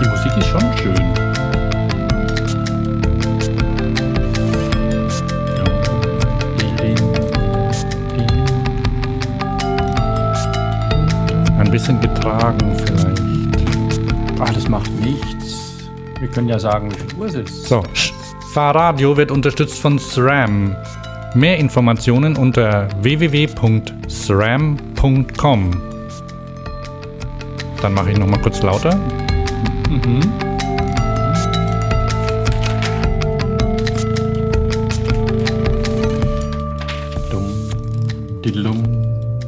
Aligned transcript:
Die 0.00 0.08
Musik 0.08 0.32
ist 0.36 0.46
schon 0.46 0.60
schön. 0.78 0.94
Ein 11.58 11.70
bisschen 11.70 12.00
getragen 12.00 12.76
vielleicht. 12.76 13.22
Ach, 14.40 14.54
das 14.54 14.68
macht 14.68 14.90
nichts. 15.00 15.88
Wir 16.20 16.28
können 16.28 16.48
ja 16.48 16.58
sagen, 16.58 16.90
wie 16.92 16.96
viel 16.96 17.14
Uhr 17.18 17.26
es 17.26 17.34
ist. 17.34 17.66
So, 17.66 17.82
Fahrradio 18.52 19.16
wird 19.16 19.30
unterstützt 19.30 19.80
von 19.80 19.98
SRAM. 19.98 20.76
Mehr 21.34 21.58
Informationen 21.58 22.36
unter 22.36 22.88
www.sram.com. 23.02 25.82
Dann 27.82 27.94
mache 27.94 28.12
ich 28.12 28.18
noch 28.18 28.26
mal 28.26 28.40
kurz 28.40 28.62
lauter. 28.62 28.98
Mhm. 29.88 30.20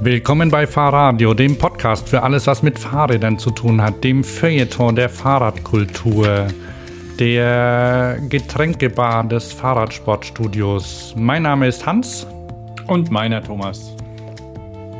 Willkommen 0.02 0.50
bei 0.50 0.66
Fahrradio, 0.66 1.34
dem 1.34 1.58
Podcast 1.58 2.08
für 2.08 2.22
alles, 2.22 2.46
was 2.46 2.62
mit 2.62 2.78
Fahrrädern 2.78 3.38
zu 3.38 3.50
tun 3.50 3.82
hat, 3.82 4.02
dem 4.02 4.24
Feuilleton 4.24 4.96
der 4.96 5.10
Fahrradkultur, 5.10 6.46
der 7.18 8.18
Getränkebar 8.30 9.24
des 9.24 9.52
Fahrradsportstudios. 9.52 11.14
Mein 11.18 11.42
Name 11.42 11.68
ist 11.68 11.84
Hans. 11.84 12.26
Und 12.86 13.10
meiner 13.10 13.42
Thomas. 13.42 13.94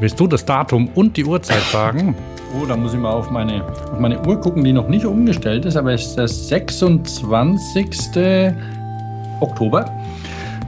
Willst 0.01 0.21
du 0.21 0.27
das 0.27 0.45
Datum 0.45 0.91
und 0.95 1.17
die 1.17 1.25
Uhrzeit 1.25 1.63
sagen? 1.63 2.15
Oh, 2.53 2.67
da 2.67 2.77
muss 2.77 2.95
ich 2.95 2.99
mal 2.99 3.13
auf 3.13 3.31
meine, 3.31 3.63
auf 3.65 4.01
meine 4.01 4.21
Uhr 4.27 4.41
gucken, 4.41 4.65
die 4.65 4.73
noch 4.73 4.89
nicht 4.89 5.07
umgestellt 5.07 5.67
ist, 5.67 5.77
aber 5.77 5.93
es 5.93 6.07
ist 6.07 6.17
der 6.17 6.27
26. 6.27 8.53
Oktober 9.39 9.89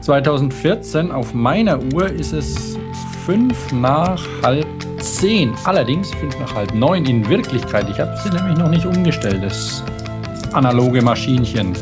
2014. 0.01 1.11
Auf 1.11 1.35
meiner 1.35 1.81
Uhr 1.93 2.09
ist 2.09 2.33
es 2.33 2.79
fünf 3.27 3.73
nach 3.73 4.23
halb 4.45 4.69
zehn. 5.01 5.55
Allerdings 5.65 6.15
fünf 6.15 6.39
nach 6.39 6.55
halb 6.55 6.73
neun 6.73 7.05
in 7.05 7.29
Wirklichkeit. 7.29 7.91
Ich 7.91 7.99
habe 7.99 8.17
sie 8.23 8.31
nämlich 8.31 8.59
noch 8.59 8.69
nicht 8.69 8.87
umgestellt, 8.87 9.43
das 9.43 9.83
analoge 10.53 11.03
Maschinchen. 11.03 11.73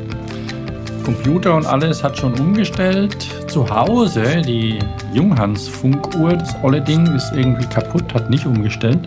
Computer 1.04 1.56
und 1.56 1.66
alles 1.66 2.02
hat 2.02 2.16
schon 2.16 2.32
umgestellt. 2.40 3.28
Zu 3.48 3.68
Hause, 3.68 4.40
die 4.46 4.78
Junghans-Funkuhr, 5.12 6.36
das 6.36 6.56
olle 6.62 6.80
Ding 6.80 7.06
ist 7.14 7.32
irgendwie 7.34 7.66
kaputt, 7.66 8.14
hat 8.14 8.30
nicht 8.30 8.46
umgestellt. 8.46 9.06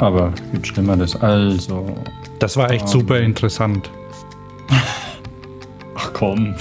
Aber 0.00 0.32
gibt 0.52 0.66
Schlimmeres. 0.66 1.16
Also. 1.16 1.94
Das 2.38 2.56
war 2.56 2.70
echt 2.70 2.82
ähm, 2.82 2.88
super 2.88 3.20
interessant. 3.20 3.90
Ach 5.94 6.12
komm. 6.12 6.54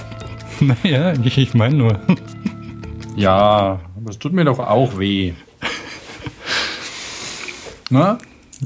naja, 0.60 1.12
ich, 1.22 1.38
ich 1.38 1.54
meine 1.54 1.74
nur. 1.74 2.00
ja, 3.16 3.80
aber 3.96 4.10
es 4.10 4.18
tut 4.18 4.32
mir 4.32 4.44
doch 4.44 4.58
auch 4.58 4.98
weh. 4.98 5.34
Na? 7.90 8.18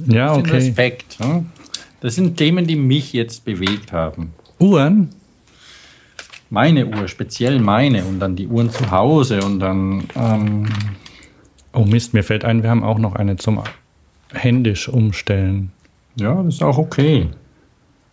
Ja, 0.07 0.35
okay. 0.35 0.53
Respekt. 0.53 1.21
Ne? 1.21 1.45
Das 2.01 2.15
sind 2.15 2.37
Themen, 2.37 2.67
die 2.67 2.77
mich 2.77 3.13
jetzt 3.13 3.45
bewegt 3.45 3.93
haben. 3.93 4.33
Uhren? 4.59 5.11
Meine 6.51 6.87
Uhr, 6.87 7.09
speziell 7.09 7.61
meine 7.61 8.05
und 8.05 8.21
dann 8.21 8.37
die 8.37 8.47
Uhren 8.47 8.71
zu 8.71 8.91
Hause 8.91 9.41
und 9.43 9.61
dann. 9.61 10.05
Ähm 10.15 10.69
oh 11.73 11.85
Mist, 11.85 12.13
mir 12.13 12.23
fällt 12.23 12.45
ein, 12.45 12.63
wir 12.63 12.71
haben 12.71 12.85
auch 12.85 12.99
noch 12.99 13.15
eine 13.15 13.37
zum 13.37 13.63
händisch 14.33 14.89
umstellen. 14.89 15.73
Ja, 16.17 16.43
das 16.43 16.55
ist 16.55 16.63
auch 16.63 16.79
okay. 16.79 17.29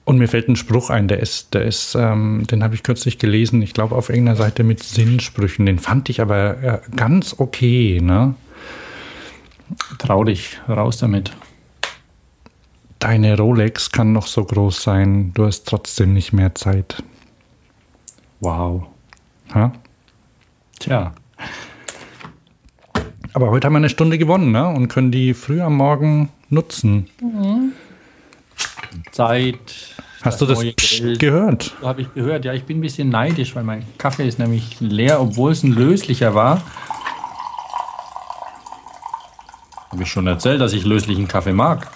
Und 0.06 0.18
mir 0.18 0.28
fällt 0.28 0.48
ein 0.48 0.56
Spruch 0.56 0.90
ein, 0.90 1.08
der 1.08 1.20
ist, 1.20 1.54
der 1.54 1.66
ist, 1.66 1.96
ähm, 1.96 2.44
den 2.50 2.64
habe 2.64 2.74
ich 2.74 2.82
kürzlich 2.82 3.20
gelesen, 3.20 3.62
ich 3.62 3.74
glaube 3.74 3.96
auf 3.96 4.10
irgendeiner 4.10 4.38
Seite 4.38 4.64
mit 4.64 4.82
Sinnsprüchen. 4.82 5.68
Den 5.68 5.78
fand 5.78 6.10
ich 6.10 6.20
aber 6.20 6.64
äh, 6.64 6.80
ganz 6.96 7.36
okay, 7.38 8.00
ne? 8.02 8.34
Trau 10.00 10.24
dich, 10.24 10.58
raus 10.68 10.98
damit. 10.98 11.32
Deine 12.98 13.38
Rolex 13.38 13.92
kann 13.92 14.12
noch 14.12 14.26
so 14.26 14.44
groß 14.44 14.82
sein, 14.82 15.32
du 15.36 15.46
hast 15.46 15.68
trotzdem 15.68 16.14
nicht 16.14 16.34
mehr 16.34 16.56
Zeit. 16.56 17.04
Wow. 18.40 18.88
Ha? 19.54 19.74
Tja. 20.80 21.14
Aber 23.34 23.52
heute 23.52 23.68
haben 23.68 23.74
wir 23.74 23.78
eine 23.78 23.90
Stunde 23.90 24.18
gewonnen 24.18 24.52
ne? 24.52 24.68
und 24.68 24.88
können 24.88 25.12
die 25.12 25.34
früh 25.34 25.62
am 25.62 25.76
Morgen 25.76 26.30
nutzen. 26.50 27.08
Mhm. 27.22 27.74
Zeit. 29.12 29.58
Hast 30.22 30.42
das 30.42 30.48
du 30.50 30.74
das 30.74 31.20
gehört? 31.20 31.74
Habe 31.82 32.02
ich 32.02 32.14
gehört. 32.14 32.44
Ja, 32.44 32.54
ich 32.54 32.66
bin 32.66 32.80
ein 32.80 32.82
bisschen 32.82 33.10
neidisch, 33.10 33.56
weil 33.56 33.64
mein 33.64 33.86
Kaffee 33.98 34.28
ist 34.28 34.40
nämlich 34.40 34.78
leer, 34.80 35.22
obwohl 35.22 35.52
es 35.52 35.64
ein 35.64 35.72
löslicher 35.72 36.36
war. 36.36 36.62
Habe 39.92 40.04
ich 40.04 40.10
schon 40.10 40.28
erzählt, 40.28 40.60
dass 40.60 40.74
ich 40.74 40.86
löslichen 40.86 41.28
Kaffee 41.28 41.54
mag. 41.54 41.88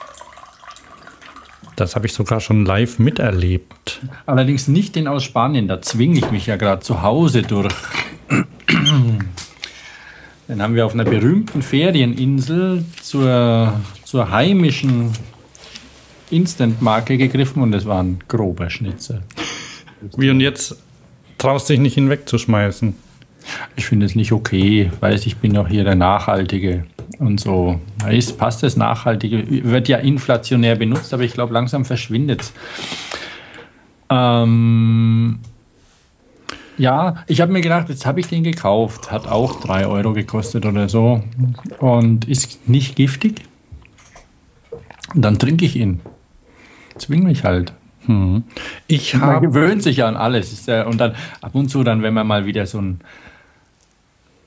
Das 1.76 1.96
habe 1.96 2.06
ich 2.06 2.14
sogar 2.14 2.40
schon 2.40 2.66
live 2.66 3.00
miterlebt. 3.00 4.02
Allerdings 4.26 4.68
nicht 4.68 4.96
den 4.96 5.08
aus 5.08 5.24
Spanien. 5.24 5.68
Da 5.68 5.82
zwinge 5.82 6.20
ich 6.20 6.32
mich 6.32 6.46
ja 6.46 6.56
gerade 6.56 6.82
zu 6.82 7.02
Hause 7.02 7.42
durch. 7.42 7.74
Den 10.54 10.62
haben 10.62 10.76
wir 10.76 10.86
auf 10.86 10.94
einer 10.94 11.04
berühmten 11.04 11.64
Ferieninsel 11.64 12.86
zur, 13.02 13.74
zur 14.04 14.30
heimischen 14.30 15.10
Instant-Marke 16.30 17.18
gegriffen 17.18 17.64
und 17.64 17.74
es 17.74 17.88
war 17.88 18.04
ein 18.04 18.20
grober 18.28 18.70
Schnitzel. 18.70 19.24
Wie 20.16 20.30
und 20.30 20.42
jetzt 20.42 20.78
traust 21.40 21.70
dich 21.70 21.80
nicht 21.80 21.96
hinwegzuschmeißen? 21.96 22.94
Ich 23.76 23.88
finde 23.88 24.06
es 24.06 24.14
nicht 24.14 24.32
okay, 24.32 24.92
weil 25.00 25.16
ich 25.16 25.38
bin 25.38 25.56
doch 25.56 25.68
hier 25.68 25.86
der 25.86 25.96
Nachhaltige 25.96 26.86
und 27.18 27.40
so. 27.40 27.80
Ist, 28.08 28.38
passt 28.38 28.62
das 28.62 28.78
Nachhaltige? 28.78 29.64
Wird 29.64 29.88
ja 29.88 29.98
inflationär 29.98 30.76
benutzt, 30.76 31.16
aber 31.16 31.24
ich 31.24 31.34
glaube, 31.34 31.56
langsam 31.56 31.84
verschwindet 31.84 32.42
es. 32.42 32.54
Ähm, 34.12 35.40
ja, 36.78 37.16
ich 37.28 37.42
habe 37.42 37.52
mir 37.52 37.62
gedacht, 37.62 37.90
jetzt 37.90 38.06
habe 38.06 38.20
ich 38.20 38.28
den 38.28 38.44
gekauft. 38.44 39.12
Hat 39.12 39.28
auch 39.28 39.62
3 39.62 39.88
Euro 39.88 40.14
gekostet 40.14 40.66
oder 40.66 40.90
so. 40.90 41.24
Und 41.80 42.28
ist 42.28 42.68
nicht 42.68 42.96
giftig. 42.96 43.42
dann 45.14 45.38
trinke 45.38 45.66
ich 45.66 45.76
ihn. 45.76 46.00
Zwing 46.98 47.24
mich 47.24 47.44
halt. 47.44 47.74
Hm. 48.06 48.44
Ich 48.88 49.14
man 49.16 49.42
gewöhnt 49.42 49.84
sich 49.84 49.98
ja 49.98 50.08
an 50.08 50.16
alles. 50.16 50.66
Ja, 50.66 50.86
und 50.86 51.00
dann 51.00 51.16
ab 51.42 51.56
und 51.56 51.70
zu, 51.70 51.84
dann, 51.84 52.02
wenn 52.02 52.14
man 52.14 52.28
mal 52.28 52.46
wieder 52.46 52.66
so 52.66 52.80
einen, 52.80 53.02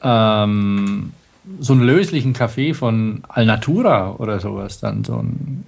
ähm, 0.03 1.12
so 1.60 1.72
einen 1.72 1.82
löslichen 1.82 2.32
Kaffee 2.32 2.75
von 2.75 3.22
Alnatura 3.28 4.16
oder 4.19 4.41
sowas, 4.41 4.81
dann 4.81 5.04
so 5.04 5.19
einen 5.19 5.64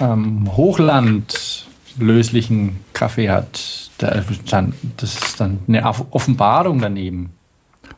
ähm, 0.00 0.56
Hochland 0.56 1.55
löslichen 1.98 2.80
Kaffee 2.92 3.30
hat, 3.30 3.90
das 3.98 5.14
ist 5.14 5.40
dann 5.40 5.58
eine 5.66 5.84
Offenbarung 6.10 6.80
daneben. 6.80 7.30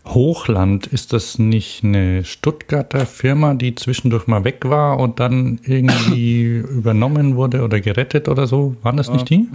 Hochland, 0.07 0.87
ist 0.87 1.13
das 1.13 1.39
nicht 1.39 1.85
eine 1.85 2.25
Stuttgarter 2.25 3.05
Firma, 3.07 3.55
die 3.55 3.75
zwischendurch 3.75 4.27
mal 4.27 4.45
weg 4.45 4.65
war 4.65 4.99
und 4.99 5.21
dann 5.21 5.61
irgendwie 5.65 6.45
übernommen 6.71 7.37
wurde 7.37 7.63
oder 7.63 7.81
gerettet 7.81 8.29
oder 8.29 8.47
so? 8.47 8.77
Waren 8.83 8.97
das 8.97 9.11
nicht 9.11 9.29
die? 9.29 9.47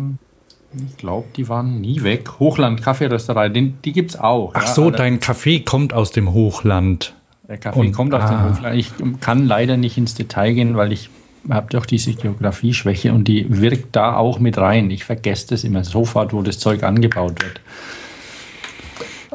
Ich 0.75 0.97
glaube, 0.97 1.27
die 1.35 1.47
waren 1.49 1.81
nie 1.81 2.03
weg. 2.03 2.39
Hochland 2.39 2.81
Kaffeerösterei, 2.81 3.49
die, 3.49 3.71
die 3.71 3.91
gibt 3.91 4.11
es 4.11 4.19
auch. 4.19 4.51
Ach 4.53 4.67
so, 4.67 4.85
ja, 4.85 4.91
dein 4.91 5.19
Kaffee 5.19 5.59
kommt 5.59 5.93
aus 5.93 6.11
dem 6.11 6.33
Hochland. 6.33 7.13
Der 7.47 7.57
Kaffee 7.57 7.79
und, 7.79 7.91
kommt 7.91 8.13
aus 8.13 8.23
ah. 8.23 8.29
dem 8.29 8.55
Hochland. 8.55 8.75
Ich 8.75 8.91
kann 9.21 9.45
leider 9.45 9.77
nicht 9.77 9.97
ins 9.97 10.15
Detail 10.15 10.53
gehen, 10.53 10.75
weil 10.75 10.91
ich 10.91 11.09
habe 11.49 11.67
doch 11.69 11.85
diese 11.85 12.13
Geografie-Schwäche 12.13 13.13
und 13.13 13.27
die 13.27 13.45
wirkt 13.49 13.95
da 13.95 14.15
auch 14.15 14.39
mit 14.39 14.57
rein. 14.57 14.89
Ich 14.91 15.03
vergesse 15.03 15.47
das 15.49 15.63
immer 15.63 15.83
sofort, 15.83 16.33
wo 16.33 16.41
das 16.41 16.59
Zeug 16.59 16.83
angebaut 16.83 17.43
wird. 17.43 17.61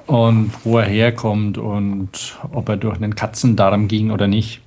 Und 0.06 0.52
wo 0.64 0.78
er 0.78 0.86
herkommt 0.86 1.58
und 1.58 2.38
ob 2.52 2.68
er 2.70 2.78
durch 2.78 2.96
einen 2.96 3.14
Katzendarm 3.14 3.88
ging 3.88 4.10
oder 4.10 4.26
nicht. 4.26 4.62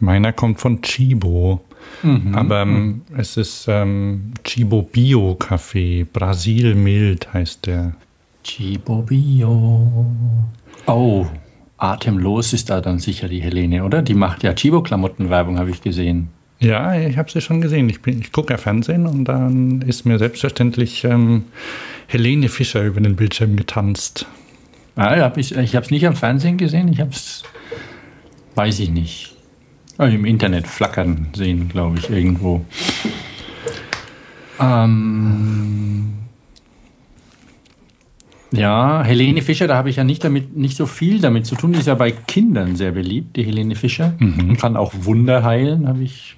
Meiner 0.00 0.32
kommt 0.32 0.60
von 0.60 0.82
Chibo. 0.82 1.62
Mhm. 2.02 2.34
Aber 2.34 2.62
ähm, 2.62 3.02
es 3.16 3.36
ist 3.38 3.66
ähm, 3.68 4.32
Chibo 4.42 4.82
Bio 4.82 5.36
Kaffee. 5.36 6.04
Brasil 6.04 6.74
mild 6.74 7.32
heißt 7.32 7.66
der. 7.66 7.94
Chibo 8.42 9.02
Bio. 9.02 10.06
Oh, 10.86 11.26
atemlos 11.76 12.52
ist 12.52 12.70
da 12.70 12.80
dann 12.80 12.98
sicher 12.98 13.28
die 13.28 13.40
Helene, 13.40 13.84
oder? 13.84 14.02
Die 14.02 14.14
macht 14.14 14.42
ja 14.42 14.52
Chibo-Klamottenwerbung, 14.52 15.58
habe 15.58 15.70
ich 15.70 15.82
gesehen. 15.82 16.28
Ja, 16.60 16.94
ich 16.94 17.18
habe 17.18 17.30
sie 17.30 17.40
schon 17.40 17.60
gesehen. 17.60 17.88
Ich, 17.88 17.98
ich 18.06 18.32
gucke 18.32 18.52
ja 18.52 18.58
Fernsehen 18.58 19.06
und 19.06 19.24
dann 19.24 19.82
ist 19.82 20.06
mir 20.06 20.18
selbstverständlich 20.18 21.04
ähm, 21.04 21.44
Helene 22.06 22.48
Fischer 22.48 22.84
über 22.84 23.00
den 23.00 23.16
Bildschirm 23.16 23.56
getanzt. 23.56 24.26
Ah, 24.96 25.16
ja, 25.16 25.32
ich 25.36 25.56
ich 25.56 25.74
habe 25.74 25.84
es 25.84 25.90
nicht 25.90 26.06
am 26.06 26.14
Fernsehen 26.14 26.56
gesehen. 26.56 26.88
Ich 26.88 27.00
habe 27.00 27.10
es, 27.10 27.42
weiß 28.54 28.78
ich 28.80 28.90
nicht. 28.90 29.36
Im 29.98 30.24
Internet 30.24 30.66
flackern 30.66 31.28
sehen, 31.34 31.68
glaube 31.68 31.98
ich, 31.98 32.10
irgendwo. 32.10 32.64
Ähm, 34.60 36.14
ja, 38.56 39.02
Helene 39.02 39.42
Fischer, 39.42 39.66
da 39.66 39.76
habe 39.76 39.90
ich 39.90 39.96
ja 39.96 40.04
nicht 40.04 40.24
damit 40.24 40.56
nicht 40.56 40.76
so 40.76 40.86
viel 40.86 41.20
damit 41.20 41.46
zu 41.46 41.54
tun. 41.54 41.72
Die 41.72 41.78
ist 41.78 41.86
ja 41.86 41.94
bei 41.94 42.10
Kindern 42.10 42.76
sehr 42.76 42.92
beliebt, 42.92 43.36
die 43.36 43.44
Helene 43.44 43.74
Fischer. 43.74 44.14
Mhm. 44.18 44.50
Und 44.50 44.56
kann 44.58 44.76
auch 44.76 44.92
Wunder 45.02 45.42
heilen, 45.42 45.88
habe 45.88 46.02
ich. 46.02 46.36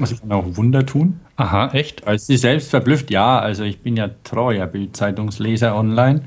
Also 0.00 0.16
kann 0.16 0.32
auch 0.32 0.56
Wunder 0.56 0.86
tun. 0.86 1.20
Aha, 1.36 1.70
echt? 1.72 2.06
Als 2.06 2.26
sie 2.26 2.36
selbst 2.36 2.70
verblüfft, 2.70 3.10
ja, 3.10 3.38
also 3.38 3.64
ich 3.64 3.80
bin 3.80 3.96
ja 3.96 4.08
treuer 4.24 4.66
Bildzeitungsleser 4.66 5.76
online. 5.76 6.22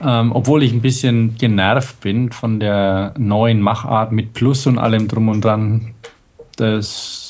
Ähm, 0.00 0.32
obwohl 0.32 0.62
ich 0.62 0.72
ein 0.72 0.80
bisschen 0.80 1.36
genervt 1.38 2.00
bin 2.00 2.32
von 2.32 2.58
der 2.60 3.14
neuen 3.16 3.60
Machart 3.60 4.12
mit 4.12 4.32
Plus 4.34 4.66
und 4.66 4.78
allem 4.78 5.08
drum 5.08 5.28
und 5.28 5.44
dran. 5.44 5.94
Das, 6.56 7.23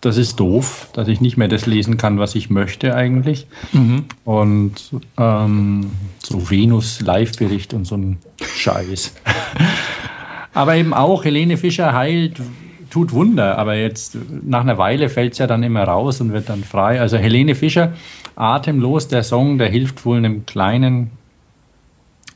das 0.00 0.16
ist 0.16 0.38
doof, 0.38 0.88
dass 0.92 1.08
ich 1.08 1.20
nicht 1.20 1.36
mehr 1.36 1.48
das 1.48 1.66
lesen 1.66 1.96
kann, 1.96 2.18
was 2.18 2.34
ich 2.34 2.50
möchte 2.50 2.94
eigentlich. 2.94 3.46
Mhm. 3.72 4.04
Und 4.24 4.74
ähm, 5.18 5.90
so 6.18 6.50
Venus-Live-Bericht 6.50 7.74
und 7.74 7.84
so 7.84 7.96
ein 7.96 8.18
Scheiß. 8.40 9.14
aber 10.54 10.76
eben 10.76 10.94
auch 10.94 11.24
Helene 11.24 11.56
Fischer 11.56 11.92
heilt, 11.94 12.40
tut 12.90 13.12
Wunder, 13.12 13.58
aber 13.58 13.74
jetzt 13.74 14.16
nach 14.42 14.60
einer 14.60 14.78
Weile 14.78 15.08
fällt 15.08 15.32
es 15.32 15.38
ja 15.38 15.46
dann 15.46 15.62
immer 15.62 15.82
raus 15.84 16.20
und 16.20 16.32
wird 16.32 16.48
dann 16.48 16.64
frei. 16.64 17.00
Also 17.00 17.16
Helene 17.16 17.54
Fischer, 17.54 17.92
atemlos, 18.36 19.08
der 19.08 19.24
Song, 19.24 19.58
der 19.58 19.68
hilft 19.68 20.06
wohl 20.06 20.18
einem 20.18 20.46
kleinen 20.46 21.10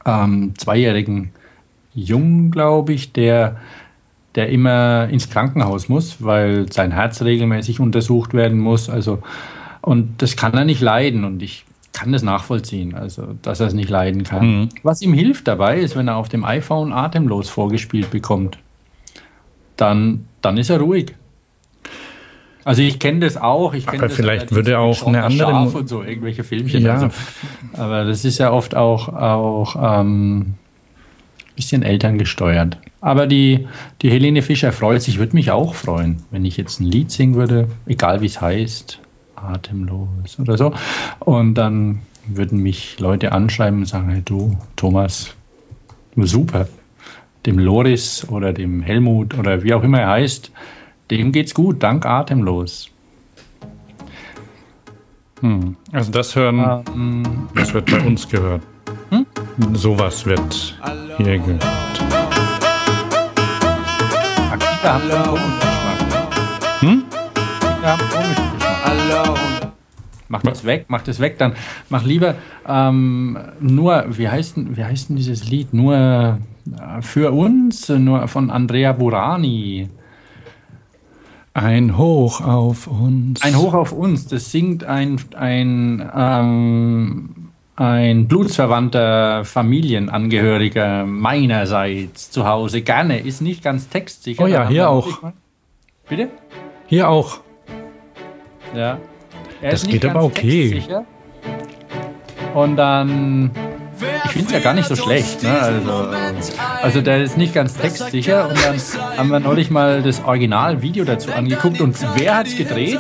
ähm, 0.05 0.55
zweijährigen 0.59 1.31
Jungen, 1.95 2.51
glaube 2.51 2.93
ich, 2.93 3.13
der, 3.13 3.57
der 4.35 4.49
immer 4.49 5.09
ins 5.11 5.29
Krankenhaus 5.31 5.89
muss, 5.89 6.23
weil 6.23 6.71
sein 6.73 6.93
Herz 6.93 7.23
regelmäßig 7.23 7.81
untersucht 7.81 8.35
werden 8.35 8.59
muss. 8.59 8.89
Also, 8.89 9.23
und 9.81 10.23
das 10.23 10.37
kann 10.37 10.55
er 10.55 10.65
nicht 10.65 10.81
leiden 10.81 11.25
und 11.25 11.43
ich 11.43 11.65
kann 11.93 12.13
das 12.13 12.23
nachvollziehen, 12.23 12.95
also 12.95 13.35
dass 13.43 13.61
er 13.61 13.67
es 13.67 13.75
nicht 13.75 13.91
leiden 13.91 14.25
kann. 14.25 14.47
Mhm. 14.47 14.69
Was 14.83 15.03
ihm 15.03 15.13
hilft 15.13 15.47
dabei, 15.47 15.79
ist, 15.79 15.95
wenn 15.95 16.09
er 16.09 16.17
auf 16.17 16.29
dem 16.29 16.45
iPhone 16.45 16.93
atemlos 16.93 17.51
vorgespielt 17.51 18.11
bekommt, 18.11 18.59
dann, 19.77 20.27
dann 20.41 20.57
ist 20.57 20.71
er 20.71 20.81
ruhig. 20.81 21.15
Also 22.65 22.83
ich 22.83 22.99
kenne 22.99 23.21
das 23.21 23.37
auch. 23.37 23.75
Ich 23.75 23.89
Aber 23.89 23.99
das 23.99 24.15
vielleicht 24.15 24.53
würde 24.53 24.79
auch 24.79 25.07
eine 25.07 25.25
andere 25.25 25.51
Schaf 25.51 25.75
und 25.75 25.89
so 25.89 26.03
irgendwelche 26.03 26.45
Filmchen. 26.45 26.83
Ja. 26.83 26.99
So. 26.99 27.09
Aber 27.75 28.05
das 28.05 28.25
ist 28.25 28.39
ja 28.39 28.53
oft 28.53 28.77
auch 28.77 29.09
auch 29.09 30.01
ähm, 30.01 30.55
bisschen 31.57 31.83
elterngesteuert. 31.83 32.79
Aber 33.03 33.27
die 33.27 33.67
die 34.01 34.11
Helene 34.11 34.41
Fischer 34.41 34.73
freut 34.73 35.03
sich, 35.03 35.19
würde 35.19 35.35
mich 35.35 35.51
auch 35.51 35.75
freuen, 35.75 36.23
wenn 36.31 36.45
ich 36.47 36.57
jetzt 36.57 36.81
ein 36.81 36.87
Lied 36.87 37.11
singen 37.11 37.35
würde, 37.35 37.69
egal 37.85 38.23
wie 38.23 38.27
es 38.27 38.41
heißt, 38.41 39.01
atemlos 39.35 40.39
oder 40.39 40.57
so. 40.57 40.73
Und 41.19 41.55
dann 41.55 42.01
würden 42.27 42.61
mich 42.61 43.01
Leute 43.01 43.33
anschreiben 43.33 43.81
und 43.81 43.87
sagen, 43.87 44.09
hey 44.09 44.23
du 44.25 44.57
Thomas, 44.77 45.35
super. 46.17 46.69
Dem 47.45 47.59
Loris 47.59 48.27
oder 48.29 48.53
dem 48.53 48.83
Helmut 48.83 49.37
oder 49.37 49.65
wie 49.65 49.75
auch 49.75 49.83
immer 49.83 50.01
er 50.01 50.11
heißt, 50.11 50.53
dem 51.11 51.33
geht's 51.33 51.55
gut, 51.55 51.83
dank 51.83 52.07
Atemlos. 52.07 52.89
Hm. 55.41 55.77
Also 55.91 56.13
das 56.13 56.37
hören, 56.37 56.85
ähm, 56.95 57.49
das 57.57 57.75
wird 57.75 57.91
bei 57.91 58.01
uns 58.01 58.29
gehört. 58.29 58.63
Hm? 59.11 59.27
Sowas 59.73 60.25
wird 60.25 60.79
hier 61.19 61.39
gehört. 61.39 62.22
Akita 64.83 64.95
haben 64.95 65.27
komischen 65.29 65.61
Geschmack. 65.61 66.81
Hm? 66.81 67.05
Akita 67.63 67.87
haben 67.87 68.09
komischen 68.11 68.53
Geschmack. 68.59 69.63
Mach 70.29 70.43
das 70.43 70.65
weg, 70.65 70.87
mach 70.89 71.03
das 71.03 71.21
weg, 71.21 71.39
dann 71.39 71.53
mach 71.89 72.05
lieber 72.05 72.35
ähm, 72.67 73.39
nur, 73.61 74.07
wie 74.09 74.29
heißt, 74.29 74.57
denn, 74.57 74.77
wie 74.77 74.85
heißt 74.85 75.11
denn 75.11 75.17
dieses 75.17 75.49
Lied? 75.49 75.73
Nur 75.73 75.95
äh, 75.95 77.03
für 77.03 77.31
uns, 77.31 77.91
nur 77.91 78.27
von 78.27 78.51
Andrea 78.51 78.93
Burani. 78.93 79.89
Ein 81.55 81.97
Hoch 81.97 82.41
auf 82.41 82.89
uns. 82.89 83.41
Ein 83.43 83.57
Hoch 83.57 83.75
auf 83.75 83.93
uns. 83.93 84.27
Das 84.27 84.51
singt 84.51 84.83
ein, 84.83 85.21
ein, 85.37 86.11
ähm, 86.13 87.42
ein 87.77 88.29
blutsverwandter 88.29 89.45
Familienangehöriger 89.45 91.05
meinerseits 91.05 92.31
zu 92.31 92.47
Hause. 92.47 92.83
Gerne. 92.83 93.19
Ist 93.19 93.41
nicht 93.41 93.63
ganz 93.65 93.89
textsicher. 93.89 94.45
Oh 94.45 94.47
ja, 94.47 94.69
hier 94.69 94.91
auch. 94.91 95.33
Bitte? 96.09 96.29
Hier 96.87 97.09
auch. 97.09 97.41
Ja. 98.75 98.99
Er 99.61 99.71
das 99.71 99.87
geht 99.87 100.05
aber 100.05 100.25
okay. 100.25 100.71
Textsicher. 100.71 101.05
Und 102.55 102.77
dann 102.77 103.51
ich 104.25 104.31
finde 104.33 104.47
es 104.47 104.53
ja 104.53 104.61
gar 104.61 104.75
nicht 104.75 104.89
so 104.89 104.97
schlecht. 104.97 105.43
Ne? 105.43 105.59
Also, 105.59 106.11
also 106.83 107.01
der 107.01 107.23
ist 107.23 107.37
nicht 107.37 107.55
ganz 107.55 107.77
textsicher 107.77 108.49
und 108.49 108.65
dann 108.65 108.77
haben 109.17 109.29
wir 109.31 109.41
neulich 109.41 109.71
mal 109.71 110.03
das 110.03 110.25
Originalvideo 110.25 111.05
dazu 111.05 111.33
angeguckt 111.33 111.81
und 111.81 111.97
wer 112.17 112.37
hat 112.37 112.47
es 112.47 112.57
gedreht? 112.57 112.99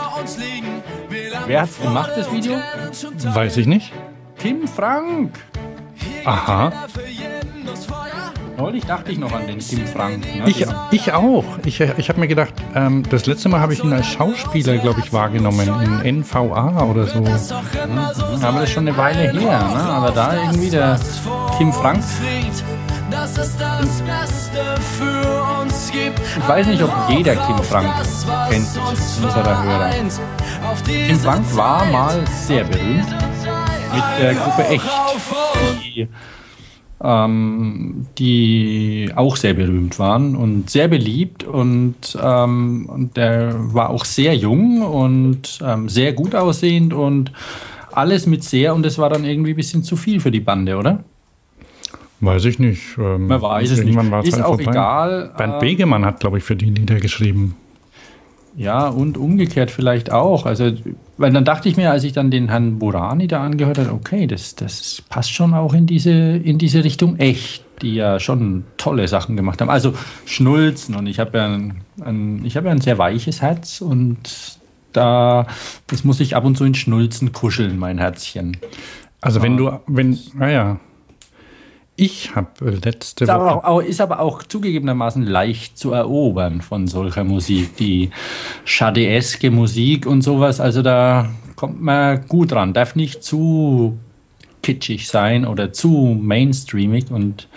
Wer 1.46 1.62
hat 1.62 1.70
es 1.70 1.80
gemacht, 1.80 2.12
das 2.16 2.32
Video? 2.32 2.54
Weiß 3.34 3.56
ich 3.56 3.66
nicht. 3.66 3.92
Tim 4.42 4.66
Frank. 4.66 5.30
Aha. 6.24 6.72
Neulich 8.56 8.84
dachte 8.84 9.12
ich 9.12 9.18
noch 9.18 9.30
an 9.30 9.46
den 9.46 9.60
Tim 9.60 9.86
Frank. 9.86 10.24
Ne? 10.24 10.50
Ich, 10.50 10.66
ich 10.90 11.12
auch. 11.12 11.44
Ich, 11.64 11.80
ich 11.80 12.08
habe 12.08 12.18
mir 12.18 12.26
gedacht, 12.26 12.52
ähm, 12.74 13.04
das 13.08 13.26
letzte 13.26 13.48
Mal 13.48 13.60
habe 13.60 13.72
ich 13.72 13.84
ihn 13.84 13.92
als 13.92 14.08
Schauspieler, 14.08 14.78
glaube 14.78 14.98
ich, 14.98 15.12
wahrgenommen, 15.12 15.70
in 16.04 16.20
NVA 16.22 16.82
oder 16.82 17.06
so. 17.06 17.20
Mhm. 17.20 17.28
Aber 18.42 18.58
das 18.58 18.64
ist 18.64 18.70
schon 18.72 18.88
eine 18.88 18.96
Weile 18.96 19.30
her. 19.30 19.32
Ne? 19.32 19.80
Aber 19.80 20.10
da 20.10 20.34
irgendwie 20.34 20.70
der 20.70 20.98
Tim 21.56 21.72
Frank. 21.72 22.02
Ich 26.36 26.48
weiß 26.48 26.66
nicht, 26.66 26.82
ob 26.82 26.90
jeder 27.08 27.46
Tim 27.46 27.58
Frank 27.62 27.94
kennt, 28.50 28.66
unserer 29.22 29.62
Hörer. 29.62 29.90
Tim 30.84 31.20
Frank 31.20 31.56
war 31.56 31.84
mal 31.84 32.20
sehr 32.26 32.64
berühmt 32.64 33.06
mit 33.94 34.04
der 34.20 34.34
Gruppe 34.34 34.64
Echt. 34.68 34.84
Die 35.84 36.08
ähm, 37.02 38.06
die 38.18 39.10
auch 39.16 39.36
sehr 39.36 39.54
berühmt 39.54 39.98
waren 39.98 40.36
und 40.36 40.70
sehr 40.70 40.88
beliebt 40.88 41.42
und, 41.44 41.96
ähm, 42.22 42.86
und 42.88 43.16
der 43.16 43.54
war 43.74 43.90
auch 43.90 44.04
sehr 44.04 44.36
jung 44.36 44.82
und 44.82 45.58
ähm, 45.64 45.88
sehr 45.88 46.12
gut 46.12 46.34
aussehend 46.34 46.94
und 46.94 47.32
alles 47.90 48.26
mit 48.26 48.44
sehr 48.44 48.74
und 48.74 48.86
es 48.86 48.98
war 48.98 49.10
dann 49.10 49.24
irgendwie 49.24 49.50
ein 49.50 49.56
bisschen 49.56 49.82
zu 49.82 49.96
viel 49.96 50.20
für 50.20 50.30
die 50.30 50.40
Bande, 50.40 50.76
oder? 50.76 51.02
Weiß 52.20 52.44
ich 52.44 52.60
nicht. 52.60 52.96
Ähm, 52.98 53.26
Man 53.26 53.42
weiß 53.42 53.70
es 53.72 53.82
nicht. 53.82 53.98
Ist 54.24 54.40
auch 54.40 54.54
vorbei. 54.54 54.70
egal. 54.70 55.32
Bernd 55.36 55.54
ähm, 55.54 55.58
Begemann 55.58 56.04
hat, 56.04 56.20
glaube 56.20 56.38
ich, 56.38 56.44
für 56.44 56.54
die 56.54 56.66
Lieder 56.66 57.00
geschrieben. 57.00 57.56
Ja, 58.56 58.86
und 58.86 59.18
umgekehrt 59.18 59.72
vielleicht 59.72 60.12
auch. 60.12 60.46
Also, 60.46 60.72
weil 61.18 61.32
dann 61.32 61.44
dachte 61.44 61.68
ich 61.68 61.76
mir, 61.76 61.90
als 61.90 62.04
ich 62.04 62.12
dann 62.12 62.30
den 62.30 62.48
Herrn 62.48 62.78
Burani 62.78 63.28
da 63.28 63.42
angehört 63.42 63.78
habe, 63.78 63.92
okay, 63.92 64.26
das, 64.26 64.54
das 64.54 65.02
passt 65.08 65.32
schon 65.32 65.54
auch 65.54 65.74
in 65.74 65.86
diese, 65.86 66.10
in 66.10 66.58
diese 66.58 66.84
Richtung 66.84 67.16
echt, 67.16 67.64
die 67.82 67.94
ja 67.94 68.18
schon 68.18 68.64
tolle 68.76 69.06
Sachen 69.08 69.36
gemacht 69.36 69.60
haben. 69.60 69.70
Also 69.70 69.94
Schnulzen 70.24 70.94
und 70.94 71.06
ich 71.06 71.18
habe 71.18 71.38
ja 71.38 71.46
ein, 71.46 71.82
ein, 72.00 72.44
ich 72.44 72.56
habe 72.56 72.68
ja 72.68 72.72
ein 72.72 72.80
sehr 72.80 72.98
weiches 72.98 73.42
Herz 73.42 73.80
und 73.80 74.58
da, 74.92 75.46
das 75.86 76.04
muss 76.04 76.20
ich 76.20 76.36
ab 76.36 76.44
und 76.44 76.56
zu 76.56 76.64
in 76.64 76.74
Schnulzen 76.74 77.32
kuscheln, 77.32 77.78
mein 77.78 77.98
Herzchen. 77.98 78.56
Also 79.20 79.42
wenn 79.42 79.56
du, 79.56 79.80
wenn, 79.86 80.18
naja, 80.34 80.80
ich 81.96 82.34
habe 82.34 82.70
letzte 82.70 83.24
ist 83.24 83.30
Woche. 83.30 83.36
Aber 83.36 83.68
auch, 83.68 83.80
ist 83.80 84.00
aber 84.00 84.20
auch 84.20 84.42
zugegebenermaßen 84.42 85.24
leicht 85.24 85.76
zu 85.76 85.92
erobern 85.92 86.62
von 86.62 86.86
solcher 86.86 87.24
Musik. 87.24 87.76
Die 87.76 88.10
Chadeeske 88.64 89.50
Musik 89.50 90.06
und 90.06 90.22
sowas. 90.22 90.60
Also 90.60 90.82
da 90.82 91.30
kommt 91.54 91.82
man 91.82 92.26
gut 92.26 92.52
ran. 92.52 92.72
Darf 92.72 92.96
nicht 92.96 93.22
zu 93.22 93.98
kitschig 94.62 95.08
sein 95.08 95.44
oder 95.44 95.72
zu 95.72 96.18
mainstreamig 96.20 97.10
und 97.10 97.48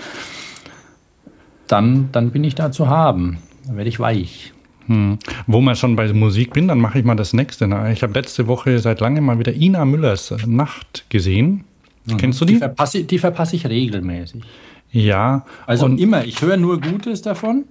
dann, 1.67 2.09
dann 2.11 2.31
bin 2.31 2.43
ich 2.43 2.55
da 2.55 2.71
zu 2.71 2.89
haben. 2.89 3.39
Dann 3.65 3.77
werde 3.77 3.89
ich 3.89 3.99
weich. 3.99 4.53
Hm. 4.87 5.17
Wo 5.47 5.61
man 5.61 5.75
schon 5.75 5.95
bei 5.95 6.11
Musik 6.13 6.53
bin, 6.53 6.67
dann 6.67 6.79
mache 6.79 6.99
ich 6.99 7.05
mal 7.05 7.15
das 7.15 7.33
nächste. 7.33 7.65
Ich 7.91 8.03
habe 8.03 8.13
letzte 8.13 8.47
Woche 8.47 8.77
seit 8.79 8.99
langem 8.99 9.25
mal 9.25 9.39
wieder 9.39 9.53
Ina 9.53 9.85
Müllers 9.85 10.33
Nacht 10.45 11.05
gesehen. 11.09 11.63
Mhm. 12.05 12.17
Kennst 12.17 12.41
du 12.41 12.45
die? 12.45 12.53
Die 12.53 12.59
verpasse, 12.59 13.03
die 13.03 13.19
verpasse, 13.19 13.55
ich 13.55 13.67
regelmäßig. 13.67 14.43
Ja. 14.91 15.45
Also 15.65 15.85
und 15.85 15.99
immer. 15.99 16.23
Ich 16.25 16.41
höre 16.41 16.57
nur 16.57 16.79
Gutes 16.79 17.21
davon, 17.21 17.65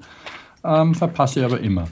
ähm, 0.65 0.95
verpasse 0.95 1.45
aber 1.45 1.61
immer. 1.61 1.89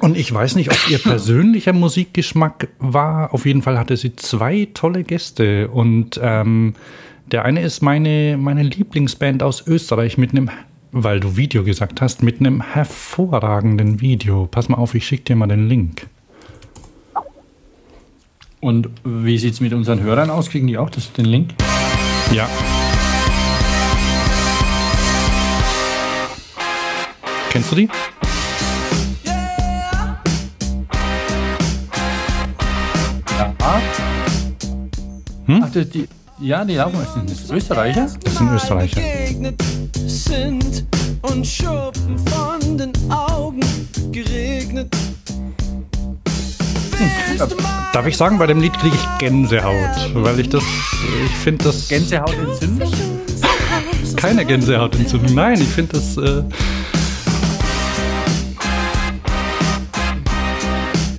Und 0.00 0.16
ich 0.16 0.32
weiß 0.32 0.56
nicht, 0.56 0.70
ob 0.70 0.90
ihr 0.90 0.98
persönlicher 1.02 1.72
Musikgeschmack 1.72 2.68
war. 2.78 3.32
Auf 3.32 3.46
jeden 3.46 3.62
Fall 3.62 3.78
hatte 3.78 3.96
sie 3.96 4.14
zwei 4.16 4.68
tolle 4.74 5.04
Gäste. 5.04 5.68
Und 5.68 6.20
ähm, 6.22 6.74
der 7.32 7.44
eine 7.44 7.62
ist 7.62 7.82
meine, 7.82 8.36
meine 8.38 8.62
Lieblingsband 8.62 9.42
aus 9.42 9.66
Österreich 9.66 10.18
mit 10.18 10.32
einem 10.32 10.50
weil 10.92 11.20
du 11.20 11.36
Video 11.36 11.62
gesagt 11.62 12.00
hast, 12.00 12.22
mit 12.22 12.40
einem 12.40 12.62
hervorragenden 12.62 14.00
Video. 14.00 14.48
Pass 14.50 14.68
mal 14.68 14.78
auf, 14.78 14.94
ich 14.94 15.06
schicke 15.06 15.24
dir 15.24 15.36
mal 15.36 15.46
den 15.46 15.68
Link. 15.68 16.06
Und 18.60 18.88
wie 19.04 19.36
sieht 19.36 19.52
es 19.52 19.60
mit 19.60 19.74
unseren 19.74 20.00
Hörern 20.00 20.30
aus? 20.30 20.48
Kriegen 20.48 20.66
die 20.66 20.78
auch 20.78 20.90
das, 20.90 21.12
den 21.12 21.26
Link? 21.26 21.54
Ja. 22.32 22.48
Kennst 27.50 27.70
du 27.70 27.76
die? 27.76 27.88
Ja. 29.24 29.46
Hm? 35.46 35.62
Ach, 35.64 35.70
die, 35.70 35.84
die, 35.84 36.08
ja, 36.40 36.64
die 36.64 36.74
laufen. 36.74 36.98
Sind 37.14 37.30
das 37.30 37.50
Österreicher? 37.50 38.08
Das 38.22 38.36
sind 38.36 38.52
Österreicher. 38.52 39.00
begegnet 39.00 39.62
sind 40.06 40.84
und 41.22 41.46
Schuppen 41.46 42.18
von 42.26 42.76
den 42.76 42.92
Augen 43.10 43.62
geregnet. 44.12 44.94
Darf 47.92 48.06
ich 48.06 48.16
sagen, 48.16 48.38
bei 48.38 48.46
dem 48.46 48.60
Lied 48.60 48.78
kriege 48.78 48.94
ich 48.94 49.18
Gänsehaut, 49.18 50.14
weil 50.14 50.40
ich 50.40 50.48
das, 50.48 50.62
ich 51.24 51.36
finde 51.36 51.64
das 51.64 51.88
Gänsehautentzündung? 51.88 52.92
keine 54.16 54.44
Gänsehautentzündung. 54.44 55.34
Nein, 55.34 55.60
ich 55.60 55.68
finde 55.68 55.92
das. 55.92 56.16
Äh 56.16 56.42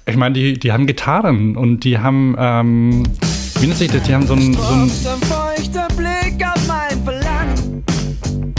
ich 0.06 0.18
meine, 0.18 0.34
die, 0.34 0.60
die 0.60 0.72
haben 0.72 0.88
Gitarren 0.88 1.56
und 1.56 1.84
die 1.84 2.00
haben, 2.00 2.36
ähm, 2.38 3.04
wie 3.60 3.68
nennt 3.68 3.78
sich 3.78 3.92
das? 3.92 4.04
Die 4.04 4.14
haben 4.14 4.28
so 4.28 4.34
ein, 4.34 4.54
so 4.54 4.74
ein 4.74 4.92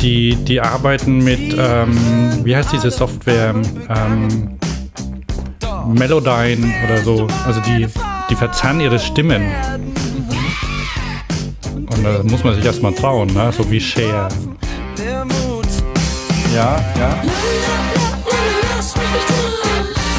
die, 0.00 0.36
die 0.36 0.60
arbeiten 0.60 1.24
mit, 1.24 1.56
ähm, 1.58 1.98
wie 2.44 2.54
heißt 2.54 2.72
diese 2.72 2.90
Software? 2.90 3.54
Ähm, 3.88 4.57
Melodyne 5.94 6.72
oder 6.84 6.98
so. 7.02 7.26
Also 7.46 7.60
die, 7.60 7.86
die 8.30 8.34
verzerren 8.34 8.80
ihre 8.80 8.98
Stimmen. 8.98 9.50
Und 11.74 12.04
da 12.04 12.22
muss 12.22 12.44
man 12.44 12.54
sich 12.54 12.64
erstmal 12.64 12.92
trauen, 12.92 13.32
ne? 13.32 13.52
so 13.56 13.68
wie 13.70 13.80
Cher. 13.80 14.28
Ja, 16.54 16.76
ja. 16.98 17.22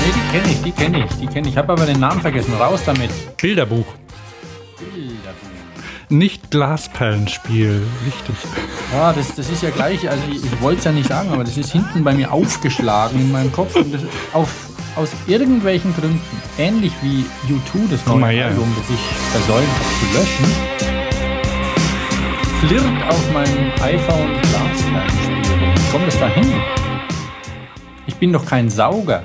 Nee, 0.05 0.13
die 0.15 0.31
kenne 0.31 0.51
ich, 0.51 0.61
die 0.61 0.71
kenne 0.71 1.05
ich, 1.05 1.15
die 1.17 1.27
kenne 1.27 1.47
ich. 1.47 1.53
Ich 1.53 1.57
habe 1.57 1.73
aber 1.73 1.85
den 1.85 1.99
Namen 1.99 2.21
vergessen. 2.21 2.53
Raus 2.53 2.81
damit. 2.85 3.09
Bilderbuch. 3.37 3.85
Nicht 6.11 6.49
Glasperlenspiel. 6.49 7.83
Wichtig. 8.03 8.35
Ja, 8.93 9.13
das, 9.13 9.35
das 9.35 9.47
ist 9.49 9.61
ja 9.61 9.69
gleich, 9.69 10.09
also 10.09 10.23
ich, 10.31 10.43
ich 10.43 10.61
wollte 10.61 10.79
es 10.79 10.85
ja 10.85 10.91
nicht 10.91 11.07
sagen, 11.07 11.29
aber 11.31 11.43
das 11.43 11.55
ist 11.55 11.71
hinten 11.71 12.03
bei 12.03 12.13
mir 12.13 12.31
aufgeschlagen 12.31 13.19
in 13.19 13.31
meinem 13.31 13.51
Kopf 13.51 13.75
und 13.75 13.93
das 13.93 14.01
auf, 14.33 14.49
aus 14.95 15.11
irgendwelchen 15.27 15.93
Gründen, 15.95 16.21
ähnlich 16.57 16.93
wie 17.01 17.25
U2, 17.51 17.89
das 17.89 18.05
neue 18.05 18.25
her. 18.27 18.47
Album, 18.47 18.73
das 18.77 18.89
ich 18.89 19.01
versäumt 19.31 19.67
habe 19.67 19.89
zu 19.99 20.05
löschen, 20.17 20.45
flirrt 22.59 23.09
auf 23.09 23.33
meinem 23.33 23.71
iPhone 23.81 24.31
Glasperlenspiel. 24.41 25.75
Wie 25.75 25.91
kommt 25.91 26.07
das 26.07 26.19
da 26.19 26.27
hin? 26.27 26.51
Ich 28.07 28.15
bin 28.15 28.33
doch 28.33 28.45
kein 28.45 28.69
Sauger. 28.69 29.23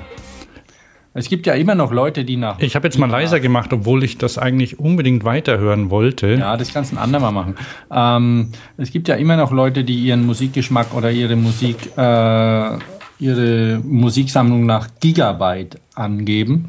Es 1.17 1.29
gibt 1.29 1.47
ja 1.47 1.53
immer 1.53 1.75
noch 1.75 1.93
Leute, 1.93 2.25
die 2.25 2.35
nach... 2.35 2.59
Ich 2.59 2.75
habe 2.75 2.87
jetzt 2.87 2.97
mal 2.97 3.09
leiser 3.09 3.39
gemacht, 3.39 3.71
obwohl 3.71 4.03
ich 4.03 4.17
das 4.17 4.37
eigentlich 4.37 4.79
unbedingt 4.79 5.23
weiterhören 5.23 5.89
wollte. 5.89 6.33
Ja, 6.33 6.57
das 6.57 6.73
kannst 6.73 6.91
du 6.91 6.97
ein 6.97 7.01
andermal 7.01 7.31
machen. 7.31 7.55
Ähm, 7.89 8.49
es 8.75 8.91
gibt 8.91 9.07
ja 9.07 9.15
immer 9.15 9.37
noch 9.37 9.53
Leute, 9.53 9.85
die 9.85 9.95
ihren 9.95 10.25
Musikgeschmack 10.25 10.93
oder 10.93 11.11
ihre 11.11 11.37
Musik, 11.37 11.77
äh, 11.95 12.77
ihre 13.19 13.79
Musiksammlung 13.83 14.65
nach 14.65 14.89
Gigabyte 14.99 15.79
angeben, 15.95 16.67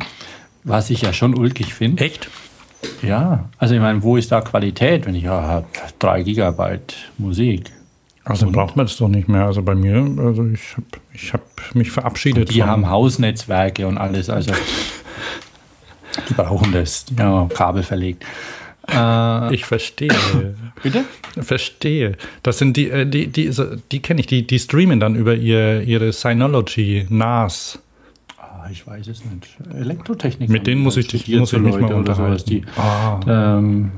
was 0.65 0.91
ich 0.91 1.03
ja 1.03 1.13
schon 1.13 1.35
ulkig 1.37 1.75
finde. 1.75 2.05
Echt? 2.05 2.29
Ja, 3.03 3.49
also 3.59 3.75
ich 3.75 3.81
meine, 3.81 4.03
wo 4.03 4.17
ist 4.17 4.31
da 4.31 4.41
Qualität, 4.41 5.07
wenn 5.07 5.15
ich 5.15 5.25
ja 5.25 5.41
habe 5.43 5.67
drei 5.99 6.23
Gigabyte 6.23 6.95
Musik? 7.19 7.73
Also 8.25 8.51
braucht 8.51 8.77
man 8.77 8.87
das 8.87 8.97
doch 8.97 9.09
nicht 9.09 9.29
mehr. 9.29 9.45
Also 9.47 9.63
bei 9.63 9.75
mir, 9.77 9.97
also 10.19 10.45
ich 10.49 10.73
habe 10.77 10.87
ich 11.13 11.33
hab 11.33 11.43
mich 11.75 11.91
verabschiedet. 11.93 12.51
Die 12.51 12.61
von- 12.61 12.69
haben 12.69 12.91
Hausnetzwerke 12.91 13.87
und 13.87 13.99
alles, 13.99 14.29
also 14.31 14.53
die 16.29 16.35
brauchen 16.35 16.73
das. 16.73 17.05
Die 17.05 17.17
haben 17.19 17.49
Kabel 17.49 17.83
verlegt. 17.83 18.25
Äh, 18.89 19.55
Ich 19.55 19.65
verstehe. 19.65 20.11
bitte? 20.83 21.05
verstehe. 21.41 22.17
Das 22.43 22.59
sind 22.59 22.77
die, 22.77 22.89
äh, 22.91 23.05
die, 23.07 23.27
die, 23.29 23.51
die 23.93 24.01
kenne 24.01 24.21
ich, 24.21 24.27
die, 24.27 24.47
die 24.47 24.59
streamen 24.59 25.01
dann 25.01 25.17
über 25.17 25.35
ihr, 25.35 25.83
ihre 25.83 26.13
Synology, 26.13 27.07
NAS. 27.09 27.79
Ah, 28.39 28.69
ich 28.71 28.87
weiß 28.87 29.09
es 29.09 29.23
nicht. 29.25 29.49
Elektrotechnik. 29.75 30.49
Mit 30.49 30.67
denen 30.67 30.83
muss 30.83 30.97
ich 30.97 31.09
dich- 31.09 31.27
muss 31.29 31.53
ich 31.53 31.59
mich 31.61 31.77
mal 31.79 31.93
unterhalten. 31.95 32.45
Die, 32.49 32.63
Ah. 32.77 33.21
ähm, 33.59 33.91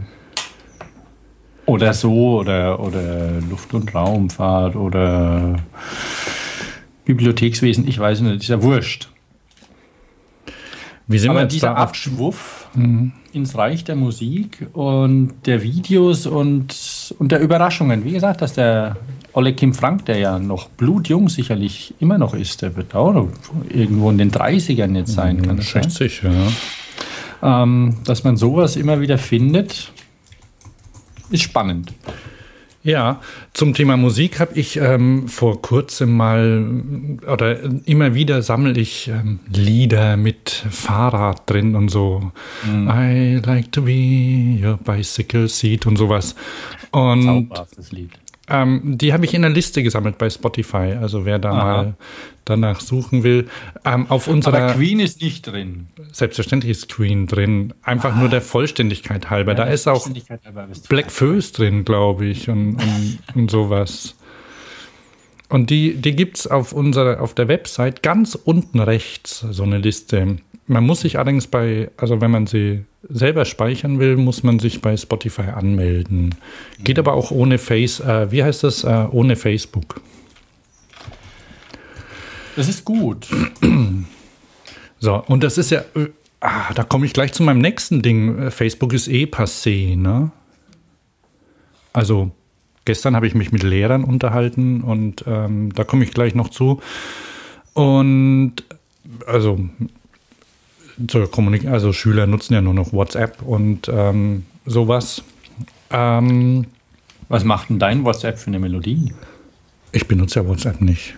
oder 1.66 1.92
so, 1.92 2.38
oder, 2.38 2.80
oder 2.80 3.40
Luft- 3.50 3.74
und 3.74 3.94
Raumfahrt, 3.94 4.74
oder 4.74 5.56
Bibliothekswesen, 7.04 7.86
ich 7.86 7.98
weiß 7.98 8.20
nicht, 8.22 8.42
ist 8.42 8.48
ja 8.48 8.62
wurscht. 8.62 9.08
Wie 11.06 11.18
sind 11.18 11.28
wir 11.28 11.32
Aber 11.32 11.42
jetzt 11.42 11.52
dieser 11.54 11.68
da 11.68 11.74
Abschwuff 11.74 12.68
ins 13.38 13.56
Reich 13.56 13.84
der 13.84 13.96
Musik 13.96 14.66
und 14.72 15.32
der 15.46 15.62
Videos 15.62 16.26
und, 16.26 17.14
und 17.18 17.32
der 17.32 17.40
Überraschungen. 17.40 18.04
Wie 18.04 18.12
gesagt, 18.12 18.42
dass 18.42 18.52
der 18.52 18.96
Olle 19.32 19.54
Kim 19.54 19.72
Frank, 19.72 20.06
der 20.06 20.18
ja 20.18 20.38
noch 20.38 20.68
blutjung 20.68 21.28
sicherlich 21.28 21.94
immer 22.00 22.18
noch 22.18 22.34
ist, 22.34 22.62
der 22.62 22.76
wird 22.76 22.94
auch 22.94 23.12
noch 23.12 23.28
irgendwo 23.68 24.10
in 24.10 24.18
den 24.18 24.30
30ern 24.30 24.96
jetzt 24.96 25.12
sein, 25.12 25.42
kann 25.42 25.56
das 25.56 25.70
sein? 25.70 25.84
60, 25.84 26.22
ja. 26.22 27.62
Ähm, 27.62 27.96
dass 28.04 28.24
man 28.24 28.36
sowas 28.36 28.76
immer 28.76 29.00
wieder 29.00 29.16
findet, 29.16 29.92
ist 31.30 31.42
spannend. 31.42 31.92
Ja, 32.84 33.20
zum 33.54 33.74
Thema 33.74 33.96
Musik 33.96 34.38
habe 34.38 34.54
ich 34.54 34.76
ähm, 34.76 35.28
vor 35.28 35.60
kurzem 35.60 36.16
mal 36.16 37.18
oder 37.30 37.58
immer 37.86 38.14
wieder 38.14 38.40
sammle 38.42 38.78
ich 38.78 39.08
ähm, 39.08 39.40
Lieder 39.52 40.16
mit 40.16 40.50
Fahrrad 40.70 41.50
drin 41.50 41.74
und 41.74 41.88
so. 41.88 42.32
I 42.66 43.40
like 43.44 43.72
to 43.72 43.82
be 43.82 44.58
your 44.62 44.76
bicycle 44.78 45.48
seat 45.48 45.86
und 45.86 45.96
sowas. 45.96 46.36
Und 46.92 47.24
Zauberhaftes 47.24 47.92
Lied. 47.92 48.12
Ähm, 48.50 48.96
die 48.98 49.12
habe 49.12 49.24
ich 49.24 49.34
in 49.34 49.42
der 49.42 49.50
Liste 49.50 49.82
gesammelt 49.82 50.18
bei 50.18 50.28
Spotify. 50.30 50.94
Also 51.00 51.24
wer 51.24 51.38
da 51.38 51.50
Aha. 51.50 51.56
mal 51.64 51.94
danach 52.44 52.80
suchen 52.80 53.22
will. 53.22 53.48
Ähm, 53.84 54.06
auf 54.10 54.26
Aber 54.26 54.34
unserer 54.34 54.72
Queen 54.72 55.00
ist 55.00 55.20
nicht 55.20 55.46
drin. 55.46 55.88
selbstverständlich 56.12 56.70
ist 56.70 56.88
Queen 56.88 57.26
drin. 57.26 57.74
Einfach 57.82 58.16
nur 58.16 58.28
der 58.28 58.40
Vollständigkeit 58.40 59.28
halber. 59.30 59.54
da 59.54 59.66
Ja, 59.66 59.72
ist 59.72 59.86
auch 59.86 60.08
Black 60.88 61.10
Föß 61.10 61.52
drin, 61.52 61.84
glaube 61.84 62.26
ich, 62.26 62.48
und, 62.48 62.76
und, 62.76 63.18
und 63.34 63.50
sowas. 63.50 64.14
Und 65.50 65.70
die, 65.70 65.94
die 65.94 66.14
gibt 66.14 66.38
es 66.38 66.46
auf, 66.46 66.72
unserer- 66.72 67.20
auf 67.20 67.34
der 67.34 67.48
Website 67.48 68.02
ganz 68.02 68.34
unten 68.34 68.80
rechts, 68.80 69.40
so 69.50 69.62
eine 69.62 69.78
Liste. 69.78 70.36
Man 70.68 70.84
muss 70.84 71.00
sich 71.00 71.16
allerdings 71.16 71.46
bei, 71.46 71.90
also 71.96 72.20
wenn 72.20 72.30
man 72.30 72.46
sie 72.46 72.84
selber 73.08 73.46
speichern 73.46 73.98
will, 73.98 74.16
muss 74.16 74.42
man 74.42 74.58
sich 74.58 74.82
bei 74.82 74.96
Spotify 74.96 75.50
anmelden. 75.54 76.34
Geht 76.84 76.98
aber 76.98 77.14
auch 77.14 77.30
ohne 77.30 77.56
Face, 77.56 78.00
äh, 78.00 78.30
wie 78.30 78.44
heißt 78.44 78.64
das, 78.64 78.84
äh, 78.84 79.06
ohne 79.10 79.36
Facebook. 79.36 80.00
Das 82.54 82.68
ist 82.68 82.84
gut. 82.84 83.28
So, 85.00 85.22
und 85.28 85.44
das 85.44 85.58
ist 85.58 85.70
ja, 85.70 85.82
äh, 85.94 86.08
ah, 86.40 86.72
da 86.74 86.82
komme 86.82 87.06
ich 87.06 87.12
gleich 87.12 87.32
zu 87.32 87.44
meinem 87.44 87.60
nächsten 87.60 88.02
Ding. 88.02 88.36
Äh, 88.36 88.50
Facebook 88.50 88.92
ist 88.92 89.06
eh 89.06 89.26
passé, 89.26 89.96
ne? 89.96 90.32
Also, 91.92 92.32
gestern 92.84 93.14
habe 93.14 93.28
ich 93.28 93.34
mich 93.36 93.52
mit 93.52 93.62
Lehrern 93.62 94.02
unterhalten 94.02 94.80
und 94.80 95.22
ähm, 95.28 95.72
da 95.72 95.84
komme 95.84 96.02
ich 96.02 96.10
gleich 96.10 96.34
noch 96.34 96.48
zu. 96.48 96.80
Und 97.74 98.54
also, 99.28 99.60
zur 101.06 101.30
Kommunik 101.30 101.66
also 101.66 101.92
Schüler 101.92 102.26
nutzen 102.26 102.54
ja 102.54 102.60
nur 102.60 102.74
noch 102.74 102.92
WhatsApp 102.92 103.42
und 103.42 103.88
ähm, 103.88 104.46
sowas. 104.66 105.22
Ähm, 105.90 106.66
Was 107.28 107.44
macht 107.44 107.70
denn 107.70 107.78
dein 107.78 108.04
WhatsApp 108.04 108.38
für 108.38 108.48
eine 108.48 108.58
Melodie? 108.58 109.12
ich 109.92 110.06
benutze 110.06 110.40
ja 110.40 110.46
WhatsApp 110.46 110.80
nicht. 110.80 111.16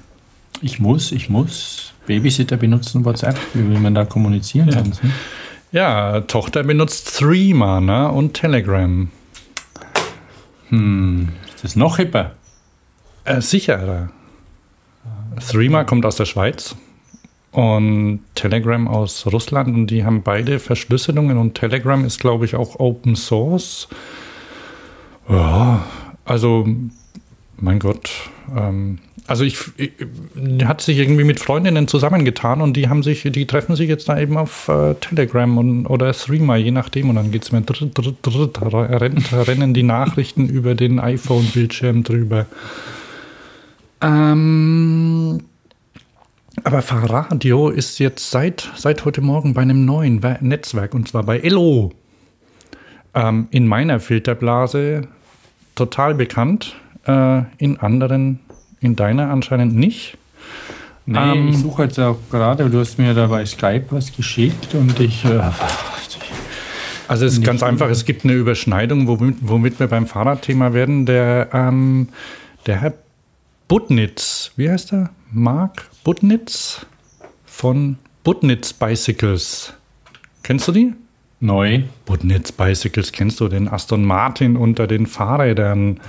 Ich 0.63 0.79
muss, 0.79 1.13
ich 1.13 1.29
muss. 1.29 1.93
Babysitter 2.07 2.57
benutzen 2.57 3.05
WhatsApp. 3.05 3.37
Wie 3.55 3.69
will 3.69 3.81
man 3.81 3.95
da 3.95 4.05
kommunizieren? 4.05 4.71
sonst, 4.71 5.03
ne? 5.03 5.11
Ja, 5.73 6.21
Tochter 6.23 6.63
benutzt 6.63 7.17
Threema 7.19 7.81
ne? 7.81 8.11
und 8.11 8.35
Telegram. 8.35 9.09
Ist 10.71 11.65
das 11.65 11.77
noch 11.77 11.97
hipper? 11.97 12.33
Äh, 13.25 13.41
sicherer. 13.41 14.11
Threema 15.49 15.85
kommt 15.85 16.05
aus 16.05 16.17
der 16.17 16.27
Schweiz 16.27 16.77
und 17.53 18.21
Telegram 18.35 18.87
aus 18.87 19.27
Russland 19.27 19.75
und 19.75 19.87
die 19.89 20.05
haben 20.05 20.23
beide 20.23 20.59
Verschlüsselungen 20.59 21.39
und 21.39 21.55
Telegram 21.55 22.05
ist, 22.05 22.21
glaube 22.21 22.45
ich, 22.45 22.55
auch 22.55 22.79
Open 22.79 23.17
Source. 23.17 23.89
Ja, 25.29 25.85
also, 26.25 26.67
mein 27.57 27.79
Gott, 27.79 28.11
ähm, 28.57 28.99
also 29.27 29.45
ich, 29.45 29.59
ich 29.77 29.93
hat 30.65 30.81
sich 30.81 30.99
irgendwie 30.99 31.23
mit 31.23 31.39
Freundinnen 31.39 31.87
zusammengetan 31.87 32.61
und 32.61 32.77
die 32.77 32.89
haben 32.89 33.05
sich, 33.05 33.23
die 33.23 33.47
treffen 33.47 33.77
sich 33.77 33.89
jetzt 33.89 34.09
da 34.09 34.19
eben 34.19 34.37
auf 34.37 34.69
äh, 34.69 34.95
Telegram 34.95 35.57
und, 35.57 35.87
oder 35.87 36.13
Streamer, 36.13 36.57
je 36.57 36.73
nachdem. 36.73 37.11
Und 37.11 37.15
dann 37.15 37.31
geht 37.31 37.45
es 37.45 37.53
mir 37.53 37.63
dritt, 37.63 37.97
dritt, 37.97 38.17
dritt, 38.23 38.61
rennt, 38.61 39.33
rennen 39.33 39.73
die 39.73 39.85
Nachrichten 39.85 40.49
über 40.49 40.75
den 40.75 40.99
iPhone-Bildschirm 40.99 42.03
drüber. 42.03 42.47
Ähm, 44.01 45.41
aber 46.65 46.83
Fahrradio 46.83 47.69
ist 47.69 47.99
jetzt 47.99 48.31
seit, 48.31 48.71
seit 48.77 49.05
heute 49.05 49.21
Morgen 49.21 49.55
bei 49.55 49.63
einem 49.63 49.85
neuen 49.85 50.21
Netzwerk 50.41 50.95
und 50.95 51.09
zwar 51.09 51.23
bei 51.23 51.41
Elo. 51.41 51.93
Ähm, 53.15 53.49
in 53.51 53.67
meiner 53.67 53.99
Filterblase 53.99 55.09
total 55.75 56.15
bekannt, 56.15 56.77
äh, 57.07 57.43
in 57.59 57.79
anderen, 57.81 58.41
in 58.81 58.97
deiner 58.97 59.31
anscheinend 59.31 59.75
nicht. 59.75 60.17
Nee, 61.07 61.19
ähm, 61.19 61.49
ich 61.49 61.59
suche 61.59 61.85
jetzt 61.85 61.99
auch 61.99 62.19
gerade, 62.31 62.71
du 62.71 62.79
hast 62.79 62.99
mir 62.99 63.15
da 63.15 63.27
bei 63.27 63.45
Skype 63.45 63.87
was 63.91 64.15
geschickt 64.15 64.75
und 64.75 64.99
ich. 65.01 65.25
Äh, 65.25 65.41
also 67.09 67.27
es 67.27 67.33
ist 67.33 67.45
ganz 67.45 67.65
einfach, 67.65 67.89
es 67.91 68.05
gibt 68.05 68.25
eine 68.25 68.35
Überschneidung, 68.35 69.09
womit, 69.09 69.39
womit 69.41 69.81
wir 69.81 69.89
beim 69.89 70.07
Fahrradthema 70.07 70.73
werden. 70.73 71.07
Der, 71.07 71.49
ähm, 71.53 72.11
der 72.67 72.81
Herr 72.81 72.95
Budnitz, 73.67 74.53
wie 74.55 74.71
heißt 74.71 74.93
er? 74.93 75.11
Mark 75.33 75.89
Budnitz 76.03 76.85
von 77.45 77.99
Budnitz 78.25 78.73
Bicycles. 78.73 79.73
Kennst 80.43 80.67
du 80.67 80.73
die? 80.73 80.93
Neu. 81.39 81.83
Budnitz 82.05 82.51
Bicycles, 82.51 83.13
kennst 83.13 83.39
du 83.39 83.47
den 83.49 83.69
Aston 83.69 84.05
Martin 84.05 84.57
unter 84.57 84.89
den 84.89 85.07
Fahrrädern? 85.07 86.01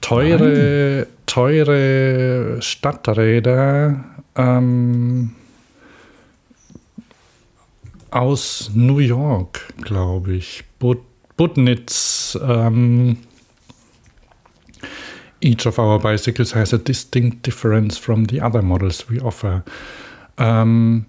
Teure, 0.00 1.00
Nein. 1.00 1.06
teure 1.26 2.62
Stadträder 2.62 4.04
ähm, 4.34 5.32
aus 8.10 8.70
New 8.74 8.98
York, 8.98 9.74
glaube 9.82 10.32
ich. 10.32 10.64
Bud 10.78 11.02
Budnitz. 11.36 12.38
Ähm, 12.42 13.18
Each 15.40 15.66
of 15.66 15.78
our 15.78 15.98
bicycles 16.00 16.54
has 16.54 16.72
a 16.72 16.78
distinct 16.78 17.46
difference 17.46 17.96
from 17.98 18.26
the 18.28 18.42
other 18.42 18.62
models 18.62 19.08
we 19.08 19.22
offer. 19.22 19.62
Ähm, 20.36 21.06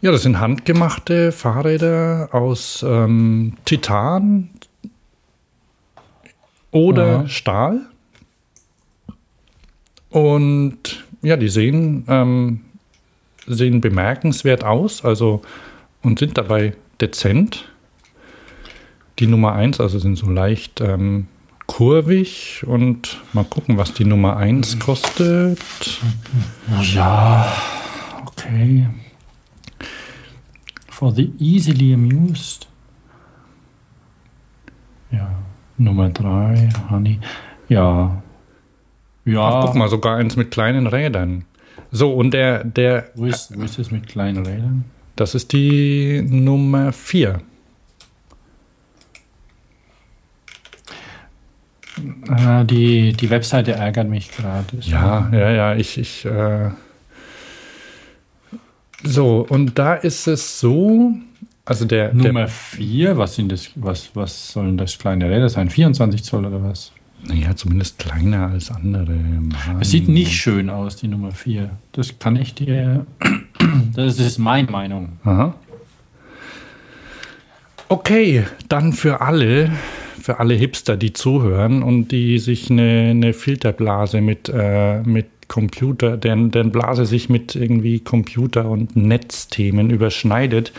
ja, 0.00 0.10
das 0.10 0.22
sind 0.22 0.40
handgemachte 0.40 1.32
Fahrräder 1.32 2.30
aus 2.32 2.84
ähm, 2.86 3.54
Titan 3.64 4.50
oder 6.72 7.22
ja. 7.22 7.28
Stahl. 7.28 7.80
Und 10.10 11.04
ja, 11.22 11.36
die 11.36 11.48
sehen, 11.48 12.04
ähm, 12.08 12.60
sehen 13.46 13.80
bemerkenswert 13.80 14.64
aus, 14.64 15.04
also 15.04 15.42
und 16.02 16.18
sind 16.18 16.36
dabei 16.36 16.74
dezent. 17.00 17.68
Die 19.18 19.26
Nummer 19.26 19.52
1, 19.52 19.78
also 19.78 19.98
sind 19.98 20.16
so 20.16 20.28
leicht 20.28 20.80
ähm, 20.80 21.28
kurvig 21.72 22.64
und 22.66 23.18
mal 23.32 23.44
gucken, 23.44 23.78
was 23.78 23.94
die 23.94 24.04
Nummer 24.04 24.36
1 24.36 24.78
kostet. 24.78 25.58
Ja, 26.94 27.50
okay. 28.26 28.88
For 30.90 31.14
the 31.14 31.32
easily 31.38 31.94
amused. 31.94 32.68
Ja, 35.10 35.30
Nummer 35.78 36.10
3, 36.10 36.68
Honey. 36.90 37.18
Ja. 37.70 38.22
Ja. 39.24 39.40
Ach, 39.40 39.64
guck 39.64 39.74
mal, 39.74 39.88
sogar 39.88 40.18
eins 40.18 40.36
mit 40.36 40.50
kleinen 40.50 40.86
Rädern. 40.86 41.46
So, 41.90 42.12
und 42.12 42.32
der, 42.32 42.64
der. 42.64 43.08
Wo 43.14 43.24
ist, 43.24 43.58
wo 43.58 43.62
ist 43.62 43.78
das 43.78 43.90
mit 43.90 44.06
kleinen 44.08 44.44
Rädern? 44.44 44.84
Das 45.16 45.34
ist 45.34 45.54
die 45.54 46.20
Nummer 46.22 46.92
4. 46.92 47.40
die, 52.64 53.12
die 53.12 53.30
Webseite 53.30 53.72
ärgert 53.72 54.08
mich 54.08 54.30
gerade. 54.30 54.78
Ja, 54.80 55.28
ja, 55.32 55.50
ja, 55.50 55.74
ich, 55.74 55.98
ich 55.98 56.24
äh 56.24 56.70
so, 59.04 59.44
und 59.48 59.78
da 59.78 59.94
ist 59.94 60.26
es 60.28 60.60
so, 60.60 61.12
also 61.64 61.84
der 61.84 62.14
Nummer 62.14 62.46
4, 62.46 63.18
was 63.18 63.34
sind 63.34 63.50
das, 63.50 63.70
was, 63.74 64.10
was 64.14 64.52
sollen 64.52 64.78
das 64.78 64.98
kleine 64.98 65.28
Räder 65.28 65.48
sein? 65.48 65.70
24 65.70 66.22
Zoll 66.22 66.46
oder 66.46 66.62
was? 66.62 66.92
Naja, 67.26 67.54
zumindest 67.54 67.98
kleiner 67.98 68.48
als 68.48 68.70
andere. 68.70 69.12
Mann. 69.12 69.54
Es 69.80 69.90
sieht 69.90 70.08
nicht 70.08 70.32
schön 70.32 70.70
aus, 70.70 70.96
die 70.96 71.08
Nummer 71.08 71.30
4. 71.30 71.70
Das 71.92 72.18
kann 72.18 72.36
ich 72.36 72.54
dir. 72.54 73.06
Das 73.94 74.18
ist 74.18 74.38
meine 74.38 74.68
Meinung. 74.70 75.10
Aha. 75.22 75.54
Okay, 77.88 78.44
dann 78.68 78.92
für 78.92 79.20
alle, 79.20 79.70
für 80.22 80.38
alle 80.40 80.54
Hipster, 80.54 80.96
die 80.96 81.12
zuhören 81.12 81.82
und 81.82 82.08
die 82.12 82.38
sich 82.38 82.70
eine, 82.70 83.08
eine 83.10 83.32
Filterblase 83.32 84.20
mit, 84.20 84.48
äh, 84.54 85.02
mit 85.02 85.26
Computer, 85.48 86.16
deren, 86.16 86.50
deren 86.50 86.70
Blase 86.70 87.04
sich 87.04 87.28
mit 87.28 87.54
irgendwie 87.54 88.00
Computer- 88.00 88.70
und 88.70 88.96
Netzthemen 88.96 89.90
überschneidet. 89.90 90.72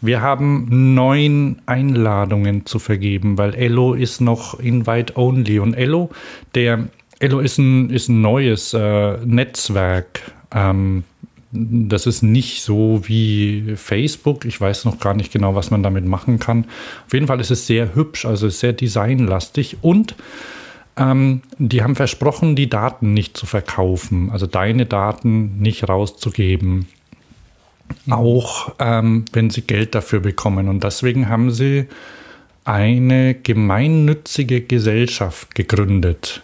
Wir 0.00 0.22
haben 0.22 0.94
neun 0.94 1.60
Einladungen 1.66 2.66
zu 2.66 2.78
vergeben, 2.78 3.36
weil 3.36 3.54
Elo 3.54 3.94
ist 3.94 4.20
noch 4.20 4.58
Invite 4.58 5.16
Only. 5.16 5.58
Und 5.58 5.74
Elo, 5.74 6.10
der 6.54 6.88
Elo 7.20 7.40
ist 7.40 7.58
ein, 7.58 7.90
ist 7.90 8.08
ein 8.08 8.20
neues 8.20 8.74
äh, 8.74 9.18
Netzwerk. 9.24 10.32
Ähm, 10.54 11.04
das 11.50 12.06
ist 12.06 12.22
nicht 12.22 12.62
so 12.62 13.00
wie 13.04 13.74
Facebook. 13.76 14.44
Ich 14.44 14.60
weiß 14.60 14.84
noch 14.84 15.00
gar 15.00 15.14
nicht 15.14 15.32
genau, 15.32 15.54
was 15.54 15.70
man 15.70 15.82
damit 15.82 16.04
machen 16.04 16.38
kann. 16.38 16.66
Auf 17.06 17.14
jeden 17.14 17.26
Fall 17.26 17.40
ist 17.40 17.50
es 17.50 17.66
sehr 17.66 17.94
hübsch, 17.94 18.26
also 18.26 18.48
sehr 18.48 18.74
designlastig 18.74 19.78
und 19.80 20.14
ähm, 20.98 21.42
die 21.58 21.82
haben 21.82 21.94
versprochen, 21.94 22.56
die 22.56 22.68
Daten 22.68 23.14
nicht 23.14 23.36
zu 23.36 23.46
verkaufen, 23.46 24.30
also 24.30 24.46
deine 24.46 24.84
Daten 24.84 25.58
nicht 25.60 25.88
rauszugeben. 25.88 26.86
Auch 28.10 28.74
ähm, 28.78 29.24
wenn 29.32 29.48
sie 29.48 29.62
Geld 29.62 29.94
dafür 29.94 30.20
bekommen. 30.20 30.68
Und 30.68 30.84
deswegen 30.84 31.30
haben 31.30 31.50
sie 31.50 31.86
eine 32.64 33.34
gemeinnützige 33.34 34.60
Gesellschaft 34.60 35.54
gegründet. 35.54 36.42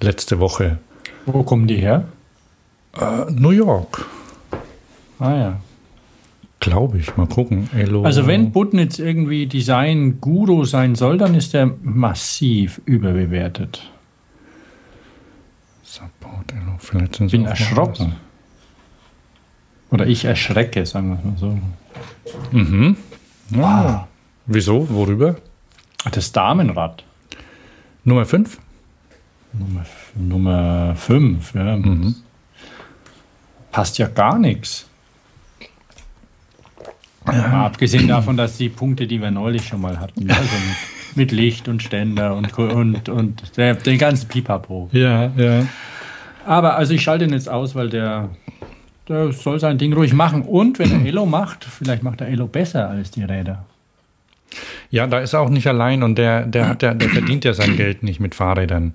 Letzte 0.00 0.40
Woche. 0.40 0.78
Wo 1.26 1.44
kommen 1.44 1.68
die 1.68 1.76
her? 1.76 2.08
Äh, 2.98 3.30
New 3.30 3.50
York. 3.50 4.06
Ah 5.18 5.34
ja. 5.34 5.60
Glaube 6.60 6.98
ich. 6.98 7.16
Mal 7.16 7.26
gucken. 7.26 7.68
Elo. 7.74 8.04
Also 8.04 8.26
wenn 8.26 8.52
Budnitz 8.52 8.98
irgendwie 8.98 9.46
Design-Guru 9.46 10.64
sein 10.64 10.94
soll, 10.94 11.18
dann 11.18 11.34
ist 11.34 11.54
er 11.54 11.70
massiv 11.82 12.80
überbewertet. 12.84 13.90
Support 15.82 16.52
Elo. 16.52 16.76
Vielleicht 16.78 17.16
sind 17.16 17.30
bin 17.30 17.46
erschrocken. 17.46 18.16
Oder 19.90 20.06
ich 20.06 20.24
erschrecke, 20.24 20.86
sagen 20.86 21.10
wir 21.10 21.18
es 21.18 21.24
mal 21.24 21.36
so. 21.38 22.56
Mhm. 22.56 22.96
Ja. 23.50 23.64
Ah. 23.64 24.08
Wieso? 24.46 24.88
Worüber? 24.90 25.36
Das 26.12 26.32
Damenrad. 26.32 27.04
Nummer 28.04 28.24
5? 28.24 28.58
Nummer 30.14 30.94
5, 30.96 31.54
ja. 31.54 31.76
Mhm 31.76 32.16
passt 33.72 33.98
ja 33.98 34.08
gar 34.08 34.38
nichts. 34.38 34.86
Ja. 37.26 37.66
Abgesehen 37.66 38.08
davon, 38.08 38.36
dass 38.36 38.56
die 38.56 38.68
Punkte, 38.68 39.06
die 39.06 39.20
wir 39.20 39.30
neulich 39.30 39.66
schon 39.66 39.80
mal 39.80 40.00
hatten, 40.00 40.28
also 40.30 40.42
mit, 40.42 41.16
mit 41.16 41.32
Licht 41.32 41.68
und 41.68 41.82
Ständer 41.82 42.34
und, 42.34 42.56
und, 42.58 43.08
und 43.08 43.56
der, 43.56 43.74
den 43.74 43.98
ganzen 43.98 44.28
Pipapo. 44.28 44.88
Ja, 44.92 45.30
ja. 45.36 45.66
Aber 46.46 46.76
also 46.76 46.94
ich 46.94 47.02
schalte 47.02 47.26
ihn 47.26 47.32
jetzt 47.32 47.48
aus, 47.48 47.74
weil 47.74 47.90
der, 47.90 48.30
der 49.08 49.32
soll 49.32 49.60
sein 49.60 49.78
Ding 49.78 49.92
ruhig 49.92 50.12
machen. 50.14 50.42
Und 50.42 50.78
wenn 50.78 50.90
er 50.90 51.06
Elo 51.06 51.26
macht, 51.26 51.64
vielleicht 51.64 52.02
macht 52.02 52.20
er 52.20 52.28
Elo 52.28 52.46
besser 52.46 52.88
als 52.88 53.10
die 53.10 53.22
Räder. 53.22 53.64
Ja, 54.90 55.06
da 55.06 55.20
ist 55.20 55.34
er 55.34 55.40
auch 55.40 55.50
nicht 55.50 55.66
allein 55.68 56.02
und 56.02 56.16
der, 56.16 56.46
der 56.46 56.68
hat 56.68 56.82
ja, 56.82 56.94
der 56.94 57.08
verdient 57.10 57.44
ja 57.44 57.54
sein 57.54 57.76
Geld 57.76 58.02
nicht 58.02 58.18
mit 58.18 58.34
Fahrrädern 58.34 58.94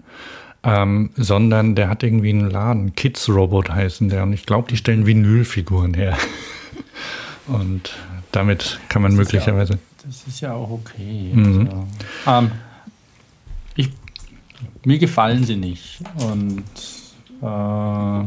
ähm, 0.65 1.11
sondern 1.15 1.75
der 1.75 1.89
hat 1.89 2.01
irgendwie 2.01 2.29
einen 2.29 2.49
Laden, 2.49 2.95
Kids 2.95 3.29
Robot 3.29 3.69
heißen 3.69 4.09
der, 4.09 4.23
und 4.23 4.33
ich 4.33 4.45
glaube, 4.45 4.67
die 4.69 4.77
stellen 4.77 5.05
Vinylfiguren 5.05 5.93
her. 5.93 6.17
und 7.47 7.95
damit 8.31 8.79
kann 8.89 9.03
man 9.03 9.11
das 9.11 9.19
möglicherweise. 9.19 9.73
Ja, 9.73 9.79
das 10.05 10.27
ist 10.27 10.41
ja 10.41 10.53
auch 10.53 10.71
okay. 10.71 11.31
Mhm. 11.33 11.67
Also, 11.67 11.87
ähm, 12.27 12.51
ich, 13.75 13.91
mir 14.83 14.97
gefallen 14.97 15.43
sie 15.43 15.55
nicht. 15.55 15.99
Und 16.15 16.63
äh, 17.41 18.25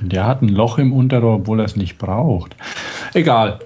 der 0.00 0.26
hat 0.26 0.42
ein 0.42 0.48
Loch 0.48 0.78
im 0.78 0.92
Unterrohr, 0.92 1.36
obwohl 1.36 1.60
er 1.60 1.66
es 1.66 1.76
nicht 1.76 1.98
braucht. 1.98 2.54
Egal. 3.14 3.60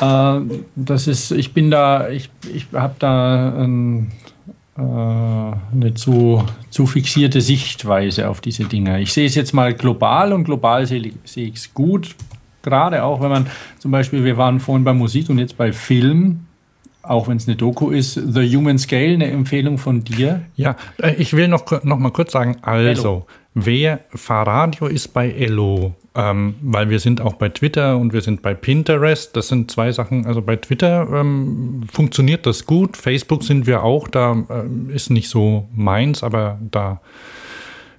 Äh, 0.00 0.40
das 0.76 1.06
ist, 1.06 1.32
ich 1.32 1.52
bin 1.52 1.70
da, 1.70 2.08
ich, 2.08 2.30
ich 2.52 2.66
habe 2.72 2.94
da 2.98 3.48
ein 3.50 4.12
eine 4.76 5.94
zu, 5.94 6.44
zu 6.70 6.86
fixierte 6.86 7.40
Sichtweise 7.40 8.28
auf 8.28 8.40
diese 8.40 8.64
Dinge. 8.64 9.00
Ich 9.00 9.12
sehe 9.12 9.26
es 9.26 9.34
jetzt 9.34 9.52
mal 9.52 9.72
global 9.72 10.32
und 10.32 10.44
global 10.44 10.86
sehe, 10.86 11.12
sehe 11.24 11.48
ich 11.48 11.54
es 11.54 11.74
gut. 11.74 12.16
Gerade 12.62 13.04
auch, 13.04 13.20
wenn 13.20 13.30
man 13.30 13.46
zum 13.78 13.90
Beispiel, 13.90 14.24
wir 14.24 14.36
waren 14.36 14.58
vorhin 14.58 14.84
bei 14.84 14.94
Musik 14.94 15.28
und 15.30 15.38
jetzt 15.38 15.56
bei 15.56 15.72
Film, 15.72 16.46
auch 17.02 17.28
wenn 17.28 17.36
es 17.36 17.46
eine 17.46 17.56
Doku 17.56 17.90
ist, 17.90 18.14
The 18.14 18.56
Human 18.56 18.78
Scale, 18.78 19.14
eine 19.14 19.30
Empfehlung 19.30 19.78
von 19.78 20.02
dir. 20.02 20.42
Ja, 20.56 20.74
äh, 21.00 21.14
ich 21.16 21.34
will 21.34 21.48
noch, 21.48 21.84
noch 21.84 21.98
mal 21.98 22.10
kurz 22.10 22.32
sagen, 22.32 22.56
also, 22.62 23.08
Ello. 23.08 23.26
wer 23.54 24.00
Fahrradio 24.08 24.86
ist 24.86 25.08
bei 25.08 25.30
Elo, 25.30 25.94
ähm, 26.14 26.54
weil 26.62 26.90
wir 26.90 27.00
sind 27.00 27.20
auch 27.20 27.34
bei 27.34 27.48
Twitter 27.48 27.96
und 27.96 28.12
wir 28.12 28.20
sind 28.20 28.42
bei 28.42 28.54
Pinterest, 28.54 29.36
das 29.36 29.48
sind 29.48 29.70
zwei 29.70 29.90
Sachen, 29.92 30.26
also 30.26 30.42
bei 30.42 30.56
Twitter 30.56 31.08
ähm, 31.12 31.82
funktioniert 31.92 32.46
das 32.46 32.66
gut, 32.66 32.96
Facebook 32.96 33.42
sind 33.42 33.66
wir 33.66 33.82
auch, 33.82 34.08
da 34.08 34.32
ähm, 34.32 34.90
ist 34.90 35.10
nicht 35.10 35.28
so 35.28 35.68
meins, 35.74 36.22
aber 36.22 36.58
da 36.70 37.00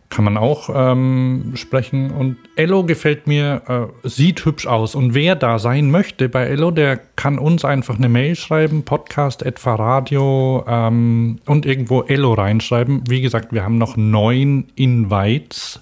kann 0.10 0.24
man 0.24 0.38
auch 0.38 0.70
ähm, 0.74 1.52
sprechen. 1.56 2.12
Und 2.12 2.38
Ello 2.56 2.86
gefällt 2.86 3.28
mir, 3.28 3.92
äh, 4.04 4.08
sieht 4.08 4.46
hübsch 4.46 4.68
aus. 4.68 4.96
Und 4.96 5.14
wer 5.14 5.36
da 5.36 5.60
sein 5.60 5.92
möchte 5.92 6.30
bei 6.30 6.46
Ello, 6.46 6.72
der 6.72 6.98
kann 6.98 7.38
uns 7.38 7.66
einfach 7.66 7.98
eine 7.98 8.08
Mail 8.08 8.36
schreiben, 8.36 8.84
podcast.radio 8.84 10.64
ähm, 10.68 11.40
und 11.46 11.66
irgendwo 11.66 12.04
Ello 12.04 12.34
reinschreiben. 12.34 13.04
Wie 13.10 13.22
gesagt, 13.22 13.52
wir 13.52 13.64
haben 13.64 13.78
noch 13.78 13.98
neun 13.98 14.68
Invites. 14.76 15.82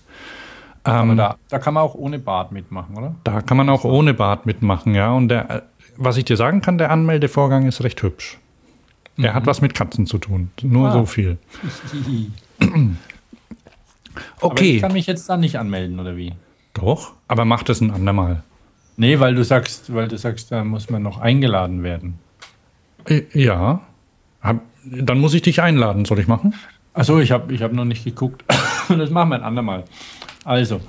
Aber 0.83 1.15
da, 1.15 1.35
da 1.49 1.59
kann 1.59 1.73
man 1.73 1.83
auch 1.83 1.95
ohne 1.95 2.19
Bart 2.19 2.51
mitmachen, 2.51 2.97
oder? 2.97 3.15
Da 3.23 3.41
kann 3.41 3.55
man 3.57 3.69
auch 3.69 3.83
ohne 3.85 4.13
Bart 4.13 4.45
mitmachen, 4.45 4.93
ja. 4.95 5.11
Und 5.13 5.29
der, 5.29 5.49
äh, 5.49 5.61
was 5.95 6.17
ich 6.17 6.25
dir 6.25 6.35
sagen 6.37 6.61
kann, 6.61 6.77
der 6.77 6.91
Anmeldevorgang 6.91 7.65
ist 7.67 7.81
recht 7.83 8.01
hübsch. 8.03 8.37
Er 9.17 9.33
hat 9.33 9.45
was 9.45 9.61
mit 9.61 9.73
Katzen 9.75 10.07
zu 10.07 10.17
tun. 10.17 10.49
Nur 10.61 10.89
Ah. 10.89 10.91
so 10.93 11.05
viel. 11.05 11.37
Aber 14.41 14.51
Okay. 14.51 14.75
ich 14.75 14.81
kann 14.81 14.93
mich 14.93 15.07
jetzt 15.07 15.29
dann 15.29 15.39
nicht 15.39 15.57
anmelden, 15.57 15.99
oder 15.99 16.15
wie? 16.17 16.33
Doch, 16.73 17.13
aber 17.27 17.45
mach 17.45 17.63
das 17.63 17.81
ein 17.81 17.91
andermal. 17.91 18.43
Nee, 18.97 19.19
weil 19.19 19.33
du 19.35 19.43
sagst, 19.43 19.93
weil 19.93 20.07
du 20.07 20.17
sagst, 20.17 20.51
da 20.51 20.63
muss 20.63 20.89
man 20.89 21.01
noch 21.01 21.19
eingeladen 21.19 21.83
werden. 21.83 22.19
Äh, 23.05 23.23
Ja. 23.33 23.81
Hab, 24.41 24.59
dann 24.85 25.19
muss 25.19 25.33
ich 25.33 25.41
dich 25.41 25.61
einladen. 25.61 26.05
Soll 26.05 26.19
ich 26.19 26.27
machen? 26.27 26.53
Achso, 26.93 27.19
ich 27.19 27.31
habe 27.31 27.53
ich 27.53 27.61
hab 27.63 27.71
noch 27.73 27.85
nicht 27.85 28.03
geguckt. 28.03 28.43
das 28.89 29.09
machen 29.09 29.29
wir 29.29 29.35
ein 29.35 29.43
andermal. 29.43 29.83
Also, 30.43 30.81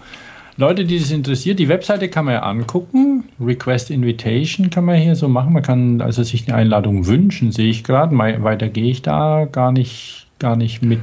Leute, 0.56 0.84
die 0.84 1.00
das 1.00 1.10
interessiert, 1.10 1.58
die 1.58 1.68
Webseite 1.68 2.08
kann 2.08 2.26
man 2.26 2.34
ja 2.34 2.42
angucken. 2.42 3.24
Request 3.40 3.90
Invitation 3.90 4.70
kann 4.70 4.84
man 4.84 4.96
hier 4.96 5.16
so 5.16 5.28
machen. 5.28 5.52
Man 5.52 5.62
kann 5.62 6.00
also 6.00 6.22
sich 6.22 6.46
eine 6.46 6.56
Einladung 6.56 7.06
wünschen, 7.06 7.50
sehe 7.50 7.68
ich 7.68 7.82
gerade. 7.82 8.16
Weiter 8.16 8.68
gehe 8.68 8.90
ich 8.90 9.02
da 9.02 9.46
gar 9.50 9.72
nicht, 9.72 10.28
gar 10.38 10.54
nicht 10.54 10.82
mit 10.82 11.00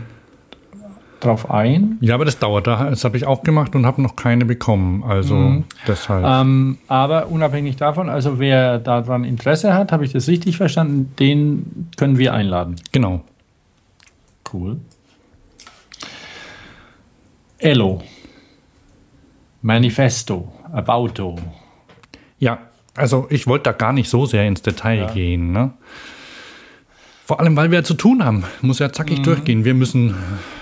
drauf 1.19 1.51
ein. 1.51 1.97
Ja, 2.01 2.15
aber 2.15 2.25
das 2.25 2.39
dauert. 2.39 2.67
Das 2.67 3.03
habe 3.03 3.17
ich 3.17 3.25
auch 3.25 3.43
gemacht 3.43 3.75
und 3.75 3.85
habe 3.85 4.01
noch 4.01 4.15
keine 4.15 4.45
bekommen. 4.45 5.03
Also 5.03 5.63
deshalb. 5.85 6.25
Ähm, 6.25 6.77
aber 6.87 7.27
unabhängig 7.27 7.75
davon, 7.75 8.09
also 8.09 8.39
wer 8.39 8.79
daran 8.79 9.23
Interesse 9.23 9.73
hat, 9.73 9.91
habe 9.91 10.05
ich 10.05 10.13
das 10.13 10.27
richtig 10.27 10.57
verstanden, 10.57 11.13
den 11.19 11.89
können 11.97 12.17
wir 12.17 12.33
einladen. 12.33 12.77
Genau. 12.91 13.21
Cool. 14.51 14.77
Elo. 17.59 18.01
Manifesto. 19.61 20.51
Abauto. 20.71 21.37
Ja, 22.39 22.59
also 22.95 23.27
ich 23.29 23.47
wollte 23.47 23.63
da 23.63 23.71
gar 23.71 23.93
nicht 23.93 24.09
so 24.09 24.25
sehr 24.25 24.47
ins 24.47 24.61
Detail 24.61 25.11
gehen. 25.13 25.51
Ne? 25.51 25.73
Vor 27.25 27.39
allem, 27.39 27.55
weil 27.55 27.71
wir 27.71 27.79
ja 27.79 27.83
zu 27.83 27.93
tun 27.93 28.25
haben. 28.25 28.43
Muss 28.61 28.79
ja 28.79 28.91
zackig 28.91 29.21
durchgehen. 29.21 29.63
Wir 29.63 29.73
müssen, 29.73 30.15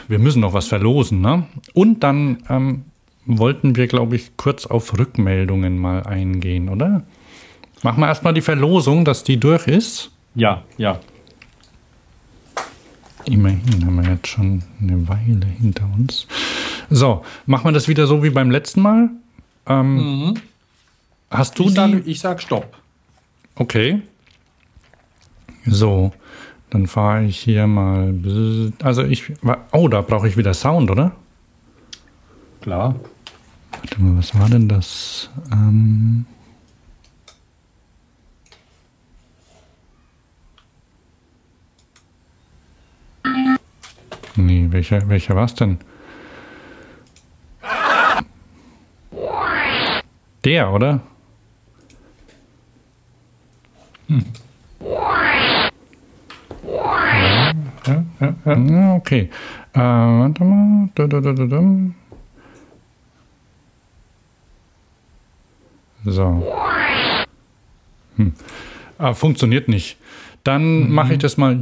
wir 0.08 0.20
müssen 0.20 0.42
noch 0.42 0.54
was 0.54 0.68
verlosen. 0.68 1.22
Ne? 1.22 1.46
Und 1.74 2.04
dann 2.04 2.44
ähm, 2.50 2.84
wollten 3.26 3.76
wir, 3.76 3.88
glaube 3.88 4.16
ich, 4.16 4.36
kurz 4.38 4.66
auf 4.66 4.98
Rückmeldungen 4.98 5.78
mal 5.78 6.04
eingehen, 6.04 6.70
oder? 6.70 7.04
Machen 7.82 8.02
wir 8.02 8.08
erstmal 8.08 8.34
die 8.34 8.42
Verlosung, 8.42 9.06
dass 9.06 9.24
die 9.24 9.40
durch 9.40 9.68
ist. 9.68 10.12
Ja, 10.36 10.64
ja. 10.78 11.00
Immerhin 13.26 13.86
haben 13.86 14.02
wir 14.02 14.12
jetzt 14.12 14.28
schon 14.28 14.64
eine 14.82 15.08
Weile 15.08 15.46
hinter 15.60 15.90
uns. 15.98 16.28
So, 16.89 17.23
machen 17.45 17.65
wir 17.65 17.71
das 17.71 17.88
wieder 17.88 18.08
so 18.08 18.23
wie 18.23 18.30
beim 18.30 18.52
letzten 18.52 18.82
Mal. 18.82 19.10
Ähm, 19.67 20.36
Hast 21.30 21.60
du 21.60 21.65
Ich 21.65 21.73
sag, 21.75 22.08
ich 22.08 22.19
sag 22.19 22.41
Stopp. 22.41 22.78
Okay. 23.56 24.02
So, 25.65 26.12
dann 26.71 26.88
fahre 26.88 27.25
ich 27.25 27.38
hier 27.38 27.67
mal. 27.67 28.15
Also 28.82 29.04
ich. 29.04 29.32
Oh, 29.71 29.88
da 29.88 30.02
brauche 30.02 30.28
ich 30.28 30.38
wieder 30.38 30.54
Sound, 30.54 30.89
oder? 30.89 31.12
Klar. 32.62 32.95
Warte 33.71 34.02
mal, 34.02 34.17
was 34.17 34.38
war 34.38 34.49
denn 34.49 34.67
das? 34.67 35.30
Ähm 35.52 36.25
nee, 44.36 44.67
welcher, 44.69 45.08
welcher 45.10 45.36
war 45.36 45.45
es 45.45 45.54
denn? 45.54 45.78
Der, 50.45 50.71
oder? 50.71 51.02
Ja, 57.86 58.04
ja, 58.19 58.36
ja. 58.45 58.58
Ja, 58.58 58.95
okay. 58.95 59.30
Äh, 59.73 59.80
warte 59.80 60.43
mal. 60.43 60.89
Du, 60.95 61.08
du, 61.08 61.21
du, 61.21 61.34
du, 61.34 61.47
du. 61.47 61.93
So. 66.06 66.54
Hm. 68.15 68.34
Ah, 68.97 69.13
funktioniert 69.13 69.67
nicht. 69.67 69.97
Dann 70.43 70.89
mache 70.89 71.13
ich 71.13 71.19
das 71.19 71.38
mal. 71.38 71.56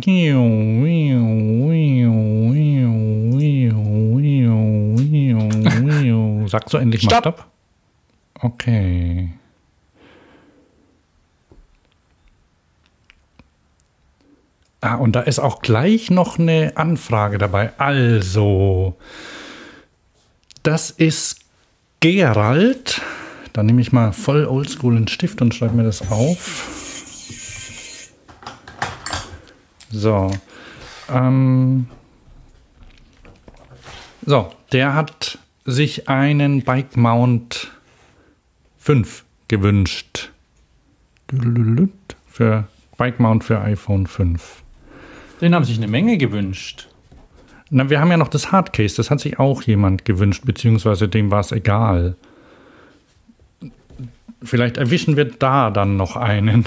Sagst 6.47 6.73
du 6.73 6.77
endlich 6.77 7.03
mal 7.03 7.09
Stopp. 7.09 7.23
Stopp? 7.23 7.56
Okay. 8.39 9.31
Ah, 14.81 14.95
und 14.95 15.15
da 15.15 15.21
ist 15.21 15.39
auch 15.39 15.61
gleich 15.61 16.11
noch 16.11 16.37
eine 16.37 16.73
Anfrage 16.75 17.39
dabei. 17.39 17.73
Also, 17.79 18.95
das 20.61 20.91
ist 20.91 21.39
Gerald. 21.99 23.01
Da 23.53 23.63
nehme 23.63 23.81
ich 23.81 23.91
mal 23.91 24.13
voll 24.13 24.45
oldschool 24.45 24.95
einen 24.95 25.07
Stift 25.07 25.41
und 25.41 25.55
schreibe 25.55 25.75
mir 25.75 25.83
das 25.83 26.11
auf. 26.11 26.69
So. 29.89 30.29
Ähm, 31.09 31.87
so, 34.25 34.51
der 34.71 34.93
hat 34.93 35.39
sich 35.65 36.07
einen 36.07 36.63
Bike 36.63 36.97
Mount 36.97 37.71
5 38.87 39.25
gewünscht. 39.49 40.29
Für 42.25 42.69
Bike 42.95 43.19
Mount 43.19 43.43
für 43.43 43.59
iPhone 43.59 44.07
5. 44.07 44.63
Den 45.41 45.53
haben 45.53 45.65
sich 45.65 45.75
eine 45.75 45.89
Menge 45.89 46.17
gewünscht. 46.17 46.87
Na, 47.69 47.89
wir 47.89 47.99
haben 47.99 48.11
ja 48.11 48.15
noch 48.15 48.29
das 48.29 48.53
Hardcase, 48.53 48.95
das 48.95 49.11
hat 49.11 49.19
sich 49.19 49.39
auch 49.39 49.61
jemand 49.63 50.05
gewünscht, 50.05 50.43
beziehungsweise 50.45 51.09
dem 51.09 51.31
war 51.31 51.41
es 51.41 51.51
egal. 51.51 52.15
Vielleicht 54.41 54.77
erwischen 54.77 55.17
wir 55.17 55.25
da 55.25 55.69
dann 55.69 55.97
noch 55.97 56.15
einen. 56.15 56.63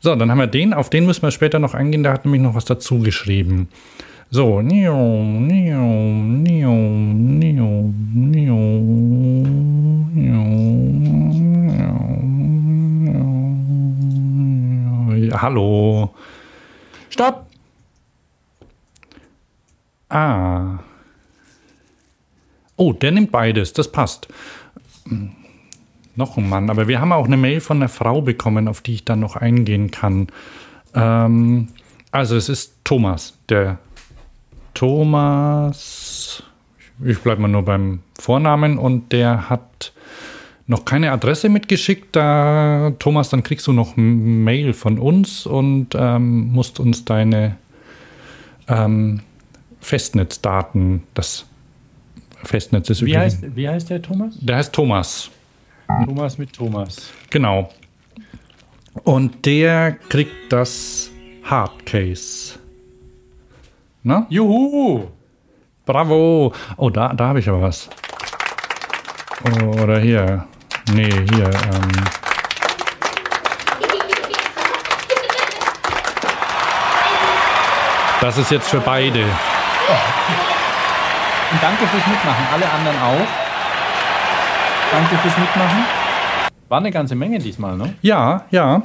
So, 0.00 0.14
dann 0.14 0.30
haben 0.30 0.38
wir 0.38 0.46
den, 0.46 0.72
auf 0.72 0.88
den 0.88 1.04
müssen 1.04 1.22
wir 1.22 1.30
später 1.30 1.58
noch 1.58 1.74
eingehen, 1.74 2.04
der 2.04 2.12
hat 2.14 2.24
nämlich 2.24 2.40
noch 2.40 2.54
was 2.54 2.64
dazu 2.64 3.00
geschrieben. 3.00 3.68
So, 4.28 4.60
nio, 4.60 5.22
nio, 5.22 5.80
nio, 5.80 6.72
nio, 6.72 7.92
nio, 8.12 8.50
nio, 8.50 10.42
nio. 15.14 15.36
Hallo. 15.40 16.12
Stopp! 17.08 17.46
Ah. 20.08 20.80
Oh, 22.74 22.92
der 22.92 23.12
nimmt 23.12 23.30
beides, 23.30 23.72
das 23.72 23.92
passt. 23.92 24.26
Noch 26.16 26.36
ein 26.36 26.48
Mann, 26.48 26.68
aber 26.68 26.88
wir 26.88 27.00
haben 27.00 27.12
auch 27.12 27.26
eine 27.26 27.36
Mail 27.36 27.60
von 27.60 27.76
einer 27.76 27.88
Frau 27.88 28.22
bekommen, 28.22 28.66
auf 28.66 28.80
die 28.80 28.94
ich 28.94 29.04
dann 29.04 29.20
noch 29.20 29.36
eingehen 29.36 29.92
kann. 29.92 30.26
Ähm, 30.94 31.68
also 32.10 32.34
es 32.36 32.48
ist 32.48 32.74
Thomas, 32.82 33.38
der 33.48 33.78
Thomas, 34.76 36.42
ich 37.04 37.18
bleibe 37.20 37.40
mal 37.42 37.48
nur 37.48 37.64
beim 37.64 38.00
Vornamen 38.18 38.76
und 38.78 39.10
der 39.10 39.48
hat 39.48 39.92
noch 40.66 40.84
keine 40.84 41.12
Adresse 41.12 41.48
mitgeschickt. 41.48 42.14
Da, 42.14 42.92
Thomas, 42.98 43.30
dann 43.30 43.42
kriegst 43.42 43.66
du 43.66 43.72
noch 43.72 43.96
Mail 43.96 44.74
von 44.74 44.98
uns 44.98 45.46
und 45.46 45.88
ähm, 45.94 46.52
musst 46.52 46.78
uns 46.78 47.04
deine 47.06 47.56
ähm, 48.68 49.20
Festnetzdaten. 49.80 51.04
Das 51.14 51.46
Festnetz 52.44 52.90
ist 52.90 53.00
Wie 53.04 53.12
übrigens- 53.12 53.42
heißt, 53.42 53.56
wie 53.56 53.68
heißt 53.68 53.88
der 53.90 54.02
Thomas? 54.02 54.34
Der 54.40 54.56
heißt 54.56 54.72
Thomas. 54.74 55.30
Thomas 56.04 56.36
mit 56.36 56.52
Thomas. 56.52 57.10
Genau. 57.30 57.70
Und 59.04 59.46
der 59.46 59.92
kriegt 60.08 60.52
das 60.52 61.10
Hardcase. 61.44 62.58
Na? 64.06 64.24
Juhu! 64.30 65.02
Bravo! 65.84 66.52
Oh, 66.76 66.90
da, 66.90 67.12
da 67.12 67.26
habe 67.26 67.40
ich 67.40 67.48
aber 67.48 67.62
was. 67.62 67.90
Oder 69.82 69.98
hier. 69.98 70.46
Nee, 70.92 71.10
hier. 71.10 71.46
Ähm. 71.46 71.90
Das 78.20 78.38
ist 78.38 78.52
jetzt 78.52 78.68
für 78.68 78.78
beide. 78.78 79.24
Und 81.50 81.60
danke 81.60 81.84
fürs 81.88 82.06
Mitmachen. 82.06 82.46
Alle 82.52 82.70
anderen 82.70 83.02
auch. 83.02 83.26
Danke 84.92 85.16
fürs 85.18 85.36
Mitmachen. 85.36 85.84
War 86.68 86.78
eine 86.78 86.92
ganze 86.92 87.16
Menge 87.16 87.40
diesmal, 87.40 87.76
ne? 87.76 87.96
Ja, 88.02 88.44
ja. 88.52 88.82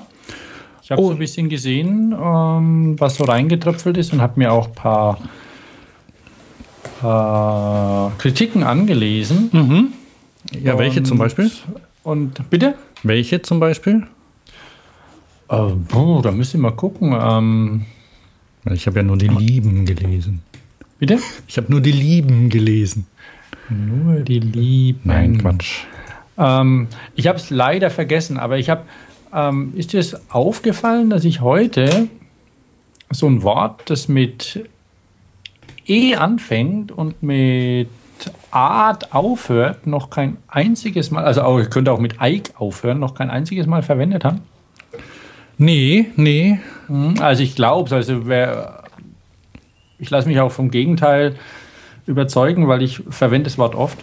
Ich 0.92 0.94
habe 0.98 1.04
Oh. 1.04 1.08
so 1.08 1.14
ein 1.14 1.20
bisschen 1.20 1.48
gesehen, 1.48 2.14
ähm, 2.22 3.00
was 3.00 3.16
so 3.16 3.24
reingetröpfelt 3.24 3.96
ist 3.96 4.12
und 4.12 4.20
habe 4.22 4.34
mir 4.38 4.52
auch 4.52 4.68
ein 4.68 4.74
paar, 4.74 5.20
paar 7.00 8.12
Kritiken 8.18 8.64
angelesen. 8.64 9.94
Ja, 10.62 10.78
welche 10.78 11.02
zum 11.04 11.14
Und- 11.14 11.20
Beispiel? 11.20 11.50
Und 12.04 12.50
bitte? 12.50 12.76
Welche 13.04 13.42
zum 13.42 13.62
Beispiel? 13.62 14.06
Äh, 15.50 15.56
oh, 15.96 16.20
da 16.22 16.32
müsst 16.34 16.54
ihr 16.56 16.60
mal 16.60 16.72
gucken. 16.72 17.16
Ähm, 17.18 17.86
Ich 18.70 18.86
habe 18.86 18.98
ja 19.00 19.04
nur 19.04 19.18
die 19.18 19.30
Lieben 19.30 19.86
gelesen. 19.86 20.42
bitte? 21.00 21.20
Ich 21.48 21.56
habe 21.56 21.72
nur 21.72 21.80
die 21.80 21.94
Lieben 21.94 22.50
gelesen. 22.50 23.08
Nur 23.70 24.20
die 24.20 24.40
Lieben. 24.40 25.00
Nein, 25.06 25.38
Quatsch. 25.38 25.86
Ähm, 26.38 26.88
ich 27.16 27.28
habe 27.28 27.38
es 27.38 27.50
leider 27.50 27.90
vergessen, 27.90 28.38
aber 28.38 28.58
ich 28.58 28.70
habe. 28.70 28.82
Ähm, 29.34 29.74
ist 29.76 29.94
dir 29.94 30.00
es 30.00 30.30
aufgefallen, 30.30 31.10
dass 31.10 31.24
ich 31.24 31.42
heute 31.42 32.08
so 33.10 33.28
ein 33.28 33.44
Wort, 33.44 33.90
das 33.90 34.08
mit 34.08 34.70
E 35.88 36.16
anfängt 36.16 36.92
und 36.92 37.22
mit 37.24 37.90
Art 38.52 39.14
aufhört, 39.14 39.88
noch 39.88 40.10
kein 40.10 40.38
einziges 40.48 41.12
Mal, 41.12 41.24
also 41.24 41.42
auch, 41.42 41.60
ich 41.60 41.70
könnte 41.70 41.92
auch 41.92 42.00
mit 42.00 42.22
Eik 42.22 42.52
aufhören, 42.56 43.00
noch 43.00 43.16
kein 43.16 43.30
einziges 43.30 43.66
Mal 43.66 43.82
verwendet 43.82 44.24
haben? 44.24 44.42
Nee, 45.58 46.08
nee. 46.16 46.60
Mhm, 46.88 47.16
Also 47.20 47.44
ich 47.44 47.56
glaube 47.56 47.88
es, 47.88 47.94
also 47.94 48.28
wer, 48.28 48.84
ich 49.98 50.10
lasse 50.10 50.28
mich 50.28 50.40
auch 50.40 50.52
vom 50.52 50.72
Gegenteil 50.72 51.36
überzeugen, 52.06 52.68
weil 52.68 52.82
ich 52.82 53.02
verwende 53.10 53.46
das 53.46 53.58
Wort 53.58 53.76
oft. 53.76 53.98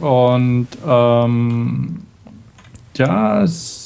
Und 0.00 0.68
ähm, 0.86 2.02
ja, 2.96 3.42
es, 3.42 3.79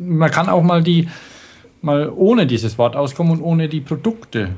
man 0.00 0.30
kann 0.30 0.48
auch 0.48 0.62
mal 0.62 0.82
die 0.82 1.08
mal 1.82 2.10
ohne 2.14 2.46
dieses 2.46 2.78
Wort 2.78 2.96
auskommen 2.96 3.32
und 3.32 3.42
ohne 3.42 3.68
die 3.68 3.80
Produkte, 3.80 4.50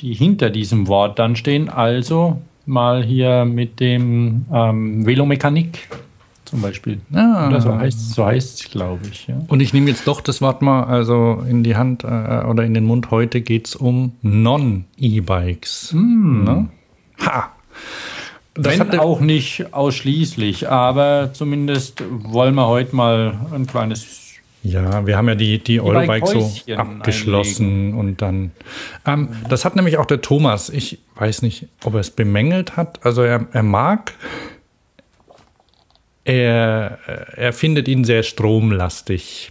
die 0.00 0.14
hinter 0.14 0.50
diesem 0.50 0.88
Wort 0.88 1.18
dann 1.18 1.36
stehen. 1.36 1.68
Also 1.68 2.40
mal 2.66 3.02
hier 3.04 3.44
mit 3.44 3.80
dem 3.80 4.46
ähm, 4.52 5.06
Velomechanik 5.06 5.88
zum 6.44 6.62
Beispiel. 6.62 7.00
Ah. 7.12 7.48
Oder 7.48 7.60
so 7.60 7.76
heißt 7.76 8.14
so 8.14 8.26
es, 8.28 8.68
glaube 8.70 9.00
ich. 9.10 9.26
Ja. 9.26 9.40
Und 9.48 9.60
ich 9.60 9.74
nehme 9.74 9.90
jetzt 9.90 10.06
doch 10.08 10.20
das 10.20 10.40
Wort 10.40 10.62
mal 10.62 10.84
also 10.84 11.44
in 11.48 11.62
die 11.62 11.76
Hand 11.76 12.04
äh, 12.04 12.06
oder 12.06 12.64
in 12.64 12.74
den 12.74 12.84
Mund. 12.84 13.10
Heute 13.10 13.40
geht 13.40 13.68
es 13.68 13.76
um 13.76 14.12
Non-E-Bikes. 14.22 15.92
Ne? 15.94 16.68
Ha! 17.20 17.52
Das 18.54 18.78
Wenn 18.78 18.98
auch 18.98 19.20
nicht 19.20 19.72
ausschließlich, 19.72 20.68
aber 20.68 21.30
zumindest 21.32 22.02
wollen 22.10 22.56
wir 22.56 22.66
heute 22.66 22.96
mal 22.96 23.38
ein 23.54 23.68
kleines. 23.68 24.17
Ja, 24.68 25.06
wir 25.06 25.16
haben 25.16 25.28
ja 25.28 25.34
die, 25.34 25.58
die 25.58 25.80
Eurobike 25.80 26.26
so 26.26 26.74
abgeschlossen 26.76 27.94
und 27.94 28.20
dann. 28.22 28.52
Ähm, 29.06 29.28
das 29.48 29.64
hat 29.64 29.76
nämlich 29.76 29.98
auch 29.98 30.06
der 30.06 30.20
Thomas. 30.20 30.68
Ich 30.70 30.98
weiß 31.16 31.42
nicht, 31.42 31.68
ob 31.84 31.94
er 31.94 32.00
es 32.00 32.10
bemängelt 32.10 32.76
hat. 32.76 33.04
Also 33.04 33.22
er, 33.22 33.46
er 33.52 33.62
mag. 33.62 34.14
Er, 36.24 36.98
er 37.36 37.52
findet 37.52 37.88
ihn 37.88 38.04
sehr 38.04 38.22
stromlastig. 38.22 39.50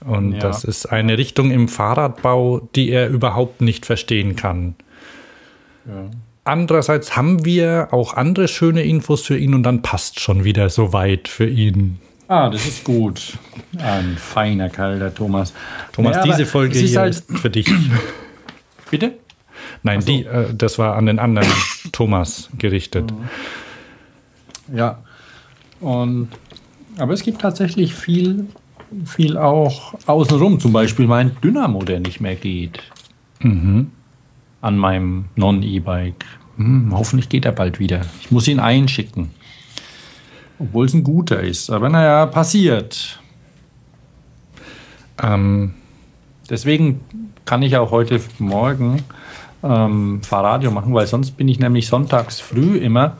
Und 0.00 0.32
Ja. 0.32 0.38
das 0.38 0.64
ist 0.64 0.86
eine 0.86 1.18
Richtung 1.18 1.50
im 1.50 1.68
Fahrradbau, 1.68 2.68
die 2.74 2.90
er 2.90 3.08
überhaupt 3.08 3.60
nicht 3.60 3.84
verstehen 3.86 4.36
kann. 4.36 4.74
Andererseits 6.44 7.16
haben 7.16 7.44
wir 7.44 7.88
auch 7.92 8.14
andere 8.14 8.48
schöne 8.48 8.82
Infos 8.84 9.22
für 9.22 9.36
ihn 9.36 9.54
und 9.54 9.62
dann 9.64 9.82
passt 9.82 10.20
schon 10.20 10.44
wieder 10.44 10.70
so 10.70 10.92
weit 10.92 11.28
für 11.28 11.48
ihn. 11.48 11.98
Ah, 12.28 12.50
das 12.50 12.66
ist 12.66 12.84
gut. 12.84 13.34
Ein 13.78 14.16
feiner 14.16 14.68
Kerl, 14.68 14.98
der 14.98 15.14
Thomas. 15.14 15.52
Thomas, 15.92 16.16
Ja, 16.16 16.22
diese 16.24 16.46
Folge 16.46 16.78
hier 16.78 17.00
halt, 17.00 17.14
ist 17.14 17.38
für 17.38 17.50
dich. 17.50 17.70
Bitte? 18.90 19.14
Nein, 19.82 20.00
die, 20.04 20.24
äh, 20.24 20.52
das 20.54 20.78
war 20.78 20.96
an 20.96 21.06
den 21.06 21.18
anderen 21.18 21.48
Thomas 21.92 22.48
gerichtet. 22.58 23.12
Ja. 24.74 24.98
Und, 25.80 26.28
aber 26.98 27.12
es 27.12 27.22
gibt 27.22 27.40
tatsächlich 27.40 27.94
viel, 27.94 28.46
viel 29.04 29.36
auch 29.36 29.94
außenrum. 30.06 30.58
Zum 30.58 30.72
Beispiel 30.72 31.06
mein 31.06 31.36
Dynamo, 31.42 31.82
der 31.84 32.00
nicht 32.00 32.20
mehr 32.20 32.34
geht. 32.34 32.80
An 34.60 34.76
meinem 34.78 35.26
Non-E-Bike. 35.36 36.24
Hm, 36.56 36.88
hoffentlich 36.92 37.28
geht 37.28 37.44
er 37.44 37.52
bald 37.52 37.78
wieder. 37.78 38.00
Ich 38.20 38.30
muss 38.30 38.48
ihn 38.48 38.58
einschicken. 38.58 39.30
Obwohl 40.58 40.86
es 40.86 40.94
ein 40.94 41.04
guter 41.04 41.40
ist. 41.40 41.70
Aber 41.70 41.88
naja, 41.88 42.26
passiert. 42.26 43.20
Ähm, 45.22 45.74
Deswegen 46.48 47.00
kann 47.44 47.62
ich 47.62 47.76
auch 47.76 47.90
heute 47.90 48.20
Morgen 48.38 49.02
ähm, 49.62 50.22
Fahrradio 50.22 50.70
machen, 50.70 50.94
weil 50.94 51.06
sonst 51.06 51.32
bin 51.32 51.48
ich 51.48 51.58
nämlich 51.58 51.88
sonntags 51.88 52.40
früh 52.40 52.76
immer 52.76 53.16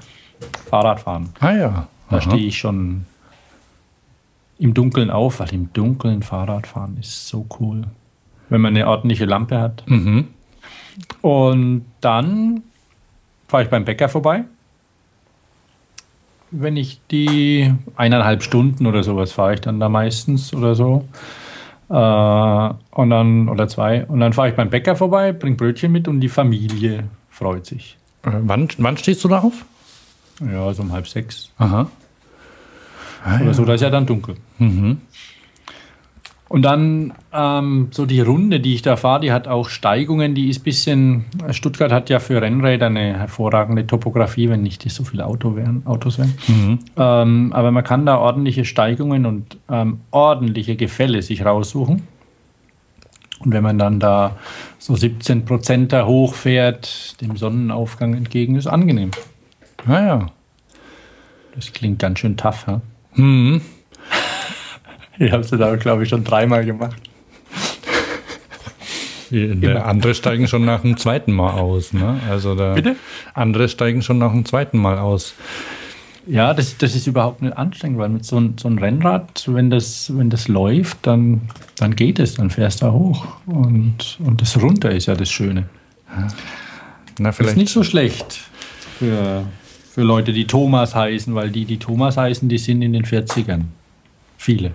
Fahrrad 0.69 1.01
fahren. 1.01 1.31
ah 1.41 1.53
ja. 1.53 1.89
Da 2.09 2.21
stehe 2.21 2.47
ich 2.47 2.57
schon 2.59 3.05
im 4.59 4.75
Dunkeln 4.75 5.11
auf, 5.11 5.41
weil 5.41 5.53
im 5.53 5.73
Dunkeln 5.73 6.23
Fahrrad 6.23 6.69
fahren 6.69 6.97
ist 7.01 7.27
so 7.27 7.47
cool. 7.59 7.83
Wenn 8.49 8.61
man 8.61 8.77
eine 8.77 8.87
ordentliche 8.87 9.25
Lampe 9.25 9.59
hat. 9.61 9.83
Mhm. 9.87 10.29
Und 11.21 11.85
dann 12.01 12.63
fahre 13.49 13.65
ich 13.65 13.71
beim 13.71 13.85
Bäcker 13.85 14.09
vorbei. 14.09 14.45
Wenn 16.59 16.77
ich 16.77 17.01
die 17.11 17.73
eineinhalb 17.97 18.43
Stunden 18.43 18.87
oder 18.87 19.03
sowas 19.03 19.33
fahre 19.33 19.55
ich 19.55 19.61
dann 19.61 19.79
da 19.79 19.89
meistens 19.89 20.55
oder 20.55 20.75
so. 20.75 21.07
Äh, 21.89 22.75
und 22.99 23.11
dann, 23.11 23.49
oder 23.49 23.69
zwei. 23.69 24.05
Und 24.07 24.21
dann 24.21 24.33
fahre 24.33 24.49
ich 24.49 24.55
beim 24.55 24.71
Bäcker 24.71 24.97
vorbei, 24.97 25.33
bringe 25.33 25.57
Brötchen 25.57 25.93
mit 25.93 26.09
und 26.09 26.21
die 26.21 26.29
Familie 26.29 27.05
freut 27.29 27.67
sich. 27.67 27.99
Äh, 28.25 28.31
wann, 28.41 28.69
wann 28.79 28.97
stehst 28.97 29.23
du 29.23 29.29
da 29.29 29.41
auf? 29.41 29.65
Ja, 30.41 30.73
so 30.73 30.83
um 30.83 30.93
halb 30.93 31.07
sechs. 31.07 31.51
Aha. 31.59 31.91
Ah, 33.25 33.41
oder 33.41 33.55
so, 33.55 33.65
da 33.65 33.75
ist 33.75 33.81
ja 33.81 33.91
dann 33.91 34.07
dunkel. 34.07 34.37
Mhm. 34.59 35.01
Und 36.49 36.63
dann 36.63 37.13
ähm, 37.33 37.89
so 37.91 38.07
die 38.07 38.21
Runde, 38.21 38.61
die 38.61 38.75
ich 38.75 38.83
da 38.83 38.97
fahre, 38.97 39.21
die 39.21 39.33
hat 39.33 39.49
auch 39.49 39.69
Steigungen, 39.69 40.37
die 40.37 40.49
ist 40.49 40.61
bisschen, 40.61 41.25
Stuttgart 41.51 41.91
hat 41.91 42.09
ja 42.09 42.21
für 42.21 42.41
Rennräder 42.41 42.87
eine 42.87 43.19
hervorragende 43.19 43.85
Topografie, 43.87 44.49
wenn 44.49 44.63
nicht 44.63 44.89
so 44.89 45.03
viele 45.03 45.27
Auto 45.27 45.57
wären, 45.57 45.85
Autos 45.87 46.19
wären. 46.19 46.35
Ähm, 46.97 47.53
aber 47.53 47.73
man 47.73 47.83
kann 47.83 48.07
da 48.07 48.19
ordentliche 48.19 48.65
Steigungen 48.65 49.27
und 49.27 49.59
ähm, 49.69 50.01
ordentliche 50.13 50.77
Gefälle 50.77 51.21
sich 51.23 51.45
raussuchen. 51.45 52.07
Und 53.41 53.53
wenn 53.53 53.65
man 53.65 53.79
dann 53.79 53.99
da 53.99 54.37
so 54.79 54.95
17 54.95 55.45
Prozent 55.45 55.93
da 55.93 56.07
hochfährt, 56.07 57.21
dem 57.21 57.37
Sonnenaufgang 57.37 58.15
entgegen, 58.15 58.55
ist 58.55 58.69
angenehm. 58.69 59.11
Ah 59.87 60.01
ja. 60.01 60.27
Das 61.55 61.73
klingt 61.73 61.99
ganz 61.99 62.21
schön 62.21 62.37
tough, 62.37 62.67
ja? 62.69 62.81
Mhm. 63.15 63.61
Ich 65.19 65.33
habe 65.33 65.43
es 65.43 65.51
da, 65.51 65.77
glaube 65.77 66.03
ich, 66.03 66.09
schon 66.09 66.25
dreimal 66.25 66.65
gemacht. 66.65 66.97
Der 69.31 69.87
andere 69.87 70.15
steigen 70.15 70.47
schon 70.47 70.65
nach 70.65 70.83
dem 70.83 70.97
zweiten 70.97 71.33
Mal 71.33 71.51
aus. 71.53 71.93
Ne? 71.93 72.21
Also 72.31 72.55
da, 72.55 72.75
Bitte? 72.75 72.95
Andere 73.35 73.69
steigen 73.69 74.03
schon 74.03 74.19
nach 74.19 74.31
dem 74.31 74.45
zweiten 74.45 74.79
Mal 74.79 74.99
aus. 74.99 75.35
Ja, 76.29 76.55
das, 76.55 76.77
das 76.79 76.95
ist 76.95 77.07
überhaupt 77.07 77.43
nicht 77.43 77.57
anstrengend, 77.57 77.99
weil 77.99 78.09
mit 78.09 78.25
so, 78.25 78.39
ein- 78.39 78.55
so 78.59 78.69
einem 78.69 78.79
Rennrad, 78.79 79.45
wenn 79.47 79.71
das, 79.71 80.13
wenn 80.17 80.29
das 80.31 80.49
läuft, 80.49 80.99
dann, 81.03 81.43
dann 81.77 81.95
geht 81.97 82.19
es, 82.19 82.35
dann 82.35 82.51
fährst 82.51 82.83
du 82.83 82.91
hoch. 82.93 83.27
Und, 83.47 84.19
und 84.25 84.41
das 84.43 84.61
runter 84.61 84.91
ist 84.91 85.07
ja 85.07 85.15
das 85.15 85.31
Schöne. 85.31 85.69
Na, 86.09 86.27
Das 87.19 87.29
ist 87.31 87.37
vielleicht. 87.37 87.57
nicht 87.57 87.73
so 87.73 87.83
schlecht 87.85 88.41
für, 88.99 89.45
für 89.93 90.03
Leute, 90.03 90.33
die 90.33 90.47
Thomas 90.47 90.95
heißen, 90.95 91.35
weil 91.35 91.51
die, 91.51 91.65
die 91.65 91.79
Thomas 91.79 92.17
heißen, 92.17 92.49
die 92.49 92.59
sind 92.59 92.83
in 92.83 92.93
den 92.93 93.05
40ern. 93.05 93.63
Viele. 94.37 94.73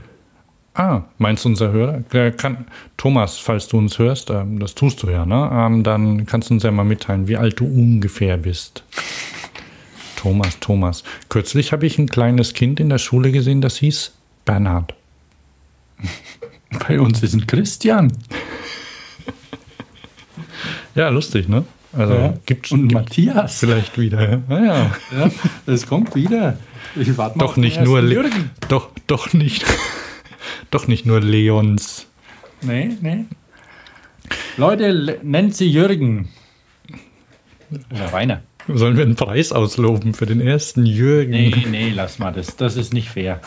Ah, 0.74 1.02
meinst 1.18 1.44
du 1.44 1.50
unser 1.50 1.72
Hörer? 1.72 2.00
Der 2.14 2.32
kann, 2.32 2.66
Thomas, 2.96 3.38
falls 3.38 3.68
du 3.68 3.78
uns 3.78 4.00
hörst, 4.00 4.30
ähm, 4.30 4.60
das 4.60 4.74
tust 4.74 5.04
du 5.04 5.10
ja, 5.10 5.26
ne? 5.26 5.50
Ähm, 5.54 5.84
dann 5.84 6.26
kannst 6.26 6.50
du 6.50 6.54
uns 6.54 6.64
ja 6.64 6.72
mal 6.72 6.86
mitteilen, 6.86 7.28
wie 7.28 7.36
alt 7.36 7.60
du 7.60 7.66
ungefähr 7.66 8.38
bist. 8.38 8.84
Thomas, 10.16 10.60
Thomas. 10.60 11.04
Kürzlich 11.30 11.74
habe 11.74 11.86
ich 11.86 11.98
ein 11.98 12.08
kleines 12.08 12.54
Kind 12.54 12.80
in 12.80 12.88
der 12.90 13.00
Schule 13.00 13.32
gesehen, 13.32 13.60
das 13.60 13.78
hieß 13.78 14.14
Bernhard. 14.46 14.94
Bei 16.88 17.00
uns 17.02 17.22
ist 17.22 17.34
ein 17.34 17.48
Christian. 17.48 18.14
Ja, 20.96 21.10
lustig, 21.10 21.48
ne? 21.50 21.66
Also 21.94 22.14
Ja. 22.14 22.34
gibt's 22.46 22.72
Und 22.72 22.94
Matthias. 22.94 23.60
vielleicht 23.60 23.98
wieder. 24.00 24.32
Ja, 24.32 24.42
Naja. 24.48 24.92
Ja, 25.18 25.32
das 25.66 25.86
kommt 25.88 26.16
wieder. 26.16 26.58
Ich 26.96 27.18
warte 27.18 27.38
mal 27.38 27.46
Doch 27.46 27.58
nicht 27.58 27.82
nur 27.82 28.02
Jürgen. 28.02 28.52
doch, 28.70 28.90
doch 29.08 29.34
nicht. 29.34 29.66
Doch 30.72 30.88
nicht 30.88 31.06
nur 31.06 31.20
Leons. 31.22 32.08
Nee, 32.62 32.92
nee. 33.02 33.26
Leute, 34.58 34.92
le- 34.92 35.20
nennt 35.24 35.56
sie 35.56 35.70
Jürgen. 35.70 36.30
Oder 37.94 38.12
Rainer. 38.14 38.42
Sollen 38.68 38.96
wir 38.96 39.04
einen 39.04 39.16
Preis 39.16 39.52
ausloben 39.52 40.14
für 40.14 40.26
den 40.26 40.40
ersten 40.42 40.86
Jürgen? 40.86 41.32
Nee, 41.32 41.66
nee, 41.70 41.92
lass 41.96 42.20
mal. 42.20 42.32
Das, 42.32 42.56
das 42.56 42.78
ist 42.78 42.94
nicht 42.94 43.10
fair. 43.10 43.42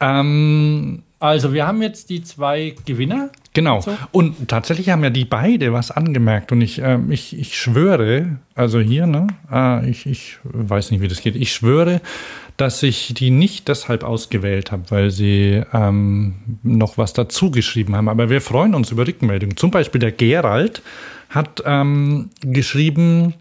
Ähm, 0.00 1.02
Also, 1.20 1.52
wir 1.52 1.66
haben 1.66 1.82
jetzt 1.82 2.10
die 2.10 2.22
zwei 2.22 2.74
Gewinner. 2.84 3.30
Genau. 3.52 3.80
So. 3.80 3.96
Und 4.12 4.48
tatsächlich 4.48 4.90
haben 4.90 5.02
ja 5.02 5.10
die 5.10 5.24
beide 5.24 5.72
was 5.72 5.90
angemerkt. 5.90 6.52
Und 6.52 6.60
ich, 6.60 6.78
ähm, 6.80 7.10
ich, 7.10 7.36
ich 7.36 7.58
schwöre, 7.58 8.38
also 8.54 8.78
hier, 8.80 9.06
ne, 9.06 9.26
äh, 9.50 9.88
ich, 9.90 10.06
ich 10.06 10.38
weiß 10.44 10.90
nicht, 10.92 11.00
wie 11.00 11.08
das 11.08 11.20
geht. 11.20 11.34
Ich 11.34 11.52
schwöre, 11.52 12.00
dass 12.58 12.82
ich 12.82 13.14
die 13.14 13.30
nicht 13.30 13.68
deshalb 13.68 14.02
ausgewählt 14.02 14.72
habe, 14.72 14.82
weil 14.90 15.10
sie 15.10 15.62
ähm, 15.72 16.34
noch 16.64 16.98
was 16.98 17.12
dazu 17.12 17.52
geschrieben 17.52 17.96
haben. 17.96 18.08
Aber 18.08 18.30
wir 18.30 18.40
freuen 18.40 18.74
uns 18.74 18.90
über 18.90 19.06
Rückmeldungen. 19.06 19.56
Zum 19.56 19.70
Beispiel 19.70 20.00
der 20.00 20.10
Gerald 20.12 20.82
hat 21.30 21.62
ähm, 21.64 22.30
geschrieben, 22.40 23.34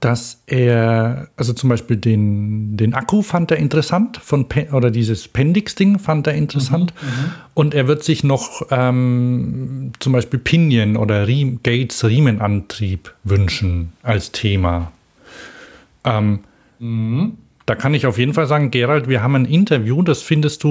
dass 0.00 0.42
er, 0.46 1.28
also 1.36 1.54
zum 1.54 1.70
Beispiel 1.70 1.96
den, 1.96 2.76
den 2.76 2.92
Akku 2.92 3.22
fand 3.22 3.50
er 3.50 3.56
interessant 3.56 4.18
von 4.18 4.46
Pe 4.46 4.68
oder 4.72 4.90
dieses 4.90 5.26
Pendix-Ding 5.26 5.98
fand 5.98 6.26
er 6.26 6.34
interessant. 6.34 6.92
Und 7.54 7.74
er 7.74 7.88
wird 7.88 8.04
sich 8.04 8.22
noch 8.22 8.66
ähm, 8.70 9.92
zum 10.00 10.12
Beispiel 10.12 10.38
Pinion 10.38 10.98
oder 10.98 11.26
Riem, 11.26 11.60
Gates 11.62 12.04
Riemenantrieb 12.04 13.14
wünschen 13.24 13.92
als 14.02 14.32
Thema. 14.32 14.92
Ähm, 16.04 16.40
Da 16.80 17.74
kann 17.74 17.92
ich 17.92 18.06
auf 18.06 18.18
jeden 18.18 18.32
Fall 18.32 18.46
sagen, 18.46 18.70
Gerald, 18.70 19.08
wir 19.08 19.22
haben 19.22 19.34
ein 19.34 19.44
Interview, 19.44 20.02
das 20.02 20.22
findest 20.22 20.64
du, 20.64 20.68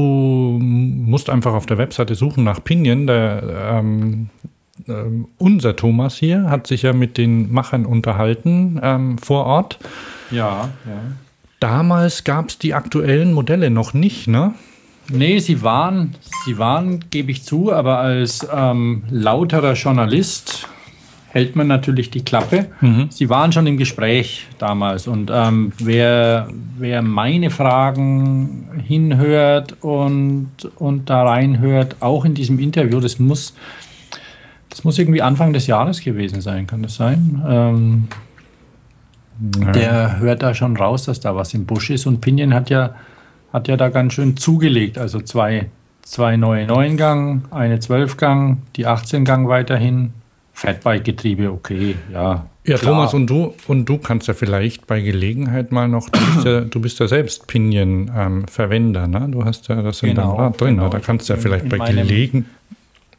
musst 0.60 1.30
einfach 1.30 1.54
auf 1.54 1.66
der 1.66 1.78
Webseite 1.78 2.16
suchen 2.16 2.44
nach 2.44 2.64
Pinion. 2.64 3.06
Der, 3.06 3.44
ähm, 3.72 4.30
ähm, 4.88 5.28
unser 5.38 5.76
Thomas 5.76 6.16
hier 6.16 6.50
hat 6.50 6.68
sich 6.68 6.82
ja 6.82 6.94
mit 6.94 7.18
den 7.18 7.52
Machern 7.52 7.86
unterhalten 7.86 8.80
ähm, 8.82 9.18
vor 9.18 9.46
Ort. 9.46 9.80
Ja, 10.32 10.70
ja. 10.86 11.02
Damals 11.60 12.24
gab 12.24 12.50
es 12.50 12.60
die 12.60 12.74
aktuellen 12.74 13.34
Modelle 13.34 13.70
noch 13.70 13.94
nicht, 13.94 14.28
ne? 14.28 14.54
Nee, 15.10 15.40
sie 15.40 15.62
waren, 15.62 16.16
sie 16.46 16.58
waren, 16.58 17.06
gebe 17.10 17.32
ich 17.32 17.44
zu, 17.44 17.72
aber 17.72 18.00
als 18.00 18.46
ähm, 18.54 19.04
lauterer 19.10 19.74
Journalist 19.74 20.68
hält 21.30 21.56
man 21.56 21.68
natürlich 21.68 22.10
die 22.10 22.24
Klappe. 22.24 22.68
Sie 23.10 23.30
waren 23.30 23.52
schon 23.52 23.68
im 23.68 23.78
Gespräch 23.78 24.48
damals 24.58 25.08
und 25.08 25.30
ähm, 25.34 25.72
wer, 25.78 26.48
wer 26.78 27.02
meine 27.02 27.50
Fragen 27.50 28.70
hinhört 28.86 29.76
und, 29.82 30.52
und 30.78 31.10
da 31.10 31.24
reinhört, 31.24 31.98
auch 32.00 32.26
in 32.26 32.34
diesem 32.34 32.60
Interview, 32.60 33.00
das 33.00 33.20
muss, 33.20 33.54
das 34.70 34.84
muss 34.84 34.98
irgendwie 34.98 35.22
Anfang 35.22 35.54
des 35.54 35.68
Jahres 35.68 36.02
gewesen 36.02 36.42
sein, 36.42 36.66
kann 36.66 36.82
das 36.82 36.96
sein? 36.96 37.44
Ähm, 37.48 38.08
der 39.40 40.20
hört 40.20 40.42
da 40.42 40.54
schon 40.54 40.76
raus, 40.76 41.06
dass 41.06 41.20
da 41.20 41.36
was 41.36 41.54
im 41.54 41.66
Busch 41.66 41.90
ist. 41.90 42.06
Und 42.06 42.22
Pinion 42.22 42.54
hat 42.54 42.70
ja, 42.70 42.96
hat 43.54 43.68
ja 43.68 43.78
da 43.78 43.90
ganz 43.90 44.14
schön 44.14 44.36
zugelegt. 44.38 44.98
Also 44.98 45.22
zwei, 45.22 45.70
zwei 46.02 46.38
neue 46.38 46.66
9-Gang, 46.66 47.44
eine 47.52 47.78
12-Gang, 47.78 48.58
die 48.76 48.88
18-Gang 48.88 49.48
weiterhin. 49.48 50.14
Fatbike-Getriebe, 50.58 51.52
okay, 51.52 51.96
ja. 52.12 52.48
Ja, 52.66 52.78
klar. 52.78 52.94
Thomas, 52.96 53.14
und 53.14 53.28
du, 53.30 53.54
und 53.68 53.86
du 53.88 53.98
kannst 54.00 54.28
ja 54.28 54.34
vielleicht 54.34 54.88
bei 54.88 55.00
Gelegenheit 55.02 55.72
mal 55.72 55.88
noch, 55.88 56.10
du 56.10 56.20
bist 56.20 56.46
ja, 56.46 56.62
du 56.62 56.82
bist 56.82 57.00
ja 57.00 57.08
selbst 57.08 57.46
Pinion-Verwender, 57.48 59.08
ne? 59.08 59.28
Du 59.32 59.46
hast 59.46 59.68
ja 59.70 59.82
das 59.82 60.02
in 60.04 60.10
Genau, 60.16 60.32
deinem 60.32 60.40
Rad 60.40 60.60
drin, 60.62 60.70
genau. 60.72 60.84
ne? 60.86 60.90
da 60.90 61.00
kannst 61.00 61.30
du 61.30 61.34
ja 61.34 61.40
vielleicht 61.40 61.66
in 61.66 61.70
bei 61.70 61.78
meinem- 61.78 62.08
Gelegen. 62.08 62.46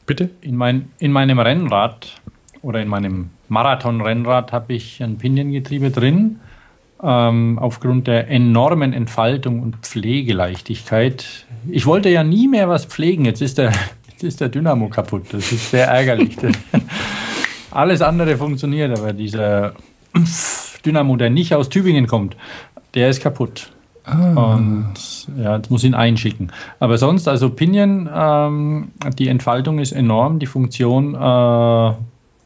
Bitte? 0.04 0.30
in, 0.40 0.56
mein, 0.56 0.90
in 0.98 1.12
meinem 1.12 1.38
Rennrad 1.38 2.20
oder 2.62 2.82
in 2.82 2.88
meinem 2.88 3.30
Marathon-Rennrad 3.48 4.52
habe 4.52 4.72
ich 4.74 5.02
ein 5.02 5.18
Piniengetriebe 5.18 5.90
drin. 5.90 6.40
Ähm, 7.00 7.58
aufgrund 7.60 8.08
der 8.08 8.28
enormen 8.28 8.92
Entfaltung 8.92 9.60
und 9.62 9.76
Pflegeleichtigkeit. 9.86 11.46
Ich 11.70 11.86
wollte 11.86 12.08
ja 12.08 12.24
nie 12.24 12.48
mehr 12.48 12.68
was 12.68 12.86
pflegen. 12.86 13.24
Jetzt 13.24 13.40
ist 13.40 13.58
der, 13.58 13.72
jetzt 14.18 14.24
ist 14.24 14.40
der 14.40 14.48
Dynamo 14.48 14.88
kaputt. 14.88 15.26
Das 15.30 15.52
ist 15.52 15.70
sehr 15.70 15.86
ärgerlich. 15.86 16.36
Alles 17.70 18.02
andere 18.02 18.36
funktioniert, 18.36 18.98
aber 18.98 19.12
dieser 19.12 19.74
Dynamo, 20.84 21.16
der 21.16 21.30
nicht 21.30 21.54
aus 21.54 21.68
Tübingen 21.68 22.08
kommt, 22.08 22.36
der 22.94 23.10
ist 23.10 23.22
kaputt. 23.22 23.70
Und 24.06 24.94
ja, 25.36 25.58
jetzt 25.58 25.70
muss 25.70 25.84
ich 25.84 25.90
ihn 25.90 25.94
einschicken. 25.94 26.50
Aber 26.80 26.96
sonst, 26.96 27.28
also 27.28 27.50
Pinion, 27.50 28.08
ähm, 28.12 28.90
die 29.18 29.28
Entfaltung 29.28 29.78
ist 29.78 29.92
enorm, 29.92 30.38
die 30.38 30.46
Funktion, 30.46 31.14
äh, 31.14 31.92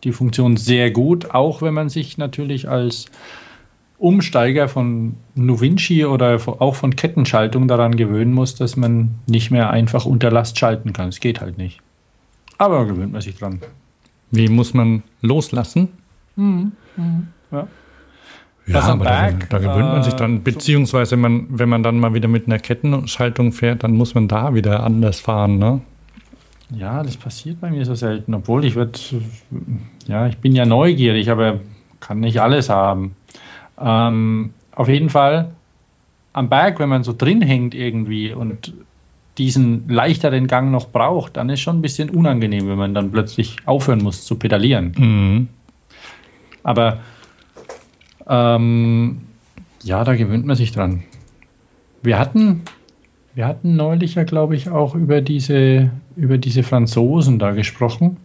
die 0.03 0.13
Funktion 0.13 0.57
sehr 0.57 0.91
gut, 0.91 1.31
auch 1.31 1.63
wenn 1.63 1.73
man 1.73 1.89
sich 1.89 2.19
natürlich 2.19 2.69
als 2.69 3.07
Umsteiger 4.03 4.69
von 4.69 5.15
Novinci 5.37 6.05
oder 6.05 6.39
auch 6.59 6.75
von 6.75 6.97
Kettenschaltung 6.97 7.69
daran 7.69 7.97
gewöhnen 7.97 8.33
muss, 8.33 8.57
dass 8.57 8.77
man 8.77 9.15
nicht 9.29 9.53
mehr 9.53 9.71
einfach 9.71 10.07
unter 10.07 10.31
Last 10.33 10.59
schalten 10.59 10.93
kann. 10.93 11.09
Es 11.09 11.21
geht 11.21 11.41
halt 11.41 11.57
nicht. 11.57 11.81
Aber 12.59 12.79
da 12.79 12.85
gewöhnt 12.85 13.13
man 13.13 13.21
sich 13.21 13.37
dran. 13.37 13.61
Wie 14.33 14.49
muss 14.49 14.75
man 14.75 15.05
loslassen? 15.21 15.89
Ja. 16.37 17.69
Ja, 18.67 18.75
Was 18.75 18.85
am 18.89 19.01
aber 19.01 19.05
da, 19.11 19.21
Berg, 19.21 19.51
da 19.51 19.59
gewöhnt 19.59 19.89
man 19.89 20.03
sich 20.03 20.15
äh, 20.15 20.17
dran. 20.17 20.43
Beziehungsweise, 20.43 21.17
man, 21.17 21.47
wenn 21.51 21.69
man 21.69 21.83
dann 21.85 22.01
mal 22.01 22.15
wieder 22.15 22.29
mit 22.29 22.47
einer 22.47 22.59
Kettenschaltung 22.59 23.53
fährt, 23.53 23.85
dann 23.85 23.93
muss 23.93 24.15
man 24.15 24.27
da 24.27 24.55
wieder 24.55 24.83
anders 24.83 25.21
fahren, 25.21 25.59
ne? 25.59 25.81
Ja, 26.71 27.03
das 27.03 27.17
passiert 27.17 27.61
bei 27.61 27.71
mir 27.71 27.85
so 27.85 27.95
selten, 27.95 28.35
obwohl 28.35 28.65
ich 28.65 28.75
würde, 28.75 28.99
ja, 30.07 30.27
ich 30.27 30.39
bin 30.39 30.55
ja 30.55 30.65
neugierig, 30.65 31.31
aber 31.31 31.61
kann 32.01 32.21
nicht 32.21 32.41
alles 32.41 32.69
haben. 32.69 33.15
Ähm, 33.79 34.55
auf 34.75 34.89
jeden 34.89 35.11
Fall 35.11 35.53
am 36.33 36.49
Berg, 36.49 36.79
wenn 36.79 36.89
man 36.89 37.05
so 37.05 37.13
drin 37.13 37.43
hängt 37.43 37.75
irgendwie 37.75 38.33
und 38.33 38.73
diesen 39.39 39.89
leichteren 39.89 40.47
Gang 40.47 40.71
noch 40.71 40.89
braucht, 40.89 41.37
dann 41.37 41.49
ist 41.49 41.61
schon 41.61 41.79
ein 41.79 41.83
bisschen 41.83 42.11
unangenehm, 42.11 42.69
wenn 42.69 42.77
man 42.77 42.95
dann 42.95 43.11
plötzlich 43.11 43.57
aufhören 43.65 44.03
muss 44.03 44.25
zu 44.25 44.37
pedalieren. 44.37 44.95
Mhm. 44.97 45.49
Aber 46.63 47.01
ähm, 48.29 49.23
ja, 49.83 50.05
da 50.05 50.15
gewöhnt 50.15 50.47
man 50.47 50.57
sich 50.57 50.73
dran. 50.73 51.03
Wir 52.03 52.19
hatten, 52.19 52.63
wir 53.35 53.47
hatten 53.47 53.77
neulich 53.77 54.17
ja, 54.17 54.25
glaube 54.25 54.55
ich, 54.55 54.69
auch 54.69 54.95
über 54.95 55.21
diese, 55.21 55.91
über 56.15 56.39
diese 56.39 56.63
Franzosen 56.63 57.39
da 57.39 57.53
gesprochen, 57.53 58.19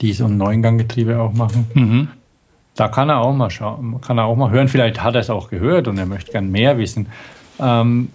die 0.00 0.12
so 0.12 0.26
ein 0.26 0.36
Neunganggetriebe 0.36 1.20
auch 1.20 1.32
machen. 1.32 1.66
Mhm. 1.74 2.08
Da 2.76 2.88
kann 2.88 3.08
er 3.08 3.20
auch 3.20 3.34
mal 3.34 3.50
schauen, 3.50 4.00
kann 4.02 4.18
er 4.18 4.26
auch 4.26 4.36
mal 4.36 4.50
hören. 4.50 4.68
Vielleicht 4.68 5.02
hat 5.02 5.14
er 5.14 5.22
es 5.22 5.30
auch 5.30 5.48
gehört 5.48 5.88
und 5.88 5.98
er 5.98 6.06
möchte 6.06 6.32
gern 6.32 6.50
mehr 6.50 6.76
wissen. 6.76 7.08
Ähm, 7.58 8.10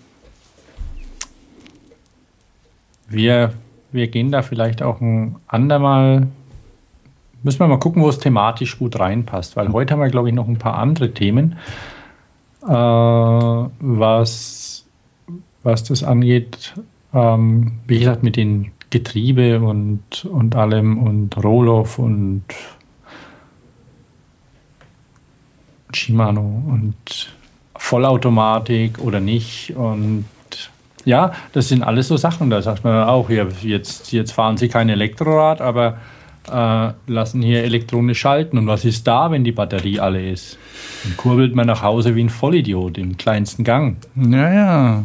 wir, 3.10 3.54
wir 3.92 4.08
gehen 4.08 4.32
da 4.32 4.44
vielleicht 4.44 4.84
auch 4.84 5.02
ein 5.02 5.38
andermal. 5.48 6.28
Müssen 7.44 7.60
wir 7.60 7.68
mal 7.68 7.80
gucken, 7.80 8.04
wo 8.04 8.10
es 8.10 8.20
thematisch 8.20 8.78
gut 8.78 9.00
reinpasst, 9.00 9.56
weil 9.56 9.74
heute 9.74 9.94
haben 9.94 10.00
wir, 10.00 10.10
glaube 10.10 10.30
ich, 10.30 10.36
noch 10.36 10.48
ein 10.48 10.60
paar 10.60 10.78
andere 10.78 11.12
Themen, 11.12 11.58
äh, 12.64 12.70
was, 12.70 14.86
was 15.64 15.84
das 15.84 16.04
angeht. 16.04 16.76
Ähm, 17.14 17.80
wie 17.88 17.98
gesagt, 17.98 18.22
mit 18.22 18.36
den 18.36 18.72
Getriebe 18.92 19.60
und, 19.60 20.26
und 20.26 20.56
allem 20.56 21.00
und 21.00 21.44
Rohloff 21.44 21.98
und 21.98 22.44
Shimano 25.98 26.64
und 26.68 26.96
Vollautomatik 27.76 29.00
oder 29.00 29.20
nicht. 29.20 29.74
Und 29.76 30.26
ja, 31.06 31.34
das 31.54 31.70
sind 31.70 31.84
alles 31.84 32.08
so 32.08 32.18
Sachen. 32.18 32.50
Da 32.50 32.62
sagt 32.62 32.84
man 32.84 33.08
auch, 33.08 33.30
ja, 33.30 33.46
jetzt, 33.62 34.12
jetzt 34.12 34.32
fahren 34.32 34.58
sie 34.58 34.68
kein 34.68 34.90
Elektrorad, 34.90 35.62
aber 35.62 35.98
äh, 36.52 36.92
lassen 37.08 37.42
hier 37.42 37.64
elektronisch 37.64 38.20
schalten. 38.20 38.58
Und 38.58 38.68
was 38.68 38.86
ist 38.86 39.08
da, 39.08 39.32
wenn 39.32 39.44
die 39.44 39.52
Batterie 39.52 40.00
alle 40.00 40.30
ist? 40.30 40.58
Dann 41.04 41.18
kurbelt 41.18 41.56
man 41.56 41.68
nach 41.68 41.82
Hause 41.82 42.16
wie 42.16 42.24
ein 42.24 42.30
Vollidiot 42.30 42.98
im 42.98 43.18
kleinsten 43.18 43.64
Gang. 43.64 43.98
Ja, 44.16 44.54
ja. 44.54 45.04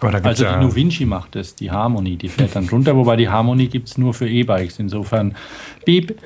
Aber 0.00 0.12
da 0.12 0.18
gibt's 0.18 0.40
Also 0.40 0.44
ja, 0.44 0.58
die 0.58 0.64
Novinci 0.64 1.04
macht 1.04 1.36
es, 1.36 1.54
die 1.54 1.70
Harmony, 1.70 2.16
die 2.16 2.28
fährt 2.28 2.56
dann 2.56 2.68
runter, 2.68 2.96
wobei 2.96 3.16
die 3.16 3.28
Harmony 3.28 3.66
gibt 3.66 3.88
es 3.88 3.98
nur 3.98 4.14
für 4.14 4.28
E-Bikes. 4.28 4.78
Insofern 4.78 5.34
Beep. 5.84 6.18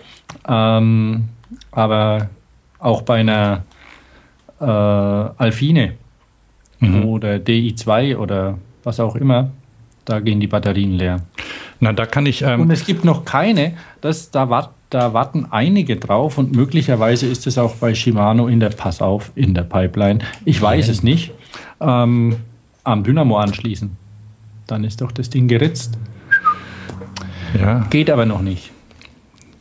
Ähm, 0.48 1.28
aber 1.72 2.28
auch 2.84 3.02
bei 3.02 3.20
einer 3.20 3.62
äh, 4.60 4.64
Alfine 4.64 5.94
Mhm. 6.80 7.04
oder 7.06 7.36
DI2 7.36 8.16
oder 8.16 8.58
was 8.82 9.00
auch 9.00 9.14
immer, 9.16 9.50
da 10.04 10.20
gehen 10.20 10.40
die 10.40 10.48
Batterien 10.48 10.92
leer. 10.92 11.20
na, 11.80 11.92
da 11.92 12.04
kann 12.04 12.26
ich, 12.26 12.42
ähm, 12.42 12.62
Und 12.62 12.70
es 12.70 12.84
gibt 12.84 13.04
noch 13.04 13.24
keine, 13.24 13.74
das, 14.00 14.30
da, 14.30 14.50
wart, 14.50 14.70
da 14.90 15.14
warten 15.14 15.46
einige 15.50 15.96
drauf 15.96 16.36
und 16.36 16.54
möglicherweise 16.54 17.26
ist 17.26 17.46
es 17.46 17.56
auch 17.58 17.76
bei 17.76 17.94
Shimano 17.94 18.48
in 18.48 18.60
der 18.60 18.70
Pass 18.70 19.00
auf, 19.00 19.30
in 19.34 19.54
der 19.54 19.62
Pipeline. 19.62 20.18
Ich 20.44 20.60
weiß 20.60 20.88
es 20.88 21.02
nicht. 21.02 21.32
Ähm, 21.80 22.36
am 22.82 23.02
Dynamo 23.04 23.38
anschließen. 23.38 23.96
Dann 24.66 24.84
ist 24.84 25.00
doch 25.00 25.12
das 25.12 25.30
Ding 25.30 25.48
geritzt. 25.48 25.96
ja, 27.58 27.86
Geht 27.88 28.10
aber 28.10 28.26
noch 28.26 28.42
nicht. 28.42 28.72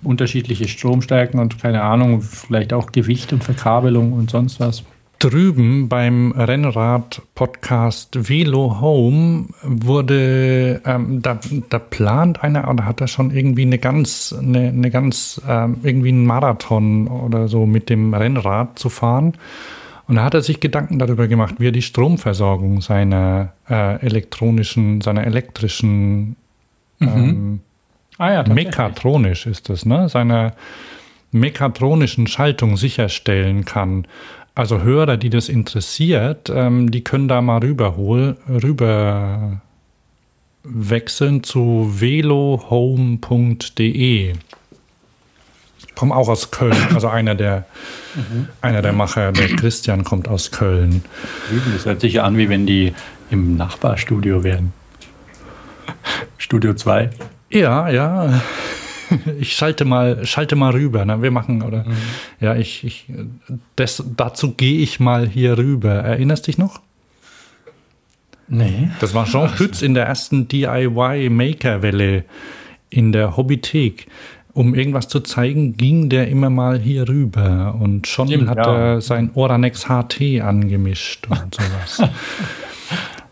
Unterschiedliche 0.03 0.67
Stromstärken 0.67 1.39
und 1.39 1.59
keine 1.61 1.83
Ahnung, 1.83 2.21
vielleicht 2.21 2.73
auch 2.73 2.91
Gewicht 2.91 3.33
und 3.33 3.43
Verkabelung 3.43 4.13
und 4.13 4.29
sonst 4.29 4.59
was. 4.59 4.83
drüben 5.23 5.87
beim 5.87 6.33
Rennrad-Podcast 6.33 8.29
Velo 8.29 8.81
Home 8.81 9.45
wurde, 9.63 10.81
ähm, 10.85 11.21
da, 11.21 11.39
da 11.69 11.79
plant 11.79 12.43
einer 12.43 12.69
oder 12.69 12.85
hat 12.85 12.99
er 12.99 13.07
schon 13.07 13.31
irgendwie 13.31 13.61
eine 13.61 13.77
ganz, 13.77 14.35
eine, 14.37 14.67
eine 14.67 14.91
ganz, 14.91 15.41
ähm, 15.47 15.77
irgendwie 15.83 16.09
einen 16.09 16.25
Marathon 16.25 17.07
oder 17.07 17.47
so 17.47 17.65
mit 17.65 17.89
dem 17.89 18.13
Rennrad 18.13 18.77
zu 18.77 18.89
fahren. 18.89 19.33
Und 20.09 20.15
da 20.15 20.25
hat 20.25 20.33
er 20.33 20.41
sich 20.41 20.59
Gedanken 20.59 20.99
darüber 20.99 21.29
gemacht, 21.29 21.55
wie 21.59 21.67
er 21.67 21.71
die 21.71 21.81
Stromversorgung 21.81 22.81
seiner 22.81 23.53
äh, 23.69 24.05
elektronischen, 24.05 24.99
seiner 24.99 25.25
elektrischen 25.25 26.35
ähm, 26.99 27.61
Ah 28.17 28.31
ja, 28.31 28.43
Mekatronisch 28.47 29.45
ist 29.47 29.69
es, 29.69 29.85
ne? 29.85 30.07
Seiner 30.09 30.53
mekatronischen 31.31 32.27
Schaltung 32.27 32.77
sicherstellen 32.77 33.65
kann. 33.65 34.05
Also 34.55 34.81
Hörer, 34.81 35.17
die 35.17 35.31
das 35.31 35.49
interessiert, 35.49 36.51
ähm, 36.53 36.91
die 36.91 37.03
können 37.03 37.27
da 37.27 37.41
mal 37.41 37.57
rüberholen, 37.59 38.37
rüber 38.47 39.61
wechseln 40.63 41.43
zu 41.43 41.91
velohome.de. 41.99 43.23
Komm 45.95 46.11
auch 46.11 46.27
aus 46.27 46.51
Köln, 46.51 46.75
also 46.93 47.07
einer 47.07 47.35
der, 47.35 47.65
einer 48.61 48.81
der 48.81 48.93
Macher, 48.93 49.31
der 49.31 49.47
Christian 49.49 50.03
kommt 50.03 50.27
aus 50.27 50.51
Köln. 50.51 51.03
Das 51.73 51.85
hört 51.85 52.01
sich 52.01 52.13
ja 52.13 52.23
an, 52.23 52.35
wie 52.37 52.49
wenn 52.49 52.65
die 52.65 52.93
im 53.29 53.57
Nachbarstudio 53.57 54.43
wären. 54.43 54.73
Studio 56.37 56.73
2. 56.73 57.09
Ja, 57.53 57.89
ja. 57.89 58.41
Ich 59.39 59.53
schalte 59.53 59.85
mal, 59.85 60.25
schalte 60.25 60.55
mal 60.55 60.71
rüber. 60.71 61.05
Ne? 61.05 61.21
Wir 61.21 61.29
machen, 61.29 61.61
oder? 61.61 61.85
Ja, 62.39 62.55
ich, 62.55 62.83
ich 62.83 63.05
das, 63.75 64.03
dazu 64.17 64.53
gehe 64.53 64.79
ich 64.79 64.99
mal 64.99 65.27
hier 65.27 65.55
rüber. 65.55 65.91
Erinnerst 65.91 66.47
dich 66.47 66.57
noch? 66.57 66.81
Nee. 68.47 68.89
Das 69.01 69.13
war 69.13 69.25
Jean 69.25 69.51
Pütz 69.51 69.83
in 69.83 69.93
der 69.93 70.05
ersten 70.05 70.47
DIY-Maker-Welle 70.47 72.23
in 72.89 73.11
der 73.11 73.37
Hobbythek. 73.37 74.07
Um 74.53 74.75
irgendwas 74.75 75.07
zu 75.07 75.19
zeigen, 75.19 75.77
ging 75.77 76.09
der 76.09 76.27
immer 76.27 76.49
mal 76.49 76.79
hier 76.79 77.07
rüber 77.07 77.75
und 77.79 78.07
schon 78.07 78.27
Stimmt, 78.27 78.49
hat 78.49 78.57
ja. 78.57 78.75
er 78.75 79.01
sein 79.01 79.31
Oranex 79.33 79.87
HT 79.87 80.41
angemischt 80.41 81.27
und 81.27 81.55
sowas. 81.55 82.09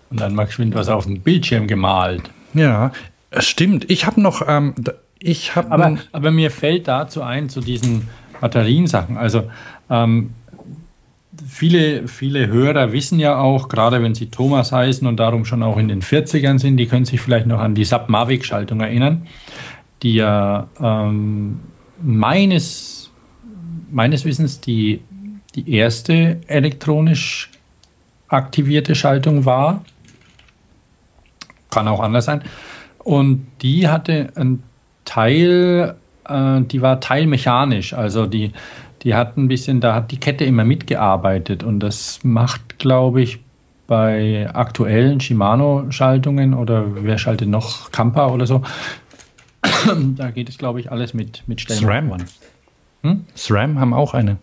Und 0.09 0.19
dann 0.19 0.35
mal 0.35 0.43
geschwind 0.43 0.75
was 0.75 0.89
auf 0.89 1.05
dem 1.05 1.21
Bildschirm 1.21 1.67
gemalt. 1.67 2.29
ja, 2.53 2.91
stimmt. 3.39 3.89
Ich 3.89 4.05
habe 4.05 4.21
noch, 4.21 4.43
ähm, 4.47 4.75
ich 5.19 5.55
habe 5.55 5.71
Aber, 5.71 5.97
aber 6.11 6.31
mir 6.31 6.51
fällt 6.51 6.87
dazu 6.87 7.21
ein, 7.21 7.49
zu 7.49 7.61
diesen 7.61 8.09
Batteriensachen. 8.39 9.17
Also 9.17 9.43
ähm, 9.89 10.31
viele, 11.47 12.07
viele 12.07 12.47
Hörer 12.47 12.91
wissen 12.91 13.19
ja 13.19 13.37
auch, 13.37 13.69
gerade 13.69 14.01
wenn 14.01 14.15
sie 14.15 14.27
Thomas 14.27 14.71
heißen 14.71 15.07
und 15.07 15.17
darum 15.17 15.45
schon 15.45 15.63
auch 15.63 15.77
in 15.77 15.87
den 15.87 16.01
40ern 16.01 16.59
sind, 16.59 16.77
die 16.77 16.87
können 16.87 17.05
sich 17.05 17.21
vielleicht 17.21 17.47
noch 17.47 17.59
an 17.59 17.75
die 17.75 17.85
Sub 17.85 18.09
Mavic-Schaltung 18.09 18.81
erinnern, 18.81 19.27
die 20.01 20.15
ja 20.15 20.67
ähm, 20.79 21.59
meines, 22.01 23.11
meines 23.91 24.25
Wissens 24.25 24.59
die, 24.59 25.01
die 25.55 25.71
erste 25.71 26.41
elektronisch 26.47 27.49
aktivierte 28.27 28.95
Schaltung 28.95 29.45
war. 29.45 29.83
Kann 31.69 31.87
auch 31.87 31.99
anders 31.99 32.25
sein. 32.25 32.41
Und 33.03 33.47
die 33.61 33.87
hatte 33.87 34.31
ein 34.35 34.63
Teil, 35.05 35.95
äh, 36.27 36.61
die 36.61 36.81
war 36.81 36.99
teilmechanisch. 36.99 37.93
Also 37.93 38.25
die, 38.25 38.51
die 39.03 39.15
hat 39.15 39.37
ein 39.37 39.47
bisschen, 39.47 39.81
da 39.81 39.95
hat 39.95 40.11
die 40.11 40.17
Kette 40.17 40.45
immer 40.45 40.63
mitgearbeitet. 40.63 41.63
Und 41.63 41.79
das 41.79 42.19
macht, 42.23 42.79
glaube 42.79 43.21
ich, 43.21 43.39
bei 43.87 44.49
aktuellen 44.53 45.19
Shimano-Schaltungen 45.19 46.53
oder 46.53 47.03
wer 47.03 47.17
schaltet 47.17 47.49
noch 47.49 47.91
Kampa 47.91 48.27
oder 48.27 48.47
so, 48.47 48.61
da 50.15 50.31
geht 50.31 50.47
es, 50.47 50.57
glaube 50.57 50.79
ich, 50.79 50.91
alles 50.91 51.13
mit, 51.13 51.43
mit 51.45 51.59
SRAM. 51.59 52.15
Hm? 53.03 53.25
SRAM 53.35 53.79
haben 53.79 53.93
auch 53.93 54.13
eine. 54.13 54.37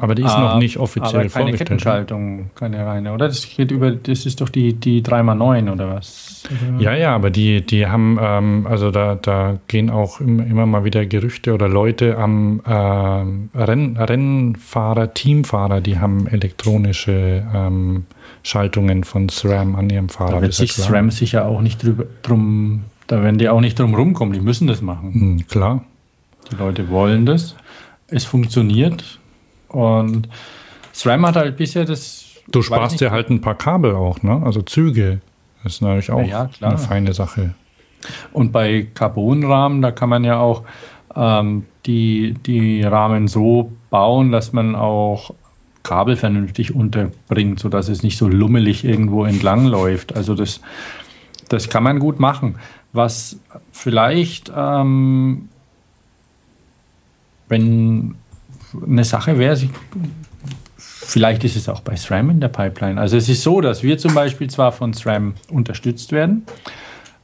Aber 0.00 0.14
die 0.14 0.22
ist 0.22 0.36
noch 0.38 0.56
nicht 0.58 0.78
offiziell 0.78 1.04
Ah, 1.04 1.08
aber 1.08 1.18
keine 1.18 1.30
vorgestellt. 1.30 1.58
Kettenschaltung, 1.58 2.50
keine 2.54 2.86
reine, 2.86 3.12
oder? 3.12 3.28
Das 3.28 3.46
geht 3.48 3.70
über, 3.70 3.90
das 3.90 4.24
ist 4.24 4.40
doch 4.40 4.48
die, 4.48 4.72
die 4.72 5.02
3x9 5.02 5.70
oder 5.70 5.94
was? 5.94 6.42
Ja, 6.78 6.94
ja, 6.94 7.14
aber 7.14 7.28
die, 7.30 7.60
die 7.64 7.86
haben, 7.86 8.18
ähm, 8.20 8.66
also 8.68 8.90
da, 8.90 9.14
da 9.14 9.58
gehen 9.68 9.90
auch 9.90 10.20
im- 10.20 10.40
immer 10.40 10.64
mal 10.64 10.84
wieder 10.84 11.04
Gerüchte 11.04 11.52
oder 11.52 11.68
Leute 11.68 12.16
am 12.16 12.62
ähm, 12.66 13.50
Renn, 13.54 13.96
Rennfahrer, 13.98 15.12
Teamfahrer, 15.12 15.80
die 15.82 15.98
haben 15.98 16.26
elektronische 16.26 17.44
ähm, 17.54 18.06
Schaltungen 18.42 19.04
von 19.04 19.28
SRAM 19.28 19.76
an 19.76 19.90
ihrem 19.90 20.06
Da 20.06 20.12
Fahrrad. 20.14 20.40
wird 20.42 20.52
ja 20.54 20.58
sich. 20.60 20.72
SRAM 20.72 21.10
sicher 21.10 21.44
auch 21.46 21.60
nicht 21.60 21.82
drüber, 21.82 22.04
drum, 22.22 22.84
da 23.06 23.22
werden 23.22 23.36
die 23.38 23.48
auch 23.50 23.60
nicht 23.60 23.78
drum 23.78 23.94
rumkommen, 23.94 24.32
die 24.32 24.40
müssen 24.40 24.66
das 24.66 24.80
machen. 24.80 25.12
Hm, 25.12 25.46
klar. 25.46 25.84
Die 26.50 26.56
Leute 26.56 26.88
wollen 26.88 27.26
das, 27.26 27.54
es 28.08 28.24
funktioniert 28.24 29.18
und 29.70 30.28
SRAM 30.92 31.26
hat 31.26 31.36
halt 31.36 31.56
bisher 31.56 31.84
das. 31.84 32.26
Du 32.48 32.62
sparst 32.62 33.00
dir 33.00 33.10
halt 33.10 33.30
ein 33.30 33.40
paar 33.40 33.54
Kabel 33.54 33.94
auch, 33.94 34.22
ne? 34.22 34.42
Also 34.44 34.62
Züge. 34.62 35.20
Das 35.62 35.74
ist 35.74 35.82
natürlich 35.82 36.10
auch 36.10 36.22
Ja, 36.26 36.48
eine 36.60 36.78
feine 36.78 37.12
Sache. 37.12 37.54
Und 38.32 38.50
bei 38.50 38.88
Carbonrahmen, 38.94 39.82
da 39.82 39.92
kann 39.92 40.08
man 40.08 40.24
ja 40.24 40.38
auch 40.38 40.64
ähm, 41.14 41.66
die, 41.86 42.34
die 42.46 42.82
Rahmen 42.82 43.28
so 43.28 43.72
bauen, 43.90 44.32
dass 44.32 44.52
man 44.52 44.74
auch 44.74 45.32
Kabel 45.82 46.16
vernünftig 46.16 46.74
unterbringt, 46.74 47.60
sodass 47.60 47.88
es 47.88 48.02
nicht 48.02 48.18
so 48.18 48.28
lummelig 48.28 48.84
irgendwo 48.84 49.24
entlang 49.24 49.66
läuft. 49.66 50.16
Also 50.16 50.34
das, 50.34 50.60
das 51.48 51.68
kann 51.68 51.82
man 51.82 51.98
gut 51.98 52.20
machen. 52.20 52.56
Was 52.92 53.38
vielleicht, 53.72 54.52
ähm, 54.54 55.48
wenn 57.48 58.16
eine 58.86 59.04
Sache 59.04 59.38
wäre, 59.38 59.58
vielleicht 60.76 61.44
ist 61.44 61.56
es 61.56 61.68
auch 61.68 61.80
bei 61.80 61.96
SRAM 61.96 62.30
in 62.30 62.40
der 62.40 62.48
Pipeline. 62.48 63.00
Also 63.00 63.16
es 63.16 63.28
ist 63.28 63.42
so, 63.42 63.60
dass 63.60 63.82
wir 63.82 63.98
zum 63.98 64.14
Beispiel 64.14 64.48
zwar 64.48 64.72
von 64.72 64.92
SRAM 64.92 65.34
unterstützt 65.50 66.12
werden, 66.12 66.44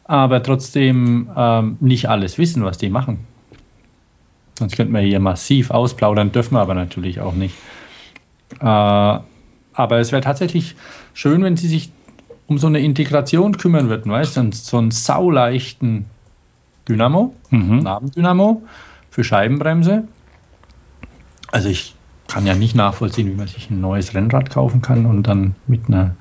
aber 0.05 0.43
trotzdem 0.43 1.31
ähm, 1.37 1.77
nicht 1.81 2.09
alles 2.09 2.39
wissen, 2.39 2.65
was 2.65 2.79
die 2.79 2.91
machen. 2.91 3.21
Sonst 4.59 4.77
könnten 4.77 4.95
wir 4.95 5.01
hier 5.01 5.21
massiv 5.21 5.71
ausplaudern, 5.71 6.33
dürfen 6.33 6.55
wir 6.55 6.61
aber 6.61 6.75
natürlich 6.75 7.21
auch 7.21 7.35
nicht. 7.35 7.55
Äh, 8.61 8.65
aber 8.65 9.99
es 9.99 10.13
wäre 10.13 10.23
tatsächlich 10.23 10.75
schön, 11.13 11.43
wenn 11.43 11.57
sie 11.57 11.69
sich 11.69 11.91
um 12.47 12.59
so 12.59 12.67
eine 12.67 12.79
Integration 12.79 13.57
kümmern 13.57 13.89
würden, 13.89 14.11
weißt 14.11 14.37
du, 14.37 14.51
so 14.53 14.79
einen 14.79 14.91
sauleichten 14.91 16.07
Dynamo, 16.89 17.35
Mhm. 17.51 17.79
Nabendynamo 17.81 18.63
für 19.11 19.25
Scheibenbremse. 19.25 20.05
Also 21.53 21.69
ich 21.69 21.95
kann 22.29 22.47
ja 22.47 22.55
nicht 22.55 22.75
nachvollziehen, 22.75 23.29
wie 23.31 23.35
man 23.35 23.47
sich 23.47 23.71
ein 23.71 23.81
neues 23.81 24.15
Rennrad 24.15 24.51
kaufen 24.51 24.83
kann 24.83 25.07
und 25.07 25.25
dann 25.29 25.55
mit 25.67 25.83
einer, 25.89 26.17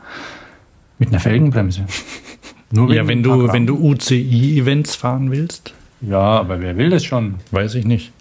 mit 1.00 1.10
einer 1.10 1.20
Felgenbremse. 1.20 1.86
Nur 2.72 2.92
Ja, 2.94 3.08
wenn 3.08 3.24
du, 3.24 3.52
wenn 3.52 3.66
du 3.68 3.76
UCI-Events 3.78 4.96
fahren 4.96 5.32
willst, 5.32 5.74
Ja, 6.02 6.20
aber 6.40 6.60
wer 6.62 6.78
will 6.78 6.90
das 6.90 7.04
schon? 7.06 7.36
weiß 7.52 7.76
ich 7.76 7.86
nicht. 7.86 8.12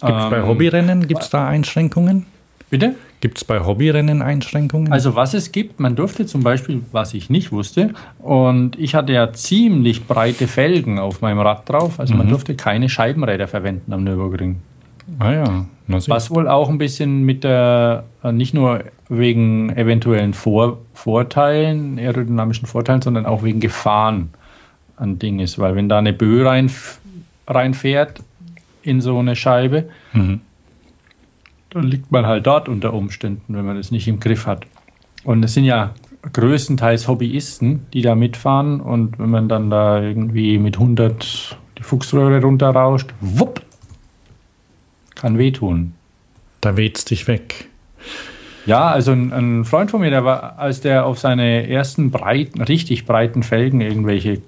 Gibt 0.00 0.18
es 0.18 0.30
bei 0.30 0.38
Ähm, 0.38 0.46
Hobbyrennen, 0.46 1.06
gibt 1.06 1.22
es 1.22 1.30
da 1.30 1.46
Einschränkungen? 1.48 2.26
Bitte? 2.70 2.94
Gibt 3.20 3.38
es 3.38 3.44
bei 3.44 3.60
Hobbyrennen 3.64 4.20
Einschränkungen? 4.22 4.92
Also 4.92 5.14
was 5.14 5.32
es 5.34 5.52
gibt, 5.52 5.80
man 5.80 5.96
durfte 5.96 6.26
zum 6.26 6.42
Beispiel, 6.42 6.82
was 6.92 7.14
ich 7.14 7.30
nicht 7.30 7.52
wusste, 7.52 7.94
und 8.18 8.78
ich 8.78 8.94
hatte 8.94 9.12
ja 9.12 9.32
ziemlich 9.32 10.06
breite 10.06 10.46
Felgen 10.48 10.98
auf 10.98 11.20
meinem 11.22 11.38
Rad 11.38 11.68
drauf, 11.68 12.00
also 12.00 12.14
man 12.14 12.28
durfte 12.28 12.54
keine 12.54 12.88
Scheibenräder 12.88 13.48
verwenden 13.48 13.92
am 13.92 14.04
Nürburgring. 14.04 14.56
Ah 15.18 15.32
ja. 15.32 15.66
Was 15.86 16.30
wohl 16.30 16.48
auch 16.48 16.70
ein 16.70 16.78
bisschen 16.78 17.24
mit 17.24 17.44
der, 17.44 18.04
äh, 18.22 18.32
nicht 18.32 18.54
nur 18.54 18.84
wegen 19.08 19.68
eventuellen 19.76 20.32
Vor 20.32 20.78
Vorteilen, 20.94 21.98
aerodynamischen 21.98 22.66
Vorteilen, 22.66 23.02
sondern 23.02 23.26
auch 23.26 23.42
wegen 23.42 23.60
Gefahren 23.60 24.30
ein 24.96 25.18
Ding 25.18 25.40
ist. 25.40 25.58
Weil 25.58 25.76
wenn 25.76 25.88
da 25.90 25.98
eine 25.98 26.12
Böe 26.14 26.46
rein, 26.46 26.70
reinfährt 27.46 28.20
in 28.82 29.00
so 29.00 29.18
eine 29.18 29.36
Scheibe, 29.36 29.88
Mhm. 30.14 30.40
dann 31.70 31.82
liegt 31.84 32.10
man 32.10 32.24
halt 32.26 32.46
dort 32.46 32.68
unter 32.68 32.94
Umständen, 32.94 33.54
wenn 33.54 33.66
man 33.66 33.76
das 33.76 33.90
nicht 33.90 34.08
im 34.08 34.20
Griff 34.20 34.46
hat. 34.46 34.64
Und 35.24 35.42
es 35.44 35.54
sind 35.54 35.64
ja 35.64 35.90
größtenteils 36.32 37.08
Hobbyisten, 37.08 37.86
die 37.92 38.00
da 38.02 38.14
mitfahren. 38.14 38.80
Und 38.80 39.18
wenn 39.18 39.30
man 39.30 39.48
dann 39.48 39.68
da 39.70 40.00
irgendwie 40.00 40.58
mit 40.58 40.78
100 40.78 41.58
die 41.78 41.82
Fuchsröhre 41.82 42.40
runterrauscht, 42.40 43.12
wupp, 43.20 43.60
kann 45.14 45.38
wehtun. 45.38 45.94
Da 46.60 46.76
weht's 46.76 47.04
dich 47.04 47.28
weg. 47.28 47.68
Ja, 48.66 48.88
also 48.88 49.12
ein, 49.12 49.32
ein 49.32 49.64
Freund 49.64 49.90
von 49.90 50.00
mir, 50.00 50.10
der 50.10 50.24
war, 50.24 50.58
als 50.58 50.80
der 50.80 51.04
auf 51.04 51.18
seine 51.18 51.68
ersten 51.68 52.10
breiten, 52.10 52.62
richtig 52.62 53.04
breiten 53.04 53.42
Felgen 53.42 53.82
irgendwelche, 53.82 54.40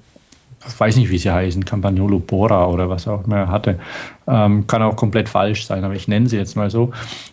ich 0.66 0.80
weiß 0.80 0.96
nicht, 0.96 1.10
wie 1.10 1.18
sie 1.18 1.30
heißen, 1.30 1.66
Campagnolo 1.66 2.18
Bora 2.18 2.66
oder 2.66 2.88
was 2.88 3.06
auch 3.06 3.26
immer 3.26 3.36
er 3.36 3.48
hatte, 3.48 3.78
ähm, 4.26 4.66
kann 4.66 4.82
auch 4.82 4.96
komplett 4.96 5.28
falsch 5.28 5.66
sein, 5.66 5.84
aber 5.84 5.94
ich 5.94 6.08
nenne 6.08 6.28
sie 6.28 6.38
jetzt 6.38 6.56
mal 6.56 6.70
so. 6.70 6.92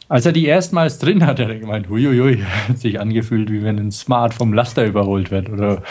Als 0.09 0.25
er 0.25 0.33
die 0.33 0.45
erstmals 0.45 0.99
drin 0.99 1.25
hatte, 1.25 1.45
hat 1.45 1.51
er 1.51 1.59
gemeint, 1.59 1.87
huiuiui, 1.87 2.43
hat 2.67 2.79
sich 2.79 2.99
angefühlt, 2.99 3.49
wie 3.49 3.63
wenn 3.63 3.79
ein 3.79 3.91
Smart 3.91 4.33
vom 4.33 4.51
Laster 4.51 4.85
überholt 4.85 5.31
wird 5.31 5.49
oder 5.49 5.81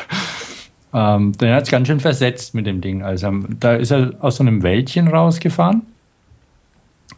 ähm, 0.92 1.32
der 1.40 1.56
hat 1.56 1.62
es 1.64 1.70
ganz 1.70 1.88
schön 1.88 2.00
versetzt 2.00 2.54
mit 2.54 2.66
dem 2.66 2.82
Ding. 2.82 3.02
Also 3.02 3.32
da 3.58 3.74
ist 3.76 3.92
er 3.92 4.12
aus 4.20 4.36
so 4.36 4.44
einem 4.44 4.62
Wäldchen 4.62 5.08
rausgefahren 5.08 5.82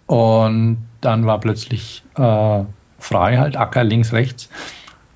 und 0.06 0.78
dann 1.00 1.26
war 1.26 1.40
plötzlich 1.40 2.02
äh, 2.16 2.60
frei, 2.98 3.36
halt 3.38 3.56
Acker 3.56 3.84
links, 3.84 4.12
rechts. 4.12 4.48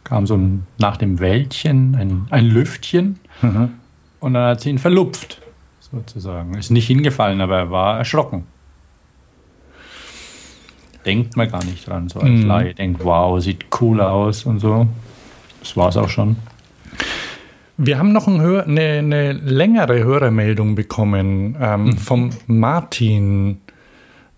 Kam 0.05 0.27
so 0.27 0.37
ein, 0.37 0.67
nach 0.79 0.97
dem 0.97 1.19
Wäldchen 1.21 1.95
ein, 1.95 2.27
ein 2.31 2.47
Lüftchen 2.47 3.19
Mhm. 3.43 3.71
und 4.21 4.35
dann 4.35 4.49
hat 4.51 4.61
sie 4.63 4.71
ihn 4.71 4.79
verlupft, 4.79 5.41
sozusagen. 5.81 6.55
Ist 6.55 6.71
nicht 6.71 6.87
hingefallen, 6.87 7.41
aber 7.41 7.57
er 7.59 7.71
war 7.71 7.99
erschrocken. 7.99 8.45
Denkt 11.07 11.37
man 11.37 11.49
gar 11.51 11.65
nicht 11.65 11.87
dran, 11.87 12.09
so 12.09 12.21
als 12.21 12.29
Mhm. 12.31 12.47
Laie. 12.47 12.75
Denkt, 12.75 13.05
wow, 13.05 13.41
sieht 13.41 13.67
cool 13.81 14.01
aus 14.01 14.45
und 14.45 14.59
so. 14.59 14.87
Das 15.61 15.77
war's 15.77 15.97
auch 15.97 16.09
schon. 16.09 16.37
Wir 17.77 17.99
haben 17.99 18.13
noch 18.13 18.27
ein 18.27 18.41
Hör 18.41 18.65
eine, 18.65 18.99
eine 18.99 19.33
längere 19.33 20.03
Hörermeldung 20.03 20.75
bekommen 20.75 21.57
ähm, 21.61 21.97
vom 21.97 22.31
Martin. 22.47 23.61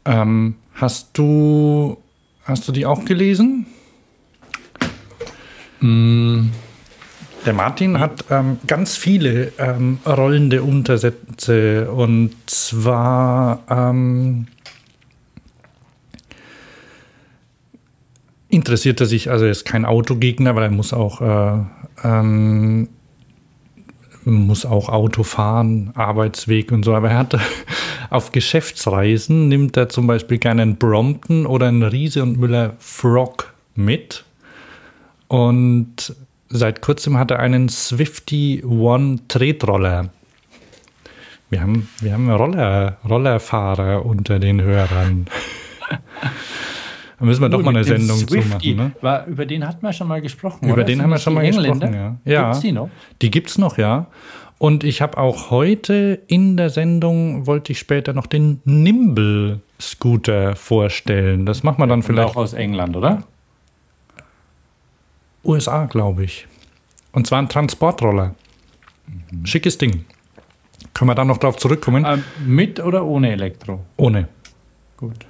Ähm, 0.04 0.56
hast 0.74 1.10
du 1.18 1.98
hast 2.44 2.66
du 2.66 2.72
die 2.72 2.86
auch 2.86 3.04
gelesen? 3.04 3.66
Der 7.46 7.54
Martin 7.54 7.98
hat 7.98 8.26
ähm, 8.30 8.58
ganz 8.66 8.96
viele 8.96 9.52
ähm, 9.58 9.98
rollende 10.04 10.62
Untersätze 10.62 11.90
und 11.90 12.32
zwar 12.46 13.62
ähm, 13.70 14.46
interessiert 18.50 19.00
er 19.00 19.06
sich, 19.06 19.30
also 19.30 19.46
er 19.46 19.52
ist 19.52 19.64
kein 19.64 19.86
Autogegner, 19.86 20.54
weil 20.54 20.64
er 20.64 20.70
muss 20.70 20.92
auch 20.92 21.22
äh, 21.22 21.64
ähm, 22.04 22.88
muss 24.24 24.66
auch 24.66 24.90
Auto 24.90 25.22
fahren, 25.22 25.92
Arbeitsweg 25.94 26.72
und 26.72 26.84
so, 26.84 26.94
aber 26.94 27.10
er 27.10 27.18
hat 27.18 27.38
auf 28.10 28.32
Geschäftsreisen 28.32 29.48
nimmt 29.48 29.76
er 29.76 29.88
zum 29.88 30.06
Beispiel 30.06 30.38
gerne 30.38 30.62
einen 30.62 30.76
Brompton 30.76 31.46
oder 31.46 31.68
einen 31.68 31.84
Riese 31.84 32.22
und 32.22 32.38
Müller 32.38 32.74
Frog 32.78 33.54
mit. 33.76 34.24
Und 35.28 36.14
seit 36.48 36.82
kurzem 36.82 37.16
hat 37.16 37.30
er 37.30 37.38
einen 37.38 37.68
Swifty 37.68 38.62
One 38.64 39.20
Tretroller. 39.28 40.10
Wir 41.50 41.62
haben, 41.62 41.88
wir 42.00 42.12
haben 42.12 42.30
Roller, 42.30 42.98
Rollerfahrer 43.08 44.04
unter 44.04 44.38
den 44.38 44.60
Hörern. 44.60 45.26
Da 47.20 47.26
müssen 47.26 47.42
wir 47.42 47.48
doch 47.48 47.58
Gut, 47.58 47.66
mal 47.66 47.76
eine 47.76 47.84
Sendung 47.84 48.16
zu 48.18 48.28
Swifty, 48.28 48.74
machen. 48.74 48.86
Ne? 48.88 48.92
War, 49.02 49.26
über 49.26 49.44
den 49.44 49.66
hatten 49.66 49.82
wir 49.82 49.92
schon 49.92 50.08
mal 50.08 50.22
gesprochen. 50.22 50.64
Über 50.64 50.74
oder? 50.74 50.84
den 50.84 50.96
Sind 50.96 51.02
haben 51.02 51.10
wir 51.10 51.18
schon 51.18 51.34
mal 51.34 51.44
Engländer? 51.44 51.88
gesprochen, 51.88 52.18
ja. 52.24 52.32
ja. 52.32 52.42
Gibt's 52.44 52.60
die 52.60 52.72
noch? 52.72 52.88
Die 53.20 53.30
gibt's 53.30 53.58
noch, 53.58 53.78
ja. 53.78 54.06
Und 54.60 54.84
ich 54.84 55.00
habe 55.00 55.16
auch 55.16 55.50
heute 55.50 56.20
in 56.26 56.58
der 56.58 56.68
Sendung, 56.68 57.46
wollte 57.46 57.72
ich 57.72 57.78
später 57.78 58.12
noch 58.12 58.26
den 58.26 58.60
Nimble 58.66 59.62
Scooter 59.80 60.54
vorstellen. 60.54 61.46
Das 61.46 61.62
machen 61.62 61.78
wir 61.78 61.86
dann 61.86 62.00
Und 62.00 62.02
vielleicht 62.02 62.28
auch 62.28 62.36
aus 62.36 62.52
England, 62.52 62.94
oder? 62.94 63.22
USA, 65.46 65.86
glaube 65.86 66.24
ich. 66.24 66.46
Und 67.12 67.26
zwar 67.26 67.38
ein 67.38 67.48
Transportroller. 67.48 68.34
Schickes 69.44 69.78
Ding. 69.78 70.04
Können 70.92 71.08
wir 71.08 71.14
da 71.14 71.24
noch 71.24 71.38
drauf 71.38 71.56
zurückkommen? 71.56 72.04
Ähm, 72.06 72.22
mit 72.44 72.80
oder 72.80 73.06
ohne 73.06 73.32
Elektro? 73.32 73.80
Ohne. 73.96 74.28
Gut. 74.98 75.24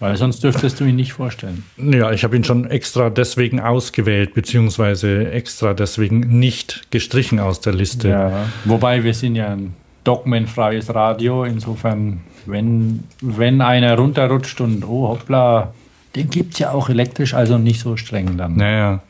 Weil 0.00 0.16
sonst 0.16 0.42
dürftest 0.42 0.80
du 0.80 0.84
ihn 0.84 0.96
nicht 0.96 1.12
vorstellen. 1.12 1.64
Ja, 1.76 2.10
ich 2.10 2.24
habe 2.24 2.36
ihn 2.36 2.44
schon 2.44 2.68
extra 2.68 3.10
deswegen 3.10 3.60
ausgewählt, 3.60 4.34
beziehungsweise 4.34 5.30
extra 5.30 5.72
deswegen 5.72 6.20
nicht 6.38 6.90
gestrichen 6.90 7.38
aus 7.38 7.60
der 7.60 7.74
Liste. 7.74 8.08
Ja. 8.08 8.46
Wobei 8.64 9.04
wir 9.04 9.14
sind 9.14 9.36
ja 9.36 9.48
ein 9.48 9.74
dogmenfreies 10.02 10.94
Radio. 10.94 11.44
Insofern, 11.44 12.20
wenn, 12.46 13.04
wenn 13.20 13.60
einer 13.60 13.96
runterrutscht 13.96 14.60
und 14.60 14.84
oh 14.84 15.08
hoppla, 15.08 15.72
den 16.16 16.30
gibt 16.30 16.54
es 16.54 16.58
ja 16.60 16.72
auch 16.72 16.88
elektrisch, 16.88 17.34
also 17.34 17.58
nicht 17.58 17.80
so 17.80 17.96
streng 17.96 18.36
dann. 18.36 18.56
Naja. 18.56 19.00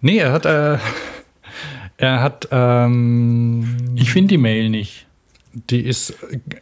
Nee, 0.00 0.18
er 0.18 0.32
hat, 0.32 0.46
äh, 0.46 0.78
er 1.96 2.22
hat, 2.22 2.48
ähm, 2.50 3.76
Ich 3.96 4.10
finde 4.10 4.28
die 4.28 4.38
Mail 4.38 4.70
nicht. 4.70 5.06
Die 5.54 5.80
ist 5.80 6.14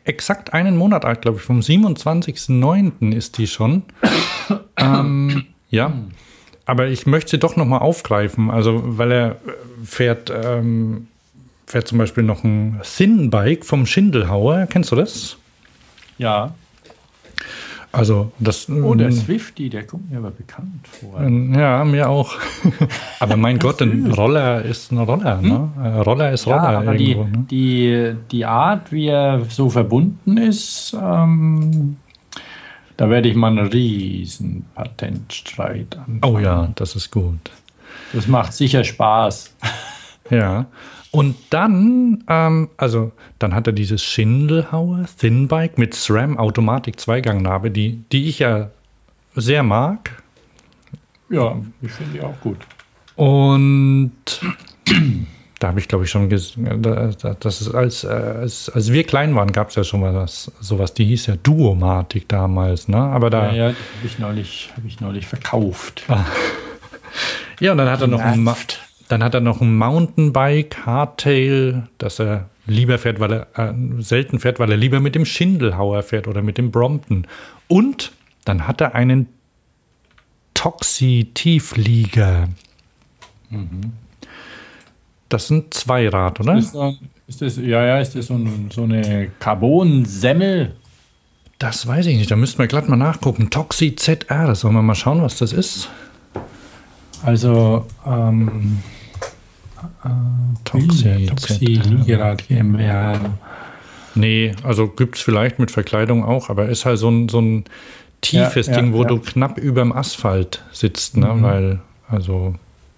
exakt 0.04 0.52
einen 0.52 0.76
Monat 0.76 1.04
alt, 1.04 1.22
glaube 1.22 1.38
ich. 1.38 1.42
Vom 1.42 1.60
27.09. 1.60 3.14
ist 3.14 3.38
die 3.38 3.46
schon. 3.46 3.82
ähm, 4.76 5.46
ja. 5.70 5.92
Aber 6.64 6.86
ich 6.88 7.06
möchte 7.06 7.32
sie 7.32 7.38
doch 7.38 7.56
nochmal 7.56 7.80
aufgreifen. 7.80 8.50
Also, 8.50 8.82
weil 8.84 9.12
er 9.12 9.36
fährt, 9.84 10.30
ähm, 10.30 11.08
fährt 11.66 11.88
zum 11.88 11.98
Beispiel 11.98 12.22
noch 12.22 12.44
ein 12.44 12.80
Thin 12.82 13.30
Bike 13.30 13.64
vom 13.64 13.86
Schindelhauer. 13.86 14.66
Kennst 14.68 14.92
du 14.92 14.96
das? 14.96 15.36
Ja. 16.18 16.54
Also, 17.92 18.32
das. 18.38 18.70
Oh, 18.70 18.94
der 18.94 19.08
ähm, 19.08 19.12
Swifty, 19.12 19.68
der 19.68 19.86
kommt 19.86 20.10
mir 20.10 20.16
aber 20.16 20.30
bekannt 20.30 20.86
vor. 20.88 21.20
Ähm, 21.20 21.54
Ja, 21.54 21.84
mir 21.84 22.08
auch. 22.08 22.32
aber 23.20 23.36
mein 23.36 23.58
Gott, 23.58 23.82
ein 23.82 24.10
Roller 24.10 24.62
ist 24.62 24.90
ein 24.92 24.98
Roller. 24.98 25.42
Ne? 25.42 25.70
Äh, 25.78 25.88
Roller 26.00 26.32
ist 26.32 26.46
Ja, 26.46 26.56
Roller 26.56 26.78
aber 26.78 26.94
die, 26.94 27.12
irgendwo. 27.12 27.38
Ne? 27.38 27.46
die, 27.50 28.14
die 28.30 28.44
Art, 28.46 28.90
wie 28.92 29.08
er 29.08 29.44
so 29.50 29.68
verbunden 29.68 30.38
ist, 30.38 30.96
ähm, 30.98 31.96
da 32.96 33.10
werde 33.10 33.28
ich 33.28 33.34
mal 33.36 33.48
einen 33.48 33.66
riesen 33.66 34.64
Patentstreit 34.74 35.98
an. 35.98 36.20
Oh 36.24 36.38
ja, 36.38 36.70
das 36.74 36.96
ist 36.96 37.10
gut. 37.10 37.50
Das 38.14 38.26
macht 38.26 38.54
sicher 38.54 38.84
Spaß. 38.84 39.54
Ja. 40.30 40.66
Und 41.12 41.36
dann, 41.50 42.24
ähm, 42.28 42.70
also 42.78 43.12
dann 43.38 43.54
hat 43.54 43.66
er 43.66 43.72
dieses 43.74 44.02
Schindelhauer 44.02 45.04
Thin 45.18 45.46
Bike 45.46 45.76
mit 45.78 45.94
SRAM 45.94 46.38
Automatik 46.38 46.98
Zweigangnabe, 46.98 47.70
die, 47.70 48.02
die 48.10 48.28
ich 48.28 48.38
ja 48.40 48.70
sehr 49.36 49.62
mag. 49.62 50.22
Ja, 51.28 51.56
ich 51.82 51.92
finde 51.92 52.12
die 52.14 52.20
auch 52.22 52.38
gut. 52.40 52.56
Und 53.14 54.12
da 55.58 55.68
habe 55.68 55.80
ich, 55.80 55.86
glaube 55.88 56.04
ich, 56.04 56.10
schon 56.10 56.28
gesehen, 56.30 56.82
das 56.82 57.60
ist 57.60 57.74
als, 57.74 58.04
äh, 58.04 58.08
als, 58.08 58.70
als 58.70 58.90
wir 58.90 59.04
klein 59.04 59.34
waren, 59.34 59.52
gab 59.52 59.68
es 59.68 59.74
ja 59.74 59.84
schon 59.84 60.00
mal 60.00 60.12
das, 60.14 60.50
sowas, 60.60 60.94
die 60.94 61.04
hieß 61.04 61.26
ja 61.26 61.36
Duomatik 61.36 62.26
damals, 62.28 62.88
ne? 62.88 62.96
Aber 62.96 63.28
da. 63.30 63.48
Ja, 63.48 63.52
ja, 63.54 63.64
habe 63.66 63.76
ich, 64.04 64.18
neulich- 64.18 64.70
hab 64.76 64.84
ich 64.86 65.00
neulich 65.00 65.26
verkauft. 65.26 66.04
Ja, 67.60 67.72
und 67.72 67.78
dann 67.78 67.88
hat 67.90 68.00
er 68.00 68.06
noch 68.08 68.20
ein, 68.20 68.42
Ma 68.42 68.52
Nervt. 68.52 68.80
Dann 69.12 69.22
hat 69.22 69.34
er 69.34 69.40
noch 69.40 69.60
ein 69.60 69.76
Mountainbike, 69.76 70.86
Hardtail, 70.86 71.86
das 71.98 72.18
er 72.18 72.48
lieber 72.64 72.96
fährt, 72.96 73.20
weil 73.20 73.32
er 73.32 73.46
äh, 73.58 73.74
selten 73.98 74.38
fährt, 74.38 74.58
weil 74.58 74.70
er 74.70 74.78
lieber 74.78 75.00
mit 75.00 75.14
dem 75.14 75.26
Schindelhauer 75.26 76.02
fährt 76.02 76.28
oder 76.28 76.40
mit 76.40 76.56
dem 76.56 76.70
Brompton. 76.70 77.26
Und 77.68 78.12
dann 78.46 78.66
hat 78.66 78.80
er 78.80 78.94
einen 78.94 79.26
Toxi-Tieflieger. 80.54 82.48
Das 85.28 85.46
sind 85.46 85.74
Zweirad, 85.74 86.40
oder? 86.40 86.56
Ist 86.56 86.74
das, 86.74 86.94
ist 87.26 87.42
das, 87.42 87.56
ja, 87.58 87.84
ja, 87.84 87.98
ist 87.98 88.14
das 88.14 88.28
so, 88.28 88.34
ein, 88.34 88.70
so 88.72 88.84
eine 88.84 89.30
Carbon-Semmel? 89.40 90.74
Das 91.58 91.86
weiß 91.86 92.06
ich 92.06 92.16
nicht. 92.16 92.30
Da 92.30 92.36
müssten 92.36 92.60
wir 92.60 92.66
glatt 92.66 92.88
mal 92.88 92.96
nachgucken. 92.96 93.50
Toxi 93.50 93.94
ZR. 93.94 94.54
Sollen 94.54 94.72
wir 94.72 94.80
mal 94.80 94.94
schauen, 94.94 95.20
was 95.20 95.36
das 95.36 95.52
ist? 95.52 95.90
Also, 97.22 97.86
ähm, 98.06 98.78
Toxi 100.64 101.26
Toxi 101.26 101.80
ZR. 101.80 101.90
Liegerad 101.90 102.48
GmbH. 102.48 103.20
Nee, 104.14 104.54
also 104.62 104.88
gibt 104.88 105.16
es 105.16 105.22
vielleicht 105.22 105.58
mit 105.58 105.70
Verkleidung 105.70 106.24
auch, 106.24 106.50
aber 106.50 106.68
ist 106.68 106.84
halt 106.84 106.98
so 106.98 107.08
ein, 107.08 107.28
so 107.28 107.40
ein 107.40 107.64
tiefes 108.20 108.66
Ja, 108.66 108.74
ja, 108.74 108.80
Ding, 108.80 108.92
wo 108.92 109.02
ja. 109.02 109.08
du 109.08 109.18
knapp 109.18 109.58
überm 109.58 109.92
Asphalt 109.92 110.62
sitzt, 110.72 111.16
ne? 111.16 111.28
Mhm. 111.28 111.42
Weil, 111.42 111.80
also 112.08 112.54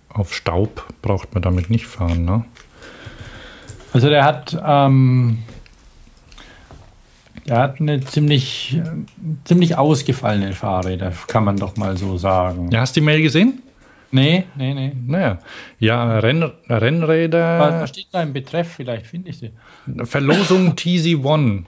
auf 0.09 0.35
Staub 0.35 0.87
braucht 1.03 1.35
man 1.35 1.43
damit 1.43 1.71
nicht 1.71 1.87
fahren, 1.87 2.25
ne? 2.25 2.45
Also 3.93 4.09
der 4.09 4.25
hat, 4.25 4.61
ähm, 4.67 5.39
der 7.47 7.59
hat 7.59 7.81
eine 7.81 8.01
ziemlich, 8.01 8.77
äh, 8.77 8.83
ziemlich 9.45 9.77
ausgefallene 9.77 10.53
Fahrräder, 10.53 11.13
kann 11.29 11.45
man 11.45 11.57
doch 11.57 11.77
mal 11.77 11.97
so 11.97 12.17
sagen. 12.19 12.71
Ja, 12.73 12.81
hast 12.81 12.97
du 12.97 13.01
die 13.01 13.05
Mail 13.05 13.23
gesehen? 13.23 13.63
Nee, 14.15 14.45
nee, 14.55 14.75
nee. 14.75 14.93
Naja. 15.09 15.41
Ja, 15.81 16.21
Renn, 16.21 16.43
Was, 16.43 16.83
Rennräder, 16.83 17.81
was 17.81 17.91
steht 17.91 18.07
da 18.13 18.23
im 18.23 18.33
Betreff? 18.33 18.75
Vielleicht 18.75 19.07
finde 19.07 19.31
ich 19.31 19.39
sie. 19.39 19.51
Verlosung 20.05 20.73
TZ1. 20.77 21.65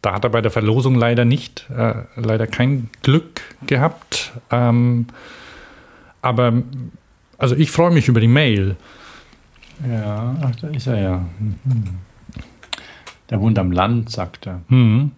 Da 0.00 0.14
hat 0.14 0.24
er 0.24 0.30
bei 0.30 0.40
der 0.40 0.50
Verlosung 0.50 0.94
leider 0.94 1.26
nicht, 1.26 1.68
äh, 1.68 2.04
leider 2.16 2.46
kein 2.46 2.88
Glück 3.02 3.42
gehabt. 3.66 4.32
Ähm, 4.50 5.06
aber, 6.22 6.62
also 7.36 7.54
ich 7.54 7.70
freue 7.70 7.90
mich 7.90 8.08
über 8.08 8.20
die 8.20 8.26
Mail. 8.26 8.76
Ja, 9.86 10.34
ach, 10.42 10.56
da 10.56 10.68
ist 10.68 10.86
er 10.86 10.98
ja. 10.98 11.26
Mhm. 11.38 11.98
Der 13.28 13.38
wohnt 13.38 13.58
am 13.58 13.70
Land, 13.70 14.08
sagt 14.10 14.46
er. 14.46 14.62
Hm. 14.68 15.10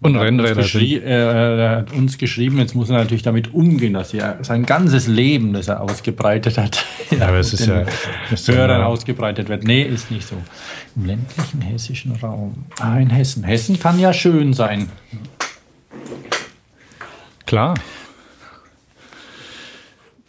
Und 0.00 0.14
Er 0.14 0.22
Rennräder 0.22 0.60
geschrie- 0.62 1.00
äh, 1.00 1.58
er 1.58 1.70
hat 1.78 1.92
uns 1.92 2.18
geschrieben, 2.18 2.58
jetzt 2.58 2.74
muss 2.74 2.90
er 2.90 2.98
natürlich 2.98 3.22
damit 3.22 3.54
umgehen, 3.54 3.94
dass 3.94 4.12
er 4.12 4.38
sein 4.44 4.66
ganzes 4.66 5.06
Leben, 5.06 5.54
das 5.54 5.68
er 5.68 5.80
ausgebreitet 5.80 6.58
hat, 6.58 6.84
Ja, 7.10 7.28
aber 7.28 7.38
es 7.38 7.52
ist 7.54 7.66
ja. 7.66 7.84
Ist 8.30 8.46
Hörern 8.48 8.82
ausgebreitet 8.82 9.48
wird. 9.48 9.64
Nee, 9.64 9.82
ist 9.82 10.10
nicht 10.10 10.26
so. 10.28 10.36
Im 10.96 11.06
ländlichen 11.06 11.60
hessischen 11.62 12.12
Raum. 12.16 12.66
Ah, 12.78 12.98
in 12.98 13.08
Hessen. 13.10 13.42
Hessen 13.44 13.78
kann 13.80 13.98
ja 13.98 14.12
schön 14.12 14.52
sein. 14.52 14.90
Klar. 17.46 17.74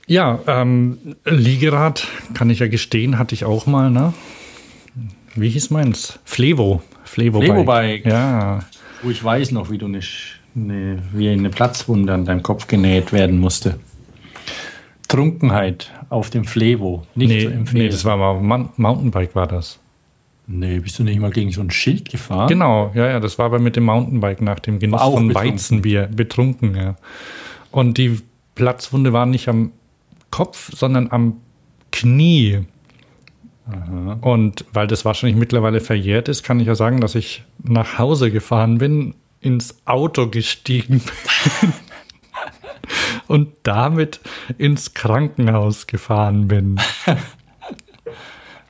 Ja, 0.07 0.39
ähm, 0.47 0.99
Liegerad, 1.25 2.07
kann 2.33 2.49
ich 2.49 2.59
ja 2.59 2.67
gestehen, 2.67 3.17
hatte 3.19 3.35
ich 3.35 3.43
auch 3.43 3.65
mal, 3.65 3.89
ne? 3.91 4.13
Wie 5.35 5.49
hieß 5.49 5.69
meins? 5.71 6.19
Flevo. 6.23 6.81
Flevo, 7.03 7.41
Flevo-Bike. 7.41 8.05
Ja. 8.05 8.59
Wo 9.03 9.09
ich 9.09 9.23
weiß 9.23 9.51
noch, 9.51 9.69
wie 9.69 9.77
du 9.77 9.87
nicht, 9.87 10.39
ne, 10.55 11.01
wie 11.13 11.29
eine 11.29 11.49
Platzwunde 11.49 12.13
an 12.13 12.25
deinem 12.25 12.43
Kopf 12.43 12.67
genäht 12.67 13.13
werden 13.13 13.39
musste. 13.39 13.79
Trunkenheit 15.07 15.91
auf 16.09 16.29
dem 16.29 16.43
Flevo. 16.45 17.05
Nicht 17.15 17.29
Nee, 17.29 17.41
zu 17.45 17.51
empfehlen. 17.51 17.83
nee, 17.85 17.89
das 17.89 18.03
war 18.05 18.17
mal 18.17 18.41
Mon- 18.41 18.69
Mountainbike, 18.75 19.35
war 19.35 19.47
das. 19.47 19.79
nee, 20.47 20.79
bist 20.79 20.99
du 20.99 21.03
nicht 21.03 21.19
mal 21.19 21.31
gegen 21.31 21.51
so 21.51 21.61
ein 21.61 21.69
Schild 21.71 22.09
gefahren? 22.09 22.47
Genau, 22.49 22.91
ja, 22.93 23.07
ja, 23.11 23.19
das 23.19 23.37
war 23.37 23.45
aber 23.45 23.59
mit 23.59 23.75
dem 23.75 23.85
Mountainbike 23.85 24.41
nach 24.41 24.59
dem 24.59 24.79
Genuss 24.79 25.01
von 25.01 25.27
betrunken. 25.29 25.35
Weizenbier 25.53 26.07
betrunken, 26.13 26.75
ja. 26.75 26.95
Und 27.71 27.97
die 27.97 28.19
Platzwunde 28.55 29.13
war 29.13 29.25
nicht 29.25 29.47
am 29.47 29.71
Kopf, 30.31 30.71
sondern 30.75 31.11
am 31.11 31.37
Knie. 31.91 32.61
Und 34.21 34.65
weil 34.71 34.87
das 34.87 35.03
wahrscheinlich 35.05 35.37
mittlerweile 35.37 35.79
verjährt 35.81 36.29
ist, 36.29 36.43
kann 36.43 36.59
ich 36.59 36.67
ja 36.67 36.75
sagen, 36.75 37.01
dass 37.01 37.15
ich 37.15 37.43
nach 37.63 37.97
Hause 37.99 38.31
gefahren 38.31 38.77
bin, 38.77 39.15
ins 39.41 39.81
Auto 39.85 40.27
gestiegen 40.29 41.01
bin 41.01 41.73
und 43.27 43.49
damit 43.63 44.19
ins 44.57 44.93
Krankenhaus 44.93 45.87
gefahren 45.87 46.47
bin. 46.47 46.79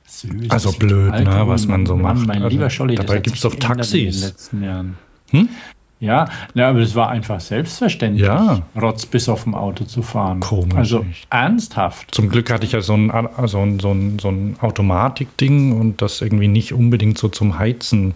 Süß, 0.06 0.50
Also 0.50 0.72
blöd, 0.72 1.12
ne, 1.12 1.42
was 1.46 1.66
man 1.68 1.86
so 1.86 1.96
Mann, 1.96 2.16
macht. 2.16 2.26
Mein 2.26 2.42
Also, 2.42 2.48
lieber 2.56 2.70
Scholli, 2.70 2.96
dabei 2.96 3.20
gibt's 3.20 3.40
sich 3.42 3.50
doch 3.50 3.56
geändert 3.58 3.92
in 3.94 4.00
den 4.00 4.06
Taxis. 4.12 4.22
letzten 4.22 4.62
Jahren. 4.64 4.98
Hm? 5.30 5.48
Ja, 6.00 6.28
ja, 6.54 6.68
aber 6.68 6.78
es 6.78 6.94
war 6.94 7.08
einfach 7.08 7.40
selbstverständlich, 7.40 8.24
Ja. 8.26 8.62
Rotz 8.80 9.04
bis 9.06 9.28
auf 9.28 9.42
dem 9.42 9.54
Auto 9.56 9.84
zu 9.84 10.02
fahren. 10.02 10.38
Komisch, 10.40 10.76
Also 10.76 11.04
echt. 11.10 11.26
ernsthaft. 11.30 12.14
Zum 12.14 12.28
Glück 12.28 12.50
hatte 12.52 12.64
ich 12.64 12.72
ja 12.72 12.80
so 12.80 12.94
ein, 12.94 13.10
so 13.46 13.58
ein, 13.58 13.80
so 13.80 13.90
ein, 13.92 14.18
so 14.20 14.28
ein 14.28 14.56
Automatikding 14.60 15.72
und 15.78 16.00
das 16.00 16.20
irgendwie 16.20 16.46
nicht 16.48 16.72
unbedingt 16.72 17.18
so 17.18 17.28
zum 17.28 17.58
Heizen 17.58 18.14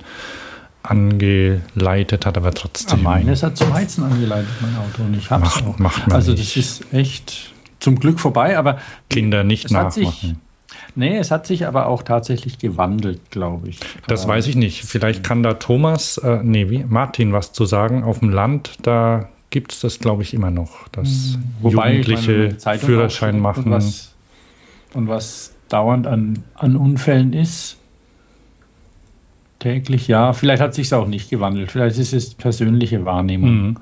angeleitet 0.84 2.26
hat, 2.26 2.36
aber 2.36 2.48
Ja, 2.48 2.52
trotzdem. 2.54 3.02
meines 3.02 3.42
hat 3.42 3.56
zum 3.56 3.72
Heizen 3.72 4.04
angeleitet, 4.04 4.48
mein 4.60 4.76
Auto. 4.76 5.02
Und 5.02 5.16
ich 5.16 5.30
hab's 5.30 5.42
Macht- 5.62 5.66
auch. 5.66 5.78
macht 5.78 6.06
man 6.06 6.16
also 6.16 6.32
nicht. 6.32 6.56
das 6.56 6.64
ist 6.64 6.92
echt 6.94 7.52
zum 7.80 7.98
Glück 7.98 8.20
vorbei, 8.20 8.56
aber 8.58 8.78
Kinder 9.10 9.44
nicht 9.44 9.66
es 9.66 9.74
hat 9.74 9.92
sich, 9.92 10.04
nachmachen. 10.06 10.40
Nee, 10.94 11.16
es 11.16 11.30
hat 11.30 11.46
sich 11.46 11.66
aber 11.66 11.86
auch 11.86 12.02
tatsächlich 12.02 12.58
gewandelt, 12.58 13.30
glaube 13.30 13.68
ich. 13.68 13.80
Das 14.06 14.26
weiß 14.26 14.46
ich 14.46 14.56
nicht. 14.56 14.84
Vielleicht 14.84 15.24
kann 15.24 15.42
da 15.42 15.54
Thomas, 15.54 16.18
äh, 16.18 16.40
nee, 16.42 16.70
wie, 16.70 16.84
Martin 16.84 17.32
was 17.32 17.52
zu 17.52 17.64
sagen. 17.64 18.04
Auf 18.04 18.20
dem 18.20 18.30
Land, 18.30 18.78
da 18.82 19.28
gibt 19.50 19.72
es 19.72 19.80
das, 19.80 19.98
glaube 19.98 20.22
ich, 20.22 20.34
immer 20.34 20.50
noch, 20.50 20.88
dass 20.88 21.38
Wobei, 21.60 21.98
ich 21.98 22.06
Jugendliche 22.06 22.56
meine, 22.64 22.78
Führerschein 22.78 23.38
machen. 23.38 23.64
Und 23.66 23.70
was, 23.70 24.14
und 24.94 25.08
was 25.08 25.54
dauernd 25.68 26.06
an, 26.06 26.42
an 26.54 26.76
Unfällen 26.76 27.32
ist, 27.32 27.78
täglich, 29.62 30.08
ja. 30.08 30.32
Vielleicht 30.32 30.60
hat 30.60 30.74
sich 30.74 30.92
auch 30.92 31.06
nicht 31.06 31.30
gewandelt. 31.30 31.70
Vielleicht 31.70 31.98
ist 31.98 32.12
es 32.12 32.34
persönliche 32.34 33.04
Wahrnehmung. 33.04 33.66
Mhm. 33.66 33.76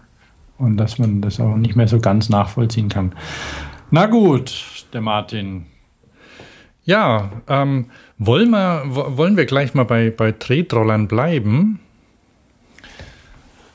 Und 0.58 0.76
dass 0.76 0.98
man 0.98 1.22
das 1.22 1.40
auch 1.40 1.56
nicht 1.56 1.74
mehr 1.74 1.88
so 1.88 2.00
ganz 2.00 2.28
nachvollziehen 2.28 2.90
kann. 2.90 3.12
Na 3.90 4.06
gut, 4.06 4.84
der 4.92 5.00
Martin. 5.00 5.66
Ja, 6.90 7.30
ähm, 7.48 7.86
wollen, 8.18 8.50
wir, 8.50 8.82
wo- 8.88 9.16
wollen 9.16 9.36
wir 9.36 9.46
gleich 9.46 9.74
mal 9.74 9.84
bei, 9.84 10.10
bei 10.10 10.32
Tretrollern 10.32 11.06
bleiben? 11.06 11.78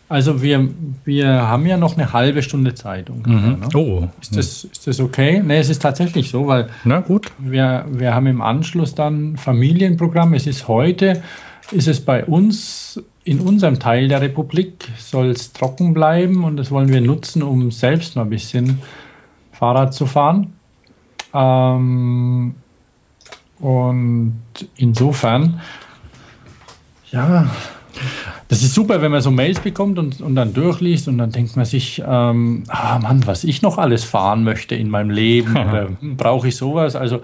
Also 0.10 0.42
wir, 0.42 0.68
wir 1.06 1.28
haben 1.48 1.66
ja 1.66 1.78
noch 1.78 1.96
eine 1.98 2.12
halbe 2.12 2.44
Stunde 2.44 2.76
Zeit 2.76 3.10
ungefähr. 3.10 3.40
Ne? 3.58 3.68
Oh, 3.74 4.08
Ist, 4.22 4.36
das, 4.36 4.64
ist 4.66 4.86
das 4.86 5.00
okay? 5.00 5.42
Nee, 5.44 5.60
es 5.60 5.70
ist 5.70 5.82
tatsächlich 5.82 6.30
so, 6.30 6.46
weil 6.48 6.68
na 6.84 7.00
gut. 7.00 7.32
Wir, 7.40 7.86
wir 7.90 8.14
haben 8.14 8.28
im 8.28 8.42
Anschluss 8.42 8.94
dann 8.94 9.38
Familienprogramm. 9.38 10.34
Es 10.34 10.46
ist 10.46 10.68
heute, 10.68 11.24
ist 11.72 11.88
es 11.88 12.02
bei 12.02 12.26
uns 12.26 13.02
in 13.24 13.40
unserem 13.40 13.80
Teil 13.80 14.10
der 14.10 14.22
Republik, 14.22 14.90
soll 14.98 15.30
es 15.30 15.54
trocken 15.54 15.94
bleiben 15.94 16.44
und 16.44 16.58
das 16.58 16.70
wollen 16.70 16.90
wir 16.90 17.02
nutzen, 17.02 17.42
um 17.42 17.72
selbst 17.72 18.18
mal 18.18 18.24
ein 18.24 18.30
bisschen 18.30 18.82
Fahrrad 19.54 19.94
zu 19.94 20.06
fahren. 20.06 20.54
Ähm, 21.34 22.56
und 23.66 24.44
insofern, 24.76 25.60
ja, 27.12 27.50
das 28.48 28.62
ist 28.62 28.76
super, 28.76 29.02
wenn 29.02 29.12
man 29.12 29.22
so 29.22 29.32
Mails 29.32 29.60
bekommt 29.60 29.98
und, 29.98 30.22
und 30.22 30.36
dann 30.36 30.54
durchliest 30.54 31.08
und 31.08 31.18
dann 31.18 31.32
denkt 31.32 31.56
man 31.56 31.66
sich, 31.66 32.04
ähm, 32.06 32.66
ah 32.68 33.00
Mann, 33.00 33.26
was 33.26 33.44
ich 33.44 33.64
noch 33.64 33.80
alles 33.80 34.04
fahren 34.04 34.44
möchte 34.44 34.76
in 34.76 34.92
meinem 34.92 35.10
Leben 35.10 35.56
brauche 36.16 36.50
ich 36.50 36.56
sowas? 36.56 36.96
Also 36.96 37.22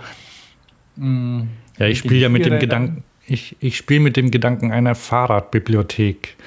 mh, 0.95 1.43
Ja, 1.77 1.85
ich 1.85 1.99
spiele 1.99 2.15
ja 2.15 2.29
mit 2.29 2.43
dem. 2.43 2.57
Gedanken, 2.57 3.03
ich, 3.27 3.55
ich 3.59 3.77
spiele 3.77 3.99
mit 3.99 4.17
dem 4.17 4.31
Gedanken 4.31 4.71
einer 4.71 4.95
Fahrradbibliothek, 4.95 6.37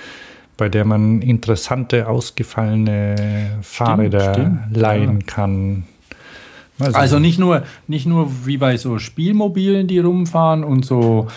bei 0.57 0.69
der 0.69 0.85
man 0.85 1.23
interessante, 1.23 2.09
ausgefallene 2.09 3.59
Fahrräder 3.63 4.35
stimmt, 4.35 4.77
leihen 4.77 5.25
kann. 5.27 5.85
Sehen. 6.79 6.95
Also 6.95 7.19
nicht 7.19 7.39
nur, 7.39 7.63
nicht 7.87 8.07
nur 8.07 8.47
wie 8.47 8.57
bei 8.57 8.77
so 8.77 8.99
Spielmobilen, 8.99 9.87
die 9.87 10.01
rumfahren 10.01 10.65
und 10.65 10.85
so 10.85 11.29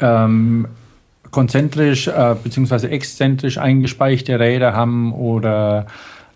ähm, 0.00 0.68
konzentrisch 1.30 2.06
äh, 2.06 2.36
bzw. 2.42 2.86
exzentrisch 2.86 3.58
eingespeichte 3.58 4.38
Räder 4.38 4.72
haben 4.72 5.12
oder, 5.12 5.86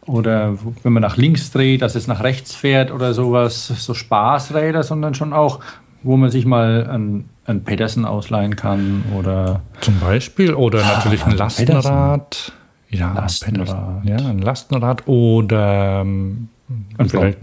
oder 0.06 0.58
wenn 0.82 0.92
man 0.92 1.02
nach 1.02 1.16
links 1.16 1.52
dreht, 1.52 1.82
dass 1.82 1.94
es 1.94 2.08
nach 2.08 2.24
rechts 2.24 2.54
fährt 2.56 2.90
oder 2.90 3.14
sowas, 3.14 3.68
so 3.68 3.94
Spaßräder, 3.94 4.82
sondern 4.82 5.14
schon 5.14 5.32
auch, 5.32 5.60
wo 6.02 6.16
man 6.16 6.30
sich 6.32 6.44
mal 6.44 6.88
ein, 6.90 7.26
ein 7.44 7.62
Peterson 7.62 8.04
ausleihen 8.04 8.56
kann 8.56 9.04
oder 9.16 9.60
Zum 9.80 10.00
Beispiel 10.00 10.52
oder 10.54 10.80
natürlich 10.82 11.24
ein. 11.24 11.36
Lastenrad. 11.36 12.52
Ja, 12.90 13.12
Lastenrad. 13.12 14.04
Ja, 14.04 14.16
ein 14.16 14.38
Lastenrad 14.38 15.06
oder 15.06 16.00
ähm, 16.00 16.48
Ein 16.96 17.08
vielleicht-? 17.08 17.38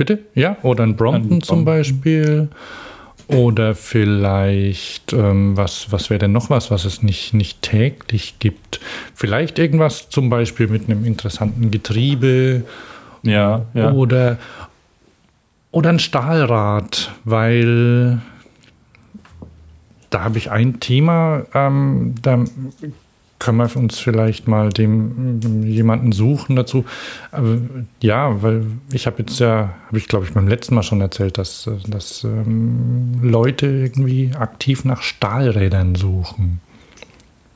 Bitte? 0.00 0.20
Ja, 0.34 0.56
oder 0.62 0.84
ein 0.84 0.96
Brompton 0.96 1.30
Ein 1.30 1.42
zum 1.42 1.56
Brompton. 1.56 1.64
Beispiel. 1.66 2.48
Oder 3.26 3.74
vielleicht, 3.74 5.12
ähm, 5.12 5.58
was, 5.58 5.92
was 5.92 6.08
wäre 6.08 6.20
denn 6.20 6.32
noch 6.32 6.48
was, 6.48 6.70
was 6.70 6.86
es 6.86 7.02
nicht, 7.02 7.34
nicht 7.34 7.60
täglich 7.60 8.38
gibt? 8.38 8.80
Vielleicht 9.14 9.58
irgendwas 9.58 10.08
zum 10.08 10.30
Beispiel 10.30 10.68
mit 10.68 10.88
einem 10.88 11.04
interessanten 11.04 11.70
Getriebe 11.70 12.64
ja, 13.24 13.66
ja. 13.74 13.92
oder, 13.92 14.38
oder 15.70 15.90
ein 15.90 15.98
Stahlrad, 15.98 17.12
weil 17.24 18.22
da 20.08 20.24
habe 20.24 20.38
ich 20.38 20.50
ein 20.50 20.80
Thema, 20.80 21.44
ähm, 21.52 22.14
da 22.22 22.42
können 23.40 23.58
wir 23.58 23.76
uns 23.76 23.98
vielleicht 23.98 24.46
mal 24.46 24.68
dem 24.68 25.64
jemanden 25.64 26.12
suchen 26.12 26.54
dazu. 26.54 26.84
Aber, 27.32 27.58
ja, 28.00 28.40
weil 28.42 28.66
ich 28.92 29.06
habe 29.06 29.16
jetzt 29.20 29.40
ja, 29.40 29.74
habe 29.88 29.98
ich 29.98 30.06
glaube 30.06 30.26
ich 30.26 30.32
beim 30.32 30.46
letzten 30.46 30.76
Mal 30.76 30.84
schon 30.84 31.00
erzählt, 31.00 31.38
dass, 31.38 31.68
dass 31.88 32.22
ähm, 32.22 33.18
Leute 33.22 33.66
irgendwie 33.66 34.30
aktiv 34.38 34.84
nach 34.84 35.02
Stahlrädern 35.02 35.96
suchen, 35.96 36.60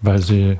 weil 0.00 0.20
sie 0.20 0.58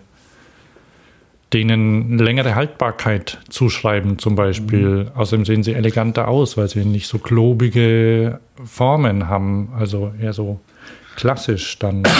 denen 1.55 2.19
längere 2.19 2.55
Haltbarkeit 2.55 3.39
zuschreiben 3.49 4.19
zum 4.19 4.35
Beispiel. 4.35 5.05
Mhm. 5.05 5.11
Außerdem 5.15 5.45
sehen 5.45 5.63
sie 5.63 5.73
eleganter 5.73 6.29
aus, 6.29 6.57
weil 6.57 6.69
sie 6.69 6.85
nicht 6.85 7.07
so 7.07 7.19
klobige 7.19 8.41
Formen 8.65 9.29
haben, 9.29 9.73
also 9.79 10.13
eher 10.21 10.33
so 10.33 10.61
klassisch 11.17 11.79
dann. 11.79 12.03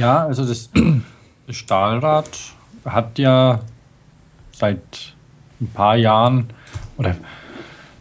Ja, 0.00 0.24
also 0.24 0.46
das, 0.46 0.70
das 1.46 1.56
Stahlrad 1.56 2.30
hat 2.86 3.18
ja 3.18 3.60
seit 4.52 5.14
ein 5.60 5.68
paar 5.74 5.96
Jahren 5.96 6.46
oder 6.96 7.16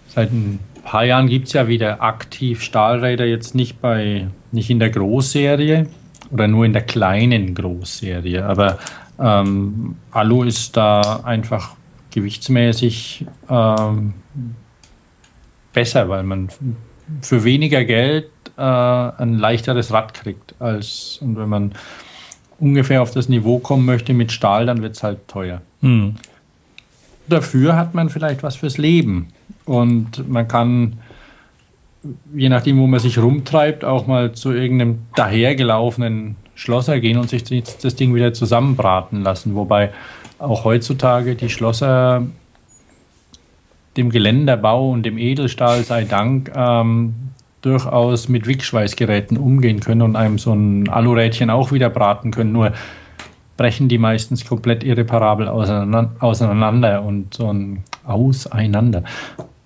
seit 0.07 0.31
ein 0.31 0.59
paar 0.85 1.03
Jahren 1.03 1.27
gibt 1.27 1.47
es 1.47 1.53
ja 1.53 1.67
wieder 1.67 2.01
aktiv 2.01 2.61
Stahlräder, 2.61 3.25
jetzt 3.25 3.53
nicht 3.53 3.81
bei 3.81 4.27
nicht 4.53 4.69
in 4.69 4.79
der 4.79 4.91
Großserie 4.91 5.87
oder 6.31 6.47
nur 6.47 6.63
in 6.63 6.71
der 6.71 6.83
kleinen 6.83 7.53
Großserie, 7.53 8.45
aber 8.45 8.79
ähm, 9.19 9.97
Alu 10.11 10.43
ist 10.43 10.77
da 10.77 11.19
einfach 11.25 11.75
gewichtsmäßig 12.11 13.25
ähm, 13.49 14.13
besser, 15.73 16.07
weil 16.07 16.23
man 16.23 16.47
für 17.21 17.43
weniger 17.43 17.83
Geld 17.83 18.31
äh, 18.57 18.61
ein 18.61 19.37
leichteres 19.37 19.91
Rad 19.91 20.13
kriegt. 20.13 20.48
Als, 20.59 21.19
und 21.21 21.37
wenn 21.37 21.49
man 21.49 21.71
ungefähr 22.59 23.01
auf 23.01 23.11
das 23.11 23.29
Niveau 23.29 23.59
kommen 23.59 23.85
möchte 23.85 24.13
mit 24.13 24.31
Stahl, 24.31 24.65
dann 24.65 24.81
wird 24.81 24.95
es 24.95 25.03
halt 25.03 25.27
teuer. 25.27 25.61
Hm. 25.81 26.15
Dafür 27.27 27.75
hat 27.75 27.93
man 27.93 28.09
vielleicht 28.09 28.43
was 28.43 28.57
fürs 28.57 28.77
Leben. 28.77 29.27
Und 29.65 30.27
man 30.27 30.47
kann, 30.47 30.99
je 32.35 32.49
nachdem, 32.49 32.79
wo 32.79 32.87
man 32.87 32.99
sich 32.99 33.17
rumtreibt, 33.17 33.85
auch 33.85 34.07
mal 34.07 34.33
zu 34.33 34.51
irgendeinem 34.51 34.99
dahergelaufenen 35.15 36.35
Schlosser 36.55 36.99
gehen 36.99 37.17
und 37.17 37.29
sich 37.29 37.43
das 37.43 37.95
Ding 37.95 38.13
wieder 38.13 38.33
zusammenbraten 38.33 39.21
lassen. 39.21 39.55
Wobei 39.55 39.91
auch 40.39 40.65
heutzutage 40.65 41.35
die 41.35 41.49
Schlosser 41.49 42.25
dem 43.95 44.09
Geländerbau 44.09 44.89
und 44.89 45.03
dem 45.03 45.17
Edelstahl 45.17 45.83
sei 45.83 46.03
Dank 46.03 46.51
ähm, 46.55 47.28
durchaus 47.61 48.29
mit 48.29 48.47
Wickschweißgeräten 48.47 49.37
umgehen 49.37 49.79
können 49.79 50.01
und 50.01 50.15
einem 50.15 50.37
so 50.37 50.53
ein 50.53 50.89
Alurädchen 50.89 51.49
auch 51.49 51.71
wieder 51.71 51.89
braten 51.89 52.31
können. 52.31 52.51
Nur 52.51 52.73
brechen 53.57 53.89
die 53.89 53.97
meistens 53.97 54.45
komplett 54.45 54.83
irreparabel 54.83 55.49
auseinander 55.49 57.03
und 57.03 57.33
so 57.33 57.51
ein 57.51 57.83
Auseinander. 58.05 59.03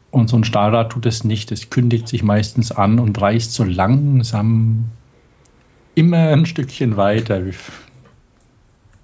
Und 0.09 0.29
so 0.29 0.37
ein 0.37 0.43
Stahlrad 0.43 0.91
tut 0.91 1.05
es 1.05 1.23
nicht. 1.23 1.51
Es 1.51 1.69
kündigt 1.69 2.07
sich 2.07 2.23
meistens 2.23 2.71
an 2.71 2.99
und 2.99 3.19
reißt 3.21 3.53
so 3.53 3.63
langsam 3.63 4.85
immer 5.95 6.29
ein 6.29 6.45
Stückchen 6.45 6.97
weiter. 6.97 7.41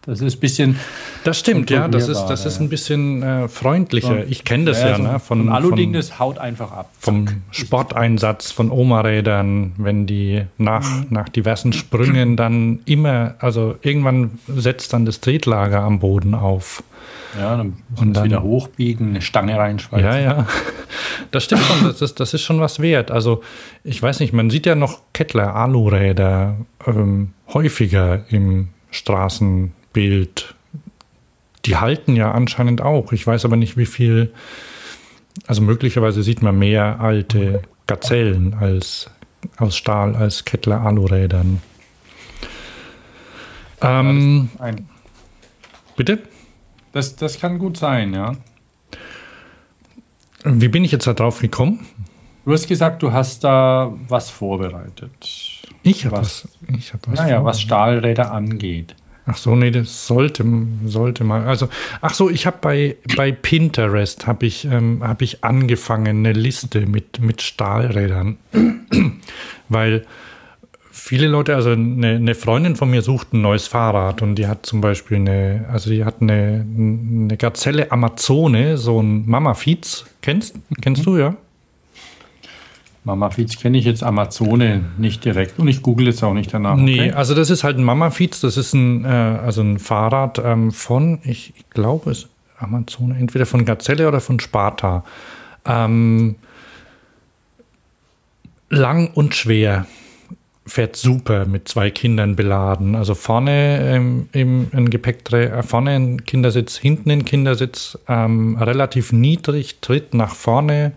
Das 0.10 0.22
ist 0.22 0.38
ein 0.38 0.40
bisschen. 0.40 0.80
Das 1.24 1.38
stimmt, 1.38 1.70
ja. 1.70 1.88
Das 1.88 2.08
ist, 2.08 2.26
das 2.26 2.46
ist 2.46 2.60
ein 2.60 2.68
bisschen 2.68 3.22
äh, 3.22 3.48
freundlicher. 3.48 4.26
Ich 4.28 4.44
kenne 4.44 4.66
das 4.66 4.82
ja, 4.82 4.90
ja 4.90 4.96
so 4.96 5.04
ne? 5.04 5.20
Von, 5.20 5.46
von 5.46 5.50
Aluding, 5.50 5.94
das 5.94 6.18
haut 6.18 6.40
einfach 6.40 6.72
ab. 6.72 6.90
Vom 6.98 7.28
Sporteinsatz 7.52 8.52
von 8.52 8.72
Oma-Rädern, 8.72 9.74
wenn 9.78 10.08
die 10.08 10.46
nach, 10.58 10.90
mhm. 10.90 11.08
nach 11.12 11.30
diversen 11.30 11.74
Sprüngen 11.74 12.36
dann 12.38 12.80
immer, 12.86 13.36
also 13.40 13.76
irgendwann 13.84 14.40
setzt 14.48 14.94
dann 14.94 15.06
das 15.06 15.22
Tretlager 15.22 15.82
am 15.82 16.00
Boden 16.00 16.34
auf. 16.34 16.84
Ja, 17.38 17.56
dann 17.56 17.78
und 17.98 18.14
dann 18.14 18.26
wieder 18.26 18.42
hochbiegen, 18.42 19.10
eine 19.10 19.22
Stange 19.22 19.58
reinschweißen. 19.58 20.06
Ja, 20.06 20.18
ja. 20.18 20.48
Das 21.30 21.44
stimmt 21.44 21.62
schon, 21.62 21.84
das 21.84 22.02
ist, 22.02 22.20
das 22.20 22.34
ist 22.34 22.42
schon 22.42 22.60
was 22.60 22.80
wert. 22.80 23.12
Also, 23.12 23.44
ich 23.84 24.02
weiß 24.02 24.20
nicht, 24.22 24.34
man 24.34 24.50
sieht 24.50 24.66
ja 24.66 24.74
noch 24.74 25.02
Kettler-Aluräder 25.14 26.58
ähm, 26.88 27.34
häufiger 27.54 28.24
im 28.30 28.70
Straßen. 28.90 29.74
Bild. 30.00 30.56
Die 31.66 31.76
halten 31.76 32.16
ja 32.16 32.32
anscheinend 32.32 32.82
auch. 32.82 33.12
Ich 33.12 33.28
weiß 33.28 33.44
aber 33.44 33.58
nicht, 33.58 33.76
wie 33.76 33.86
viel. 33.86 34.32
Also 35.46 35.62
möglicherweise 35.62 36.24
sieht 36.24 36.42
man 36.42 36.58
mehr 36.58 37.02
alte 37.02 37.64
Gazellen 37.86 38.54
als 38.54 39.10
aus 39.58 39.76
Stahl 39.76 40.16
als 40.16 40.46
Kettler 40.46 40.80
Alurädern. 40.80 41.62
Ähm, 43.82 44.50
ja, 44.58 44.72
bitte? 45.98 46.20
Das, 46.94 47.18
das 47.18 47.38
kann 47.38 47.60
gut 47.60 47.76
sein, 47.76 48.14
ja. 48.14 48.38
Wie 50.46 50.70
bin 50.70 50.86
ich 50.86 50.94
jetzt 50.94 51.08
da 51.08 51.14
drauf 51.14 51.40
gekommen? 51.40 51.86
Du 52.46 52.54
hast 52.54 52.70
gesagt, 52.70 53.04
du 53.04 53.12
hast 53.12 53.44
da 53.44 53.94
was 54.08 54.30
vorbereitet. 54.30 55.62
Ich 55.84 56.06
habe 56.06 56.20
was, 56.20 56.48
was, 56.62 56.78
ich 56.78 56.94
hab 56.94 57.06
was. 57.06 57.20
Naja, 57.20 57.44
was 57.44 57.60
Stahlräder 57.60 58.32
angeht. 58.32 58.96
Ach 59.32 59.38
so, 59.38 59.56
nee, 59.56 59.70
das 59.70 60.08
sollte, 60.08 60.44
sollte 60.86 61.24
mal. 61.24 61.46
Also, 61.46 61.70
ach 62.02 62.14
so, 62.16 62.32
ich 62.32 62.48
habe 62.48 62.58
bei, 62.62 62.96
bei 63.16 63.32
Pinterest 63.32 64.26
habe 64.26 64.48
ich, 64.48 64.66
ähm, 64.66 65.04
hab 65.04 65.22
ich 65.22 65.44
angefangen, 65.44 66.26
eine 66.26 66.34
Liste 66.34 66.88
mit, 66.88 67.20
mit 67.20 67.44
Stahlrädern. 67.44 68.38
Weil 69.70 70.06
viele 70.90 71.28
Leute, 71.28 71.56
also 71.56 71.72
eine, 71.72 72.16
eine, 72.16 72.34
Freundin 72.34 72.76
von 72.76 72.90
mir 72.90 73.04
sucht 73.04 73.34
ein 73.34 73.42
neues 73.42 73.68
Fahrrad 73.68 74.24
und 74.24 74.36
die 74.36 74.48
hat 74.48 74.66
zum 74.66 74.82
Beispiel 74.82 75.18
eine, 75.18 75.66
also 75.72 75.92
die 75.92 76.04
hat 76.04 76.22
eine, 76.22 76.66
eine 76.68 77.38
Gazelle 77.38 77.92
Amazone, 77.92 78.78
so 78.78 79.00
ein 79.00 79.30
Mama 79.30 79.54
Fiets. 79.54 80.06
Kennst, 80.22 80.56
kennst 80.82 81.06
du, 81.06 81.18
ja? 81.18 81.36
Mama 83.04 83.30
Feeds 83.30 83.58
kenne 83.58 83.78
ich 83.78 83.86
jetzt 83.86 84.04
Amazone 84.04 84.86
nicht 84.98 85.24
direkt 85.24 85.58
und 85.58 85.68
ich 85.68 85.82
google 85.82 86.08
jetzt 86.08 86.24
auch 86.24 86.34
nicht 86.34 86.54
danach. 86.54 86.76
Nee, 86.76 87.00
okay? 87.00 87.12
also 87.12 87.34
das 87.34 87.50
ist 87.50 87.64
halt 87.64 87.78
ein 87.78 87.84
Mama 87.84 88.12
Feeds, 88.12 88.42
das 88.42 88.58
ist 88.58 88.74
ein, 88.74 89.06
äh, 89.06 89.08
also 89.08 89.62
ein 89.62 89.80
Fahrrad 89.80 90.40
ähm, 90.44 90.72
von, 90.72 91.20
ich, 91.24 91.54
ich 91.56 91.70
glaube 91.70 92.12
es 92.12 92.28
Amazone, 92.58 93.16
entweder 93.18 93.46
von 93.46 93.66
Gazelle 93.66 94.08
oder 94.08 94.20
von 94.20 94.40
Sparta. 94.40 95.04
Ähm, 95.66 96.36
lang 98.70 99.12
und 99.14 99.36
schwer. 99.36 99.86
Fährt 100.66 100.96
super 100.96 101.46
mit 101.46 101.68
zwei 101.68 101.90
Kindern 101.90 102.36
beladen. 102.36 102.96
Also 102.96 103.16
vorne 103.16 103.80
ähm, 103.82 104.30
im, 104.34 104.68
im 104.72 104.90
Gepäckträger, 104.92 105.58
äh, 105.58 105.64
vorne 105.64 105.92
ein 105.92 106.26
Kindersitz, 106.26 106.78
hinten 106.78 107.10
ein 107.10 107.26
Kindersitz, 107.26 107.98
ähm, 108.08 108.56
relativ 108.56 109.12
niedrig, 109.12 109.80
tritt 109.82 110.14
nach 110.14 110.36
vorne 110.36 110.92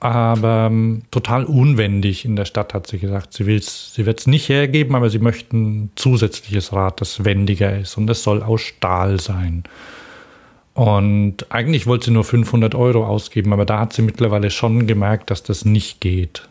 aber 0.00 0.68
ähm, 0.70 1.02
total 1.10 1.44
unwendig 1.44 2.24
in 2.24 2.34
der 2.34 2.46
Stadt, 2.46 2.74
hat 2.74 2.86
sie 2.86 2.98
gesagt. 2.98 3.32
Sie, 3.34 3.44
sie 3.44 4.06
wird 4.06 4.20
es 4.20 4.26
nicht 4.26 4.48
hergeben, 4.48 4.94
aber 4.94 5.10
sie 5.10 5.18
möchten 5.18 5.84
ein 5.84 5.90
zusätzliches 5.94 6.72
Rad, 6.72 7.00
das 7.00 7.24
wendiger 7.24 7.78
ist 7.78 7.96
und 7.96 8.06
das 8.06 8.22
soll 8.22 8.42
aus 8.42 8.62
Stahl 8.62 9.20
sein. 9.20 9.64
Und 10.72 11.50
eigentlich 11.52 11.86
wollte 11.86 12.06
sie 12.06 12.10
nur 12.12 12.24
500 12.24 12.74
Euro 12.74 13.06
ausgeben, 13.06 13.52
aber 13.52 13.66
da 13.66 13.80
hat 13.80 13.92
sie 13.92 14.02
mittlerweile 14.02 14.50
schon 14.50 14.86
gemerkt, 14.86 15.30
dass 15.30 15.42
das 15.42 15.64
nicht 15.64 16.00
geht. 16.00 16.48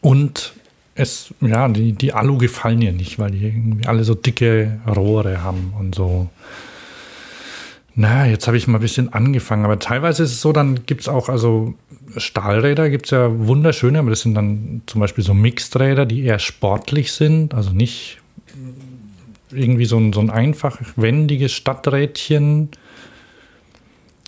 Und 0.00 0.52
es, 0.94 1.34
ja, 1.40 1.68
die, 1.68 1.92
die 1.92 2.12
Alu 2.12 2.38
gefallen 2.38 2.80
ihr 2.82 2.92
nicht, 2.92 3.18
weil 3.18 3.32
die 3.32 3.44
irgendwie 3.44 3.86
alle 3.86 4.04
so 4.04 4.14
dicke 4.14 4.80
Rohre 4.86 5.42
haben 5.42 5.74
und 5.78 5.94
so 5.94 6.28
na, 7.96 8.26
jetzt 8.26 8.46
habe 8.46 8.58
ich 8.58 8.66
mal 8.66 8.78
ein 8.78 8.82
bisschen 8.82 9.12
angefangen, 9.14 9.64
aber 9.64 9.78
teilweise 9.78 10.22
ist 10.22 10.32
es 10.32 10.40
so, 10.42 10.52
dann 10.52 10.84
gibt 10.84 11.00
es 11.00 11.08
auch, 11.08 11.30
also 11.30 11.74
Stahlräder 12.18 12.90
gibt 12.90 13.06
es 13.06 13.10
ja 13.10 13.30
wunderschöne, 13.30 13.98
aber 13.98 14.10
das 14.10 14.20
sind 14.20 14.34
dann 14.34 14.82
zum 14.84 15.00
Beispiel 15.00 15.24
so 15.24 15.32
Mixed-Räder, 15.32 16.04
die 16.04 16.22
eher 16.22 16.38
sportlich 16.38 17.12
sind, 17.12 17.54
also 17.54 17.70
nicht 17.70 18.18
irgendwie 19.50 19.86
so 19.86 19.96
ein, 19.96 20.12
so 20.12 20.20
ein 20.20 20.28
einfach 20.28 20.78
wendiges 20.96 21.52
Stadträdchen. 21.52 22.68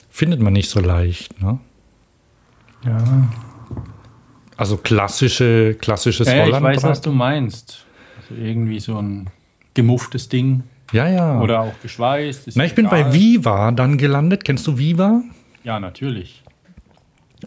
Findet 0.09 0.41
man 0.41 0.55
nicht 0.55 0.71
so 0.71 0.81
leicht, 0.81 1.41
ne? 1.43 1.61
Ja. 2.85 3.29
Also 4.57 4.79
klassische, 4.79 5.75
klassisches 5.75 6.27
ja, 6.27 6.45
Holland. 6.45 6.67
Ich 6.69 6.77
weiß, 6.77 6.83
was 6.85 7.01
du 7.03 7.13
meinst. 7.13 7.85
Also 8.21 8.43
irgendwie 8.43 8.81
so 8.81 8.97
ein 8.97 9.29
gemufftes 9.75 10.29
Ding. 10.29 10.65
Ja, 10.93 11.09
ja. 11.09 11.41
Oder 11.41 11.61
auch 11.61 11.75
geschweißt. 11.83 12.51
Na, 12.55 12.65
ich 12.65 12.73
egal. 12.73 12.75
bin 12.75 12.91
bei 12.91 13.13
Viva 13.13 13.71
dann 13.73 13.99
gelandet. 13.99 14.45
Kennst 14.45 14.67
du 14.67 14.79
Viva? 14.79 15.23
Ja, 15.65 15.81
natürlich. 15.81 16.43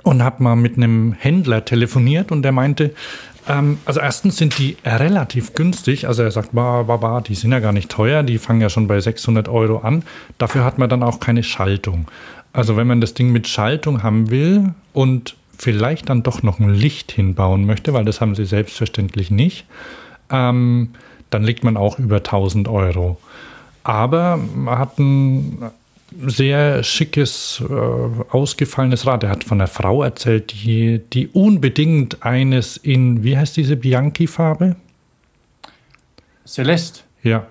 Und 0.04 0.24
habe 0.24 0.44
mal 0.44 0.56
mit 0.56 0.78
einem 0.78 1.14
Händler 1.14 1.66
telefoniert 1.66 2.32
und 2.32 2.44
der 2.44 2.52
meinte, 2.52 2.94
ähm, 3.48 3.80
also 3.86 4.00
erstens 4.00 4.38
sind 4.38 4.58
die 4.58 4.78
relativ 4.86 5.54
günstig. 5.54 6.08
Also 6.08 6.24
er 6.24 6.32
sagt, 6.32 6.50
bah, 6.54 6.84
bah, 6.84 6.98
bah, 6.98 7.22
die 7.22 7.36
sind 7.36 7.52
ja 7.52 7.60
gar 7.60 7.74
nicht 7.74 7.90
teuer, 7.90 8.24
die 8.24 8.38
fangen 8.38 8.62
ja 8.62 8.70
schon 8.70 8.88
bei 8.88 9.00
600 9.00 9.50
Euro 9.50 9.80
an. 9.80 10.04
Dafür 10.38 10.64
hat 10.64 10.78
man 10.78 10.90
dann 10.90 11.04
auch 11.04 11.20
keine 11.20 11.44
Schaltung. 11.44 12.10
Also 12.54 12.78
wenn 12.78 12.88
man 12.88 13.02
das 13.02 13.14
Ding 13.14 13.32
mit 13.32 13.48
Schaltung 13.48 14.04
haben 14.04 14.30
will 14.30 14.74
und 14.94 15.36
vielleicht 15.58 16.10
dann 16.10 16.24
doch 16.24 16.44
noch 16.44 16.60
ein 16.60 16.74
Licht 16.74 17.12
hinbauen 17.12 17.66
möchte, 17.66 17.94
weil 17.94 18.06
das 18.06 18.20
haben 18.20 18.36
sie 18.36 18.46
selbstverständlich 18.46 19.32
nicht, 19.32 19.66
ähm, 20.30 20.90
dann 21.30 21.44
liegt 21.44 21.64
man 21.64 21.78
auch 21.78 21.98
über 22.00 22.18
1000 22.18 22.68
Euro. 22.68 23.18
Aber 23.84 24.38
man 24.38 24.78
hat 24.78 25.00
ein 25.00 25.72
sehr 26.26 26.84
schickes, 26.84 27.64
äh, 27.68 27.74
ausgefallenes 27.74 29.06
Rad. 29.06 29.24
Er 29.24 29.30
hat 29.30 29.44
von 29.44 29.60
einer 29.60 29.68
Frau 29.68 30.04
erzählt, 30.04 30.52
die, 30.52 31.02
die 31.14 31.28
unbedingt 31.28 32.24
eines 32.24 32.78
in, 32.78 33.24
wie 33.24 33.38
heißt 33.38 33.56
diese 33.56 33.78
Bianchi-Farbe? 33.78 34.76
Celeste. 36.46 37.02
Ja. 37.24 37.48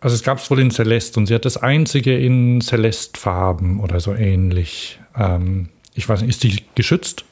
Also 0.00 0.14
es 0.14 0.22
gab 0.22 0.38
es 0.38 0.50
wohl 0.50 0.60
in 0.60 0.70
Celeste 0.70 1.18
und 1.18 1.26
sie 1.26 1.34
hat 1.34 1.44
das 1.44 1.56
einzige 1.56 2.16
in 2.16 2.60
Celeste-Farben 2.60 3.80
oder 3.80 3.98
so 3.98 4.14
ähnlich. 4.14 5.00
Ähm, 5.16 5.70
ich 5.94 6.08
weiß 6.08 6.20
nicht, 6.20 6.30
ist 6.30 6.44
die 6.44 6.62
geschützt? 6.74 7.24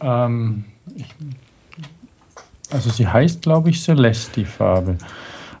Ähm, 0.00 0.64
also 2.70 2.90
sie 2.90 3.08
heißt, 3.08 3.42
glaube 3.42 3.70
ich, 3.70 3.82
Celeste, 3.82 4.40
die 4.40 4.44
Farbe. 4.44 4.98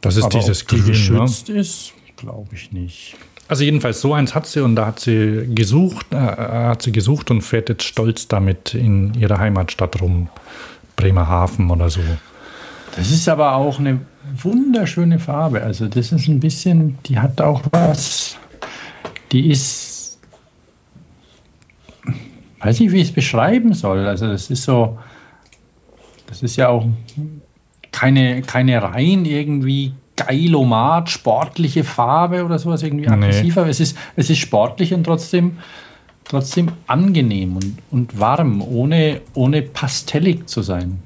Das 0.06 0.16
ist 0.16 0.24
Aber 0.24 0.38
dieses 0.38 0.62
ob 0.62 0.68
die 0.68 0.76
Grün. 0.76 0.86
Ne? 0.86 0.90
geschützt 0.92 1.48
ist, 1.48 1.92
glaube 2.16 2.54
ich 2.54 2.72
nicht. 2.72 3.16
Also 3.48 3.64
jedenfalls 3.64 4.00
so 4.00 4.14
eins 4.14 4.34
hat 4.34 4.46
sie 4.46 4.62
und 4.62 4.76
da 4.76 4.86
hat 4.86 5.00
sie 5.00 5.48
gesucht, 5.54 6.06
äh, 6.12 6.16
hat 6.16 6.82
sie 6.82 6.92
gesucht 6.92 7.30
und 7.30 7.42
fährt 7.42 7.68
jetzt 7.68 7.84
stolz 7.84 8.26
damit 8.28 8.74
in 8.74 9.14
ihrer 9.14 9.38
Heimatstadt 9.38 10.00
rum, 10.00 10.28
Bremerhaven 10.96 11.70
oder 11.70 11.90
so. 11.90 12.00
Das 12.96 13.10
ist 13.10 13.28
aber 13.28 13.54
auch 13.54 13.78
eine 13.78 14.00
wunderschöne 14.42 15.18
Farbe. 15.18 15.62
Also 15.62 15.86
das 15.86 16.12
ist 16.12 16.28
ein 16.28 16.40
bisschen, 16.40 16.98
die 17.06 17.18
hat 17.18 17.40
auch 17.40 17.62
was, 17.70 18.36
die 19.32 19.50
ist, 19.50 20.18
weiß 22.60 22.80
nicht, 22.80 22.92
wie 22.92 23.00
ich 23.00 23.08
es 23.08 23.14
beschreiben 23.14 23.74
soll. 23.74 24.06
Also 24.06 24.28
das 24.28 24.50
ist 24.50 24.62
so, 24.64 24.98
das 26.26 26.42
ist 26.42 26.56
ja 26.56 26.68
auch 26.68 26.86
keine, 27.96 28.42
keine 28.42 28.82
rein 28.82 29.24
irgendwie 29.24 29.94
geilomat, 30.16 31.08
sportliche 31.08 31.82
Farbe 31.82 32.44
oder 32.44 32.58
sowas, 32.58 32.82
irgendwie 32.82 33.06
Nee. 33.06 33.12
aggressiver. 33.12 33.66
Es, 33.66 33.80
ist, 33.80 33.96
es 34.16 34.28
ist 34.28 34.38
sportlich 34.38 34.92
und 34.92 35.04
trotzdem, 35.04 35.56
trotzdem 36.24 36.72
angenehm 36.86 37.56
und, 37.56 37.78
und 37.90 38.20
warm, 38.20 38.60
ohne, 38.60 39.22
ohne 39.32 39.62
pastellig 39.62 40.46
zu 40.46 40.60
sein. 40.60 41.00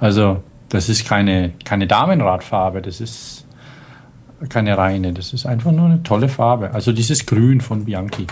Also, 0.00 0.42
das 0.68 0.88
ist 0.88 1.06
keine, 1.06 1.52
keine 1.64 1.86
Damenradfarbe, 1.86 2.82
das 2.82 3.00
ist 3.00 3.46
keine 4.48 4.76
reine, 4.76 5.12
das 5.12 5.32
ist 5.32 5.46
einfach 5.46 5.70
nur 5.70 5.86
eine 5.86 6.02
tolle 6.02 6.28
Farbe. 6.28 6.74
Also 6.74 6.92
dieses 6.92 7.24
Grün 7.24 7.60
von 7.60 7.84
Bianchi. 7.84 8.26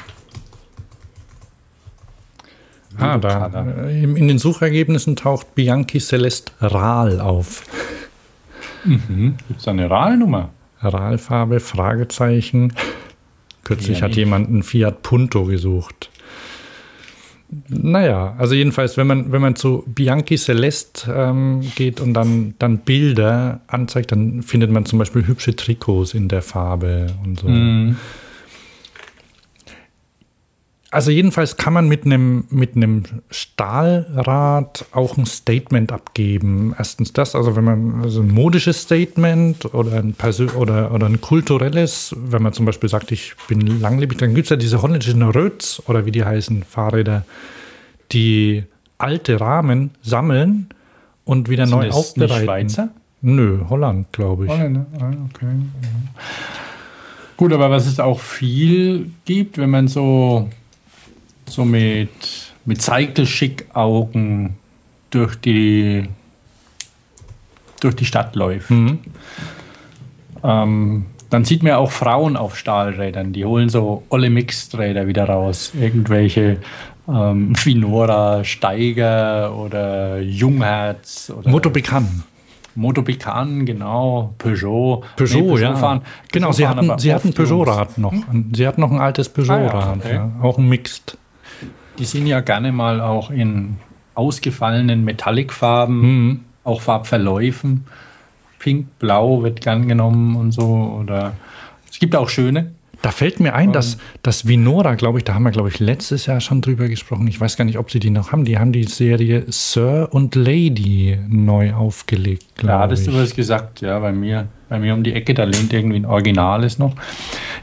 Ah, 2.99 3.18
da. 3.18 3.64
äh, 3.86 4.03
In 4.03 4.16
in 4.16 4.28
den 4.28 4.38
Suchergebnissen 4.38 5.16
taucht 5.16 5.55
Bianchi 5.55 5.99
Celeste 5.99 6.53
Ral 6.61 7.20
auf. 7.20 7.64
Gibt 8.84 9.61
es 9.61 9.66
eine 9.68 9.88
RAL-Nummer? 9.88 10.51
Ralfarbe, 10.80 11.61
Fragezeichen. 11.61 12.74
Kürzlich 13.64 14.01
Ja, 14.01 14.05
hat 14.05 14.16
jemand 14.16 14.49
einen 14.49 14.62
Fiat 14.62 15.03
Punto 15.03 15.45
gesucht. 15.45 16.11
Naja, 17.68 18.34
also 18.36 18.55
jedenfalls, 18.55 18.97
wenn 18.97 19.07
man, 19.07 19.30
wenn 19.32 19.40
man 19.40 19.55
zu 19.57 19.84
Bianchi 19.86 20.36
Celeste 20.36 21.12
ähm, 21.14 21.61
geht 21.76 22.01
und 22.01 22.12
dann, 22.14 22.55
dann 22.59 22.78
Bilder 22.78 23.61
anzeigt, 23.68 24.12
dann 24.12 24.42
findet 24.42 24.70
man 24.70 24.84
zum 24.86 24.99
Beispiel 24.99 25.26
hübsche 25.26 25.55
Trikots 25.55 26.14
in 26.14 26.28
der 26.28 26.42
Farbe 26.42 27.07
und 27.24 27.38
so. 27.40 27.49
Mhm. 27.49 27.97
Also 30.95 31.11
jedenfalls 31.11 31.57
kann 31.57 31.72
man 31.72 31.88
mit 31.88 32.07
einem 32.07 32.45
mit 32.51 32.76
einem 32.76 33.03
Stahlrad 33.28 34.84
auch 34.92 35.16
ein 35.16 35.26
Statement 35.26 35.90
abgeben. 35.90 36.72
Erstens 36.78 37.12
das, 37.12 37.34
also 37.34 37.57
wenn 37.57 37.64
man 37.64 38.03
also 38.05 38.20
ein 38.20 38.30
modisches 38.30 38.82
Statement 38.82 39.74
oder 39.74 39.99
ein 39.99 40.14
oder, 40.57 40.92
oder 40.92 41.07
ein 41.07 41.20
kulturelles, 41.20 42.14
wenn 42.16 42.45
man 42.45 42.53
zum 42.53 42.64
Beispiel 42.64 42.88
sagt, 42.88 43.11
ich 43.11 43.34
bin 43.49 43.80
langlebig, 43.80 44.18
dann 44.18 44.36
gibt 44.36 44.47
es 44.47 44.51
ja 44.51 44.57
diese 44.57 44.82
holländischen 44.82 45.20
Röts 45.22 45.82
oder 45.88 46.07
wie 46.07 46.12
die 46.12 46.24
heißen, 46.24 46.62
Fahrräder, 46.62 47.24
die 48.12 48.62
alte 48.97 49.40
Rahmen 49.40 49.90
sammeln 50.01 50.68
und 51.24 51.49
wieder 51.49 51.66
Sind 51.66 51.76
neu 51.76 51.86
das 51.88 51.97
nicht 51.97 52.30
aufbereiten. 52.30 52.45
Schweizer? 52.45 52.88
Nö, 53.20 53.62
Holland, 53.68 54.12
glaube 54.12 54.45
ich. 54.45 54.51
Holländer? 54.53 54.86
Ah, 55.01 55.11
okay. 55.28 55.47
Mhm. 55.47 56.09
Gut, 57.36 57.53
aber 57.53 57.68
was 57.68 57.86
es 57.86 57.99
auch 57.99 58.20
viel 58.20 59.11
gibt, 59.24 59.59
wenn 59.59 59.70
man 59.70 59.88
so, 59.88 60.49
so 61.49 61.64
mit, 61.64 62.09
mit 62.64 62.80
Cycle-Schick-Augen 62.82 64.57
durch 65.11 65.36
die, 65.36 66.09
durch 67.80 67.95
die 67.97 68.05
Stadt 68.05 68.34
läuft, 68.36 68.70
Mhm. 68.70 68.99
ähm, 70.42 71.07
dann 71.30 71.45
sieht 71.45 71.62
man 71.62 71.70
ja 71.70 71.78
auch 71.78 71.90
Frauen 71.90 72.36
auf 72.36 72.57
Stahlrädern, 72.57 73.32
die 73.32 73.45
holen 73.45 73.68
so 73.68 74.05
olle 74.09 74.30
Mixed-Räder 74.30 75.07
wieder 75.07 75.24
raus. 75.28 75.72
Irgendwelche 75.78 76.59
ähm, 77.09 77.55
Finora, 77.55 78.45
Steiger 78.45 79.55
oder 79.57 80.20
Jungherz 80.20 81.32
oder 81.36 81.51
Motobekan. 81.51 82.22
Motobekan, 82.76 83.66
genau, 83.66 84.34
Peugeot. 84.38 85.05
Peugeot, 85.16 85.55
Nee, 85.57 85.61
ja. 85.62 85.76
fahren- 85.76 86.03
genau, 86.32 86.49
Peugeot 86.49 86.57
sie 86.57 86.68
hatten, 86.68 86.99
sie 86.99 87.14
hatten. 87.14 87.32
Peugeot-Rad 87.32 87.99
noch. 87.99 88.12
Sie 88.53 88.66
hatten 88.66 88.80
noch 88.80 88.90
ein 88.90 89.01
altes 89.01 89.28
Peugeot-Rad, 89.28 89.74
Ah, 89.74 89.97
okay. 89.99 90.14
ja, 90.14 90.30
auch 90.42 90.59
ein 90.59 90.68
Mixed. 90.68 91.16
Die 91.99 92.05
sind 92.05 92.26
ja 92.26 92.40
gerne 92.40 92.72
mal 92.72 93.01
auch 93.01 93.30
in 93.30 93.76
ausgefallenen 94.14 95.05
Metallic-Farben, 95.05 96.01
Mhm. 96.01 96.40
auch 96.64 96.80
Farbverläufen. 96.80 97.84
Pink, 98.59 98.99
Blau 98.99 99.42
wird 99.42 99.61
gern 99.61 99.86
genommen 99.88 100.36
und 100.36 100.53
so. 100.53 100.99
Oder 101.01 101.34
es 101.90 101.99
gibt 101.99 102.16
auch 102.16 102.28
schöne. 102.28 102.72
Da 103.03 103.11
fällt 103.11 103.38
mir 103.38 103.55
ein, 103.55 103.70
dass 103.72 103.99
das 104.22 104.49
Vinora, 104.49 104.95
glaube 104.95 105.18
ich, 105.18 105.24
da 105.24 105.34
haben 105.34 105.42
wir, 105.42 105.51
glaube 105.51 105.68
ich, 105.68 105.78
letztes 105.78 106.24
Jahr 106.24 106.40
schon 106.40 106.62
drüber 106.62 106.88
gesprochen. 106.88 107.28
Ich 107.28 107.38
weiß 107.38 107.59
gar 107.59 107.66
nicht, 107.66 107.76
ob 107.76 107.90
sie 107.90 107.99
die 108.01 108.09
noch 108.09 108.32
haben. 108.32 108.47
Die 108.47 108.59
haben 108.59 108.72
die 108.72 108.84
Serie 108.84 109.45
Sir 109.49 110.09
und 110.11 110.34
Lady 110.34 111.18
neu 111.28 111.74
aufgelegt, 111.74 112.47
glaube 112.57 112.78
hattest 112.78 113.07
ich. 113.07 113.12
du 113.12 113.20
was 113.20 113.34
gesagt, 113.36 113.82
ja, 113.82 113.99
bei 113.99 114.12
mir, 114.12 114.49
bei 114.70 114.78
mir 114.78 114.95
um 114.95 115.05
die 115.05 115.12
Ecke, 115.12 115.34
da 115.34 115.45
lehnt 115.45 115.70
irgendwie 115.74 115.97
ein 115.99 116.07
Originales 116.07 116.78
noch. 116.78 116.95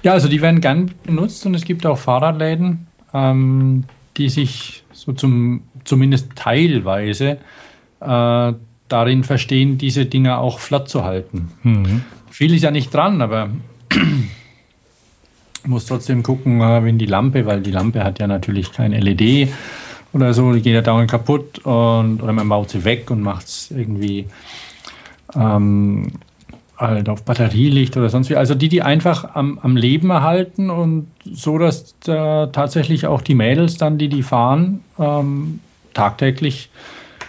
Ja, 0.04 0.12
also 0.14 0.28
die 0.28 0.42
werden 0.44 0.62
gern 0.62 0.92
benutzt 1.06 1.44
und 1.48 1.56
es 1.56 1.64
gibt 1.66 1.88
auch 1.88 1.98
Fahrradläden, 1.98 2.86
ähm, 3.16 3.86
die 4.18 4.30
sich 4.30 4.84
so 4.92 5.14
zum, 5.14 5.64
zumindest 5.84 6.36
teilweise 6.36 7.38
äh, 8.00 8.54
darin 8.88 9.24
verstehen, 9.24 9.78
diese 9.78 10.06
Dinger 10.06 10.40
auch 10.40 10.60
flott 10.60 10.90
zu 10.90 11.04
halten. 11.04 11.52
Mhm. 11.64 12.04
Viel 12.30 12.54
ist 12.54 12.64
ja 12.64 12.72
nicht 12.72 12.94
dran, 12.94 13.22
aber 13.22 13.50
muss 15.66 15.86
trotzdem 15.86 16.24
gucken, 16.24 16.62
äh, 16.62 16.84
wenn 16.84 16.98
die 16.98 17.06
Lampe, 17.06 17.46
weil 17.46 17.62
die 17.62 17.72
Lampe 17.72 18.04
hat 18.04 18.20
ja 18.20 18.28
natürlich 18.28 18.72
kein 18.72 18.92
LED 18.92 19.50
oder 20.14 20.34
so, 20.34 20.52
die 20.54 20.62
geht 20.62 20.74
ja 20.74 20.82
dauernd 20.82 21.10
kaputt 21.10 21.60
und 21.60 22.22
oder 22.22 22.34
man 22.34 22.50
baut 22.50 22.70
sie 22.70 22.84
weg 22.84 23.10
und 23.12 23.22
macht 23.22 23.48
es 23.48 23.72
irgendwie 23.72 24.28
ähm, 25.36 26.12
halt 26.82 27.08
auf 27.10 27.24
Batterielicht 27.24 27.96
oder 27.98 28.10
sonst 28.10 28.30
wie. 28.30 28.36
Also 28.36 28.56
die, 28.56 28.68
die 28.70 28.82
einfach 28.82 29.36
am, 29.36 29.60
am 29.62 29.78
Leben 29.78 30.10
erhalten 30.10 30.70
und 30.70 31.08
so, 31.32 31.58
dass 31.58 31.96
da 32.02 32.48
tatsächlich 32.48 33.06
auch 33.06 33.22
die 33.22 33.36
Mädels 33.36 33.78
dann, 33.78 33.98
die 33.98 34.10
die 34.10 34.24
fahren, 34.24 34.82
ähm, 35.00 35.60
tagtäglich 35.94 36.70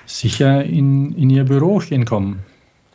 sicher 0.06 0.64
in, 0.64 1.14
in 1.16 1.30
ihr 1.30 1.44
Bürochen 1.44 2.04
kommen. 2.04 2.40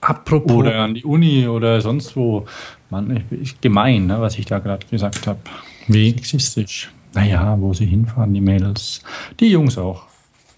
Apropos, 0.01 0.51
Oder 0.51 0.81
an 0.81 0.93
die 0.93 1.03
Uni 1.03 1.47
oder 1.47 1.81
sonst 1.81 2.15
wo. 2.15 2.45
Mann, 2.89 3.23
ich, 3.31 3.39
ich, 3.41 3.61
gemein, 3.61 4.05
ne, 4.07 4.21
was 4.21 4.37
ich 4.37 4.45
da 4.45 4.59
gerade 4.59 4.85
gesagt 4.89 5.27
habe. 5.27 5.39
wie? 5.87 6.11
Sexistisch. 6.11 6.91
Naja, 7.13 7.55
wo 7.59 7.73
sie 7.73 7.85
hinfahren, 7.85 8.33
die 8.33 8.41
Mädels. 8.41 9.01
Die 9.39 9.47
Jungs 9.49 9.77
auch. 9.77 10.03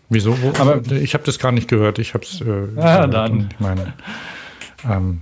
Wieso? 0.09 0.35
Wo, 0.41 0.49
Aber- 0.59 0.81
ich 0.91 1.13
habe 1.13 1.23
das 1.23 1.39
gar 1.39 1.51
nicht 1.51 1.67
gehört. 1.67 1.99
Ich 1.99 2.13
habe 2.13 2.23
es. 2.25 2.41
Äh, 2.41 2.45
Ja, 2.75 3.05
gehört 3.05 3.13
dann. 3.13 3.49
Ich 3.53 3.59
meine, 3.59 3.93
ähm, 4.89 5.21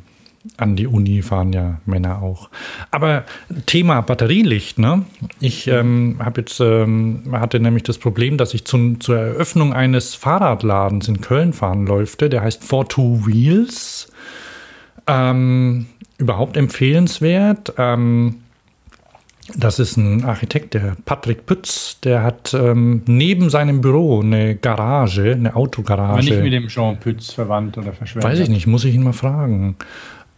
an 0.58 0.76
die 0.76 0.88
Uni 0.88 1.22
fahren 1.22 1.54
ja 1.54 1.80
Männer 1.86 2.22
auch. 2.22 2.50
Aber 2.92 3.24
Thema 3.66 4.02
Batterielicht, 4.02 4.80
ne? 4.80 5.04
Ich 5.40 5.68
ähm, 5.68 6.18
habe 6.20 6.42
jetzt 6.42 6.60
ähm, 6.60 7.24
hatte 7.32 7.60
nämlich 7.60 7.84
das 7.84 7.98
Problem, 7.98 8.38
dass 8.38 8.54
ich 8.54 8.66
zum, 8.66 9.00
zur 9.02 9.18
Eröffnung 9.18 9.74
eines 9.74 10.16
Fahrradladens 10.16 11.08
in 11.08 11.22
Köln 11.22 11.54
fahren 11.54 11.86
läufte. 11.86 12.30
Der 12.30 12.42
heißt 12.42 12.64
For 12.64 12.88
Two 12.88 13.26
Wheels. 13.26 14.12
Ähm, 15.06 15.88
überhaupt 16.18 16.58
empfehlenswert. 16.58 17.74
Ähm, 17.78 18.36
das 19.56 19.80
ist 19.80 19.96
ein 19.96 20.26
Architekt, 20.26 20.74
der 20.74 20.98
Patrick 21.06 21.46
Pütz, 21.46 22.00
der 22.02 22.22
hat 22.22 22.54
ähm, 22.54 23.04
neben 23.06 23.50
seinem 23.50 23.80
Büro 23.80 24.20
eine 24.20 24.56
Garage, 24.56 25.32
eine 25.32 25.52
Aber 25.52 25.60
Autogarage. 25.60 26.30
nicht 26.30 26.44
mit 26.44 26.52
dem 26.52 26.68
Jean 26.68 27.00
Pütz 27.00 27.32
verwandt 27.32 27.78
oder 27.78 27.94
verschwört. 27.94 28.26
Weiß 28.26 28.40
ich 28.40 28.50
nicht, 28.50 28.68
muss 28.68 28.84
ich 28.84 28.94
ihn 28.94 29.04
mal 29.04 29.14
fragen. 29.14 29.78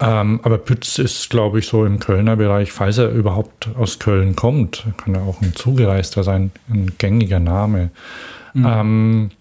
Ähm, 0.01 0.39
aber 0.43 0.57
Pütz 0.57 0.97
ist, 0.97 1.29
glaube 1.29 1.59
ich, 1.59 1.67
so 1.67 1.85
im 1.85 1.99
Kölner 1.99 2.37
Bereich, 2.37 2.71
falls 2.71 2.97
er 2.97 3.09
überhaupt 3.09 3.69
aus 3.77 3.99
Köln 3.99 4.35
kommt, 4.35 4.85
kann 4.97 5.15
er 5.15 5.23
auch 5.23 5.41
ein 5.41 5.55
Zugereister 5.55 6.23
sein, 6.23 6.51
ein 6.69 6.93
gängiger 6.97 7.39
Name. 7.39 7.89
Ähm, 8.55 9.31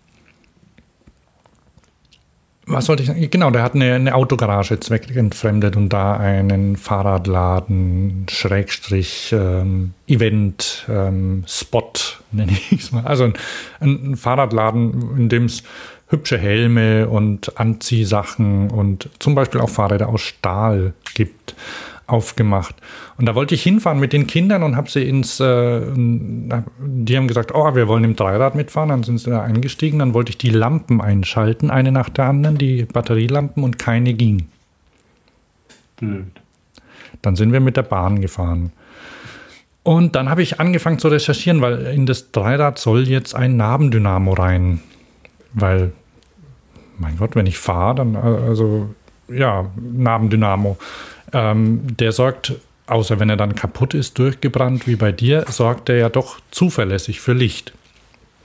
was 2.70 2.84
sollte 2.84 3.02
ich 3.02 3.08
sagen? 3.08 3.30
Genau, 3.30 3.50
der 3.50 3.62
hat 3.62 3.74
eine, 3.74 3.94
eine 3.94 4.14
Autogarage 4.14 4.78
zweckentfremdet 4.78 5.76
und 5.76 5.88
da 5.88 6.16
einen 6.16 6.76
Fahrradladen, 6.76 8.26
Schrägstrich, 8.28 9.32
ähm, 9.32 9.94
Event, 10.06 10.86
ähm, 10.88 11.44
Spot, 11.46 11.92
nenne 12.32 12.52
ich 12.52 12.80
es 12.80 12.92
mal. 12.92 13.04
Also 13.04 13.24
ein, 13.24 13.34
ein 13.80 14.16
Fahrradladen, 14.16 15.16
in 15.16 15.28
dem 15.28 15.46
es 15.46 15.62
hübsche 16.08 16.38
Helme 16.38 17.08
und 17.08 17.58
Anziehsachen 17.58 18.70
und 18.70 19.10
zum 19.18 19.34
Beispiel 19.34 19.60
auch 19.60 19.70
Fahrräder 19.70 20.08
aus 20.08 20.22
Stahl 20.22 20.94
gibt 21.14 21.54
aufgemacht. 22.08 22.74
Und 23.18 23.26
da 23.26 23.34
wollte 23.34 23.54
ich 23.54 23.62
hinfahren 23.62 24.00
mit 24.00 24.12
den 24.12 24.26
Kindern 24.26 24.62
und 24.62 24.76
habe 24.76 24.90
sie 24.90 25.06
ins, 25.06 25.40
äh, 25.40 25.80
die 25.94 27.16
haben 27.16 27.28
gesagt, 27.28 27.54
oh, 27.54 27.74
wir 27.74 27.86
wollen 27.86 28.04
im 28.04 28.16
Dreirad 28.16 28.54
mitfahren. 28.54 28.88
Dann 28.88 29.02
sind 29.02 29.18
sie 29.18 29.30
da 29.30 29.42
eingestiegen. 29.42 29.98
Dann 29.98 30.14
wollte 30.14 30.30
ich 30.30 30.38
die 30.38 30.50
Lampen 30.50 31.00
einschalten, 31.00 31.70
eine 31.70 31.92
nach 31.92 32.08
der 32.08 32.24
anderen, 32.24 32.56
die 32.56 32.84
Batterielampen 32.84 33.62
und 33.62 33.78
keine 33.78 34.14
ging. 34.14 34.46
Blöd. 35.96 36.24
Dann 37.20 37.36
sind 37.36 37.52
wir 37.52 37.60
mit 37.60 37.76
der 37.76 37.82
Bahn 37.82 38.20
gefahren. 38.20 38.72
Und 39.82 40.16
dann 40.16 40.28
habe 40.28 40.42
ich 40.42 40.60
angefangen 40.60 40.98
zu 40.98 41.08
recherchieren, 41.08 41.60
weil 41.60 41.86
in 41.86 42.06
das 42.06 42.30
Dreirad 42.30 42.78
soll 42.78 43.08
jetzt 43.08 43.34
ein 43.34 43.56
Nabendynamo 43.56 44.32
rein. 44.32 44.80
Weil, 45.52 45.92
mein 46.98 47.16
Gott, 47.16 47.34
wenn 47.36 47.46
ich 47.46 47.58
fahre, 47.58 47.96
dann, 47.96 48.14
äh, 48.14 48.18
also, 48.18 48.90
ja, 49.28 49.70
Nabendynamo. 49.76 50.76
Ähm, 51.32 51.96
der 51.96 52.12
sorgt, 52.12 52.54
außer 52.86 53.20
wenn 53.20 53.30
er 53.30 53.36
dann 53.36 53.54
kaputt 53.54 53.94
ist, 53.94 54.18
durchgebrannt 54.18 54.86
wie 54.86 54.96
bei 54.96 55.12
dir, 55.12 55.44
sorgt 55.48 55.88
er 55.88 55.96
ja 55.96 56.08
doch 56.08 56.40
zuverlässig 56.50 57.20
für 57.20 57.34
Licht. 57.34 57.72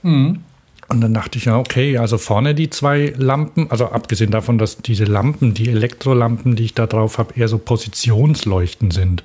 Mhm. 0.02 0.40
Und 0.88 1.00
dann 1.00 1.14
dachte 1.14 1.38
ich, 1.38 1.46
ja, 1.46 1.58
okay, 1.58 1.96
also 1.96 2.18
vorne 2.18 2.54
die 2.54 2.68
zwei 2.68 3.14
Lampen, 3.16 3.70
also 3.70 3.86
abgesehen 3.86 4.30
davon, 4.30 4.58
dass 4.58 4.78
diese 4.78 5.04
Lampen, 5.04 5.54
die 5.54 5.70
Elektrolampen, 5.70 6.56
die 6.56 6.64
ich 6.64 6.74
da 6.74 6.86
drauf 6.86 7.16
habe, 7.16 7.34
eher 7.36 7.48
so 7.48 7.58
Positionsleuchten 7.58 8.90
sind. 8.90 9.22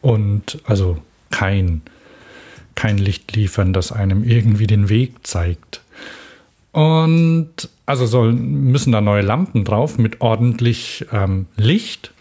Und 0.00 0.58
also 0.64 0.98
kein, 1.30 1.82
kein 2.74 2.98
Licht 2.98 3.36
liefern, 3.36 3.72
das 3.72 3.92
einem 3.92 4.24
irgendwie 4.24 4.66
den 4.66 4.88
Weg 4.88 5.24
zeigt. 5.24 5.81
Und 6.72 7.68
also 7.86 8.06
soll, 8.06 8.32
müssen 8.32 8.92
da 8.92 9.00
neue 9.00 9.22
Lampen 9.22 9.64
drauf 9.64 9.98
mit 9.98 10.20
ordentlich 10.20 11.06
ähm, 11.12 11.46
Licht. 11.56 12.12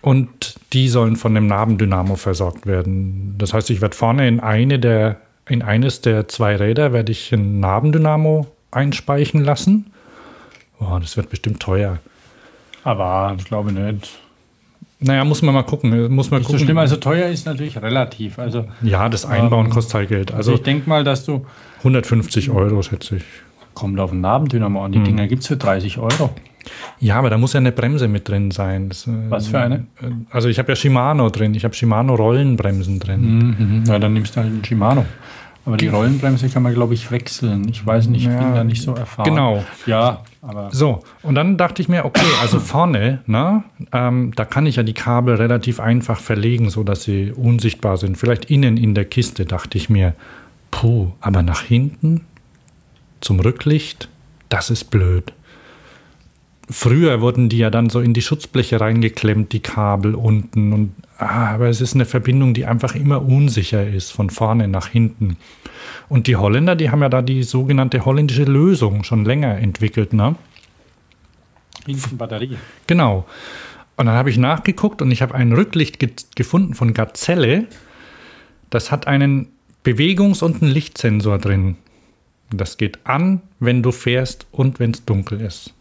Und 0.00 0.56
die 0.72 0.88
sollen 0.88 1.16
von 1.16 1.34
dem 1.34 1.46
Nabendynamo 1.46 2.16
versorgt 2.16 2.66
werden. 2.66 3.36
Das 3.38 3.54
heißt, 3.54 3.70
ich 3.70 3.80
werde 3.80 3.94
vorne 3.94 4.26
in 4.26 4.40
eine 4.40 4.78
der, 4.78 5.18
in 5.48 5.62
eines 5.62 6.00
der 6.00 6.28
zwei 6.28 6.56
Räder 6.56 6.92
werde 6.92 7.12
ich 7.12 7.32
ein 7.32 7.60
Nabendynamo 7.60 8.48
einspeichen 8.70 9.44
lassen. 9.44 9.92
Boah, 10.78 10.98
das 10.98 11.16
wird 11.16 11.30
bestimmt 11.30 11.60
teuer. 11.60 11.98
Aber 12.82 13.36
ich 13.38 13.44
glaube 13.44 13.70
nicht. 13.72 14.18
Naja, 14.98 15.24
muss 15.24 15.42
man 15.42 15.54
mal 15.54 15.62
gucken. 15.62 15.90
Muss 16.12 16.30
man 16.30 16.40
nicht 16.40 16.46
gucken. 16.46 16.58
so 16.58 16.64
schlimm, 16.64 16.78
also 16.78 16.96
teuer 16.96 17.28
ist 17.28 17.46
natürlich 17.46 17.80
relativ. 17.80 18.38
Also, 18.38 18.66
ja, 18.82 19.08
das 19.08 19.24
Einbauen 19.24 19.66
ähm, 19.66 19.72
kostet 19.72 19.94
halt 19.94 20.08
Geld. 20.08 20.30
Also, 20.30 20.52
also 20.52 20.54
ich 20.54 20.62
denke 20.62 20.88
mal, 20.88 21.04
dass 21.04 21.24
du. 21.24 21.46
150 21.78 22.50
Euro, 22.50 22.82
schätze 22.82 23.16
ich. 23.16 23.24
Kommt 23.74 23.98
auf 24.00 24.10
den 24.10 24.20
Nabendynamo 24.20 24.84
an. 24.84 24.92
Die 24.92 24.98
hm. 24.98 25.04
Dinger 25.04 25.26
gibt 25.26 25.42
es 25.42 25.48
für 25.48 25.56
30 25.56 25.98
Euro. 25.98 26.30
Ja, 27.00 27.16
aber 27.16 27.30
da 27.30 27.38
muss 27.38 27.52
ja 27.52 27.58
eine 27.58 27.72
Bremse 27.72 28.08
mit 28.08 28.28
drin 28.28 28.50
sein. 28.50 28.88
Das, 28.88 29.06
äh, 29.06 29.10
Was 29.28 29.48
für 29.48 29.58
eine? 29.58 29.86
Äh, 30.00 30.10
also 30.30 30.48
ich 30.48 30.58
habe 30.58 30.70
ja 30.70 30.76
Shimano 30.76 31.28
drin. 31.30 31.54
Ich 31.54 31.64
habe 31.64 31.74
Shimano 31.74 32.14
Rollenbremsen 32.14 33.00
drin. 33.00 33.56
Mhm. 33.58 33.84
Ja, 33.86 33.98
dann 33.98 34.12
nimmst 34.12 34.36
du 34.36 34.40
halt 34.40 34.50
einen 34.50 34.64
Shimano. 34.64 35.04
Aber 35.64 35.76
die 35.76 35.86
Rollenbremse 35.86 36.48
kann 36.48 36.64
man, 36.64 36.74
glaube 36.74 36.94
ich, 36.94 37.12
wechseln. 37.12 37.68
Ich 37.68 37.86
weiß 37.86 38.08
nicht, 38.08 38.22
ich 38.22 38.32
ja, 38.32 38.38
bin 38.38 38.54
da 38.54 38.64
nicht 38.64 38.82
so 38.82 38.94
erfahren. 38.94 39.28
Genau. 39.28 39.64
Ja, 39.86 40.22
aber. 40.40 40.70
So, 40.72 41.02
und 41.22 41.36
dann 41.36 41.56
dachte 41.56 41.80
ich 41.80 41.88
mir, 41.88 42.04
okay, 42.04 42.26
also 42.40 42.58
vorne, 42.58 43.20
na, 43.26 43.62
ähm, 43.92 44.32
da 44.34 44.44
kann 44.44 44.66
ich 44.66 44.76
ja 44.76 44.82
die 44.82 44.92
Kabel 44.92 45.36
relativ 45.36 45.78
einfach 45.78 46.18
verlegen, 46.18 46.68
sodass 46.68 47.04
sie 47.04 47.30
unsichtbar 47.30 47.96
sind. 47.96 48.18
Vielleicht 48.18 48.46
innen 48.46 48.76
in 48.76 48.94
der 48.96 49.04
Kiste, 49.04 49.44
dachte 49.44 49.78
ich 49.78 49.88
mir. 49.88 50.14
Puh, 50.72 51.12
aber 51.20 51.42
nach 51.42 51.62
hinten 51.62 52.22
zum 53.22 53.40
Rücklicht, 53.40 54.08
das 54.48 54.70
ist 54.70 54.84
blöd. 54.84 55.32
Früher 56.70 57.20
wurden 57.20 57.48
die 57.48 57.58
ja 57.58 57.70
dann 57.70 57.90
so 57.90 58.00
in 58.00 58.14
die 58.14 58.22
Schutzbleche 58.22 58.80
reingeklemmt, 58.80 59.52
die 59.52 59.60
Kabel 59.60 60.14
unten. 60.14 60.72
Und, 60.72 60.94
ah, 61.18 61.54
aber 61.54 61.68
es 61.68 61.80
ist 61.80 61.94
eine 61.94 62.06
Verbindung, 62.06 62.54
die 62.54 62.66
einfach 62.66 62.94
immer 62.94 63.22
unsicher 63.22 63.86
ist, 63.86 64.10
von 64.10 64.30
vorne 64.30 64.68
nach 64.68 64.88
hinten. 64.88 65.36
Und 66.08 66.26
die 66.26 66.36
Holländer, 66.36 66.76
die 66.76 66.90
haben 66.90 67.02
ja 67.02 67.08
da 67.08 67.20
die 67.20 67.42
sogenannte 67.42 68.04
holländische 68.04 68.44
Lösung 68.44 69.04
schon 69.04 69.24
länger 69.24 69.58
entwickelt, 69.58 70.12
ne? 70.12 70.36
Hinten 71.86 72.16
Batterie. 72.16 72.56
Genau. 72.86 73.26
Und 73.96 74.06
dann 74.06 74.14
habe 74.14 74.30
ich 74.30 74.38
nachgeguckt 74.38 75.02
und 75.02 75.10
ich 75.10 75.20
habe 75.20 75.34
ein 75.34 75.52
Rücklicht 75.52 75.98
ge 75.98 76.10
gefunden 76.34 76.74
von 76.74 76.94
Gazelle. 76.94 77.66
Das 78.70 78.90
hat 78.90 79.06
einen 79.06 79.48
Bewegungs- 79.84 80.42
und 80.42 80.62
einen 80.62 80.70
Lichtsensor 80.70 81.38
drin. 81.38 81.76
Das 82.52 82.76
geht 82.76 82.98
an, 83.04 83.40
wenn 83.60 83.82
du 83.82 83.92
fährst 83.92 84.46
und 84.52 84.78
wenn 84.78 84.92
es 84.92 85.04
dunkel 85.04 85.40
ist. 85.40 85.74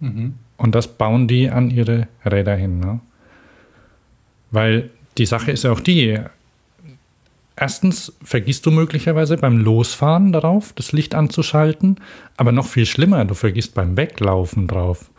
Mhm. 0.00 0.34
Und 0.56 0.74
das 0.74 0.88
bauen 0.88 1.26
die 1.26 1.50
an 1.50 1.70
ihre 1.70 2.08
Räder 2.24 2.54
hin. 2.54 2.80
Ne? 2.80 3.00
Weil 4.50 4.90
die 5.16 5.26
Sache 5.26 5.52
ist 5.52 5.64
ja 5.64 5.72
auch 5.72 5.80
die, 5.80 6.18
erstens 7.56 8.12
vergisst 8.22 8.66
du 8.66 8.70
möglicherweise 8.70 9.36
beim 9.36 9.58
Losfahren 9.58 10.32
darauf, 10.32 10.72
das 10.74 10.92
Licht 10.92 11.14
anzuschalten, 11.14 11.96
aber 12.36 12.52
noch 12.52 12.66
viel 12.66 12.86
schlimmer, 12.86 13.24
du 13.24 13.34
vergisst 13.34 13.74
beim 13.74 13.96
Weglaufen 13.96 14.66
drauf. 14.66 15.10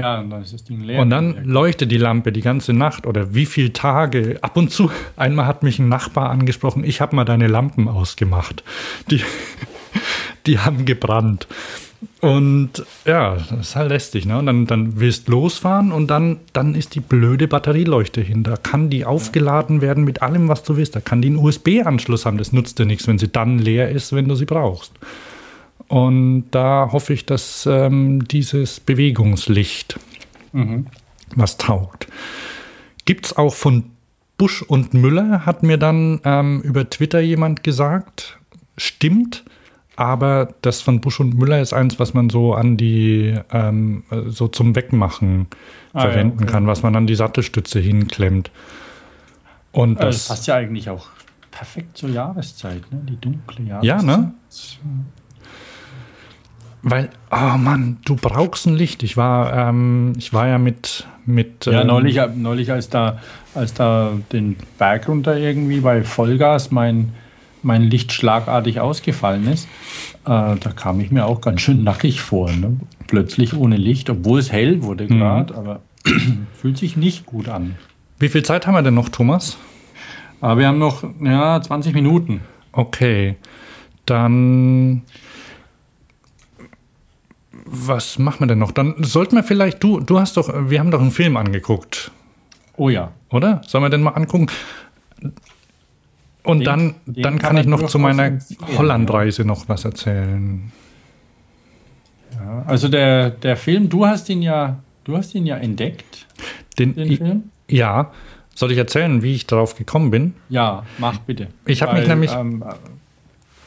Ja, 0.00 0.20
und 0.20 0.30
dann 0.30 0.42
ist 0.42 0.52
das 0.52 0.64
Ding 0.64 0.82
leer. 0.82 1.00
Und 1.00 1.10
dann 1.10 1.44
leuchtet 1.44 1.90
die 1.90 1.98
Lampe 1.98 2.32
die 2.32 2.40
ganze 2.40 2.72
Nacht 2.72 3.06
oder 3.06 3.34
wie 3.34 3.46
viele 3.46 3.72
Tage. 3.72 4.38
Ab 4.42 4.56
und 4.56 4.70
zu, 4.70 4.90
einmal 5.16 5.46
hat 5.46 5.62
mich 5.62 5.78
ein 5.78 5.88
Nachbar 5.88 6.30
angesprochen, 6.30 6.84
ich 6.84 7.00
habe 7.00 7.16
mal 7.16 7.24
deine 7.24 7.46
Lampen 7.46 7.88
ausgemacht. 7.88 8.64
Die, 9.10 9.22
die 10.46 10.58
haben 10.58 10.84
gebrannt. 10.84 11.46
Und 12.20 12.84
ja, 13.06 13.36
das 13.36 13.50
ist 13.52 13.76
halt 13.76 13.90
lästig, 13.90 14.24
ne? 14.24 14.38
Und 14.38 14.46
dann, 14.46 14.66
dann 14.66 15.00
willst 15.00 15.28
losfahren 15.28 15.92
und 15.92 16.08
dann, 16.08 16.38
dann 16.52 16.74
ist 16.74 16.94
die 16.94 17.00
blöde 17.00 17.48
Batterieleuchte 17.48 18.20
hin. 18.20 18.42
Da 18.42 18.56
kann 18.56 18.90
die 18.90 19.04
aufgeladen 19.04 19.80
werden 19.80 20.04
mit 20.04 20.22
allem, 20.22 20.48
was 20.48 20.62
du 20.62 20.76
willst. 20.76 20.96
Da 20.96 21.00
kann 21.00 21.22
die 21.22 21.28
einen 21.28 21.36
USB-Anschluss 21.36 22.26
haben. 22.26 22.38
Das 22.38 22.52
nutzt 22.52 22.78
dir 22.78 22.86
nichts, 22.86 23.06
wenn 23.06 23.18
sie 23.18 23.28
dann 23.28 23.58
leer 23.58 23.90
ist, 23.90 24.14
wenn 24.14 24.28
du 24.28 24.34
sie 24.34 24.46
brauchst. 24.46 24.92
Und 25.88 26.50
da 26.50 26.90
hoffe 26.92 27.12
ich, 27.12 27.26
dass 27.26 27.66
ähm, 27.66 28.26
dieses 28.26 28.80
Bewegungslicht 28.80 29.98
mhm. 30.52 30.86
was 31.34 31.56
taugt. 31.56 32.06
Gibt 33.04 33.26
es 33.26 33.36
auch 33.36 33.54
von 33.54 33.84
Busch 34.36 34.62
und 34.62 34.94
Müller, 34.94 35.44
hat 35.44 35.62
mir 35.62 35.76
dann 35.76 36.20
ähm, 36.24 36.60
über 36.62 36.88
Twitter 36.88 37.20
jemand 37.20 37.62
gesagt. 37.62 38.38
Stimmt 38.76 39.44
aber 40.00 40.54
das 40.62 40.80
von 40.80 41.02
Busch 41.02 41.20
und 41.20 41.34
Müller 41.34 41.60
ist 41.60 41.74
eins, 41.74 41.98
was 41.98 42.14
man 42.14 42.30
so 42.30 42.54
an 42.54 42.78
die, 42.78 43.38
ähm, 43.52 44.04
so 44.28 44.48
zum 44.48 44.74
Wegmachen 44.74 45.46
ah, 45.92 46.00
verwenden 46.00 46.38
ja, 46.38 46.44
okay. 46.44 46.52
kann, 46.52 46.66
was 46.66 46.82
man 46.82 46.96
an 46.96 47.06
die 47.06 47.14
Sattelstütze 47.14 47.80
hinklemmt. 47.80 48.50
Und 49.72 49.98
also 49.98 50.06
das, 50.06 50.16
das 50.16 50.28
passt 50.28 50.46
ja 50.46 50.54
eigentlich 50.54 50.88
auch 50.88 51.08
perfekt 51.50 51.98
zur 51.98 52.08
Jahreszeit, 52.08 52.90
ne? 52.90 53.02
die 53.10 53.20
dunkle 53.20 53.62
Jahreszeit. 53.62 53.84
Ja, 53.84 54.02
ne? 54.02 54.32
Weil, 56.82 57.10
oh 57.30 57.58
Mann, 57.58 57.98
du 58.04 58.16
brauchst 58.16 58.66
ein 58.66 58.74
Licht. 58.74 59.02
Ich 59.02 59.16
war, 59.16 59.68
ähm, 59.68 60.14
ich 60.16 60.32
war 60.32 60.48
ja 60.48 60.58
mit, 60.58 61.06
mit. 61.26 61.66
Ja, 61.66 61.82
ähm, 61.82 61.88
neulich, 61.88 62.18
neulich, 62.36 62.72
als 62.72 62.88
da, 62.88 63.18
als 63.54 63.74
da 63.74 64.12
den 64.32 64.56
Berg 64.78 65.08
runter 65.08 65.36
irgendwie 65.36 65.80
bei 65.80 66.02
Vollgas 66.02 66.70
mein 66.70 67.12
mein 67.62 67.82
Licht 67.82 68.12
schlagartig 68.12 68.80
ausgefallen 68.80 69.46
ist, 69.46 69.66
äh, 70.24 70.56
da 70.56 70.72
kam 70.74 71.00
ich 71.00 71.10
mir 71.10 71.26
auch 71.26 71.40
ganz 71.40 71.60
schön 71.60 71.84
nackig 71.84 72.20
vor. 72.20 72.50
Ne? 72.50 72.78
Plötzlich 73.06 73.54
ohne 73.54 73.76
Licht, 73.76 74.10
obwohl 74.10 74.40
es 74.40 74.52
hell 74.52 74.82
wurde 74.82 75.06
gerade, 75.06 75.52
mhm. 75.52 75.58
aber 75.58 75.80
fühlt 76.54 76.78
sich 76.78 76.96
nicht 76.96 77.26
gut 77.26 77.48
an. 77.48 77.76
Wie 78.18 78.28
viel 78.28 78.42
Zeit 78.42 78.66
haben 78.66 78.74
wir 78.74 78.82
denn 78.82 78.94
noch, 78.94 79.08
Thomas? 79.08 79.58
Aber 80.40 80.52
ah, 80.52 80.58
wir 80.58 80.68
haben 80.68 80.78
noch 80.78 81.04
ja, 81.22 81.60
20 81.60 81.94
Minuten. 81.94 82.40
Okay, 82.72 83.36
dann 84.06 85.02
was 87.70 88.18
machen 88.18 88.40
wir 88.40 88.46
denn 88.48 88.58
noch? 88.58 88.72
Dann 88.72 88.96
sollten 89.02 89.36
wir 89.36 89.44
vielleicht, 89.44 89.82
du, 89.82 90.00
du 90.00 90.18
hast 90.18 90.36
doch, 90.36 90.52
wir 90.68 90.80
haben 90.80 90.90
doch 90.90 91.00
einen 91.00 91.12
Film 91.12 91.36
angeguckt. 91.36 92.10
Oh 92.76 92.88
ja. 92.88 93.12
Oder? 93.30 93.62
Sollen 93.66 93.84
wir 93.84 93.90
den 93.90 94.02
mal 94.02 94.10
angucken? 94.10 94.48
Und 96.42 96.60
den, 96.60 96.64
dann, 96.64 96.94
den 97.06 97.22
dann 97.22 97.38
kann, 97.38 97.48
kann 97.50 97.56
ich 97.58 97.66
noch 97.66 97.86
zu 97.86 97.98
meiner 97.98 98.38
Hollandreise 98.76 99.44
noch 99.44 99.68
was 99.68 99.84
erzählen. 99.84 100.72
Ja, 102.34 102.64
also 102.66 102.88
der, 102.88 103.30
der 103.30 103.56
Film, 103.56 103.88
du 103.88 104.06
hast 104.06 104.28
ihn 104.28 104.42
ja, 104.42 104.78
du 105.04 105.16
hast 105.16 105.34
ihn 105.34 105.46
ja 105.46 105.56
entdeckt. 105.56 106.26
Den, 106.78 106.94
den 106.94 107.16
Film? 107.16 107.42
Ja. 107.68 108.10
Soll 108.54 108.72
ich 108.72 108.78
erzählen, 108.78 109.22
wie 109.22 109.34
ich 109.34 109.46
darauf 109.46 109.76
gekommen 109.76 110.10
bin? 110.10 110.34
Ja, 110.48 110.84
mach 110.98 111.18
bitte. 111.18 111.48
Ich 111.66 111.82
habe 111.82 111.98
mich 111.98 112.08
nämlich. 112.08 112.32
Ähm, 112.32 112.64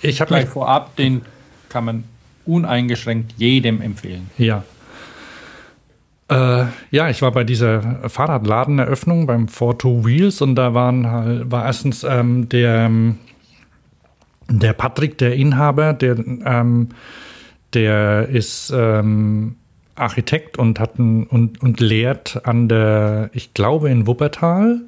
ich 0.01 0.19
habe 0.19 0.33
mich 0.33 0.45
vorab, 0.45 0.95
den 0.97 1.21
kann 1.69 1.85
man 1.85 2.03
uneingeschränkt 2.45 3.33
jedem 3.37 3.81
empfehlen. 3.81 4.29
Ja. 4.37 4.63
Äh, 6.29 6.65
ja, 6.91 7.09
ich 7.09 7.21
war 7.21 7.31
bei 7.31 7.43
dieser 7.43 8.09
Fahrradladeneröffnung 8.09 9.27
beim 9.27 9.47
For 9.47 9.77
Two 9.77 10.05
Wheels 10.05 10.41
und 10.41 10.55
da 10.55 10.73
waren 10.73 11.09
halt, 11.09 11.51
war 11.51 11.65
erstens 11.65 12.03
ähm, 12.03 12.49
der, 12.49 12.85
ähm, 12.85 13.17
der 14.49 14.73
Patrick, 14.73 15.17
der 15.17 15.35
Inhaber, 15.35 15.93
der, 15.93 16.17
ähm, 16.45 16.89
der 17.73 18.29
ist 18.29 18.73
ähm, 18.75 19.55
Architekt 19.95 20.57
und 20.57 20.79
hat 20.79 20.97
ein, 20.97 21.27
und, 21.27 21.61
und 21.61 21.79
lehrt 21.79 22.45
an 22.45 22.67
der, 22.67 23.29
ich 23.33 23.53
glaube, 23.53 23.89
in 23.89 24.07
Wuppertal 24.07 24.81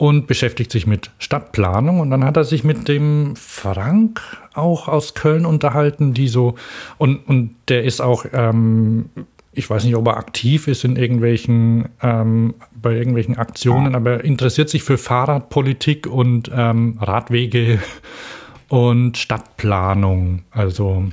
und 0.00 0.26
beschäftigt 0.26 0.72
sich 0.72 0.86
mit 0.86 1.10
Stadtplanung. 1.18 2.00
Und 2.00 2.10
dann 2.10 2.24
hat 2.24 2.38
er 2.38 2.44
sich 2.44 2.64
mit 2.64 2.88
dem 2.88 3.36
Frank 3.36 4.22
auch 4.54 4.88
aus 4.88 5.12
Köln 5.12 5.44
unterhalten, 5.44 6.14
die 6.14 6.26
so, 6.26 6.54
und, 6.96 7.18
und 7.28 7.54
der 7.68 7.84
ist 7.84 8.00
auch, 8.00 8.24
ähm, 8.32 9.10
ich 9.52 9.68
weiß 9.68 9.84
nicht, 9.84 9.96
ob 9.96 10.06
er 10.06 10.16
aktiv 10.16 10.68
ist 10.68 10.84
in 10.84 10.96
irgendwelchen, 10.96 11.90
ähm, 12.00 12.54
bei 12.72 12.94
irgendwelchen 12.94 13.36
Aktionen, 13.36 13.94
aber 13.94 14.24
interessiert 14.24 14.70
sich 14.70 14.84
für 14.84 14.96
Fahrradpolitik 14.96 16.06
und 16.06 16.50
ähm, 16.50 16.96
Radwege 16.98 17.78
und 18.68 19.18
Stadtplanung. 19.18 20.44
Also 20.50 21.04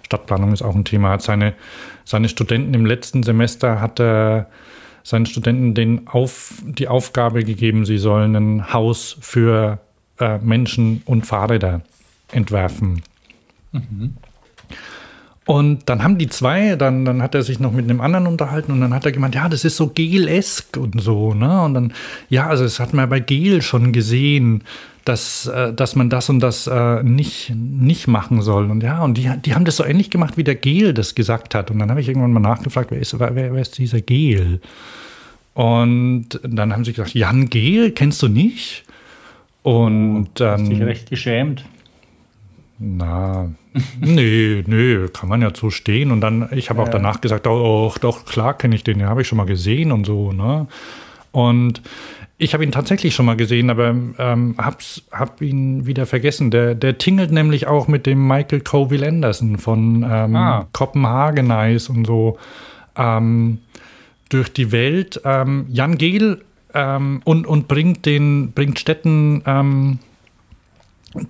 Stadtplanung 0.00 0.54
ist 0.54 0.62
auch 0.62 0.74
ein 0.74 0.86
Thema. 0.86 1.10
Hat 1.10 1.20
seine, 1.20 1.52
seine 2.06 2.30
Studenten 2.30 2.72
im 2.72 2.86
letzten 2.86 3.22
Semester 3.22 3.82
hat 3.82 4.00
er 4.00 4.48
seinen 5.02 5.26
Studenten 5.26 5.74
den 5.74 6.08
auf, 6.08 6.54
die 6.64 6.88
Aufgabe 6.88 7.44
gegeben, 7.44 7.84
sie 7.84 7.98
sollen 7.98 8.36
ein 8.36 8.72
Haus 8.72 9.16
für 9.20 9.78
äh, 10.18 10.38
Menschen 10.38 11.02
und 11.04 11.26
Fahrräder 11.26 11.82
entwerfen. 12.32 13.02
Mhm. 13.72 14.14
Und 15.46 15.88
dann 15.88 16.04
haben 16.04 16.16
die 16.16 16.28
zwei, 16.28 16.76
dann, 16.76 17.04
dann 17.04 17.22
hat 17.22 17.34
er 17.34 17.42
sich 17.42 17.58
noch 17.58 17.72
mit 17.72 17.84
einem 17.84 18.00
anderen 18.00 18.28
unterhalten 18.28 18.70
und 18.70 18.80
dann 18.80 18.94
hat 18.94 19.04
er 19.04 19.10
gemeint, 19.10 19.34
ja, 19.34 19.48
das 19.48 19.64
ist 19.64 19.76
so 19.76 19.88
Gel-esk 19.88 20.76
und 20.76 21.00
so, 21.00 21.34
ne? 21.34 21.62
Und 21.62 21.74
dann, 21.74 21.92
ja, 22.28 22.46
also 22.46 22.62
das 22.62 22.78
hat 22.78 22.92
man 22.94 23.08
bei 23.08 23.18
Gel 23.18 23.60
schon 23.60 23.92
gesehen, 23.92 24.62
dass, 25.04 25.46
äh, 25.46 25.72
dass 25.72 25.96
man 25.96 26.10
das 26.10 26.28
und 26.28 26.40
das 26.40 26.66
äh, 26.66 27.02
nicht, 27.02 27.52
nicht 27.54 28.06
machen 28.06 28.42
soll. 28.42 28.70
Und 28.70 28.82
ja, 28.82 29.02
und 29.02 29.16
die, 29.16 29.30
die 29.44 29.54
haben 29.54 29.64
das 29.64 29.76
so 29.76 29.84
ähnlich 29.84 30.10
gemacht, 30.10 30.36
wie 30.36 30.44
der 30.44 30.54
Gel 30.54 30.94
das 30.94 31.14
gesagt 31.14 31.54
hat. 31.54 31.70
Und 31.70 31.78
dann 31.78 31.90
habe 31.90 32.00
ich 32.00 32.08
irgendwann 32.08 32.32
mal 32.32 32.40
nachgefragt, 32.40 32.90
wer 32.90 32.98
ist, 33.00 33.18
wer, 33.18 33.34
wer 33.34 33.54
ist 33.54 33.78
dieser 33.78 34.00
Gel? 34.00 34.60
Und 35.54 36.40
dann 36.42 36.72
haben 36.72 36.84
sie 36.84 36.92
gesagt, 36.92 37.14
Jan 37.14 37.48
Gel, 37.50 37.92
kennst 37.92 38.22
du 38.22 38.28
nicht? 38.28 38.84
Und 39.62 40.28
dann. 40.34 40.60
Hast 40.60 40.70
dich 40.70 40.82
recht 40.82 41.10
geschämt. 41.10 41.64
Na, 42.78 43.50
nee, 44.00 44.64
nee, 44.66 45.08
kann 45.12 45.28
man 45.28 45.42
ja 45.42 45.50
so 45.54 45.70
stehen. 45.70 46.10
Und 46.10 46.20
dann, 46.20 46.48
ich 46.52 46.70
habe 46.70 46.80
ja. 46.80 46.86
auch 46.86 46.90
danach 46.90 47.20
gesagt, 47.20 47.46
oh, 47.46 47.92
doch, 48.00 48.24
klar 48.24 48.56
kenne 48.56 48.74
ich 48.74 48.84
den, 48.84 48.98
den 48.98 49.08
habe 49.08 49.22
ich 49.22 49.28
schon 49.28 49.36
mal 49.36 49.44
gesehen 49.44 49.92
und 49.92 50.06
so, 50.06 50.32
ne? 50.32 50.66
Und 51.32 51.82
ich 52.40 52.54
habe 52.54 52.64
ihn 52.64 52.72
tatsächlich 52.72 53.14
schon 53.14 53.26
mal 53.26 53.36
gesehen, 53.36 53.68
aber 53.68 53.90
ähm, 53.90 54.54
hab's, 54.56 55.02
hab 55.12 55.42
ihn 55.42 55.84
wieder 55.84 56.06
vergessen. 56.06 56.50
Der, 56.50 56.74
der 56.74 56.96
tingelt 56.96 57.30
nämlich 57.30 57.66
auch 57.66 57.86
mit 57.86 58.06
dem 58.06 58.26
Michael 58.26 58.62
Coville 58.62 59.06
Anderson 59.06 59.58
von 59.58 60.02
ähm, 60.10 60.36
ah. 60.36 60.66
Copenhagen 60.72 61.50
Eyes 61.50 61.90
und 61.90 62.06
so 62.06 62.38
ähm, 62.96 63.58
durch 64.30 64.50
die 64.54 64.72
Welt. 64.72 65.20
Ähm, 65.22 65.66
Jan 65.68 65.98
Gehl 65.98 66.40
ähm, 66.72 67.20
und, 67.24 67.46
und 67.46 67.68
bringt 67.68 68.06
den, 68.06 68.52
bringt 68.52 68.78
Städten 68.78 69.42
ähm, 69.44 69.98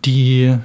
die 0.04 0.56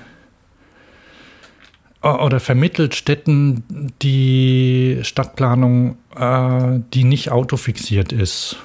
oder 2.04 2.40
vermittelt 2.40 2.94
Städten 2.94 3.64
die 4.04 5.00
Stadtplanung, 5.02 5.98
äh, 6.16 6.82
die 6.94 7.04
nicht 7.04 7.32
autofixiert 7.32 8.12
ist. 8.12 8.58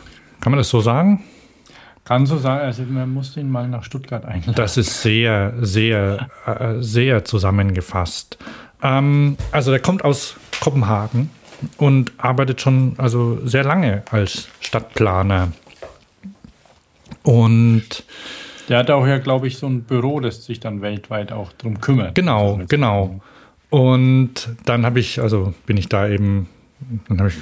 Kann 0.42 0.52
man 0.52 0.58
das 0.58 0.68
so 0.68 0.82
sagen? 0.82 1.24
Kann 2.04 2.26
so 2.26 2.38
sein, 2.38 2.60
also 2.60 2.82
man 2.82 3.12
muss 3.12 3.36
ihn 3.36 3.50
mal 3.50 3.68
nach 3.68 3.84
Stuttgart 3.84 4.24
einladen. 4.24 4.54
Das 4.56 4.76
ist 4.76 5.02
sehr, 5.02 5.54
sehr, 5.60 6.28
äh, 6.46 6.82
sehr 6.82 7.24
zusammengefasst. 7.24 8.38
Ähm, 8.82 9.36
also 9.52 9.70
der 9.70 9.80
kommt 9.80 10.04
aus 10.04 10.36
Kopenhagen 10.60 11.30
und 11.76 12.12
arbeitet 12.18 12.60
schon 12.60 12.94
also 12.96 13.46
sehr 13.46 13.64
lange 13.64 14.02
als 14.10 14.48
Stadtplaner. 14.60 15.52
Und 17.22 18.04
der 18.68 18.78
hat 18.78 18.90
auch 18.90 19.06
ja, 19.06 19.18
glaube 19.18 19.46
ich, 19.46 19.58
so 19.58 19.66
ein 19.66 19.82
Büro, 19.82 20.20
das 20.20 20.44
sich 20.44 20.60
dann 20.60 20.80
weltweit 20.80 21.32
auch 21.32 21.52
drum 21.52 21.80
kümmert. 21.80 22.14
Genau, 22.14 22.54
also 22.54 22.66
genau. 22.68 23.20
Und 23.68 24.48
dann 24.64 24.84
habe 24.84 25.00
ich, 25.00 25.20
also 25.20 25.54
bin 25.66 25.76
ich 25.76 25.88
da 25.88 26.08
eben, 26.08 26.48
dann 27.08 27.18
habe 27.18 27.28
ich 27.28 27.36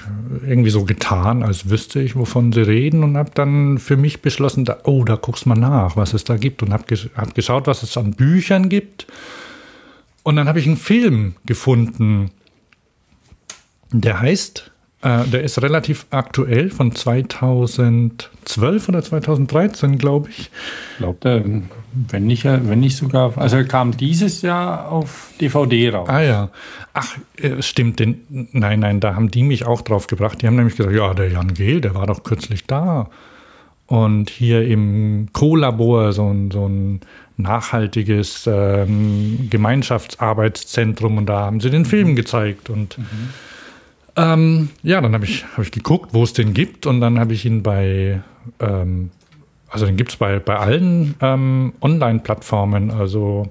irgendwie 0.46 0.70
so 0.70 0.84
getan, 0.84 1.42
als 1.42 1.70
wüsste 1.70 2.00
ich, 2.00 2.16
wovon 2.16 2.52
sie 2.52 2.62
reden 2.62 3.04
und 3.04 3.16
habe 3.16 3.30
dann 3.34 3.78
für 3.78 3.96
mich 3.96 4.20
beschlossen, 4.20 4.64
da, 4.64 4.78
oh, 4.84 5.04
da 5.04 5.16
guckst 5.16 5.46
mal 5.46 5.54
nach, 5.54 5.96
was 5.96 6.12
es 6.12 6.24
da 6.24 6.36
gibt 6.36 6.62
und 6.62 6.72
habe 6.72 6.84
hab 7.16 7.34
geschaut, 7.34 7.66
was 7.66 7.82
es 7.82 7.96
an 7.96 8.12
Büchern 8.12 8.68
gibt. 8.68 9.06
Und 10.24 10.36
dann 10.36 10.48
habe 10.48 10.58
ich 10.58 10.66
einen 10.66 10.76
Film 10.76 11.36
gefunden, 11.46 12.30
der 13.92 14.20
heißt 14.20 14.72
äh, 15.00 15.24
der 15.26 15.42
ist 15.44 15.62
relativ 15.62 16.06
aktuell, 16.10 16.70
von 16.70 16.92
2012 16.92 18.88
oder 18.88 19.02
2013, 19.02 19.96
glaube 19.96 20.30
ich. 20.30 20.38
Ich 20.38 20.98
glaube, 20.98 21.62
wenn 21.92 22.26
nicht, 22.26 22.44
wenn 22.44 22.80
nicht 22.80 22.96
sogar, 22.96 23.38
also 23.38 23.58
er 23.58 23.64
kam 23.64 23.96
dieses 23.96 24.42
Jahr 24.42 24.90
auf 24.90 25.30
DVD 25.40 25.90
raus. 25.90 26.08
Ah 26.08 26.20
ja. 26.22 26.50
Ach, 26.94 27.16
äh, 27.36 27.62
stimmt. 27.62 28.00
Den, 28.00 28.48
nein, 28.52 28.80
nein, 28.80 28.98
da 28.98 29.14
haben 29.14 29.30
die 29.30 29.44
mich 29.44 29.66
auch 29.66 29.82
drauf 29.82 30.08
gebracht. 30.08 30.42
Die 30.42 30.48
haben 30.48 30.56
nämlich 30.56 30.76
gesagt, 30.76 30.94
ja, 30.94 31.14
der 31.14 31.30
Jan 31.30 31.54
Gehl, 31.54 31.80
der 31.80 31.94
war 31.94 32.08
doch 32.08 32.24
kürzlich 32.24 32.66
da. 32.66 33.08
Und 33.86 34.30
hier 34.30 34.66
im 34.66 35.28
Co-Labor, 35.32 36.12
so 36.12 36.28
ein, 36.28 36.50
so 36.50 36.68
ein 36.68 37.00
nachhaltiges 37.36 38.48
ähm, 38.52 39.46
Gemeinschaftsarbeitszentrum, 39.48 41.18
und 41.18 41.26
da 41.26 41.42
haben 41.42 41.60
sie 41.60 41.70
den 41.70 41.84
Film 41.84 42.16
gezeigt. 42.16 42.68
Und 42.68 42.98
mhm 42.98 43.28
ähm, 44.18 44.70
ja, 44.82 45.00
dann 45.00 45.14
habe 45.14 45.24
ich, 45.24 45.44
hab 45.44 45.64
ich 45.64 45.70
geguckt, 45.70 46.12
wo 46.12 46.24
es 46.24 46.32
den 46.32 46.52
gibt 46.52 46.86
und 46.86 47.00
dann 47.00 47.20
habe 47.20 47.34
ich 47.34 47.44
ihn 47.44 47.62
bei, 47.62 48.20
ähm, 48.58 49.10
also 49.68 49.86
den 49.86 49.96
gibt 49.96 50.10
es 50.10 50.16
bei, 50.16 50.40
bei 50.40 50.56
allen 50.56 51.14
ähm, 51.20 51.72
Online-Plattformen, 51.80 52.90
also 52.90 53.48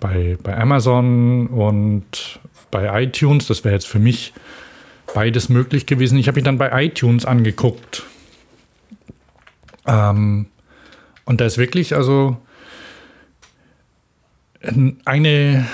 bei, 0.00 0.36
bei 0.42 0.56
Amazon 0.56 1.46
und 1.46 2.40
bei 2.70 3.02
iTunes. 3.02 3.46
Das 3.46 3.64
wäre 3.64 3.74
jetzt 3.74 3.86
für 3.86 3.98
mich 3.98 4.34
beides 5.14 5.48
möglich 5.48 5.86
gewesen. 5.86 6.18
Ich 6.18 6.28
habe 6.28 6.38
ihn 6.38 6.44
dann 6.44 6.58
bei 6.58 6.84
iTunes 6.84 7.24
angeguckt. 7.24 8.02
Ähm, 9.86 10.46
und 11.24 11.40
da 11.40 11.46
ist 11.46 11.56
wirklich 11.56 11.94
also 11.94 12.36
eine, 15.06 15.66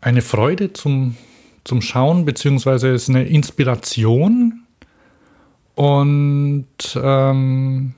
eine 0.00 0.22
Freude 0.22 0.72
zum, 0.72 1.16
zum 1.68 1.82
Schauen, 1.82 2.24
beziehungsweise 2.24 2.88
ist 2.88 3.10
eine 3.10 3.24
Inspiration 3.24 4.64
und 5.74 6.66
ähm, 6.96 7.94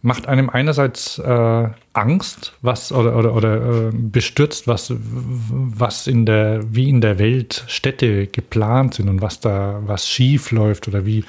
macht 0.00 0.26
einem 0.26 0.48
einerseits 0.48 1.18
äh, 1.18 1.68
Angst, 1.92 2.54
was 2.62 2.90
oder, 2.90 3.14
oder, 3.16 3.34
oder 3.34 3.88
äh, 3.88 3.90
bestürzt, 3.92 4.66
was, 4.66 4.94
was 4.96 6.06
in 6.06 6.24
der, 6.24 6.62
wie 6.74 6.88
in 6.88 7.02
der 7.02 7.18
Welt 7.18 7.64
Städte 7.66 8.26
geplant 8.26 8.94
sind 8.94 9.08
und 9.08 9.20
was 9.20 9.38
da, 9.40 9.80
was 9.84 10.08
schief 10.08 10.50
läuft 10.50 10.88
oder 10.88 11.04
wie, 11.04 11.24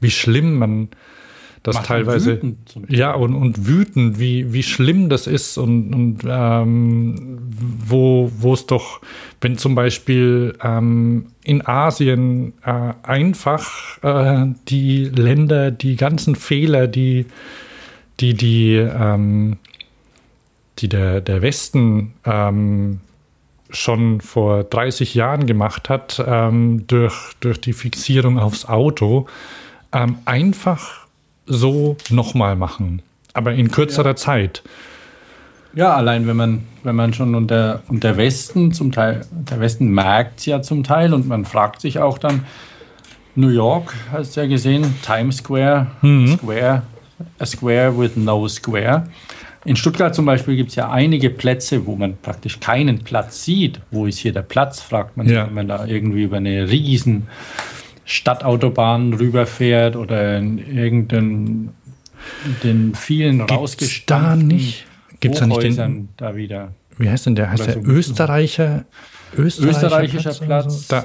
wie 0.00 0.10
schlimm 0.10 0.58
man 0.58 0.88
das 1.62 1.76
Macht 1.76 1.86
teilweise 1.86 2.40
ja 2.88 3.12
und, 3.12 3.34
und 3.34 3.66
wütend, 3.68 4.18
wie, 4.18 4.52
wie 4.52 4.64
schlimm 4.64 5.08
das 5.08 5.26
ist 5.26 5.58
und, 5.58 5.94
und 5.94 6.18
ähm, 6.26 7.38
wo, 7.86 8.32
wo 8.36 8.54
es 8.54 8.66
doch, 8.66 9.00
wenn 9.40 9.58
zum 9.58 9.74
Beispiel 9.74 10.56
ähm, 10.62 11.26
in 11.44 11.64
Asien 11.66 12.54
äh, 12.64 12.94
einfach 13.02 14.02
äh, 14.02 14.52
die 14.68 15.04
Länder, 15.04 15.70
die 15.70 15.96
ganzen 15.96 16.34
Fehler, 16.34 16.88
die 16.88 17.26
die, 18.20 18.34
die, 18.34 18.76
ähm, 18.76 19.58
die 20.78 20.88
der, 20.88 21.20
der 21.20 21.42
Westen 21.42 22.14
ähm, 22.24 23.00
schon 23.70 24.20
vor 24.20 24.64
30 24.64 25.14
Jahren 25.14 25.46
gemacht 25.46 25.88
hat, 25.88 26.22
ähm, 26.26 26.86
durch, 26.86 27.32
durch 27.40 27.60
die 27.60 27.72
Fixierung 27.72 28.38
aufs 28.38 28.66
Auto, 28.66 29.26
ähm, 29.92 30.18
einfach 30.24 31.01
so 31.46 31.96
nochmal 32.10 32.56
machen, 32.56 33.02
aber 33.34 33.52
in 33.52 33.70
kürzerer 33.70 34.10
ja. 34.10 34.16
Zeit. 34.16 34.62
Ja, 35.74 35.94
allein 35.94 36.26
wenn 36.26 36.36
man, 36.36 36.62
wenn 36.82 36.96
man 36.96 37.14
schon 37.14 37.34
unter, 37.34 37.82
unter 37.88 38.16
Westen 38.16 38.72
zum 38.72 38.92
Teil, 38.92 39.24
der 39.30 39.58
Westen 39.60 39.88
merkt 39.88 40.40
es 40.40 40.46
ja 40.46 40.60
zum 40.60 40.84
Teil 40.84 41.14
und 41.14 41.26
man 41.26 41.44
fragt 41.44 41.80
sich 41.80 41.98
auch 41.98 42.18
dann, 42.18 42.44
New 43.34 43.48
York, 43.48 43.94
hast 44.10 44.36
du 44.36 44.42
ja 44.42 44.46
gesehen, 44.46 44.94
Times 45.02 45.38
Square, 45.38 45.86
mhm. 46.02 46.36
Square, 46.36 46.82
a 47.38 47.46
Square 47.46 47.98
with 47.98 48.16
no 48.16 48.46
Square. 48.46 49.08
In 49.64 49.76
Stuttgart 49.76 50.14
zum 50.14 50.26
Beispiel 50.26 50.56
gibt 50.56 50.70
es 50.70 50.74
ja 50.74 50.90
einige 50.90 51.30
Plätze, 51.30 51.86
wo 51.86 51.94
man 51.94 52.16
praktisch 52.18 52.58
keinen 52.60 52.98
Platz 52.98 53.44
sieht. 53.44 53.80
Wo 53.90 54.06
ist 54.06 54.18
hier 54.18 54.32
der 54.32 54.42
Platz, 54.42 54.80
fragt 54.80 55.16
man, 55.16 55.28
Ja. 55.28 55.46
wenn 55.46 55.54
man 55.54 55.68
da 55.68 55.86
irgendwie 55.86 56.24
über 56.24 56.38
eine 56.38 56.68
riesen 56.68 57.28
Stadtautobahn 58.04 59.14
rüberfährt 59.14 59.96
oder 59.96 60.38
in 60.38 60.58
irgendeinen 60.58 61.70
den 62.62 62.94
vielen 62.94 63.46
Gibt's 63.46 64.02
da 64.06 64.36
nicht? 64.36 64.86
Gibt's 65.20 65.40
da 65.40 65.46
nicht 65.46 65.62
den, 65.62 66.08
da 66.16 66.34
wieder. 66.36 66.72
wie 66.98 67.08
heißt 67.08 67.26
denn 67.26 67.34
der? 67.34 67.50
Heißt 67.50 67.62
Oder 67.62 67.72
der 67.74 67.82
so- 67.82 67.88
Österreicher? 67.90 68.84
Österreichischer 69.36 70.34
Platz. 70.34 70.88
So? 70.88 70.94
Da, 70.96 71.04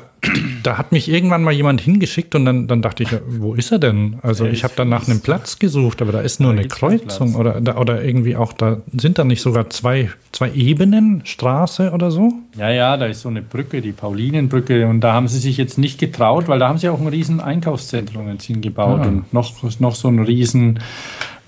da 0.64 0.78
hat 0.78 0.92
mich 0.92 1.10
irgendwann 1.10 1.44
mal 1.44 1.54
jemand 1.54 1.82
hingeschickt 1.82 2.36
und 2.36 2.46
dann, 2.46 2.68
dann 2.68 2.82
dachte 2.82 3.04
ich, 3.04 3.12
ja, 3.12 3.20
wo 3.28 3.54
ist 3.54 3.72
er 3.72 3.80
denn? 3.80 4.18
Also 4.22 4.46
ich 4.46 4.64
habe 4.64 4.74
dann 4.76 4.90
nach 4.90 5.08
einem 5.08 5.22
Platz 5.22 5.60
gesucht, 5.60 6.02
aber 6.02 6.12
da 6.12 6.22
ist 6.22 6.40
nur 6.40 6.54
Da 6.54 6.60
eine 6.60 6.68
Kreuzung 6.68 7.36
oder, 7.36 7.80
oder 7.80 8.04
irgendwie 8.04 8.36
auch, 8.36 8.54
da 8.54 8.78
sind 8.98 9.18
da 9.18 9.24
nicht 9.24 9.42
sogar 9.42 9.70
zwei, 9.70 10.10
zwei 10.32 10.52
Ebenen, 10.52 11.22
Straße 11.26 11.92
oder 11.92 12.12
so? 12.12 12.34
Ja, 12.58 12.70
ja, 12.70 12.98
da 12.98 13.06
ist 13.06 13.22
so 13.22 13.30
eine 13.30 13.42
Brücke, 13.42 13.82
die 13.82 13.92
Paulinenbrücke, 13.92 14.88
und 14.88 15.02
da 15.02 15.14
haben 15.14 15.28
sie 15.28 15.40
sich 15.40 15.58
jetzt 15.58 15.78
nicht 15.78 16.00
getraut, 16.00 16.48
weil 16.48 16.60
da 16.60 16.70
haben 16.70 16.78
sie 16.78 16.90
auch 16.90 17.00
ein 17.00 17.08
riesen 17.08 17.40
Einkaufszentrum 17.40 18.28
jetzt 18.30 18.46
hingebaut 18.46 19.02
Ah. 19.04 19.08
und 19.08 19.34
noch, 19.34 19.54
noch 19.80 19.96
so 19.96 20.08
ein 20.08 20.20
riesen, 20.20 20.80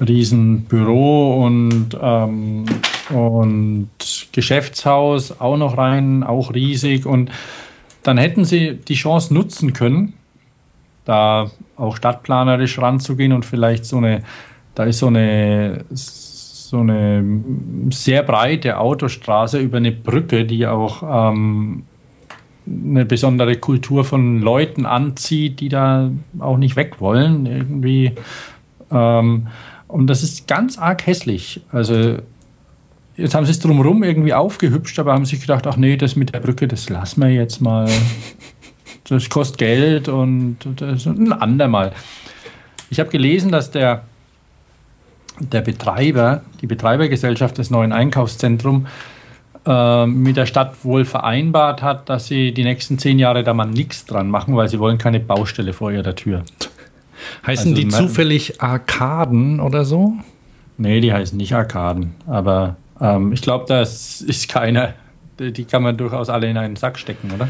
riesen 0.06 0.61
Büro 0.64 1.43
und, 1.43 1.97
ähm, 2.01 2.65
und 3.10 3.89
Geschäftshaus 4.31 5.39
auch 5.39 5.57
noch 5.57 5.77
rein, 5.77 6.23
auch 6.23 6.53
riesig. 6.53 7.06
Und 7.06 7.31
dann 8.04 8.18
hätten 8.18 8.46
sie 8.46 8.76
die 8.76 8.96
Chance 8.96 9.34
nutzen 9.34 9.74
können, 9.74 10.14
da 11.06 11.52
auch 11.76 11.98
stadtplanerisch 11.98 12.80
ranzugehen 12.80 13.34
und 13.34 13.46
vielleicht 13.46 13.86
so 13.86 13.98
eine, 13.98 14.24
da 14.76 14.84
ist 14.84 15.00
so 15.00 15.08
eine, 15.08 15.84
so 15.92 16.80
eine 16.80 17.24
sehr 17.90 18.24
breite 18.24 18.78
Autostraße 18.78 19.60
über 19.60 19.78
eine 19.78 19.92
Brücke, 19.92 20.46
die 20.46 20.68
auch 20.68 21.34
ähm, 21.34 21.84
eine 22.68 23.06
besondere 23.06 23.56
Kultur 23.56 24.06
von 24.06 24.42
Leuten 24.42 24.86
anzieht, 24.86 25.60
die 25.60 25.70
da 25.70 26.12
auch 26.40 26.58
nicht 26.58 26.76
weg 26.76 27.00
wollen 27.00 27.46
irgendwie. 27.46 28.14
Ähm, 28.92 29.48
und 29.88 30.08
das 30.08 30.22
ist 30.22 30.48
ganz 30.48 30.78
arg 30.78 31.08
hässlich. 31.08 31.62
Also 31.72 32.20
jetzt 33.20 33.36
haben 33.36 33.46
sie 33.46 33.52
es 33.52 33.60
drumherum 33.60 34.04
irgendwie 34.04 34.34
aufgehübscht, 34.34 34.98
aber 35.00 35.14
haben 35.14 35.26
sich 35.26 35.41
gedacht, 35.41 35.68
ach 35.68 35.78
nee, 35.78 35.98
das 35.98 36.16
mit 36.16 36.34
der 36.34 36.40
Brücke, 36.40 36.68
das 36.68 36.90
lassen 36.90 37.22
wir 37.22 37.30
jetzt 37.30 37.62
mal. 37.62 37.90
Das 39.06 39.28
kostet 39.28 39.58
Geld 39.58 40.08
und 40.08 40.58
das 40.76 41.08
ein 41.08 41.32
andermal. 41.32 41.94
Ich 42.91 43.00
habe 43.00 43.10
gelesen, 43.10 43.52
dass 43.52 43.72
der, 43.72 44.04
der 45.40 45.62
Betreiber, 45.62 46.44
die 46.62 46.68
Betreibergesellschaft 46.68 47.58
des 47.58 47.72
neuen 47.72 47.91
Einkaufszentrums, 47.91 48.88
äh, 49.66 50.06
mit 50.06 50.38
der 50.38 50.46
Stadt 50.46 50.84
wohl 50.84 51.06
vereinbart 51.06 51.82
hat, 51.82 52.08
dass 52.08 52.28
sie 52.28 52.54
die 52.54 52.64
nächsten 52.64 53.00
zehn 53.00 53.18
Jahre 53.18 53.44
da 53.44 53.56
mal 53.56 53.66
nichts 53.66 54.06
dran 54.06 54.30
machen, 54.30 54.56
weil 54.56 54.70
sie 54.70 54.78
wollen 54.78 55.00
keine 55.00 55.20
Baustelle 55.20 55.74
vor 55.74 55.91
ihrer 55.91 56.16
Tür. 56.16 56.44
Heißen 57.48 57.72
Also 57.72 57.82
die 57.82 57.88
zufällig 57.88 58.62
Arkaden 58.62 59.60
oder 59.60 59.86
so? 59.86 60.14
Nee, 60.78 61.02
die 61.02 61.12
heißen 61.12 61.38
nicht 61.38 61.54
Arkaden, 61.54 62.14
aber 62.28 62.78
ähm, 63.02 63.34
ich 63.34 63.42
glaube, 63.42 63.66
das 63.68 64.22
ist 64.22 64.50
keiner. 64.50 64.94
Die 65.40 65.66
kann 65.66 65.84
man 65.84 65.96
durchaus 65.96 66.30
alle 66.30 66.50
in 66.50 66.58
einen 66.58 66.76
Sack 66.76 67.00
stecken, 67.00 67.32
oder? 67.34 67.48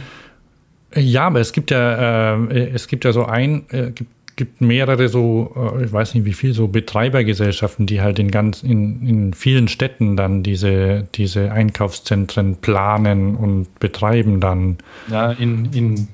Ja, 0.95 1.27
aber 1.27 1.39
es 1.39 1.53
gibt 1.53 1.71
ja, 1.71 2.35
äh, 2.45 2.69
es 2.73 2.87
gibt 2.87 3.05
ja 3.05 3.11
so 3.11 3.25
ein, 3.25 3.65
äh, 3.69 3.91
gibt, 3.91 4.11
gibt 4.35 4.61
mehrere 4.61 5.09
so, 5.09 5.75
äh, 5.77 5.85
ich 5.85 5.91
weiß 5.91 6.15
nicht 6.15 6.25
wie 6.25 6.33
viel, 6.33 6.53
so 6.53 6.67
Betreibergesellschaften, 6.67 7.85
die 7.85 8.01
halt 8.01 8.19
in 8.19 8.31
ganz, 8.31 8.63
in, 8.63 9.05
in 9.05 9.33
vielen 9.33 9.67
Städten 9.67 10.15
dann 10.15 10.43
diese, 10.43 11.07
diese 11.15 11.51
Einkaufszentren 11.51 12.55
planen 12.57 13.35
und 13.35 13.67
betreiben 13.79 14.39
dann. 14.39 14.77
Ja, 15.09 15.31
in, 15.31 15.73
in 15.73 16.07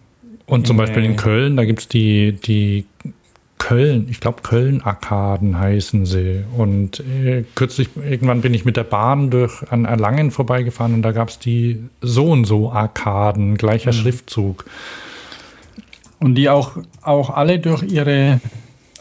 Und 0.46 0.66
zum 0.68 0.78
Beispiel 0.78 1.04
in 1.04 1.16
Köln, 1.16 1.56
da 1.56 1.66
gibt's 1.66 1.88
die, 1.88 2.34
die 2.34 2.86
Köln, 3.58 4.08
ich 4.10 4.20
glaube 4.20 4.42
Köln-Arkaden 4.44 5.58
heißen 5.58 6.06
sie. 6.06 6.44
Und 6.58 7.00
äh, 7.00 7.44
kürzlich, 7.56 7.90
irgendwann 7.96 8.42
bin 8.42 8.54
ich 8.54 8.66
mit 8.66 8.78
der 8.78 8.84
Bahn 8.84 9.30
durch 9.30 9.64
an 9.72 9.86
Erlangen 9.86 10.32
vorbeigefahren 10.32 10.94
und 10.94 11.02
da 11.02 11.12
gab's 11.12 11.40
die 11.40 11.80
so 12.02 12.26
und 12.26 12.46
so 12.46 12.72
Arkaden, 12.72 13.56
gleicher 13.58 13.94
Schriftzug. 13.94 14.66
Und 16.20 16.36
die 16.36 16.50
auch, 16.50 16.78
auch 17.02 17.30
alle 17.30 17.60
durch 17.60 17.84
ihre 17.84 18.40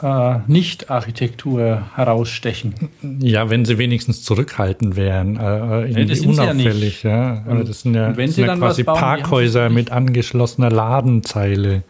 äh, 0.02 0.34
Nicht-Architektur 0.46 1.82
herausstechen. 1.94 2.74
Ja, 3.20 3.50
wenn 3.50 3.64
sie 3.64 3.78
wenigstens 3.78 4.22
zurückhaltend 4.24 4.96
wären, 4.96 5.36
äh, 5.36 6.04
das 6.06 6.18
sie 6.20 6.26
ja 6.26 6.52
nicht. 6.54 6.66
unauffällig, 6.66 7.02
ja. 7.02 7.42
Aber 7.46 7.60
Und- 7.60 7.68
das 7.68 7.82
sind 7.82 7.94
ja, 7.94 8.08
und 8.08 8.16
wenn 8.16 8.26
das 8.26 8.34
sie 8.34 8.40
ja 8.42 8.46
dann 8.48 8.58
quasi 8.58 8.82
bauen, 8.82 8.98
Parkhäuser 8.98 9.68
mit 9.70 9.90
angeschlossener 9.92 10.70
Ladenzeile. 10.70 11.82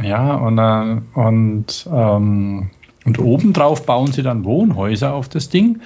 Ja, 0.00 0.34
und, 0.34 0.58
äh, 0.58 1.00
und, 1.18 1.88
ähm, 1.92 2.70
und 3.04 3.18
obendrauf 3.18 3.84
bauen 3.84 4.12
sie 4.12 4.22
dann 4.22 4.44
Wohnhäuser 4.44 5.12
auf 5.12 5.28
das 5.28 5.48
Ding 5.48 5.80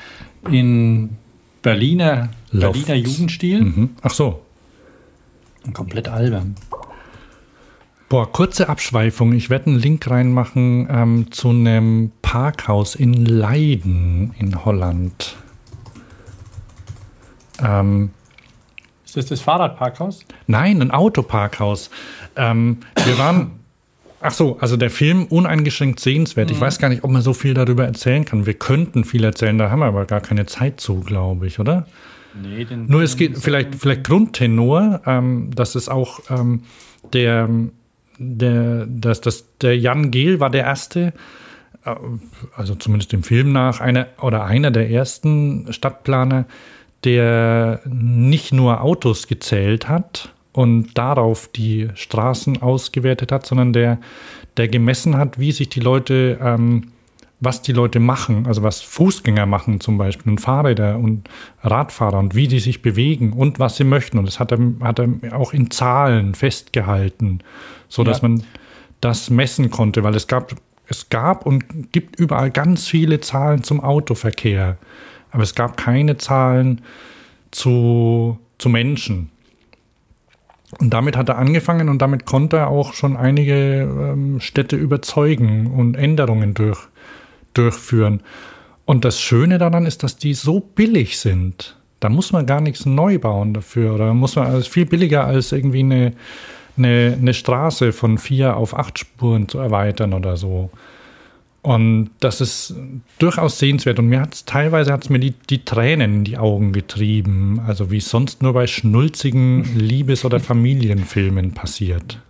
in 0.49 1.17
Berliner. 1.63 2.29
Berliner 2.53 2.95
Jugendstil. 2.95 3.65
Mhm. 3.65 3.91
Ach 4.03 4.11
so. 4.13 4.43
Komplett 5.73 6.09
albern. 6.09 6.55
Boah, 8.09 8.31
kurze 8.31 8.69
Abschweifung. 8.69 9.33
Ich 9.33 9.51
werde 9.51 9.67
einen 9.67 9.81
Link 9.81 10.09
reinmachen 10.09 10.87
ähm, 10.89 11.33
zu 11.33 11.49
einem 11.49 12.13
Parkhaus 12.23 12.95
in 12.95 13.27
Leiden 13.27 14.33
in 14.39 14.65
Holland. 14.65 15.35
Ähm, 17.61 18.11
Ist 19.05 19.17
das 19.17 19.27
das 19.27 19.41
Fahrradparkhaus? 19.41 20.21
nein, 20.47 20.81
ein 20.83 20.93
Autoparkhaus. 20.93 21.91
Ähm, 22.37 22.79
wir 23.05 23.19
waren. 23.19 23.53
Ach 24.21 24.33
so, 24.33 24.57
also 24.61 24.77
der 24.77 24.91
Film 24.91 25.27
uneingeschränkt 25.27 26.01
sehenswert. 26.01 26.51
Ich 26.51 26.61
weiß 26.61 26.79
gar 26.79 26.89
nicht, 26.89 27.05
ob 27.05 27.11
man 27.11 27.23
so 27.23 27.35
viel 27.35 27.55
darüber 27.55 27.85
erzählen 27.85 28.25
kann. 28.25 28.47
Wir 28.47 28.55
könnten 28.55 29.05
viel 29.05 29.25
erzählen, 29.25 29.59
da 29.59 29.71
haben 29.71 29.81
wir 29.81 29.87
aber 29.87 30.07
gar 30.07 30.21
keine 30.21 30.47
Zeit 30.47 30.81
zu, 30.81 31.01
glaube 31.01 31.47
ich, 31.47 31.59
oder? 31.59 31.87
Nee, 32.41 32.65
den, 32.65 32.87
Nur 32.87 33.03
es 33.03 33.17
geht 33.17 33.39
vielleicht, 33.39 33.75
vielleicht 33.75 34.05
Grundtenor, 34.05 35.03
ähm, 35.07 35.51
dass 35.55 35.75
es 35.75 35.89
auch 35.89 36.21
ähm, 36.31 36.63
der, 37.13 37.49
der, 38.19 38.87
dass 38.87 39.21
das, 39.21 39.47
der 39.61 39.79
Jan 39.79 40.11
Gehl 40.11 40.41
war 40.41 40.51
der 40.51 40.65
erste, 40.65 41.13
äh, 41.85 41.95
also 42.55 42.75
zumindest 42.75 43.13
dem 43.13 43.23
Film 43.23 43.53
nach, 43.53 43.81
einer 43.81 44.09
oder 44.21 44.45
einer 44.45 44.71
der 44.71 44.91
ersten 44.91 45.73
Stadtplaner, 45.73 46.47
der 47.05 47.81
nicht 47.85 48.53
nur 48.53 48.83
Autos 48.83 49.29
gezählt 49.29 49.89
hat 49.89 50.33
und 50.57 50.95
darauf 50.95 51.49
die 51.49 51.89
Straßen 51.95 52.63
ausgewertet 52.63 53.31
hat, 53.31 53.47
sondern 53.47 53.73
der, 53.73 53.99
der 54.57 54.69
gemessen 54.69 55.17
hat, 55.17 55.39
wie 55.39 55.53
sich 55.53 55.69
die 55.69 55.81
Leute 55.81 56.39
ähm, 56.43 56.89
was 57.39 57.61
die 57.61 57.73
Leute 57.73 58.01
machen, 58.01 58.47
also 58.47 58.63
was 58.63 58.81
Fußgänger 58.81 59.45
machen 59.45 59.81
zum 59.81 59.99
Beispiel 59.99 60.33
und 60.33 60.41
Fahrräder 60.41 60.99
und 60.99 61.29
Radfahrer 61.63 62.19
und 62.19 62.35
wie 62.35 62.49
die 62.49 62.61
sich 62.61 62.81
bewegen 62.81 63.35
und 63.35 63.59
was 63.59 63.77
sie 63.77 63.85
möchten. 63.85 64.19
Und 64.19 64.25
das 64.27 64.41
hat 64.41 64.53
er, 64.53 64.59
hat 64.81 64.99
er 64.99 65.09
auch 65.39 65.53
in 65.53 65.71
Zahlen 65.71 66.35
festgehalten, 66.35 67.41
so 67.89 68.05
dass 68.05 68.23
Ja. 68.23 68.29
man 68.29 68.43
das 69.03 69.29
messen 69.29 69.71
konnte, 69.71 70.03
weil 70.03 70.15
es 70.15 70.27
gab, 70.29 70.55
es 70.89 71.11
gab 71.11 71.45
und 71.45 71.93
gibt 71.93 72.19
überall 72.19 72.51
ganz 72.51 72.89
viele 72.89 73.21
Zahlen 73.21 73.63
zum 73.63 73.81
Autoverkehr, 73.83 74.79
aber 75.31 75.43
es 75.43 75.55
gab 75.55 75.77
keine 75.77 76.17
Zahlen 76.17 76.81
zu, 77.51 78.39
zu 78.57 78.71
Menschen. 78.71 79.31
Und 80.79 80.93
damit 80.93 81.17
hat 81.17 81.29
er 81.29 81.39
angefangen 81.39 81.89
und 81.89 82.03
damit 82.03 82.27
konnte 82.27 82.59
er 82.59 82.69
auch 82.69 82.93
schon 82.93 83.17
einige 83.17 83.83
ähm, 83.83 84.41
Städte 84.41 84.77
überzeugen 84.77 85.69
und 85.69 85.95
Änderungen 85.95 86.55
durch, 86.55 86.81
durchführen. 87.55 88.21
Und 88.85 89.05
das 89.05 89.21
Schöne 89.21 89.59
daran 89.59 89.87
ist, 89.87 90.03
dass 90.03 90.17
die 90.17 90.35
so 90.35 90.61
billig 90.61 91.19
sind. 91.19 91.77
Da 92.01 92.09
muss 92.09 92.33
man 92.33 92.47
gar 92.47 92.61
nichts 92.61 92.87
neu 92.87 93.19
bauen 93.19 93.55
dafür. 93.55 93.95
Oder 93.95 94.13
muss 94.15 94.37
man, 94.37 94.47
also 94.47 94.69
viel 94.69 94.87
billiger 94.87 95.25
als 95.25 95.51
irgendwie 95.51 95.81
eine, 95.81 96.13
eine, 96.77 97.17
eine 97.21 97.35
Straße 97.35 97.93
von 97.93 98.19
vier 98.19 98.57
auf 98.57 98.79
acht 98.79 98.99
Spuren 98.99 99.49
zu 99.49 99.59
erweitern 99.59 100.13
oder 100.13 100.37
so. 100.37 100.71
Und 101.67 102.11
das 102.21 102.41
ist 102.41 102.75
durchaus 103.19 103.59
sehenswert. 103.59 103.99
Und 103.99 104.07
mir 104.07 104.21
hat's 104.21 104.45
teilweise 104.45 104.93
hat's 104.93 105.09
mir 105.09 105.19
die, 105.19 105.33
die 105.51 105.65
Tränen 105.65 106.15
in 106.15 106.25
die 106.25 106.39
Augen 106.39 106.73
getrieben. 106.73 107.61
Also 107.67 107.91
wie 107.91 107.97
es 107.97 108.09
sonst 108.09 108.41
nur 108.41 108.53
bei 108.53 108.69
schnulzigen 108.69 109.77
Liebes- 109.77 110.25
oder 110.25 110.39
Familienfilmen 110.39 111.55
passiert. 111.55 112.21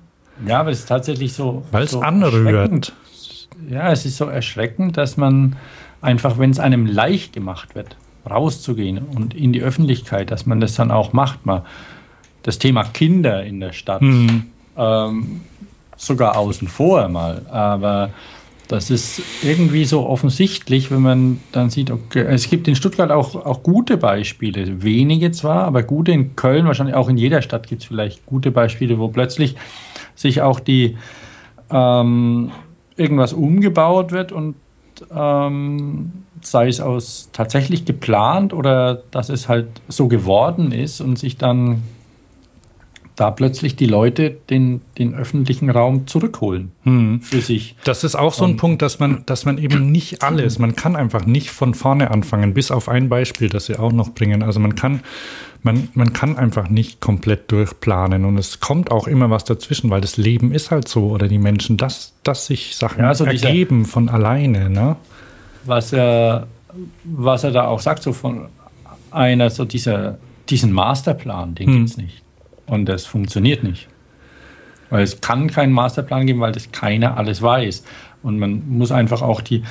Ja, 0.47 0.61
aber 0.61 0.71
es 0.71 0.79
ist 0.81 0.87
tatsächlich 0.87 1.35
so. 1.35 1.67
Weil 1.71 1.83
es 1.85 1.91
so 1.91 2.01
anrührt. 2.01 2.95
Ja, 3.69 3.93
es 3.93 4.07
ist 4.07 4.17
so 4.17 4.25
erschreckend, 4.25 4.97
dass 4.97 5.19
man 5.19 5.57
einfach, 6.01 6.39
wenn 6.39 6.51
es 6.51 6.59
einem 6.59 6.87
leicht 6.87 7.35
gemacht 7.35 7.75
wird, 7.75 7.95
rauszugehen 8.29 8.97
und 8.99 9.35
in 9.35 9.53
die 9.53 9.61
Öffentlichkeit, 9.61 10.31
dass 10.31 10.47
man 10.47 10.61
das 10.61 10.77
dann 10.77 10.91
auch 10.91 11.13
macht. 11.13 11.45
Mal 11.45 11.63
das 12.43 12.59
Thema 12.59 12.85
Kinder 12.85 13.45
in 13.45 13.61
der 13.61 13.73
Stadt, 13.75 14.01
Mhm. 14.01 14.45
ähm, 14.79 15.41
sogar 15.99 16.39
außen 16.39 16.69
vor 16.69 17.07
mal, 17.09 17.43
aber 17.51 18.11
Das 18.69 18.91
ist 18.91 19.23
irgendwie 19.45 19.85
so 19.85 20.07
offensichtlich, 20.07 20.91
wenn 20.91 21.03
man 21.03 21.41
dann 21.53 21.71
sieht, 21.71 21.91
okay, 21.91 22.25
es 22.29 22.51
gibt 22.51 22.67
in 22.67 22.75
Stuttgart 22.75 23.13
auch, 23.13 23.35
auch 23.37 23.63
gute 23.63 23.97
Beispiele, 23.97 24.83
wenige 24.83 25.31
zwar, 25.31 25.65
aber 25.65 25.85
gute 25.85 26.11
in 26.11 26.35
Köln, 26.35 26.67
wahrscheinlich 26.67 26.97
auch 26.97 27.09
in 27.09 27.17
jeder 27.17 27.43
Stadt 27.43 27.69
gibt 27.69 27.83
es 27.83 27.89
vielleicht 27.89 28.27
gute 28.27 28.51
Beispiele, 28.51 28.99
wo 28.99 29.09
plötzlich 29.09 29.55
sich 30.17 30.43
auch 30.43 30.59
die 30.59 30.97
ähm, 31.71 32.51
irgendwas 32.97 33.33
umgebaut 33.33 34.11
wird 34.11 34.33
und 34.33 34.57
ähm, 35.15 36.13
sei 36.41 36.69
es 36.69 36.81
aus 36.81 37.31
tatsächlich 37.33 37.85
geplant 37.85 38.53
oder 38.53 39.03
dass 39.11 39.29
es 39.29 39.49
halt 39.49 39.69
so 39.89 40.09
geworden 40.09 40.73
ist 40.73 41.01
und 41.01 41.19
sich 41.19 41.37
dann 41.37 41.83
da 43.17 43.31
plötzlich 43.31 43.77
die 43.77 43.87
Leute 43.87 44.37
den, 44.51 44.83
den 44.99 45.15
öffentlichen 45.15 45.71
Raum 45.71 46.07
zurückholen 46.07 46.71
Hm. 46.85 47.23
für 47.23 47.41
sich. 47.41 47.75
Das 47.85 48.05
ist 48.05 48.15
auch 48.15 48.35
so 48.35 48.45
ein 48.45 48.51
Und- 48.53 48.57
Punkt, 48.59 48.83
dass 48.83 48.99
man, 48.99 49.23
dass 49.27 49.45
man 49.47 49.57
eben 49.59 49.91
nicht 49.91 50.23
alles, 50.23 50.59
man 50.59 50.77
kann 50.77 50.95
einfach 50.97 51.25
nicht 51.25 51.51
von 51.51 51.73
vorne 51.75 52.11
anfangen, 52.11 52.53
bis 52.53 52.71
auf 52.71 52.89
ein 52.91 53.09
Beispiel, 53.09 53.49
das 53.49 53.67
sie 53.67 53.79
auch 53.79 53.93
noch 53.93 54.11
bringen. 54.11 54.43
Also 54.43 54.61
man 54.61 54.75
kann, 54.75 55.01
man, 55.63 55.89
man 55.95 56.13
kann 56.13 56.37
einfach 56.37 56.69
nicht 56.69 57.01
komplett 57.01 57.51
durchplanen 57.51 58.27
und 58.27 58.37
es 58.37 58.61
kommt 58.61 58.91
auch 58.91 59.07
immer 59.09 59.31
was 59.31 59.45
dazwischen, 59.45 59.89
weil 59.89 60.03
das 60.03 60.19
Leben 60.19 60.53
ist 60.53 60.71
halt 60.71 60.87
so 60.87 61.09
oder 61.09 61.27
die 61.27 61.39
Menschen, 61.39 61.79
dass, 61.79 62.13
dass 62.23 62.47
sich 62.47 62.77
Sachen 62.77 63.01
Ja, 63.03 63.15
so 63.15 63.25
dieser- 63.25 63.49
ergeben 63.49 63.87
von 63.87 64.09
alleine. 64.11 64.69
Ne? 64.71 64.97
was 65.65 65.93
er, 65.93 66.47
was 67.03 67.43
er 67.45 67.51
da 67.51 67.67
auch 67.67 67.81
sagt, 67.81 68.03
so 68.03 68.13
von 68.13 68.43
einer, 69.11 69.49
so 69.51 69.65
dieser, 69.65 70.19
diesen 70.51 70.71
Masterplan, 70.71 71.55
den 71.57 71.67
Hm. 71.69 71.77
gibt's 71.79 71.97
nicht. 71.97 72.23
Und 72.67 72.87
das 72.87 73.07
funktioniert 73.07 73.63
nicht. 73.63 73.89
Weil 74.91 75.03
es 75.03 75.21
kann 75.21 75.51
keinen 75.51 75.73
Masterplan 75.73 76.27
geben, 76.27 76.41
weil 76.41 76.53
das 76.53 76.71
keiner 76.73 77.17
alles 77.17 77.43
weiß. 77.43 77.85
Und 78.23 78.39
man 78.39 78.63
muss 78.69 78.93
einfach 78.93 79.23
auch 79.23 79.41
die, 79.41 79.63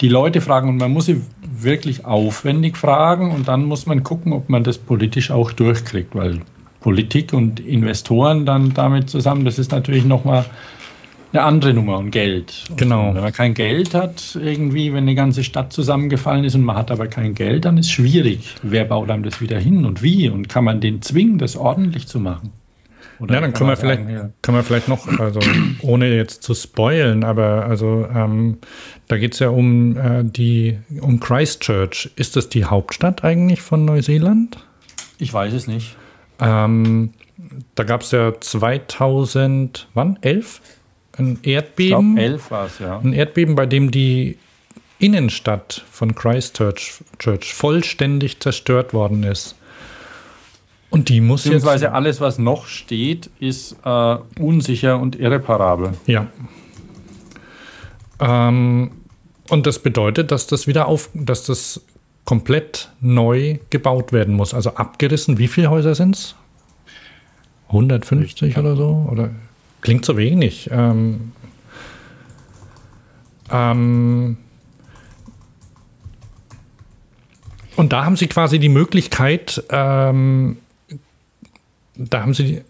die 0.00 0.08
Leute 0.08 0.40
fragen 0.40 0.68
und 0.68 0.76
man 0.76 0.92
muss 0.92 1.06
sie 1.06 1.22
wirklich 1.42 2.04
aufwendig 2.04 2.76
fragen 2.76 3.30
und 3.30 3.48
dann 3.48 3.64
muss 3.64 3.86
man 3.86 4.02
gucken, 4.02 4.32
ob 4.32 4.48
man 4.48 4.64
das 4.64 4.78
politisch 4.78 5.30
auch 5.30 5.52
durchkriegt, 5.52 6.14
weil 6.14 6.40
Politik 6.80 7.32
und 7.32 7.60
Investoren 7.60 8.44
dann 8.44 8.74
damit 8.74 9.08
zusammen, 9.08 9.44
das 9.44 9.58
ist 9.58 9.72
natürlich 9.72 10.04
nochmal 10.04 10.44
eine 11.34 11.44
andere 11.44 11.74
Nummer 11.74 11.98
und 11.98 12.10
Geld. 12.10 12.64
Und 12.70 12.78
Genau. 12.78 13.14
Wenn 13.14 13.22
man 13.22 13.32
kein 13.32 13.54
Geld 13.54 13.94
hat, 13.94 14.38
irgendwie, 14.40 14.92
wenn 14.92 15.04
eine 15.04 15.14
ganze 15.14 15.44
Stadt 15.44 15.72
zusammengefallen 15.72 16.44
ist 16.44 16.54
und 16.54 16.62
man 16.62 16.76
hat 16.76 16.90
aber 16.90 17.08
kein 17.08 17.34
Geld, 17.34 17.64
dann 17.64 17.76
ist 17.76 17.90
schwierig. 17.90 18.54
Wer 18.62 18.84
baut 18.84 19.10
einem 19.10 19.22
das 19.24 19.40
wieder 19.40 19.58
hin 19.58 19.84
und 19.84 20.02
wie? 20.02 20.28
Und 20.28 20.48
kann 20.48 20.64
man 20.64 20.80
den 20.80 21.02
zwingen, 21.02 21.38
das 21.38 21.56
ordentlich 21.56 22.06
zu 22.06 22.20
machen? 22.20 22.52
Oder 23.18 23.34
Ja, 23.34 23.40
dann 23.40 23.52
können 23.52 23.70
wir 23.70 23.76
vielleicht, 23.76 24.08
ja, 24.08 24.30
können 24.42 24.58
wir 24.58 24.64
vielleicht 24.64 24.88
noch, 24.88 25.06
also 25.20 25.40
ohne 25.82 26.14
jetzt 26.14 26.42
zu 26.42 26.54
spoilen, 26.54 27.22
aber 27.22 27.64
also 27.66 28.06
ähm, 28.12 28.58
da 29.06 29.18
geht 29.18 29.34
es 29.34 29.38
ja 29.38 29.50
um 29.50 29.96
äh, 29.96 30.24
die 30.24 30.78
um 31.00 31.20
Christchurch. 31.20 32.10
Ist 32.16 32.34
das 32.34 32.48
die 32.48 32.64
Hauptstadt 32.64 33.22
eigentlich 33.22 33.62
von 33.62 33.84
Neuseeland? 33.84 34.58
ich 35.18 35.32
weiß 35.32 35.52
es 35.52 35.66
nicht. 35.66 35.96
Ähm, 36.40 37.10
da 37.74 37.84
gab 37.84 38.02
es 38.02 38.10
ja 38.10 38.32
2000, 38.38 39.88
wann? 39.94 40.18
11? 40.20 40.60
Ein 41.16 41.38
Erdbeben. 41.42 42.16
elf 42.16 42.50
war 42.50 42.66
es, 42.66 42.78
ja. 42.78 42.98
Ein 42.98 43.12
Erdbeben, 43.12 43.54
bei 43.54 43.66
dem 43.66 43.90
die 43.90 44.38
Innenstadt 44.98 45.84
von 45.90 46.14
Christchurch 46.14 47.02
Church 47.18 47.54
vollständig 47.54 48.40
zerstört 48.40 48.94
worden 48.94 49.22
ist. 49.22 49.56
Und 50.90 51.08
die 51.08 51.20
muss 51.20 51.44
jetzt. 51.44 51.54
Beziehungsweise 51.54 51.92
alles, 51.92 52.20
was 52.20 52.38
noch 52.38 52.66
steht, 52.66 53.28
ist 53.40 53.76
äh, 53.84 54.16
unsicher 54.38 54.98
und 54.98 55.16
irreparabel. 55.16 55.94
Ja. 56.06 56.28
Ähm, 58.20 58.92
und 59.50 59.66
das 59.66 59.80
bedeutet, 59.80 60.30
dass 60.30 60.46
das 60.46 60.66
wieder 60.66 60.86
auf, 60.86 61.10
dass 61.12 61.44
das 61.44 61.80
komplett 62.24 62.90
neu 63.00 63.58
gebaut 63.70 64.12
werden 64.12 64.34
muss. 64.34 64.54
Also 64.54 64.70
abgerissen. 64.70 65.38
Wie 65.38 65.48
viele 65.48 65.70
Häuser 65.70 65.94
sind 65.94 66.16
es? 66.16 66.34
150 67.68 68.56
oder 68.56 68.76
so? 68.76 69.08
Oder 69.10 69.30
klingt 69.84 70.04
so 70.04 70.16
wenig. 70.16 70.68
Ähm, 70.72 71.32
ähm, 73.52 74.38
und 77.76 77.92
da 77.92 78.04
haben 78.04 78.16
sie 78.16 78.26
quasi 78.26 78.58
die 78.58 78.70
Möglichkeit, 78.70 79.62
ähm, 79.70 80.56
da 81.96 82.22
haben 82.22 82.34
sie, 82.34 82.62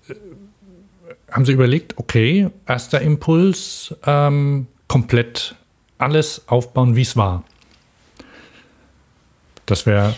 haben 1.31 1.45
sie 1.47 1.53
überlegt, 1.53 1.97
okay, 1.99 2.51
erster 2.67 3.01
Impuls, 3.01 3.95
ähm, 4.05 4.67
komplett 4.89 5.55
alles 5.99 6.47
aufbauen, 6.49 6.97
wie 6.97 7.03
es 7.03 7.17
war. 7.17 7.45
Das 9.67 9.87
wäre, 9.87 10.17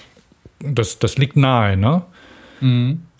das, 0.61 0.99
das 0.99 1.19
liegt 1.19 1.37
nahe, 1.37 1.77
ne? 1.77 2.03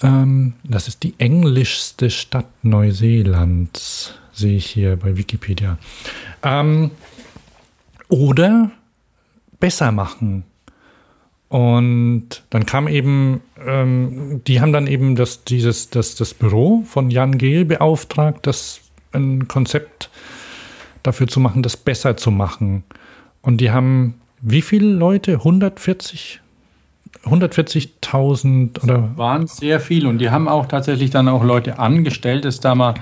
Ähm, 0.03 0.55
das 0.65 0.89
ist 0.89 1.03
die 1.03 1.15
englischste 1.19 2.11
Stadt 2.11 2.47
Neuseelands, 2.63 4.15
sehe 4.33 4.57
ich 4.57 4.67
hier 4.67 4.97
bei 4.97 5.17
Wikipedia. 5.17 5.79
Ähm, 6.43 6.91
oder 8.09 8.71
besser 9.59 9.93
machen. 9.93 10.45
Und 11.49 12.43
dann 12.51 12.67
kam 12.67 12.89
eben, 12.89 13.41
ähm, 13.65 14.43
die 14.47 14.61
haben 14.61 14.73
dann 14.73 14.87
eben 14.87 15.15
das, 15.17 15.45
dieses, 15.45 15.91
das, 15.91 16.17
das 16.17 16.35
Büro 16.35 16.83
von 16.87 17.11
Jan 17.11 17.39
Gehl 17.39 17.65
beauftragt, 17.65 18.47
das 18.47 18.81
ein 19.13 19.49
Konzept 19.49 20.11
dafür 21.03 21.29
zu 21.29 21.41
machen, 21.41 21.63
das 21.63 21.77
besser 21.77 22.17
zu 22.17 22.31
machen. 22.31 22.83
Und 23.43 23.61
die 23.61 23.71
haben 23.71 24.15
wie 24.41 24.63
viele 24.63 24.89
Leute? 24.89 25.35
140? 25.35 26.41
140.000 27.27 28.83
oder 28.85 29.17
Waren 29.17 29.47
sehr 29.47 29.81
viel 29.81 30.07
und 30.07 30.19
die 30.19 30.31
haben 30.31 30.49
auch 30.49 30.67
tatsächlich 30.67 31.11
dann 31.11 31.29
auch 31.29 31.45
Leute 31.45 31.79
angestellt, 31.79 32.45
das 32.45 32.61
da 32.61 32.75
mal 32.75 32.95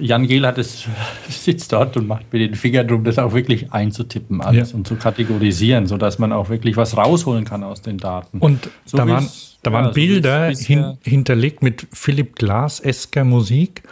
Jan 0.00 0.26
Gehl 0.26 0.46
hat 0.46 0.56
es 0.56 0.88
sitzt 1.28 1.72
dort 1.72 1.96
und 1.98 2.06
macht 2.06 2.32
mir 2.32 2.38
den 2.38 2.54
Finger 2.54 2.84
drum, 2.84 3.04
das 3.04 3.18
auch 3.18 3.34
wirklich 3.34 3.70
einzutippen 3.72 4.40
alles 4.40 4.70
Ja. 4.70 4.76
und 4.78 4.86
zu 4.86 4.96
kategorisieren, 4.96 5.86
sodass 5.86 6.18
man 6.18 6.32
auch 6.32 6.48
wirklich 6.48 6.76
was 6.78 6.96
rausholen 6.96 7.44
kann 7.44 7.62
aus 7.62 7.82
den 7.82 7.98
Daten. 7.98 8.38
Und 8.38 8.70
So 8.86 8.96
da 8.96 9.06
waren, 9.06 9.28
da 9.62 9.70
ja, 9.70 9.74
waren 9.76 9.84
so 9.84 9.90
es 9.90 9.94
Bilder 9.94 10.48
bisher- 10.48 10.66
hin, 10.66 10.98
hinterlegt 11.02 11.62
mit 11.62 11.86
Philipp 11.92 12.36
Glass 12.36 12.80
esker 12.80 13.24
Musik 13.24 13.82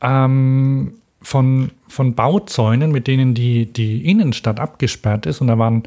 ähm, 0.00 0.92
von, 1.20 1.72
von 1.88 2.14
Bauzäunen, 2.14 2.92
mit 2.92 3.08
denen 3.08 3.34
die, 3.34 3.66
die 3.66 4.08
Innenstadt 4.08 4.60
abgesperrt 4.60 5.26
ist. 5.26 5.40
Und 5.40 5.48
da 5.48 5.58
waren, 5.58 5.82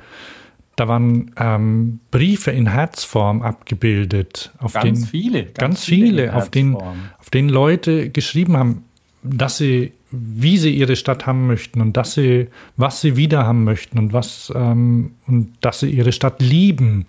da 0.75 0.87
waren 0.87 1.31
ähm, 1.37 1.99
Briefe 2.11 2.51
in 2.51 2.67
Herzform 2.67 3.41
abgebildet. 3.43 4.51
Auf 4.59 4.73
Ganz 4.73 4.85
den, 5.01 5.07
viele, 5.07 5.43
Ganz, 5.43 5.57
ganz 5.57 5.85
viele, 5.85 6.07
viele 6.23 6.35
auf, 6.35 6.49
den, 6.49 6.71
Herzform. 6.71 6.97
auf 7.19 7.29
denen 7.29 7.49
Leute 7.49 8.09
geschrieben 8.09 8.57
haben, 8.57 8.83
dass 9.21 9.57
sie, 9.57 9.93
wie 10.11 10.57
sie 10.57 10.75
ihre 10.75 10.95
Stadt 10.95 11.25
haben 11.27 11.47
möchten 11.47 11.79
und 11.81 11.95
dass 11.95 12.13
sie, 12.13 12.47
was 12.75 13.01
sie 13.01 13.15
wieder 13.17 13.45
haben 13.45 13.63
möchten 13.63 13.99
und 13.99 14.13
was 14.13 14.51
ähm, 14.55 15.11
und 15.27 15.53
dass 15.61 15.79
sie 15.81 15.89
ihre 15.91 16.11
Stadt 16.11 16.41
lieben. 16.41 17.05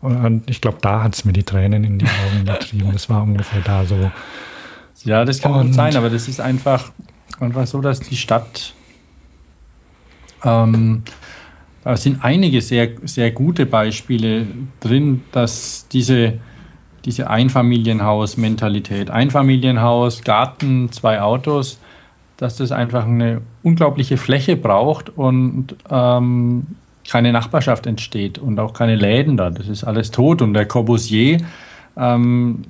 Und 0.00 0.50
ich 0.50 0.60
glaube, 0.60 0.78
da 0.82 1.02
hat 1.02 1.14
es 1.14 1.24
mir 1.24 1.32
die 1.32 1.44
Tränen 1.44 1.84
in 1.84 1.98
die 1.98 2.06
Augen 2.06 2.44
getrieben. 2.46 2.90
Das 2.92 3.08
war 3.08 3.22
ungefähr 3.22 3.62
da 3.62 3.84
so. 3.86 4.10
Ja, 5.04 5.24
das 5.24 5.40
kann 5.40 5.52
Und- 5.52 5.66
gut 5.66 5.74
sein, 5.74 5.96
aber 5.96 6.10
das 6.10 6.28
ist 6.28 6.40
einfach, 6.40 6.90
einfach 7.40 7.66
so, 7.66 7.80
dass 7.80 8.00
die 8.00 8.16
Stadt, 8.16 8.74
ähm, 10.44 11.02
da 11.84 11.96
sind 11.96 12.24
einige 12.24 12.62
sehr, 12.62 12.88
sehr 13.04 13.30
gute 13.30 13.66
Beispiele 13.66 14.46
drin, 14.80 15.22
dass 15.32 15.86
diese, 15.92 16.38
diese 17.04 17.28
Einfamilienhaus-Mentalität, 17.28 19.10
Einfamilienhaus, 19.10 20.24
Garten, 20.24 20.90
zwei 20.92 21.20
Autos, 21.20 21.78
dass 22.38 22.56
das 22.56 22.72
einfach 22.72 23.04
eine 23.04 23.42
unglaubliche 23.62 24.16
Fläche 24.16 24.56
braucht 24.56 25.10
und 25.10 25.76
ähm, 25.90 26.66
keine 27.08 27.32
Nachbarschaft 27.32 27.86
entsteht 27.86 28.38
und 28.38 28.58
auch 28.58 28.72
keine 28.72 28.96
Läden 28.96 29.36
da. 29.36 29.50
Das 29.50 29.68
ist 29.68 29.84
alles 29.84 30.10
tot. 30.10 30.40
Und 30.40 30.54
der 30.54 30.66
Corbusier, 30.66 31.38
ähm, 31.96 32.64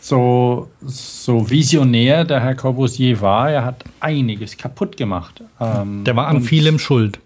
so, 0.00 0.68
so 0.80 1.48
visionär 1.50 2.24
der 2.24 2.40
Herr 2.40 2.54
Corbusier 2.54 3.20
war, 3.20 3.50
er 3.50 3.64
hat 3.64 3.84
einiges 4.00 4.56
kaputt 4.56 4.96
gemacht. 4.96 5.42
Ähm, 5.60 6.04
Der 6.04 6.16
war 6.16 6.28
an 6.28 6.40
vielem 6.40 6.78
schuld. 6.78 7.20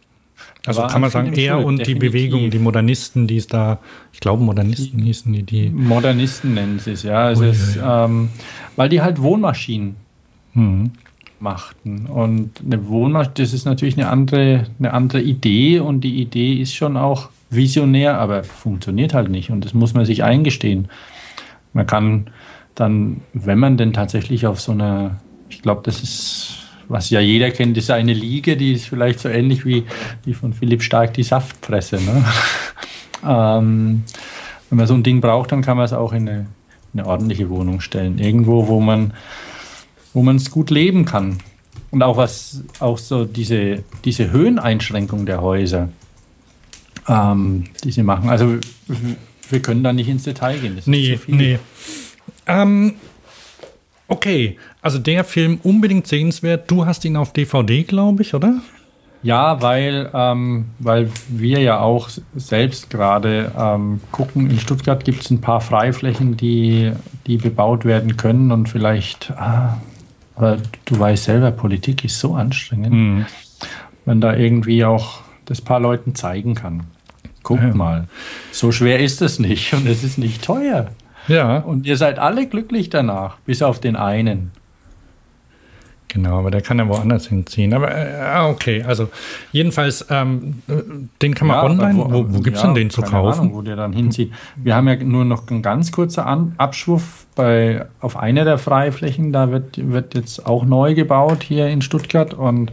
Also 0.67 0.83
kann 0.83 0.93
an 0.97 1.01
man 1.03 1.11
sagen, 1.11 1.33
er 1.35 1.65
und 1.65 1.79
die 1.79 1.95
definitiv. 1.95 2.13
Bewegung, 2.13 2.51
die 2.51 2.59
Modernisten, 2.59 3.27
die 3.27 3.37
es 3.37 3.47
da, 3.47 3.79
ich 4.13 4.21
glaube, 4.21 4.43
Modernisten 4.43 5.01
hießen 5.01 5.33
die, 5.33 5.43
die. 5.43 5.71
Modernisten 5.71 6.55
nennen 6.55 6.79
sie 6.79 6.93
es, 6.93 7.03
ja. 7.03 7.31
Es 7.31 7.41
Ui, 7.41 7.49
ist, 7.51 7.77
ui, 7.77 7.83
ähm, 7.85 8.29
weil 8.77 8.89
die 8.89 9.01
halt 9.01 9.21
Wohnmaschinen 9.23 9.97
Hm. 10.55 10.91
machten. 11.39 12.07
Und 12.07 12.51
eine 12.65 12.89
Wohnmaschine, 12.89 13.35
das 13.37 13.53
ist 13.53 13.67
natürlich 13.67 13.97
eine 13.99 14.09
andere, 14.09 14.65
eine 14.79 14.93
andere 14.93 15.21
Idee 15.21 15.81
und 15.81 16.01
die 16.01 16.21
Idee 16.21 16.55
ist 16.55 16.75
schon 16.75 16.97
auch 16.97 17.29
visionär, 17.51 18.19
aber 18.19 18.43
funktioniert 18.43 19.15
halt 19.15 19.29
nicht 19.29 19.51
und 19.51 19.65
das 19.65 19.75
muss 19.75 19.95
man 19.95 20.05
sich 20.05 20.25
eingestehen. 20.25 20.89
Man 21.73 21.87
kann 21.87 22.31
dann, 22.75 23.21
wenn 23.35 23.59
man 23.59 23.77
denn 23.77 23.93
tatsächlich 23.93 24.47
auf 24.47 24.61
so 24.61 24.73
einer, 24.73 25.21
ich 25.49 25.63
glaube, 25.63 25.83
das 25.85 26.03
ist 26.03 26.66
was 26.89 27.11
ja 27.11 27.21
jeder 27.21 27.51
kennt, 27.51 27.77
ist 27.77 27.91
eine 27.91 28.13
Liege, 28.13 28.57
die 28.57 28.73
ist 28.73 28.87
vielleicht 28.87 29.21
so 29.21 29.29
ähnlich 29.29 29.65
wie, 29.65 29.85
wie 30.25 30.35
von 30.35 30.53
Philipp 30.53 30.83
Stark 30.83 31.15
die 31.15 31.23
Saftpresse. 31.23 31.97
Ne? 31.97 32.25
ähm, 33.27 34.05
wenn 34.71 34.79
man 34.79 34.87
so 34.87 34.95
ein 34.95 35.03
Ding 35.03 35.21
braucht, 35.21 35.53
dann 35.53 35.63
kann 35.63 35.77
man 35.77 35.87
es 35.87 35.93
auch 35.93 36.13
in 36.13 36.29
eine, 36.29 36.47
eine 36.93 37.07
ordentliche 37.07 37.49
Wohnung 37.49 37.81
stellen. 37.81 38.19
Irgendwo, 38.19 38.69
wo 38.69 38.81
man 38.81 39.13
wo 40.17 40.23
man 40.23 40.37
es 40.37 40.51
gut 40.51 40.71
leben 40.71 41.05
kann. 41.05 41.41
Und 41.91 42.03
auch 42.03 42.17
was, 42.17 42.63
auch 42.81 42.97
so 42.97 43.27
diese, 43.27 43.85
diese 44.07 44.31
Höheneinschränkung 44.31 45.27
der 45.27 45.43
Häuser, 45.43 45.91
ähm, 47.07 47.65
die 47.85 47.93
sie 47.93 48.03
machen. 48.03 48.31
Also 48.31 48.57
wir 49.51 49.61
können 49.61 49.85
da 49.85 49.93
nicht 49.93 50.09
ins 50.09 50.23
Detail 50.23 50.59
gehen. 50.59 50.75
Das 50.75 50.87
nee, 50.87 51.21
nee. 51.27 51.59
Ähm, 52.47 52.95
okay, 54.09 54.57
also 54.87 55.01
der 55.01 55.25
Film 55.25 55.59
unbedingt 55.65 56.07
sehenswert. 56.07 56.71
Du 56.71 56.87
hast 56.87 57.05
ihn 57.05 57.17
auf 57.17 57.33
DVD, 57.33 57.83
glaube 57.83 58.23
ich, 58.23 58.35
oder? 58.35 58.61
Ja, 59.25 59.61
weil, 59.61 60.09
ähm, 60.15 60.67
weil 60.79 61.11
wir 61.29 61.59
ja 61.59 61.81
auch 61.81 62.09
selbst 62.37 62.89
gerade 62.89 63.51
ähm, 63.59 64.01
gucken, 64.13 64.49
in 64.49 64.61
Stuttgart 64.61 65.05
gibt 65.05 65.23
es 65.23 65.31
ein 65.31 65.41
paar 65.41 65.61
Freiflächen, 65.61 66.37
die, 66.37 66.93
die 67.27 67.37
bebaut 67.37 67.85
werden 67.85 68.17
können 68.17 68.53
und 68.53 68.69
vielleicht, 68.69 69.33
ah, 69.33 69.81
aber 70.37 70.59
du 70.85 70.97
weißt 70.97 71.25
selber, 71.25 71.51
Politik 71.51 72.05
ist 72.05 72.21
so 72.21 72.37
anstrengend, 72.37 72.93
mhm. 72.93 73.27
wenn 74.05 74.21
da 74.21 74.37
irgendwie 74.37 74.85
auch 74.85 75.23
das 75.47 75.61
paar 75.61 75.81
Leuten 75.81 76.15
zeigen 76.15 76.55
kann. 76.55 76.85
Guckt 77.43 77.65
ja. 77.65 77.75
mal, 77.75 78.07
so 78.53 78.71
schwer 78.71 79.01
ist 79.01 79.21
es 79.21 79.41
nicht 79.41 79.75
und 79.75 79.89
es 79.89 80.05
ist 80.05 80.17
nicht 80.17 80.45
teuer. 80.45 80.93
Ja. 81.27 81.59
Und 81.59 81.87
ihr 81.87 81.97
seid 81.97 82.21
alle 82.21 82.47
glücklich 82.47 82.89
danach, 82.89 83.39
bis 83.39 83.63
auf 83.63 83.81
den 83.81 83.97
einen. 83.97 84.53
Genau, 86.17 86.39
aber 86.39 86.51
der 86.51 86.63
kann 86.63 86.79
ja 86.79 86.89
woanders 86.89 87.27
hinziehen. 87.27 87.75
Aber 87.75 87.95
äh, 87.95 88.51
okay, 88.51 88.83
also 88.83 89.11
jedenfalls, 89.53 90.07
ähm, 90.09 90.63
den 91.21 91.35
kann 91.35 91.47
man 91.47 91.57
ja, 91.59 91.63
online. 91.65 91.99
Wo, 91.99 92.11
wo, 92.11 92.35
wo 92.37 92.41
gibt 92.41 92.57
es 92.57 92.63
ja, 92.63 92.69
denn 92.69 92.75
den 92.75 92.89
zu 92.89 93.03
kaufen? 93.03 93.41
Ahnung, 93.41 93.55
wo 93.55 93.61
der 93.61 93.77
dann 93.77 93.93
hinzieht. 93.93 94.33
Wir 94.57 94.75
haben 94.75 94.89
ja 94.89 94.97
nur 94.97 95.27
noch 95.27 95.47
einen 95.51 95.61
ganz 95.61 95.93
kurzer 95.93 96.25
An 96.25 96.55
Abschwurf 96.57 97.27
bei, 97.35 97.85
auf 98.01 98.17
einer 98.17 98.47
der 98.47 98.57
Freiflächen. 98.57 99.31
Da 99.31 99.51
wird, 99.51 99.93
wird 99.93 100.15
jetzt 100.15 100.47
auch 100.47 100.65
neu 100.65 100.95
gebaut 100.95 101.43
hier 101.43 101.69
in 101.69 101.83
Stuttgart 101.83 102.33
und 102.33 102.73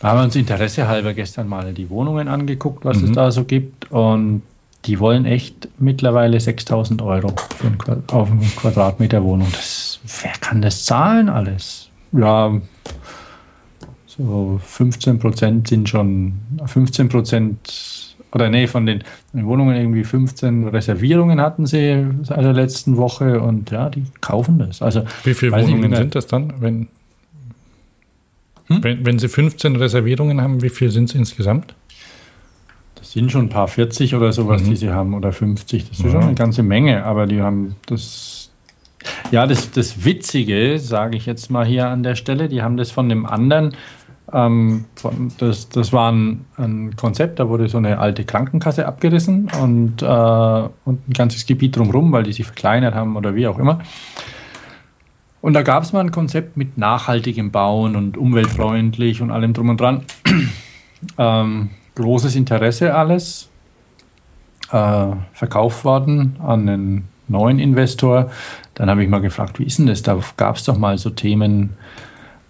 da 0.00 0.08
haben 0.08 0.18
wir 0.18 0.24
uns 0.24 0.34
Interesse 0.34 0.88
halber 0.88 1.14
gestern 1.14 1.46
mal 1.46 1.72
die 1.72 1.88
Wohnungen 1.88 2.26
angeguckt, 2.26 2.84
was 2.84 2.98
mhm. 2.98 3.04
es 3.04 3.12
da 3.12 3.30
so 3.30 3.44
gibt. 3.44 3.92
Und 3.92 4.42
die 4.86 4.98
wollen 4.98 5.24
echt 5.24 5.68
mittlerweile 5.78 6.40
6000 6.40 7.00
Euro 7.00 7.28
auf 7.28 8.28
einen 8.28 8.56
Quadratmeter 8.56 9.22
Wohnung. 9.22 9.46
Das, 9.52 10.00
wer 10.22 10.32
kann 10.40 10.62
das 10.62 10.84
zahlen 10.84 11.28
alles? 11.28 11.89
Ja, 12.12 12.60
so 14.06 14.60
15 14.62 15.18
Prozent 15.18 15.68
sind 15.68 15.88
schon 15.88 16.34
15 16.66 17.08
Prozent 17.08 18.16
oder 18.32 18.48
nee, 18.48 18.66
von 18.66 18.86
den, 18.86 19.02
Wohnungen 19.32 19.76
irgendwie 19.76 20.04
15 20.04 20.68
Reservierungen 20.68 21.40
hatten 21.40 21.66
sie 21.66 22.06
seit 22.22 22.44
der 22.44 22.52
letzten 22.52 22.96
Woche 22.96 23.40
und 23.40 23.70
ja, 23.70 23.90
die 23.90 24.04
kaufen 24.20 24.58
das. 24.58 24.82
Also, 24.82 25.02
Wie 25.24 25.34
viele 25.34 25.52
Wohnungen 25.52 25.94
sind 25.94 26.14
das 26.14 26.26
dann, 26.26 26.54
wenn, 26.60 26.88
hm? 28.66 28.84
wenn, 28.84 29.06
wenn 29.06 29.18
sie 29.18 29.28
15 29.28 29.76
Reservierungen 29.76 30.40
haben, 30.40 30.62
wie 30.62 30.70
viel 30.70 30.90
sind 30.90 31.08
es 31.08 31.14
insgesamt? 31.14 31.74
Das 32.94 33.12
sind 33.12 33.32
schon 33.32 33.46
ein 33.46 33.48
paar 33.48 33.66
40 33.66 34.14
oder 34.14 34.32
sowas, 34.32 34.62
mhm. 34.62 34.70
die 34.70 34.76
sie 34.76 34.90
haben 34.90 35.14
oder 35.14 35.32
50. 35.32 35.88
Das 35.88 35.98
ist 35.98 36.04
ja. 36.04 36.12
schon 36.12 36.22
eine 36.22 36.34
ganze 36.34 36.62
Menge, 36.62 37.04
aber 37.04 37.26
die 37.26 37.40
haben 37.40 37.74
das 37.86 38.49
ja, 39.30 39.46
das, 39.46 39.70
das 39.70 40.04
Witzige, 40.04 40.78
sage 40.78 41.16
ich 41.16 41.26
jetzt 41.26 41.50
mal 41.50 41.64
hier 41.64 41.88
an 41.88 42.02
der 42.02 42.14
Stelle, 42.14 42.48
die 42.48 42.62
haben 42.62 42.76
das 42.76 42.90
von 42.90 43.08
dem 43.08 43.26
anderen, 43.26 43.74
ähm, 44.32 44.84
von, 44.94 45.32
das, 45.38 45.68
das 45.68 45.92
war 45.92 46.12
ein, 46.12 46.44
ein, 46.56 46.96
Konzept, 46.96 47.38
da 47.38 47.48
wurde 47.48 47.68
so 47.68 47.78
eine 47.78 47.98
alte 47.98 48.24
Krankenkasse 48.24 48.86
abgerissen 48.86 49.50
und, 49.60 50.02
äh, 50.02 50.06
und 50.06 51.08
ein 51.08 51.12
ganzes 51.12 51.46
Gebiet 51.46 51.76
drumherum, 51.76 52.12
weil 52.12 52.22
die 52.22 52.32
sich 52.32 52.46
verkleinert 52.46 52.94
haben 52.94 53.16
oder 53.16 53.34
wie 53.34 53.46
auch 53.46 53.58
immer. 53.58 53.80
Und 55.40 55.54
da 55.54 55.62
gab 55.62 55.82
es 55.82 55.92
mal 55.92 56.00
ein 56.00 56.10
Konzept 56.10 56.56
mit 56.56 56.76
nachhaltigem 56.76 57.50
Bauen 57.50 57.96
und 57.96 58.18
umweltfreundlich 58.18 59.22
und 59.22 59.30
allem 59.30 59.54
drum 59.54 59.70
und 59.70 59.80
dran. 59.80 60.04
ähm, 61.18 61.70
großes 61.94 62.36
Interesse 62.36 62.94
alles. 62.94 63.48
Äh, 64.70 65.06
verkauft 65.32 65.84
worden 65.84 66.36
an 66.40 66.68
einen 66.68 67.08
neuen 67.26 67.58
Investor. 67.58 68.30
Dann 68.80 68.88
habe 68.88 69.04
ich 69.04 69.10
mal 69.10 69.20
gefragt, 69.20 69.58
wie 69.58 69.64
ist 69.64 69.78
denn 69.78 69.88
das? 69.88 70.00
Da 70.00 70.18
gab 70.38 70.56
es 70.56 70.64
doch 70.64 70.78
mal 70.78 70.96
so 70.96 71.10
Themen, 71.10 71.74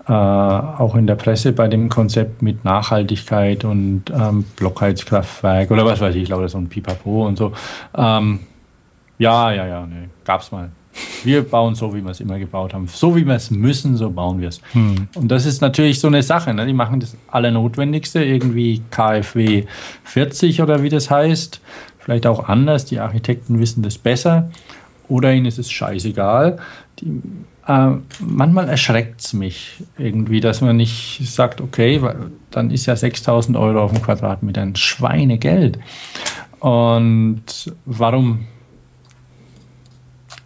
äh, 0.07 0.13
auch 0.13 0.95
in 0.95 1.09
der 1.09 1.17
Presse 1.17 1.51
bei 1.51 1.67
dem 1.67 1.89
Konzept 1.89 2.41
mit 2.41 2.65
Nachhaltigkeit 2.65 3.65
und 3.65 4.05
ähm, 4.15 4.45
Blockheizkraftwerk 4.55 5.73
oder 5.73 5.85
was 5.85 6.01
weiß 6.01 6.15
ich, 6.15 6.29
lauter 6.29 6.49
so 6.49 6.59
ein 6.59 6.69
Pipapo 6.69 7.27
und 7.27 7.37
so. 7.37 7.51
Ähm, 7.97 8.39
ja, 9.19 9.51
ja, 9.51 9.67
ja, 9.67 9.85
nee, 9.85 10.09
gab 10.25 10.43
es 10.43 10.53
mal. 10.53 10.71
Wir 11.25 11.43
bauen 11.43 11.75
so, 11.75 11.93
wie 11.93 12.01
wir 12.01 12.13
es 12.13 12.21
immer 12.21 12.39
gebaut 12.39 12.75
haben. 12.75 12.87
So 12.87 13.17
wie 13.17 13.27
wir 13.27 13.35
es 13.35 13.51
müssen, 13.51 13.97
so 13.97 14.09
bauen 14.09 14.41
wir 14.41 14.51
es. 14.51 14.61
Hm. 14.71 15.09
Und 15.17 15.33
das 15.33 15.47
ist 15.47 15.61
natürlich 15.61 15.99
so 15.99 16.07
eine 16.07 16.23
Sache. 16.23 16.55
Ne? 16.55 16.65
Die 16.65 16.73
machen 16.73 17.01
das 17.01 17.17
Allernotwendigste, 17.27 18.23
irgendwie 18.23 18.83
KfW 18.93 19.65
40 20.05 20.63
oder 20.63 20.85
wie 20.85 20.91
das 20.91 21.11
heißt 21.11 21.61
vielleicht 21.99 22.29
auch 22.29 22.49
anders. 22.49 22.85
Die 22.85 23.01
Architekten 23.01 23.59
wissen 23.59 23.83
das 23.83 23.99
besser 23.99 24.49
oder 25.11 25.33
ihnen 25.33 25.47
ist 25.47 25.59
es 25.59 25.71
scheißegal. 25.71 26.59
Die, 27.01 27.21
äh, 27.67 27.91
manchmal 28.21 28.69
erschreckt 28.69 29.21
es 29.21 29.33
mich 29.33 29.83
irgendwie, 29.99 30.41
dass 30.41 30.61
man 30.61 30.77
nicht 30.77 31.21
sagt, 31.25 31.61
okay, 31.61 32.01
dann 32.51 32.71
ist 32.71 32.87
ja 32.87 32.97
6000 32.97 33.57
Euro 33.57 33.83
auf 33.85 33.93
dem 33.93 34.03
Quadratmeter 34.03 34.63
ein 34.63 34.77
Schweinegeld. 34.77 35.79
Und 36.59 37.43
warum 37.85 38.47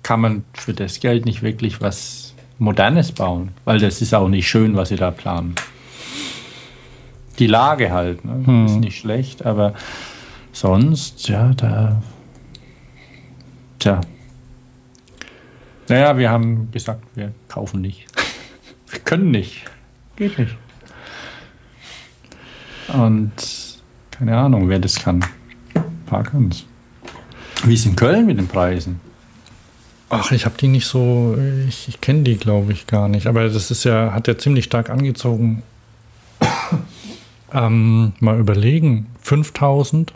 kann 0.02 0.20
man 0.20 0.44
für 0.52 0.74
das 0.74 1.00
Geld 1.00 1.24
nicht 1.24 1.42
wirklich 1.42 1.80
was 1.80 2.34
Modernes 2.58 3.12
bauen? 3.12 3.52
Weil 3.64 3.78
das 3.78 4.02
ist 4.02 4.14
auch 4.14 4.28
nicht 4.28 4.48
schön, 4.48 4.76
was 4.76 4.90
sie 4.90 4.96
da 4.96 5.10
planen. 5.10 5.54
Die 7.38 7.46
Lage 7.46 7.90
halt, 7.90 8.24
ne? 8.24 8.46
hm. 8.46 8.66
ist 8.66 8.76
nicht 8.76 8.98
schlecht, 8.98 9.44
aber 9.44 9.74
sonst, 10.52 11.28
ja, 11.28 11.52
da. 11.54 12.02
Tja. 13.78 14.00
Naja, 15.89 16.16
wir 16.16 16.31
haben 16.31 16.70
gesagt, 16.70 17.02
wir 17.15 17.32
kaufen 17.48 17.81
nicht. 17.81 18.06
wir 18.90 19.01
können 19.01 19.31
nicht. 19.31 19.65
Geht 20.16 20.39
nicht. 20.39 20.56
Und 22.89 23.32
keine 24.11 24.36
Ahnung, 24.36 24.69
wer 24.69 24.78
das 24.78 24.97
kann. 24.97 25.24
Parkens. 26.06 26.65
Wie 27.65 27.74
ist 27.74 27.86
in 27.86 27.97
Köln 27.97 28.27
mit 28.27 28.39
den 28.39 28.47
Preisen? 28.47 29.01
Ach, 30.11 30.31
ich 30.32 30.44
habe 30.44 30.56
die 30.59 30.69
nicht 30.69 30.86
so, 30.86 31.36
ich, 31.66 31.89
ich 31.89 32.01
kenne 32.01 32.23
die, 32.23 32.36
glaube 32.36 32.73
ich, 32.73 32.86
gar 32.86 33.09
nicht. 33.09 33.27
Aber 33.27 33.48
das 33.48 33.70
ist 33.70 33.85
ja, 33.85 34.12
hat 34.12 34.28
ja 34.28 34.39
ziemlich 34.39 34.66
stark 34.66 34.90
angezogen. 34.90 35.62
ähm, 37.52 38.12
mal 38.20 38.39
überlegen, 38.39 39.06
5000 39.23 40.12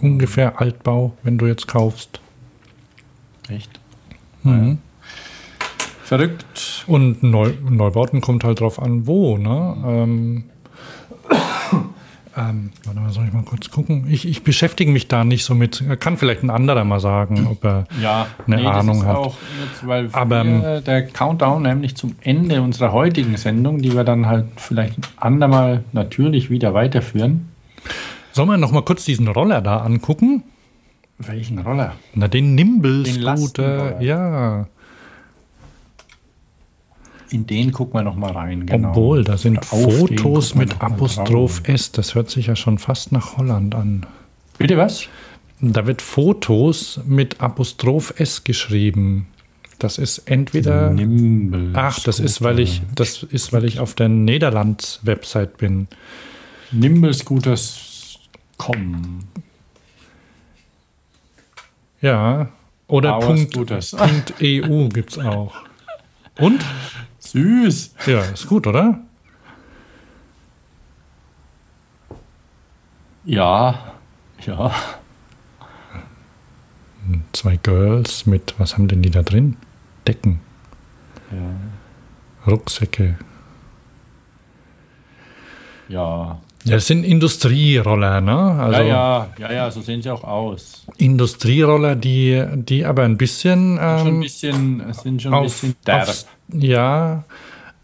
ungefähr 0.00 0.60
Altbau, 0.60 1.16
wenn 1.22 1.38
du 1.38 1.46
jetzt 1.46 1.66
kaufst. 1.66 2.20
Echt? 3.48 3.77
Mhm. 4.48 4.78
Verrückt. 6.02 6.84
Und 6.86 7.22
Neu 7.22 7.52
Neubauten 7.68 8.20
kommt 8.20 8.44
halt 8.44 8.60
drauf 8.60 8.80
an, 8.80 9.06
wo, 9.06 9.36
ne? 9.36 9.76
Ähm, 9.86 10.44
ähm, 12.38 12.70
warte 12.84 13.00
mal, 13.00 13.10
soll 13.10 13.26
ich 13.26 13.32
mal 13.32 13.42
kurz 13.42 13.70
gucken? 13.70 14.06
Ich, 14.08 14.26
ich, 14.26 14.44
beschäftige 14.44 14.92
mich 14.92 15.08
da 15.08 15.24
nicht 15.24 15.44
so 15.44 15.54
mit. 15.54 15.82
Kann 15.98 16.16
vielleicht 16.16 16.44
ein 16.44 16.50
anderer 16.50 16.84
mal 16.84 17.00
sagen, 17.00 17.48
ob 17.50 17.64
er 17.64 17.84
ja, 18.00 18.26
eine 18.46 18.56
nee, 18.56 18.66
Ahnung 18.66 19.04
hat. 19.04 19.32
Jetzt, 19.60 19.86
weil 19.86 20.08
Aber 20.12 20.44
wir, 20.44 20.80
der 20.80 21.06
Countdown 21.08 21.62
nämlich 21.62 21.96
zum 21.96 22.14
Ende 22.20 22.62
unserer 22.62 22.92
heutigen 22.92 23.36
Sendung, 23.36 23.82
die 23.82 23.94
wir 23.94 24.04
dann 24.04 24.26
halt 24.26 24.46
vielleicht 24.56 24.98
ein 24.98 25.02
andermal 25.16 25.84
natürlich 25.92 26.48
wieder 26.48 26.74
weiterführen. 26.74 27.48
Sollen 28.32 28.48
wir 28.48 28.56
noch 28.56 28.70
mal 28.70 28.82
kurz 28.82 29.04
diesen 29.04 29.26
Roller 29.26 29.60
da 29.60 29.78
angucken? 29.78 30.44
Welchen 31.18 31.58
Roller? 31.58 31.96
Na, 32.14 32.28
den 32.28 32.54
Nimble-Scooter, 32.54 34.00
ja. 34.00 34.68
In 37.30 37.46
den 37.46 37.72
gucken 37.72 37.94
wir 37.94 38.02
noch 38.02 38.16
mal 38.16 38.32
rein. 38.32 38.66
Genau. 38.66 38.90
Obwohl, 38.90 39.24
da 39.24 39.36
sind 39.36 39.64
Fotos 39.64 40.54
mit 40.54 40.80
Apostroph 40.80 41.62
S. 41.68 41.92
Das 41.92 42.14
hört 42.14 42.30
sich 42.30 42.46
ja 42.46 42.56
schon 42.56 42.78
fast 42.78 43.12
nach 43.12 43.36
Holland 43.36 43.74
an. 43.74 44.06
Bitte 44.56 44.78
was? 44.78 45.08
Da 45.60 45.86
wird 45.86 46.02
Fotos 46.02 47.00
mit 47.04 47.40
Apostroph 47.40 48.14
S 48.18 48.44
geschrieben. 48.44 49.26
Das 49.78 49.98
ist 49.98 50.18
entweder. 50.18 50.90
Nimble 50.90 51.72
Ach, 51.74 52.00
das 52.00 52.18
ist, 52.18 52.42
weil 52.42 52.60
ich, 52.60 52.82
das 52.94 53.22
ist, 53.24 53.52
weil 53.52 53.64
ich 53.64 53.78
auf 53.80 53.94
der 53.94 54.08
Niederlands-Website 54.08 55.58
bin. 55.58 55.88
Nimble 56.70 57.12
Scooters 57.12 58.18
Com. 58.56 59.20
Ja, 62.00 62.48
oder 62.86 63.18
Punkt, 63.18 63.52
Punkt 63.96 64.34
EU 64.40 64.88
gibt 64.88 65.12
es 65.12 65.18
auch. 65.18 65.54
Und? 66.38 66.64
Süß. 67.18 67.94
Ja, 68.06 68.20
ist 68.20 68.46
gut, 68.46 68.66
oder? 68.66 69.00
Ja, 73.24 73.92
ja. 74.46 74.74
Zwei 77.32 77.56
Girls 77.56 78.26
mit, 78.26 78.54
was 78.58 78.74
haben 78.74 78.88
denn 78.88 79.02
die 79.02 79.10
da 79.10 79.22
drin? 79.22 79.56
Decken, 80.06 80.40
Ja. 81.30 82.50
Rucksäcke. 82.50 83.18
Ja. 85.88 86.40
Ja, 86.68 86.76
das 86.76 86.86
sind 86.86 87.04
Industrieroller, 87.04 88.20
ne? 88.20 88.36
Also 88.36 88.80
ja, 88.80 88.86
ja, 88.86 89.28
ja, 89.38 89.52
ja, 89.52 89.70
so 89.70 89.80
sehen 89.80 90.02
sie 90.02 90.10
auch 90.10 90.24
aus. 90.24 90.84
Industrieroller, 90.96 91.96
die, 91.96 92.42
die 92.54 92.84
aber 92.84 93.02
ein 93.04 93.16
bisschen, 93.16 93.76
schon 93.76 93.80
ein 93.80 94.06
ähm, 94.06 94.20
bisschen, 94.20 94.82
sind 94.92 95.22
schon 95.22 95.32
ein 95.34 95.38
auf, 95.40 95.44
bisschen 95.44 95.76
derb. 95.86 96.08
auf, 96.08 96.26
ja, 96.52 97.24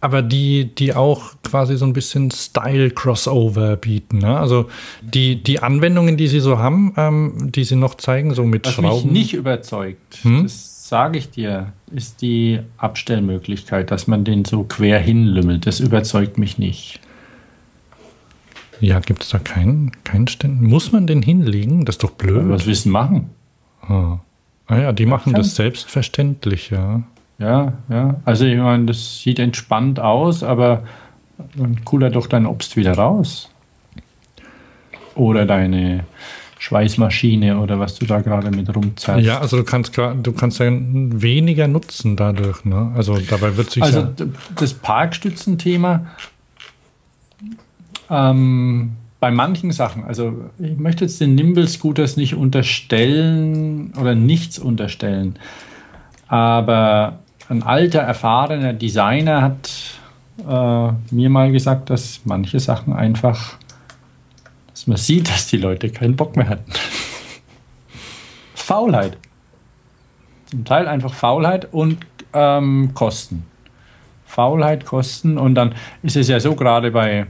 aber 0.01 0.21
die, 0.23 0.75
die 0.75 0.93
auch 0.95 1.33
quasi 1.43 1.77
so 1.79 1.87
ein 1.87 1.95
bisschen 1.95 2.31
Style-Crossover 2.31 3.77
bieten. 3.77 4.19
Ne? 4.19 4.39
Also 4.39 4.69
die, 5.01 5.43
die 5.43 5.61
Anwendungen, 5.61 6.17
die 6.17 6.29
sie 6.29 6.41
so 6.41 6.59
haben, 6.59 6.93
ähm, 6.97 7.51
die 7.53 7.65
sie 7.65 7.77
noch 7.77 7.95
zeigen, 7.95 8.35
so 8.35 8.45
mit 8.45 8.67
Was 8.67 8.77
mich 8.79 8.87
Schrauben. 8.87 9.13
nicht 9.13 9.33
überzeugt, 9.35 10.19
Hm? 10.23 10.43
das 10.43 10.89
sage 10.89 11.19
ich 11.19 11.31
dir, 11.31 11.73
ist 11.91 12.21
die 12.21 12.61
Abstellmöglichkeit, 12.77 13.91
dass 13.91 14.07
man 14.07 14.25
den 14.25 14.45
so 14.45 14.65
quer 14.65 14.99
hinlümmelt. 14.99 15.67
Das 15.67 15.81
überzeugt 15.81 16.37
mich 16.39 16.59
nicht. 16.59 17.01
Ja, 18.81 19.01
gibt 19.01 19.23
es 19.23 19.31
da 19.31 19.39
keinen 19.39 19.93
keinen 20.05 20.29
Ständ? 20.29 20.63
Muss 20.63 20.93
man 20.93 21.07
den 21.07 21.23
hinlegen? 21.23 21.85
Das 21.85 21.95
ist 21.95 22.05
doch 22.05 22.11
blöd. 22.11 22.49
Was 22.49 22.67
willst 22.67 22.87
du 22.87 22.91
machen? 22.91 23.31
Ah. 23.83 24.19
Ah 24.67 24.79
ja, 24.79 24.93
die 24.93 25.07
machen 25.07 25.35
das 25.35 25.57
selbstverständlich, 25.57 26.71
ja. 26.71 27.03
Ja, 27.39 27.75
ja. 27.89 28.17
Also 28.25 28.45
ich 28.45 28.57
meine, 28.57 28.87
das 28.87 29.21
sieht 29.21 29.39
entspannt 29.39 30.01
aus, 30.01 30.43
aber 30.43 30.85
dann 31.57 31.85
cooler 31.85 32.11
doch 32.11 32.27
dein 32.27 32.47
Obst 32.47 32.77
wieder 32.77 32.95
raus. 32.95 33.51
Oder 35.15 35.45
deine 35.47 36.05
Schweißmaschine 36.59 37.59
oder 37.59 37.79
was 37.79 37.97
du 37.97 38.07
da 38.07 38.21
gerade 38.21 38.51
mit 38.51 38.75
rumzerrst. 38.75 39.25
Ja, 39.25 39.39
also 39.39 39.59
du 39.59 39.65
kannst 39.65 39.97
du 39.99 40.33
kannst 40.33 40.61
ja 40.61 40.71
weniger 40.71 41.69
nutzen 41.69 42.17
dadurch, 42.17 42.65
ne? 42.65 42.91
Also 42.97 43.19
dabei 43.19 43.57
wird 43.57 43.71
sich 43.71 43.83
Also 43.83 44.01
ja, 44.01 44.27
das 44.57 44.73
Parkstützenthema 44.73 46.07
ähm, 48.15 48.93
bei 49.21 49.31
manchen 49.31 49.73
Sachen, 49.73 50.05
also 50.05 50.51
ich 50.59 50.77
möchte 50.77 51.05
jetzt 51.05 51.21
den 51.21 51.35
Nimble 51.35 51.67
Scooters 51.67 52.17
nicht 52.17 52.35
unterstellen 52.35 53.93
oder 53.99 54.15
nichts 54.15 54.59
unterstellen, 54.59 55.39
aber 56.29 57.19
ein 57.49 57.63
alter, 57.63 58.01
erfahrener 58.01 58.73
Designer 58.73 59.43
hat 59.43 59.71
äh, 60.39 61.15
mir 61.15 61.31
mal 61.31 61.53
gesagt, 61.53 61.91
dass 61.91 62.21
manche 62.25 62.61
Sachen 62.61 62.93
einfach, 62.93 63.57
dass 64.71 64.87
man 64.87 64.97
sieht, 64.97 65.29
dass 65.29 65.47
die 65.47 65.59
Leute 65.59 65.91
keinen 65.91 66.17
Bock 66.17 66.37
mehr 66.37 66.49
hatten. 66.49 66.73
Faulheit. 68.55 69.17
Zum 70.47 70.65
Teil 70.65 70.89
einfach 70.89 71.15
Faulheit 71.15 71.73
und 71.73 71.99
ähm, 72.33 72.93
Kosten. 72.95 73.45
Faulheit, 74.27 74.85
Kosten 74.85 75.39
und 75.39 75.55
dann 75.55 75.75
ist 76.03 76.17
es 76.17 76.29
ja 76.29 76.41
so, 76.41 76.55
gerade 76.57 76.91
bei, 76.91 77.27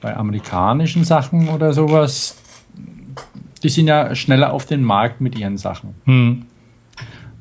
bei 0.00 0.16
amerikanischen 0.16 1.04
Sachen 1.04 1.48
oder 1.48 1.72
sowas, 1.72 2.36
die 3.62 3.68
sind 3.68 3.86
ja 3.88 4.14
schneller 4.14 4.52
auf 4.52 4.66
den 4.66 4.82
Markt 4.84 5.20
mit 5.20 5.38
ihren 5.38 5.56
Sachen. 5.58 5.94
hm, 6.04 6.42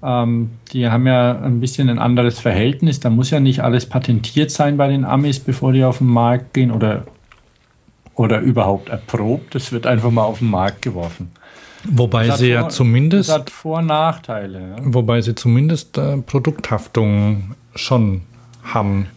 Ähm, 0.03 0.51
die 0.71 0.87
haben 0.89 1.07
ja 1.07 1.39
ein 1.41 1.59
bisschen 1.59 1.89
ein 1.89 1.97
anderes 1.99 2.39
Verhältnis. 2.39 2.99
Da 2.99 3.09
muss 3.09 3.31
ja 3.31 3.39
nicht 3.39 3.61
alles 3.63 3.87
patentiert 3.87 4.51
sein 4.51 4.77
bei 4.77 4.87
den 4.87 5.03
Amis, 5.03 5.39
bevor 5.39 5.71
die 5.73 5.83
auf 5.83 5.97
den 5.97 6.07
Markt 6.07 6.53
gehen 6.53 6.69
oder, 6.71 7.05
oder 8.13 8.39
überhaupt 8.41 8.89
erprobt. 8.89 9.55
Das 9.55 9.71
wird 9.71 9.87
einfach 9.87 10.11
mal 10.11 10.23
auf 10.23 10.39
den 10.39 10.49
Markt 10.51 10.83
geworfen. 10.83 11.31
wobei 11.89 12.27
Das 12.27 12.37
sie 12.39 12.49
ja 12.49 12.61
Vor- 12.61 12.69
zumindest 12.69 13.29
Das 13.29 13.35
hat 13.35 13.49
Vor- 13.49 13.79
und 13.79 13.87
Nachteile. 13.87 14.59
Ja. 14.59 14.75
wobei 14.83 15.21
sie 15.21 15.33
zumindest 15.33 15.97
äh, 15.97 16.17
Produkthaftung 16.17 17.55
schon 17.73 18.21
haben. 18.63 19.07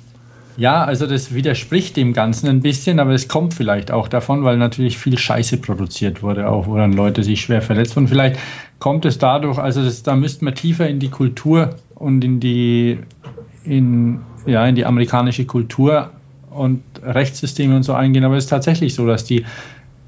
Ja, 0.59 0.83
also 0.83 1.07
das 1.07 1.33
widerspricht 1.33 1.97
dem 1.97 2.13
Ganzen 2.13 2.49
ein 2.49 2.63
bisschen, 2.63 2.99
aber 2.99 3.13
es 3.13 3.29
kommt 3.29 3.55
vielleicht 3.55 3.93
auch 3.93 4.09
davon, 4.09 4.43
weil 4.43 4.57
natürlich 4.57 4.99
viel 4.99 5.17
Scheiße 5.17 5.59
produziert 5.59 6.21
wurde, 6.21 6.51
auch 6.51 6.67
wo 6.67 6.77
dann 6.77 6.93
Leute 6.95 7.23
sich 7.23 7.41
schwer 7.41 7.63
verletzt 7.63 7.95
wurden. 7.95 8.09
Vielleicht 8.09 8.41
kommt 8.81 9.05
es 9.05 9.19
dadurch, 9.19 9.59
also 9.59 9.85
das, 9.85 10.03
da 10.03 10.17
müsste 10.17 10.45
man 10.45 10.57
tiefer 10.57 10.89
in 10.89 10.99
die 10.99 11.11
Kultur 11.11 11.77
und 11.95 12.25
in 12.25 12.41
die, 12.41 12.99
in, 13.63 14.19
ja, 14.47 14.67
in 14.67 14.75
die 14.75 14.85
amerikanische 14.85 15.45
Kultur 15.45 16.11
und 16.51 16.83
Rechtssysteme 17.05 17.77
und 17.77 17.85
so 17.85 17.95
eingehen. 17.95 18.25
Aber 18.25 18.37
es 18.37 18.45
ist 18.45 18.51
tatsächlich 18.51 18.97
so, 18.97 19.07
dass 19.07 19.25
die 19.25 19.47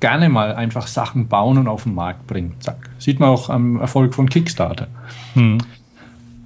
gerne 0.01 0.28
mal 0.28 0.52
einfach 0.56 0.89
Sachen 0.89 1.28
bauen 1.28 1.59
und 1.59 1.68
auf 1.68 1.85
den 1.85 1.94
Markt 1.94 2.27
bringen. 2.27 2.55
Zack. 2.59 2.90
Sieht 2.98 3.20
man 3.20 3.28
auch 3.28 3.51
am 3.51 3.78
Erfolg 3.78 4.16
von 4.16 4.28
Kickstarter. 4.28 4.89
Hm. 5.35 5.59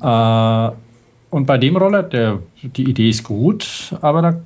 Äh, 0.03 0.71
und 1.35 1.47
bei 1.47 1.59
dem 1.59 1.77
Roller, 1.77 2.05
der, 2.05 2.39
die 2.63 2.89
Idee 2.89 3.09
ist 3.09 3.25
gut, 3.25 3.93
aber 4.01 4.23
da 4.23 4.41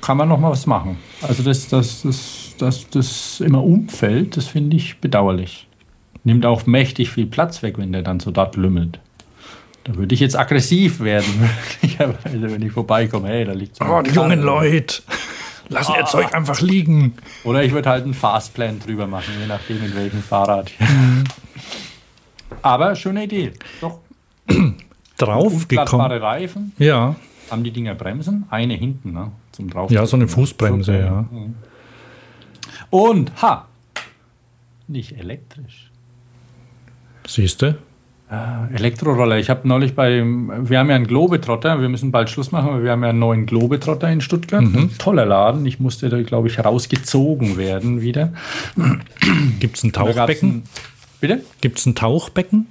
kann 0.00 0.16
man 0.16 0.26
noch 0.26 0.40
mal 0.40 0.50
was 0.50 0.64
machen. 0.64 0.96
Also 1.20 1.42
das, 1.42 1.68
das, 1.68 2.00
das, 2.00 2.54
das, 2.56 2.88
das 2.88 3.40
immer 3.40 3.62
umfällt, 3.62 4.38
das 4.38 4.46
finde 4.46 4.78
ich 4.78 5.00
bedauerlich. 5.00 5.68
Nimmt 6.22 6.46
auch 6.46 6.64
mächtig 6.64 7.10
viel 7.10 7.26
Platz 7.26 7.62
weg, 7.62 7.76
wenn 7.76 7.92
der 7.92 8.00
dann 8.00 8.20
so 8.20 8.30
dort 8.30 8.56
lümmelt. 8.56 9.00
Da 9.84 9.94
würde 9.96 10.14
ich 10.14 10.20
jetzt 10.20 10.34
aggressiv 10.34 11.00
werden, 11.00 11.26
möglicherweise, 11.82 12.50
wenn 12.50 12.62
ich 12.62 12.72
vorbeikomme. 12.72 13.28
Hey, 13.28 13.44
da 13.44 13.52
liegt 13.52 13.76
so 13.76 13.84
ein 13.84 13.90
Oh, 13.90 14.00
die 14.00 14.12
jungen 14.12 14.40
Leute 14.40 15.02
lassen 15.68 15.92
ihr 15.98 16.06
Zeug 16.06 16.34
einfach 16.34 16.62
liegen. 16.62 17.16
Oder 17.44 17.64
ich 17.64 17.72
würde 17.72 17.90
halt 17.90 18.04
einen 18.04 18.14
Fastplan 18.14 18.80
drüber 18.80 19.06
machen, 19.06 19.34
je 19.38 19.46
nachdem 19.46 19.84
in 19.84 19.94
welchem 19.94 20.22
Fahrrad. 20.22 20.70
Aber 22.62 22.96
schöne 22.96 23.24
Idee. 23.24 23.52
Doch. 23.82 23.98
Draufgekommen. 25.18 26.12
Reifen. 26.12 26.72
Ja, 26.78 27.16
Haben 27.50 27.64
die 27.64 27.70
Dinger 27.70 27.94
Bremsen? 27.94 28.46
Eine 28.50 28.74
hinten, 28.74 29.12
ne? 29.12 29.32
Zum 29.52 29.70
drauf. 29.70 29.90
ja, 29.90 30.04
so 30.06 30.16
eine 30.16 30.26
Fußbremse, 30.28 30.98
ja. 30.98 31.24
Und 32.90 33.32
ha! 33.42 33.66
Nicht 34.88 35.16
elektrisch. 35.18 35.90
Siehst 37.26 37.62
du? 37.62 37.76
Äh, 38.30 38.74
Elektroroller. 38.74 39.38
Ich 39.38 39.50
habe 39.50 39.66
neulich 39.68 39.94
bei, 39.94 40.22
wir 40.22 40.78
haben 40.78 40.88
ja 40.90 40.96
einen 40.96 41.06
Globetrotter, 41.06 41.80
wir 41.80 41.88
müssen 41.88 42.10
bald 42.10 42.30
Schluss 42.30 42.52
machen, 42.52 42.70
aber 42.70 42.82
wir 42.82 42.90
haben 42.90 43.02
ja 43.02 43.10
einen 43.10 43.18
neuen 43.18 43.46
Globetrotter 43.46 44.10
in 44.10 44.20
Stuttgart. 44.20 44.62
Mhm. 44.62 44.90
Toller 44.98 45.26
Laden. 45.26 45.64
Ich 45.66 45.78
musste 45.78 46.08
da, 46.08 46.20
glaube 46.22 46.48
ich, 46.48 46.58
rausgezogen 46.58 47.56
werden 47.56 48.00
wieder. 48.00 48.32
Gibt 49.60 49.76
es 49.76 49.84
ein 49.84 49.92
Tauchbecken? 49.92 50.48
Ein, 50.50 50.62
bitte? 51.20 51.42
Gibt 51.60 51.78
es 51.78 51.86
ein 51.86 51.94
Tauchbecken? 51.94 52.66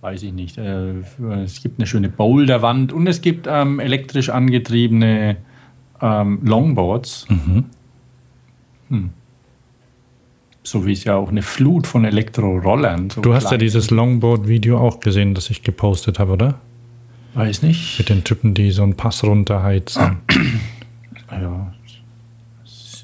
Weiß 0.00 0.22
ich 0.22 0.32
nicht. 0.32 0.58
Äh, 0.58 0.94
es 1.44 1.62
gibt 1.62 1.78
eine 1.78 1.86
schöne 1.86 2.08
Boulderwand 2.08 2.92
und 2.92 3.06
es 3.06 3.20
gibt 3.20 3.46
ähm, 3.48 3.80
elektrisch 3.80 4.30
angetriebene 4.30 5.36
ähm, 6.00 6.40
Longboards. 6.44 7.26
Hm. 7.28 9.10
So 10.62 10.86
wie 10.86 10.92
es 10.92 11.04
ja 11.04 11.16
auch 11.16 11.28
eine 11.28 11.42
Flut 11.42 11.86
von 11.86 12.04
Elektrorollern. 12.04 13.10
So 13.10 13.20
Du 13.20 13.34
hast 13.34 13.50
ja 13.50 13.56
dieses 13.56 13.90
Longboard-Video 13.90 14.78
auch 14.78 15.00
gesehen, 15.00 15.34
das 15.34 15.50
ich 15.50 15.62
gepostet 15.62 16.18
habe, 16.18 16.32
oder? 16.32 16.60
Weiß 17.34 17.62
nicht. 17.62 17.98
Mit 17.98 18.08
den 18.08 18.24
Typen, 18.24 18.54
die 18.54 18.70
so 18.70 18.82
einen 18.82 18.96
Pass 18.96 19.22
runterheizen. 19.22 20.18
Ja. 21.30 21.72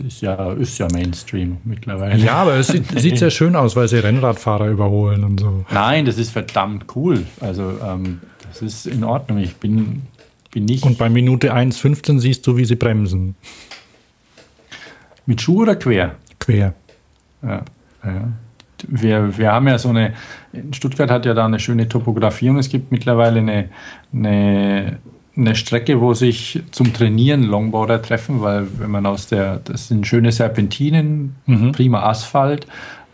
Ist 0.06 0.20
ja, 0.20 0.52
ist 0.52 0.78
ja 0.78 0.88
Mainstream 0.92 1.58
mittlerweile. 1.64 2.16
Ja, 2.16 2.34
aber 2.34 2.54
es 2.56 2.68
sieht, 2.68 2.86
sieht 2.98 3.18
sehr 3.18 3.30
schön 3.30 3.54
aus, 3.54 3.76
weil 3.76 3.88
sie 3.88 3.98
Rennradfahrer 3.98 4.68
überholen 4.68 5.24
und 5.24 5.40
so. 5.40 5.64
Nein, 5.70 6.04
das 6.06 6.18
ist 6.18 6.30
verdammt 6.30 6.86
cool. 6.96 7.24
Also, 7.40 7.74
ähm, 7.84 8.20
das 8.48 8.62
ist 8.62 8.86
in 8.86 9.04
Ordnung. 9.04 9.38
Ich 9.38 9.56
bin, 9.56 10.02
bin 10.50 10.64
nicht 10.64 10.84
Und 10.84 10.98
bei 10.98 11.08
Minute 11.08 11.54
1,15 11.54 12.18
siehst 12.18 12.46
du, 12.46 12.56
wie 12.56 12.64
sie 12.64 12.76
bremsen. 12.76 13.36
mit 15.26 15.40
Schuh 15.40 15.62
oder 15.62 15.76
quer. 15.76 16.16
Quer. 16.38 16.74
Ja, 17.42 17.62
ja. 18.04 18.32
Wir, 18.88 19.38
wir 19.38 19.52
haben 19.52 19.68
ja 19.68 19.78
so 19.78 19.90
eine, 19.90 20.12
in 20.52 20.74
Stuttgart 20.74 21.08
hat 21.08 21.24
ja 21.24 21.34
da 21.34 21.44
eine 21.44 21.60
schöne 21.60 21.88
Topografie 21.88 22.50
und 22.50 22.58
es 22.58 22.68
gibt 22.68 22.90
mittlerweile 22.90 23.38
eine, 23.38 23.68
eine, 24.12 24.98
eine 25.36 25.54
Strecke, 25.54 26.00
wo 26.00 26.14
sich 26.14 26.62
zum 26.72 26.92
Trainieren 26.92 27.44
Longboarder 27.44 28.02
treffen, 28.02 28.42
weil 28.42 28.66
wenn 28.78 28.90
man 28.90 29.06
aus 29.06 29.26
der, 29.28 29.60
das 29.64 29.88
sind 29.88 30.06
schöne 30.06 30.30
Serpentinen, 30.32 31.36
prima 31.72 32.02
Asphalt 32.02 32.66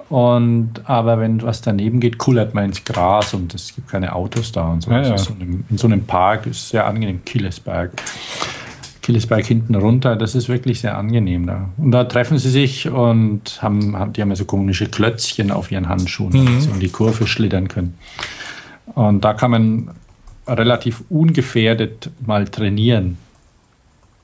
und 0.09 0.81
aber 0.85 1.21
wenn 1.21 1.43
was 1.43 1.61
daneben 1.61 2.01
geht, 2.01 2.19
kullert 2.19 2.55
man 2.55 2.65
ins 2.65 2.85
Gras 2.85 3.35
und 3.35 3.55
es 3.55 3.75
gibt 3.75 3.89
keine 3.89 4.15
Autos 4.15 4.53
da 4.53 4.69
und 4.69 4.83
so. 4.83 4.91
Ja, 4.91 4.99
Das 5.01 5.09
ja. 5.09 5.15
ist 5.15 5.25
so 5.25 5.35
einem, 5.35 5.65
in 5.69 5.79
so 5.79 5.87
einem 5.87 6.05
Park 6.05 6.47
ist 6.47 6.71
sehr 6.71 6.87
angenehm, 6.87 7.25
Killesberg. 7.25 7.93
Killesberg 9.03 9.47
hinten 9.47 9.75
runter, 9.75 10.17
das 10.17 10.35
ist 10.35 10.49
wirklich 10.49 10.81
sehr 10.81 10.99
angenehm 10.99 11.47
da. 11.47 11.69
Und 11.79 11.93
da 11.93 12.05
treffen 12.05 12.37
sie 12.39 12.51
sich 12.51 12.89
und 12.91 13.63
haben, 13.63 13.97
haben 13.97 14.13
die 14.13 14.21
haben 14.23 14.31
ja 14.31 14.37
so 14.37 14.45
komische 14.45 14.87
Klötzchen 14.87 15.51
auf 15.51 15.71
ihren 15.71 15.89
Handschuhen, 15.89 16.33
damit 16.33 16.63
sie 16.63 16.71
um 16.71 16.81
die 16.81 16.91
Kurve 16.91 17.27
schlittern 17.27 17.69
können. 17.69 17.95
Und 18.95 19.25
da 19.25 19.35
kann 19.35 19.51
man 19.51 19.91
relativ 20.49 21.05
ungefährdet 21.09 22.11
mal 22.25 22.49
trainieren. 22.49 23.19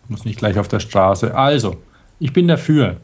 Muss 0.08 0.24
nicht 0.24 0.38
gleich 0.38 0.58
auf 0.58 0.68
der 0.68 0.80
Straße. 0.80 1.34
Also, 1.34 1.76
ich 2.18 2.32
bin 2.32 2.48
dafür. 2.48 2.96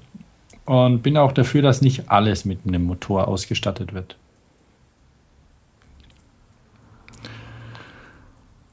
Und 0.67 1.03
bin 1.03 1.17
auch 1.17 1.33
dafür, 1.33 1.63
dass 1.63 1.83
nicht 1.83 2.11
alles 2.11 2.45
mit 2.45 2.61
einem 2.67 2.85
Motor 2.85 3.27
ausgestattet 3.29 3.93
wird. 3.93 4.17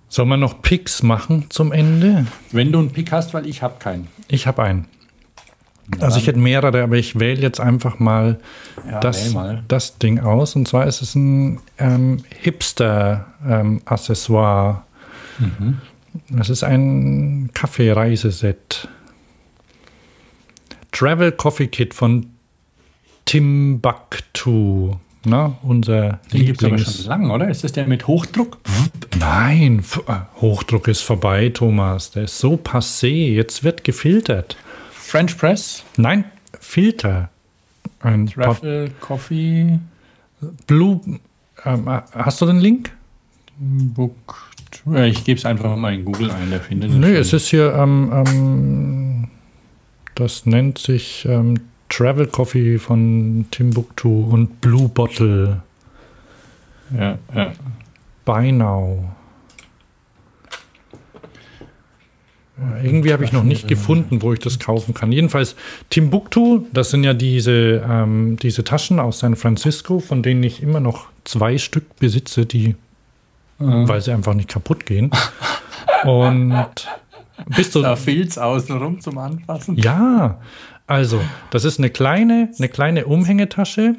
Sollen 0.09 0.29
wir 0.29 0.37
noch 0.37 0.61
Picks 0.61 1.03
machen 1.03 1.45
zum 1.49 1.71
Ende? 1.71 2.27
Wenn 2.51 2.71
du 2.71 2.79
einen 2.79 2.91
Pick 2.91 3.11
hast, 3.11 3.33
weil 3.33 3.45
ich 3.45 3.61
habe 3.61 3.79
keinen. 3.79 4.07
Ich 4.27 4.47
habe 4.47 4.63
einen. 4.63 4.87
Also 5.99 6.19
ich 6.19 6.27
hätte 6.27 6.39
mehrere, 6.39 6.83
aber 6.83 6.95
ich 6.97 7.17
wähle 7.19 7.41
jetzt 7.41 7.59
einfach 7.61 7.97
mal, 7.99 8.39
Ja, 8.89 8.99
das, 8.99 9.33
mal. 9.33 9.63
das 9.67 9.97
Ding 9.99 10.19
aus. 10.19 10.55
Und 10.55 10.67
zwar 10.67 10.85
ist 10.85 11.01
es 11.01 11.15
ein 11.15 11.59
ähm, 11.77 12.23
Hipster-Accessoire. 12.41 14.83
Mhm. 15.39 15.77
Das 16.29 16.49
ist 16.49 16.63
ein 16.63 17.51
Kaffeereiseset. 17.53 18.87
Travel 20.91 21.31
Coffee 21.31 21.67
Kit 21.67 21.93
von 21.93 22.27
Timbuktu. 23.25 24.95
Na, 25.25 25.57
unser 25.61 26.19
Den 26.31 26.45
gibt 26.45 26.61
es 26.61 26.67
aber 26.67 26.77
schon 26.77 27.05
lang, 27.05 27.29
oder? 27.31 27.49
Ist 27.49 27.63
das 27.63 27.73
der 27.73 27.85
mit 27.85 28.07
Hochdruck? 28.07 28.57
Nein, 29.19 29.83
äh, 30.07 30.13
Hochdruck 30.41 30.87
ist 30.87 31.01
vorbei, 31.01 31.49
Thomas. 31.53 32.11
Der 32.11 32.23
ist 32.23 32.39
so 32.39 32.53
passé. 32.53 33.33
Jetzt 33.33 33.63
wird 33.63 33.83
gefiltert. 33.83 34.55
French 35.07 35.37
Press? 35.37 35.83
Nein, 35.95 36.25
Filter. 36.59 37.29
Ein 38.01 38.27
Travel 38.27 38.91
Coffee 38.99 39.79
Blue. 40.67 40.99
Ähm, 41.63 41.87
äh, 41.87 42.01
hast 42.11 42.41
du 42.41 42.45
den 42.45 42.59
Link? 42.59 42.91
Book. 43.57 44.51
Ich 45.05 45.23
gebe 45.23 45.37
es 45.37 45.45
einfach 45.45 45.75
mal 45.77 45.93
in 45.93 46.03
Google 46.03 46.29
ein, 46.31 46.49
der 46.49 46.59
findet 46.59 46.91
Nö, 46.91 47.07
schon. 47.07 47.15
es 47.15 47.33
ist 47.33 47.47
hier, 47.47 47.73
ähm, 47.73 48.11
ähm, 48.13 49.27
das 50.15 50.45
nennt 50.45 50.77
sich 50.77 51.25
ähm, 51.27 51.55
Travel 51.87 52.27
Coffee 52.27 52.77
von 52.77 53.45
Timbuktu 53.49 54.25
und 54.29 54.59
Blue 54.59 54.89
Bottle. 54.89 55.61
Ja, 56.93 57.17
ja. 57.33 57.53
Buy 58.25 58.51
now. 58.51 59.05
Ja, 59.05 59.11
Irgendwie 62.83 63.13
habe 63.13 63.23
ich 63.23 63.31
noch 63.31 63.43
nicht 63.43 63.67
gefunden, 63.67 64.21
wo 64.23 64.33
ich 64.33 64.39
das 64.39 64.57
kaufen 64.57 64.95
kann. 64.95 65.11
Jedenfalls 65.11 65.55
Timbuktu, 65.91 66.65
das 66.73 66.89
sind 66.89 67.03
ja 67.03 67.13
diese, 67.13 67.83
ähm, 67.87 68.37
diese 68.41 68.63
Taschen 68.63 68.99
aus 68.99 69.19
San 69.19 69.35
Francisco, 69.35 69.99
von 69.99 70.23
denen 70.23 70.41
ich 70.41 70.63
immer 70.63 70.79
noch 70.79 71.07
zwei 71.23 71.59
Stück 71.59 71.97
besitze, 71.97 72.45
die, 72.47 72.75
weil 73.59 74.01
sie 74.01 74.11
einfach 74.11 74.33
nicht 74.33 74.49
kaputt 74.49 74.85
gehen. 74.85 75.11
Und 76.03 76.65
bist 77.55 77.75
du, 77.75 77.81
Da 77.81 77.95
Filz 77.95 78.37
außenrum 78.37 79.01
zum 79.01 79.17
Anfassen. 79.19 79.77
ja, 79.77 80.39
also, 80.87 81.19
das 81.51 81.65
ist 81.65 81.79
eine 81.79 81.89
kleine, 81.89 82.49
eine 82.57 82.69
kleine 82.69 83.05
Umhängetasche, 83.05 83.95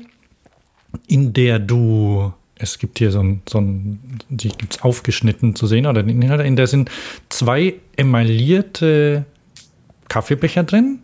in 1.07 1.35
der 1.35 1.59
du, 1.59 2.33
es 2.59 2.79
gibt 2.79 2.99
hier 2.99 3.11
so 3.11 3.21
ein, 3.21 3.43
so 3.49 3.61
ein 3.61 4.01
die 4.29 4.49
gibt 4.49 4.77
es 4.77 4.83
aufgeschnitten 4.83 5.55
zu 5.55 5.67
sehen, 5.67 5.87
oder 5.87 6.03
den 6.03 6.23
Inhalt, 6.23 6.45
in 6.45 6.57
der 6.57 6.67
sind 6.67 6.91
zwei 7.29 7.75
emaillierte 7.97 9.25
Kaffeebecher 10.09 10.65
drin. 10.65 11.01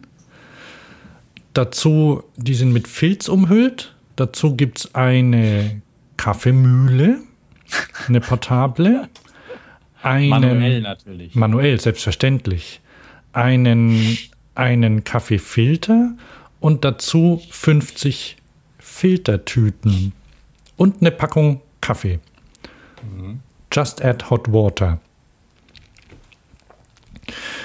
Dazu, 1.52 2.24
die 2.36 2.54
sind 2.54 2.72
mit 2.72 2.88
Filz 2.88 3.28
umhüllt. 3.28 3.94
Dazu 4.16 4.56
gibt 4.56 4.78
es 4.78 4.94
eine 4.94 5.82
Kaffeemühle, 6.16 7.18
eine 8.08 8.20
portable. 8.20 9.08
Einen, 10.02 10.30
Manuell 10.30 10.80
natürlich. 10.80 11.34
Manuell, 11.34 11.80
selbstverständlich. 11.80 12.80
Einen, 13.32 14.18
einen 14.54 15.04
Kaffeefilter 15.04 16.12
und 16.60 16.84
dazu 16.84 17.40
50 17.50 18.36
Filtertüten 18.78 20.12
und 20.76 21.00
eine 21.00 21.10
Packung 21.10 21.60
Kaffee. 21.80 22.18
Just 23.72 24.02
add 24.04 24.24
hot 24.30 24.52
water. 24.52 24.98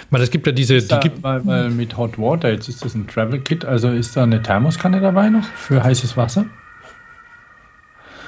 Weil 0.09 0.21
es 0.21 0.31
gibt 0.31 0.47
ja 0.47 0.53
diese, 0.53 0.79
die 0.79 0.87
Da, 0.87 0.99
gibt, 0.99 1.21
weil, 1.21 1.45
weil 1.45 1.69
mit 1.69 1.95
Hot 1.97 2.17
Water, 2.17 2.49
jetzt 2.49 2.67
ist 2.67 2.83
das 2.83 2.95
ein 2.95 3.07
Travel 3.07 3.41
Kit, 3.41 3.63
also 3.63 3.89
ist 3.89 4.15
da 4.17 4.23
eine 4.23 4.41
Thermoskanne 4.41 5.01
dabei 5.01 5.29
noch 5.29 5.43
für 5.43 5.83
heißes 5.83 6.17
Wasser? 6.17 6.45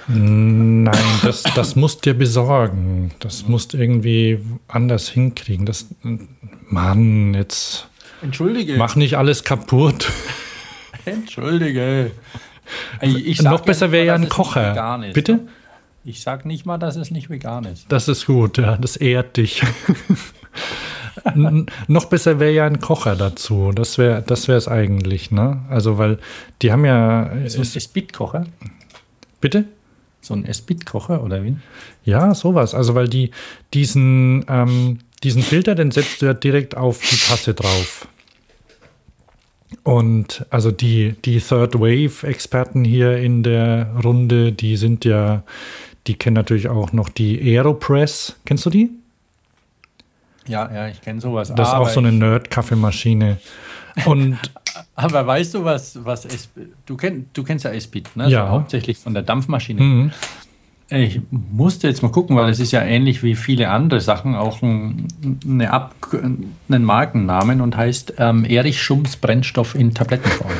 nein, 0.07 0.93
das, 1.23 1.43
das 1.55 1.75
musst 1.75 2.05
dir 2.05 2.13
besorgen. 2.13 3.11
Das 3.19 3.47
musst 3.47 3.73
irgendwie 3.73 4.39
anders 4.67 5.07
hinkriegen. 5.07 5.65
Das, 5.65 5.87
Mann, 6.67 7.33
jetzt 7.33 7.87
Entschuldige. 8.21 8.77
mach 8.77 8.95
nicht 8.95 9.17
alles 9.17 9.43
kaputt. 9.43 10.11
Entschuldige. 11.05 12.11
Noch 13.41 13.61
besser 13.61 13.91
wäre 13.91 14.05
ja 14.05 14.15
ein 14.15 14.29
Kocher. 14.29 15.03
ist. 15.07 15.13
Bitte? 15.13 15.39
Ich 16.03 16.21
sag 16.21 16.45
nicht 16.45 16.65
mal, 16.65 16.77
dass 16.79 16.95
es 16.95 17.11
nicht 17.11 17.29
vegan 17.29 17.63
ist. 17.65 17.85
Das 17.89 18.07
ist 18.07 18.25
gut, 18.25 18.57
ja, 18.57 18.75
das 18.77 18.97
ehrt 18.97 19.37
dich. 19.37 19.61
Noch 21.87 22.05
besser 22.05 22.39
wäre 22.39 22.51
ja 22.51 22.65
ein 22.65 22.79
Kocher 22.79 23.15
dazu. 23.15 23.71
Das 23.73 23.97
wäre 23.97 24.23
das 24.25 24.47
wäre 24.47 24.57
es 24.57 24.67
eigentlich, 24.67 25.29
ne? 25.31 25.61
Also, 25.69 25.97
weil 25.97 26.17
die 26.61 26.71
haben 26.71 26.85
ja. 26.85 27.29
So 27.47 27.57
ein 27.57 27.61
Ist, 27.61 27.75
Esbit-Kocher? 27.75 28.45
bitte? 29.39 29.65
So 30.21 30.33
ein 30.33 30.45
Esbit-Kocher 30.45 31.23
oder 31.23 31.43
wie? 31.43 31.55
Ja, 32.05 32.33
sowas. 32.33 32.73
Also, 32.73 32.95
weil 32.95 33.07
die 33.07 33.31
diesen, 33.73 34.45
ähm, 34.47 34.99
diesen 35.23 35.41
Filter, 35.43 35.75
den 35.75 35.91
setzt 35.91 36.21
du 36.21 36.27
ja 36.27 36.33
direkt 36.33 36.75
auf 36.77 36.99
die 37.01 37.17
Tasse 37.17 37.53
drauf. 37.53 38.07
Und 39.83 40.45
also 40.49 40.71
die, 40.71 41.15
die 41.25 41.39
Third 41.39 41.75
Wave-Experten 41.75 42.83
hier 42.83 43.17
in 43.17 43.43
der 43.43 43.91
Runde, 44.03 44.51
die 44.51 44.77
sind 44.77 45.05
ja, 45.05 45.43
die 46.07 46.15
kennen 46.15 46.35
natürlich 46.35 46.67
auch 46.67 46.93
noch 46.93 47.09
die 47.09 47.39
Aeropress. 47.41 48.35
Kennst 48.45 48.65
du 48.65 48.69
die? 48.69 48.89
Ja, 50.47 50.71
ja, 50.73 50.87
ich 50.87 51.01
kenne 51.01 51.21
sowas. 51.21 51.53
Das 51.55 51.69
ist 51.69 51.73
auch 51.75 51.89
so 51.89 51.99
eine 51.99 52.11
Nerd-Kaffeemaschine. 52.11 53.37
Und 54.05 54.37
Aber 54.95 55.25
weißt 55.25 55.53
du, 55.53 55.63
was, 55.63 56.03
was 56.03 56.27
du, 56.85 56.95
kenn, 56.95 57.27
du 57.33 57.43
kennst 57.43 57.65
ja 57.65 57.71
Esbit, 57.71 58.15
ne? 58.15 58.29
Ja. 58.29 58.45
So 58.45 58.51
hauptsächlich 58.51 58.97
von 58.97 59.13
der 59.13 59.23
Dampfmaschine. 59.23 59.81
mhm. 59.81 60.11
Ich 60.93 61.21
musste 61.31 61.87
jetzt 61.87 62.03
mal 62.03 62.11
gucken, 62.11 62.35
weil 62.35 62.49
es 62.49 62.59
ist 62.59 62.73
ja 62.73 62.81
ähnlich 62.81 63.23
wie 63.23 63.35
viele 63.35 63.69
andere 63.69 64.01
Sachen 64.01 64.35
auch 64.35 64.61
ein, 64.61 65.07
eine 65.45 65.71
Ab 65.71 65.95
einen 66.11 66.83
Markennamen 66.83 67.61
und 67.61 67.77
heißt 67.77 68.15
ähm, 68.17 68.43
Erich 68.43 68.81
Schums 68.81 69.15
Brennstoff 69.15 69.73
in 69.73 69.93
Tablettenform. 69.93 70.51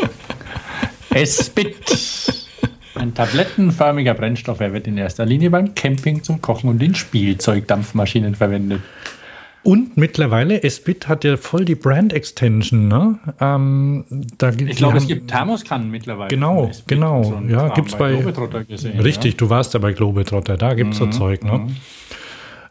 Esbit. 1.10 1.76
Ein 2.94 3.12
tablettenförmiger 3.12 4.14
Brennstoff. 4.14 4.60
Er 4.60 4.72
wird 4.72 4.86
in 4.86 4.96
erster 4.96 5.26
Linie 5.26 5.50
beim 5.50 5.74
Camping 5.74 6.22
zum 6.22 6.40
Kochen 6.40 6.70
und 6.70 6.82
in 6.82 6.94
Spielzeugdampfmaschinen 6.94 8.34
verwendet. 8.34 8.80
Und 9.66 9.96
mittlerweile, 9.96 10.62
Esbit 10.62 11.08
hat 11.08 11.24
ja 11.24 11.36
voll 11.36 11.64
die 11.64 11.74
Brand-Extension, 11.74 12.86
ne? 12.86 13.18
Ähm, 13.40 14.04
da, 14.38 14.52
gibt- 14.52 14.70
Ich 14.70 14.76
glaube, 14.76 14.98
es 14.98 15.08
gibt 15.08 15.28
Thermoskannen 15.28 15.90
mittlerweile. 15.90 16.28
Genau, 16.28 16.70
genau. 16.86 17.24
So 17.24 17.40
Ja, 17.48 17.66
Kram 17.66 17.74
gibt's 17.74 17.96
bei- 17.96 18.12
Globetrotter 18.12 18.62
gesehen, 18.64 19.00
Richtig, 19.00 19.36
du 19.36 19.50
warst 19.50 19.74
ja 19.74 19.80
bei 19.80 19.92
Globetrotter, 19.92 20.56
da 20.56 20.74
gibt 20.74 20.94
es 20.94 21.00
Mhm, 21.00 21.10
so 21.12 21.18
Zeug, 21.18 21.42
ne? 21.42 21.66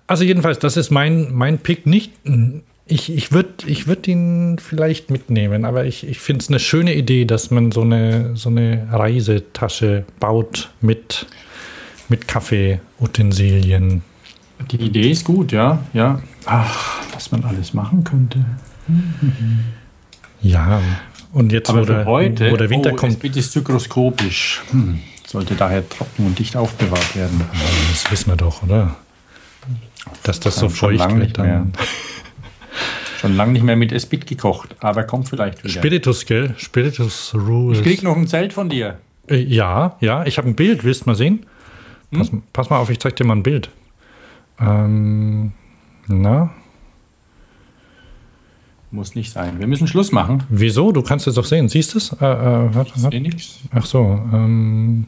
Also 0.07 0.23
jedenfalls, 0.23 0.59
das 0.59 0.77
ist 0.77 0.89
mein, 0.89 1.33
mein 1.33 1.57
Pick 1.57 1.85
nicht. 1.85 2.13
Ich, 2.87 3.11
ich 3.13 3.31
würde 3.33 3.49
ich 3.67 3.87
würd 3.87 4.07
ihn 4.07 4.57
vielleicht 4.59 5.09
mitnehmen, 5.11 5.65
aber 5.65 5.85
ich, 5.85 6.07
ich 6.07 6.19
finde 6.19 6.43
es 6.43 6.49
eine 6.49 6.59
schöne 6.59 6.93
Idee, 6.95 7.25
dass 7.25 7.51
man 7.51 7.71
so 7.73 7.81
eine, 7.81 8.37
so 8.37 8.47
eine 8.49 8.87
Reisetasche 8.91 10.05
baut 10.21 10.69
mit, 10.79 11.25
mit 12.07 12.27
Kaffeeutensilien. 12.29 14.01
Die 14.71 14.77
Idee 14.77 15.11
ist 15.11 15.23
gut, 15.25 15.51
ja. 15.51 15.79
ja. 15.93 16.21
Ach, 16.45 17.01
was 17.13 17.31
man 17.31 17.43
alles 17.43 17.73
machen 17.73 18.03
könnte. 18.03 18.43
Ja, 20.41 20.81
und 21.33 21.51
jetzt, 21.51 21.69
Aber 21.69 21.81
wo, 21.81 21.85
der, 21.85 22.05
heute, 22.05 22.51
wo 22.51 22.57
der 22.57 22.69
Winter 22.69 22.91
oh, 22.93 22.95
kommt, 22.95 23.13
Esbit 23.13 23.35
ist 23.35 23.51
zygroskopisch. 23.51 24.61
Hm. 24.71 24.99
Sollte 25.25 25.55
daher 25.55 25.87
trocken 25.87 26.25
und 26.27 26.39
dicht 26.39 26.55
aufbewahrt 26.55 27.15
werden. 27.15 27.41
das 27.91 28.09
wissen 28.11 28.29
wir 28.31 28.37
doch, 28.37 28.63
oder? 28.63 28.95
Dass 30.23 30.39
das 30.39 30.55
so 30.55 30.69
Schon- 30.69 30.97
schon 30.97 30.97
feucht 30.99 31.15
wird 31.17 31.37
dann. 31.37 31.73
Schon 33.19 33.35
lange 33.35 33.53
nicht 33.53 33.63
mehr 33.63 33.75
mit 33.75 33.91
Esbit 33.91 34.27
gekocht, 34.27 34.75
aber 34.81 35.03
kommt 35.03 35.29
vielleicht 35.29 35.63
wieder. 35.63 35.73
Spiritus, 35.73 36.25
gell? 36.25 36.53
Spiritus 36.57 37.33
Rules. 37.33 37.79
ich 37.79 37.83
krieg 37.83 38.03
noch 38.03 38.15
ein 38.15 38.27
Zelt 38.27 38.53
von 38.53 38.69
dir. 38.69 38.99
Äh, 39.27 39.37
Ja, 39.37 39.95
ja, 39.99 40.25
ich 40.25 40.37
habe 40.37 40.47
ein 40.47 40.55
Bild, 40.55 40.83
willst 40.83 41.01
du 41.05 41.09
mal 41.09 41.15
sehen? 41.15 41.45
Pass, 42.11 42.29
pass 42.53 42.69
mal 42.69 42.77
auf, 42.77 42.89
ich 42.89 42.99
zeig 42.99 43.15
dir 43.15 43.23
mal 43.23 43.35
ein 43.35 43.41
Bild. 43.43 43.69
Ähm, 44.59 45.51
na, 46.07 46.49
Muss 48.91 49.15
nicht 49.15 49.31
sein. 49.31 49.59
Wir 49.59 49.67
müssen 49.67 49.87
Schluss 49.87 50.11
machen. 50.11 50.43
wieso? 50.49 50.91
Du 50.93 51.01
kannst 51.01 51.27
es 51.27 51.35
doch 51.35 51.43
sehen. 51.45 51.67
Siehst 51.67 51.93
du 51.93 51.97
es? 51.97 52.13
Äh, 52.13 52.25
äh, 52.25 52.73
warte, 52.75 52.93
Ich 52.95 53.01
sehe 53.01 53.21
nichts. 53.21 53.59
Ach 53.73 53.85
so. 53.85 53.99
Ähm, 54.33 55.07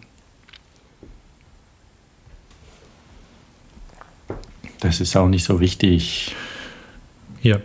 Das 4.80 5.00
ist 5.02 5.16
auch 5.18 5.28
nicht 5.28 5.44
so 5.44 5.60
wichtig. 5.60 6.36
Hier. 7.40 7.62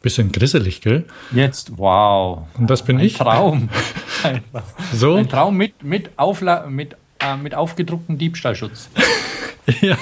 Bisschen 0.00 0.32
grisselig, 0.32 0.80
gell? 0.80 1.04
Jetzt, 1.32 1.76
wow. 1.78 2.46
Und 2.58 2.68
das 2.70 2.82
bin 2.84 2.96
Ein 2.98 3.04
ich. 3.04 3.14
Traum. 3.18 3.68
Ein, 4.24 4.42
So? 4.92 5.16
ein 5.16 5.28
Traum 5.28 5.56
mit, 5.56 5.82
mit, 5.82 6.10
Aufla 6.18 6.66
mit, 6.66 6.96
äh, 7.24 7.36
mit 7.36 7.54
aufgedrucktem 7.54 8.18
Diebstahlschutz. 8.18 8.90
Ja. 9.80 9.96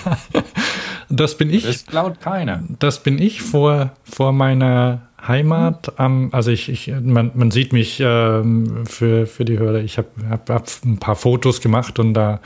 Das 1.11 1.37
bin 1.37 1.53
ich. 1.53 1.65
Das 1.65 1.85
klaut 1.85 2.19
keiner. 2.21 2.63
Das 2.79 3.03
bin 3.03 3.21
ich 3.21 3.43
vor, 3.43 3.93
vor 4.05 4.33
meiner 4.33 5.03
Heimat. 5.27 5.99
am 5.99 6.31
also 6.33 6.51
ich, 6.51 6.71
ich 6.71 6.93
man, 7.03 7.33
man 7.35 7.51
sieht 7.51 7.73
mich 7.75 8.01
ähm, 8.01 8.87
für, 8.87 9.27
für 9.27 9.45
die 9.45 9.59
Hörer. 9.59 9.81
Ich 9.81 9.99
habe 9.99 10.09
hab, 10.31 10.49
hab 10.49 10.67
ein 10.85 10.99
paar 10.99 11.17
Fotos 11.17 11.61
gemacht 11.61 11.99
und 11.99 12.15
da 12.15 12.41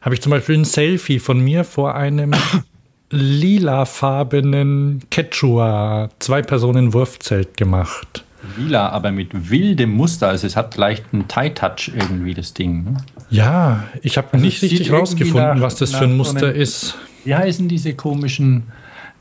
habe 0.00 0.14
ich 0.14 0.22
zum 0.22 0.30
Beispiel 0.30 0.56
ein 0.56 0.64
Selfie 0.64 1.18
von 1.18 1.40
mir 1.40 1.64
vor 1.64 1.94
einem 1.94 2.32
lilafarbenen 3.10 5.02
Quechua 5.10 6.08
Zwei-Personen-Wurfzelt 6.20 7.56
gemacht. 7.56 8.24
Lila, 8.56 8.88
aber 8.90 9.10
mit 9.10 9.50
wildem 9.50 9.90
Muster. 9.90 10.28
Also 10.28 10.46
es 10.46 10.56
hat 10.56 10.76
leicht 10.76 11.04
einen 11.12 11.26
Tie-Touch 11.26 11.90
irgendwie, 11.94 12.34
das 12.34 12.54
Ding. 12.54 12.84
ne? 12.84 12.96
Ja, 13.30 13.84
ich 14.02 14.16
habe 14.18 14.28
Also 14.32 14.44
nicht 14.44 14.62
richtig 14.62 14.92
rausgefunden, 14.92 15.56
nach- 15.56 15.60
was 15.60 15.76
das 15.76 15.92
für 15.94 16.04
ein 16.04 16.16
Muster 16.16 16.48
einem- 16.48 16.56
ist. 16.60 16.96
Wie 17.24 17.34
heißen 17.34 17.66
diese 17.68 17.94
komischen, 17.94 18.64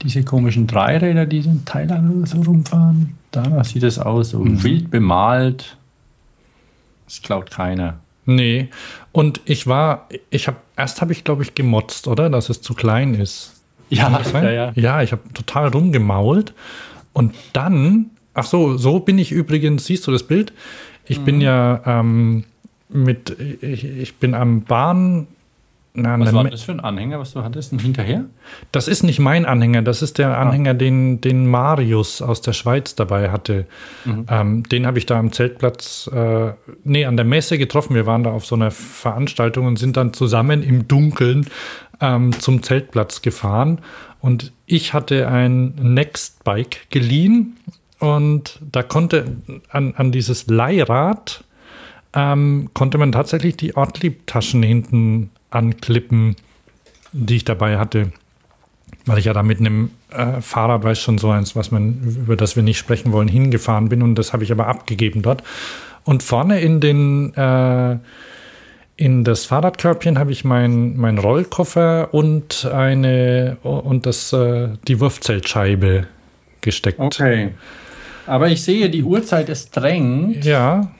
diese 0.01 0.23
komischen 0.23 0.67
Dreiräder, 0.67 1.25
die 1.25 1.39
in 1.39 1.65
Thailand 1.65 2.27
so 2.27 2.41
rumfahren? 2.41 3.17
Danach 3.31 3.65
sieht 3.65 3.83
es 3.83 3.97
aus, 3.99 4.29
so 4.31 4.39
Mhm. 4.39 4.63
wild 4.63 4.91
bemalt. 4.91 5.77
Das 7.05 7.21
klaut 7.21 7.51
keiner. 7.51 7.99
Nee. 8.25 8.69
Und 9.11 9.41
ich 9.45 9.67
war, 9.67 10.07
ich 10.29 10.47
habe, 10.47 10.57
erst 10.75 11.01
habe 11.01 11.11
ich, 11.11 11.23
glaube 11.23 11.43
ich, 11.43 11.53
gemotzt, 11.55 12.07
oder? 12.07 12.29
Dass 12.29 12.49
es 12.49 12.61
zu 12.61 12.73
klein 12.73 13.13
ist. 13.13 13.53
Ja, 13.89 14.09
das 14.09 14.31
sein? 14.31 14.71
ja 14.75 15.01
ich 15.03 15.11
habe 15.11 15.21
total 15.33 15.67
rumgemault. 15.67 16.53
Und 17.13 17.35
dann, 17.53 18.07
ach 18.33 18.43
so, 18.45 18.77
so 18.77 18.99
bin 18.99 19.19
ich 19.19 19.31
übrigens, 19.31 19.85
siehst 19.85 20.07
du 20.07 20.11
das 20.11 20.23
Bild? 20.23 20.53
Ich 21.07 21.19
Mhm. 21.19 21.25
bin 21.25 21.41
ja 21.41 21.81
ähm, 21.85 22.43
mit, 22.89 23.35
ich, 23.61 23.83
ich 23.83 24.15
bin 24.15 24.33
am 24.33 24.61
Bahn. 24.61 25.27
Na, 25.97 26.19
Was 26.19 26.33
war 26.33 26.43
das 26.43 26.63
für 26.63 26.73
ein 26.73 26.81
Anhänger, 26.81 27.19
was 27.19 27.31
du 27.31 27.41
hattest? 27.41 27.71
Ein 27.71 27.79
Hinterher? 27.79 28.25
das 28.73 28.89
ist 28.89 29.03
nicht 29.03 29.19
mein 29.19 29.45
Anhänger, 29.45 29.81
das 29.81 30.01
ist 30.01 30.19
Ah. 30.19 30.23
der 30.23 30.37
Anhänger, 30.37 30.73
den, 30.73 31.21
den 31.21 31.47
Marius 31.47 32.21
aus 32.21 32.41
der 32.41 32.51
Schweiz 32.51 32.95
dabei 32.95 33.31
hatte. 33.31 33.65
Mhm. 34.03 34.25
Ähm, 34.29 34.63
den 34.63 34.85
habe 34.87 34.97
ich 34.97 35.05
da 35.05 35.17
am 35.17 35.31
Zeltplatz, 35.31 36.09
äh, 36.13 36.51
nee, 36.83 37.05
an 37.05 37.15
der 37.15 37.25
Messe 37.25 37.57
getroffen. 37.57 37.95
Wir 37.95 38.05
waren 38.05 38.23
da 38.25 38.31
auf 38.31 38.45
so 38.45 38.55
einer 38.55 38.71
Veranstaltung 38.71 39.67
und 39.67 39.79
sind 39.79 39.95
dann 39.95 40.11
zusammen 40.11 40.63
im 40.63 40.85
Dunkeln 40.85 41.47
ähm, 42.01 42.37
zum 42.39 42.61
Zeltplatz 42.61 43.21
gefahren. 43.21 43.79
Und 44.19 44.51
ich 44.65 44.91
hatte 44.93 45.29
ein 45.29 45.75
Next-Bike 45.81 46.89
geliehen 46.89 47.55
und 47.99 48.59
da 48.69 48.83
konnte 48.83 49.27
an, 49.69 49.93
an 49.95 50.11
dieses 50.11 50.47
Leihrad 50.47 51.44
ähm, 52.15 52.69
konnte 52.73 52.97
man 52.97 53.11
tatsächlich 53.11 53.57
die 53.57 53.75
Ortlieb-Taschen 53.75 54.63
hinten 54.63 55.29
anklippen, 55.49 56.35
die 57.11 57.37
ich 57.37 57.45
dabei 57.45 57.77
hatte. 57.77 58.11
Weil 59.05 59.19
ich 59.19 59.25
ja 59.25 59.33
da 59.33 59.43
mit 59.43 59.59
einem 59.59 59.91
äh, 60.09 60.41
Fahrrad, 60.41 60.83
weiß 60.83 60.99
schon 60.99 61.17
so 61.17 61.29
eins, 61.29 61.55
was 61.55 61.71
man, 61.71 62.01
über 62.23 62.35
das 62.35 62.55
wir 62.55 62.63
nicht 62.63 62.77
sprechen 62.77 63.11
wollen, 63.11 63.27
hingefahren 63.27 63.89
bin 63.89 64.01
und 64.01 64.15
das 64.15 64.33
habe 64.33 64.43
ich 64.43 64.51
aber 64.51 64.67
abgegeben 64.67 65.21
dort. 65.21 65.43
Und 66.05 66.23
vorne 66.23 66.61
in 66.61 66.79
den 66.79 67.33
äh, 67.35 67.97
in 68.97 69.23
das 69.25 69.45
Fahrradkörbchen 69.45 70.17
habe 70.17 70.31
ich 70.31 70.45
meinen 70.45 70.97
mein 70.97 71.17
Rollkoffer 71.17 72.13
und 72.13 72.65
eine 72.65 73.57
und 73.63 74.05
das 74.05 74.31
äh, 74.31 74.69
die 74.87 74.99
Wurfzeltscheibe 74.99 76.07
gesteckt. 76.61 76.99
Okay. 76.99 77.49
Aber 78.25 78.47
ich 78.47 78.63
sehe, 78.63 78.89
die 78.89 79.03
Uhrzeit 79.03 79.49
ist 79.49 79.71
drängt. 79.71 80.45
Ja. 80.45 80.91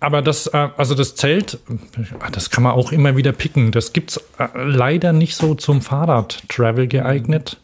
Aber 0.00 0.22
das, 0.22 0.46
äh, 0.48 0.68
also 0.76 0.94
das 0.94 1.14
Zelt, 1.14 1.58
äh, 1.68 2.30
das 2.32 2.50
kann 2.50 2.64
man 2.64 2.72
auch 2.72 2.92
immer 2.92 3.16
wieder 3.16 3.32
picken. 3.32 3.72
Das 3.72 3.92
gibt's 3.92 4.18
äh, 4.38 4.48
leider 4.54 5.12
nicht 5.12 5.36
so 5.36 5.54
zum 5.54 5.80
Fahrrad-Travel 5.80 6.88
geeignet. 6.88 7.58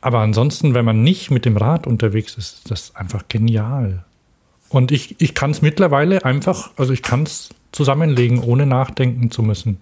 Aber 0.00 0.20
ansonsten, 0.20 0.74
wenn 0.74 0.84
man 0.84 1.02
nicht 1.02 1.30
mit 1.30 1.44
dem 1.44 1.56
Rad 1.56 1.86
unterwegs 1.86 2.36
ist, 2.36 2.58
ist 2.58 2.70
das 2.70 2.96
einfach 2.96 3.24
genial. 3.28 4.04
Und 4.68 4.92
ich, 4.92 5.20
ich 5.20 5.34
kann 5.34 5.50
es 5.50 5.62
mittlerweile 5.62 6.24
einfach, 6.24 6.70
also 6.76 6.92
ich 6.92 7.02
kann 7.02 7.22
es 7.22 7.50
zusammenlegen, 7.72 8.42
ohne 8.42 8.66
nachdenken 8.66 9.30
zu 9.30 9.42
müssen. 9.42 9.78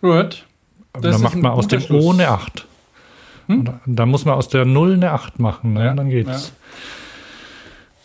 Gut. 0.00 0.46
Das 0.92 1.02
da 1.02 1.10
ist 1.10 1.18
macht 1.20 1.36
man 1.36 1.52
aus 1.52 1.68
dem 1.68 1.84
ohne 1.90 2.28
8. 2.28 2.66
Da, 3.48 3.80
da 3.86 4.06
muss 4.06 4.24
man 4.24 4.34
aus 4.34 4.48
der 4.48 4.64
0 4.64 4.94
eine 4.94 5.12
8 5.12 5.38
machen, 5.38 5.74
ne? 5.74 5.84
Ja, 5.86 5.94
dann 5.94 6.10
geht's. 6.10 6.52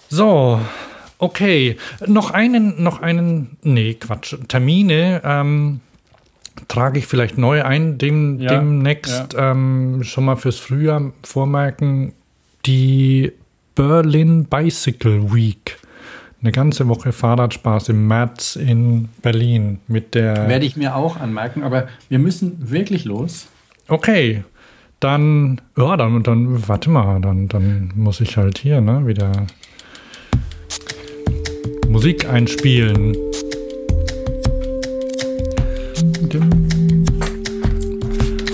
So, 0.09 0.59
okay. 1.19 1.77
Noch 2.06 2.31
einen, 2.31 2.81
noch 2.81 3.02
einen, 3.02 3.57
nee, 3.64 3.94
Quatsch. 3.95 4.35
Termine 4.48 5.22
ähm, 5.23 5.80
trage 6.68 6.99
ich 6.99 7.07
vielleicht 7.07 7.38
neu 7.38 7.64
ein, 7.64 7.98
dem, 7.98 8.39
Ja, 8.39 8.49
demnächst 8.49 9.35
ähm, 9.38 10.03
schon 10.03 10.26
mal 10.26 10.35
fürs 10.35 10.57
Frühjahr 10.57 11.11
vormerken. 11.23 12.14
Die 12.65 13.31
Berlin 13.76 14.45
Bicycle 14.45 15.34
Week. 15.34 15.77
Eine 16.41 16.52
ganze 16.52 16.88
Woche 16.88 17.11
Fahrradspaß 17.11 17.89
im 17.89 18.07
März 18.07 18.56
in 18.56 19.10
Berlin 19.22 19.80
mit 19.88 20.14
der. 20.14 20.48
Werde 20.48 20.65
ich 20.65 20.76
mir 20.76 20.95
auch 20.95 21.18
anmerken, 21.18 21.64
aber 21.64 21.88
wir 22.10 22.19
müssen 22.19 22.72
wirklich 22.72 23.06
los. 23.06 23.48
Okay, 23.88 24.44
dann, 24.99 25.61
ja, 25.77 25.95
dann, 25.98 26.23
dann, 26.23 26.68
warte 26.68 26.89
mal, 26.89 27.22
dann, 27.22 27.48
dann 27.48 27.91
muss 27.95 28.19
ich 28.19 28.38
halt 28.38 28.57
hier, 28.57 28.81
ne, 28.81 29.07
wieder 29.07 29.48
Musik 31.89 32.27
einspielen. 32.30 33.15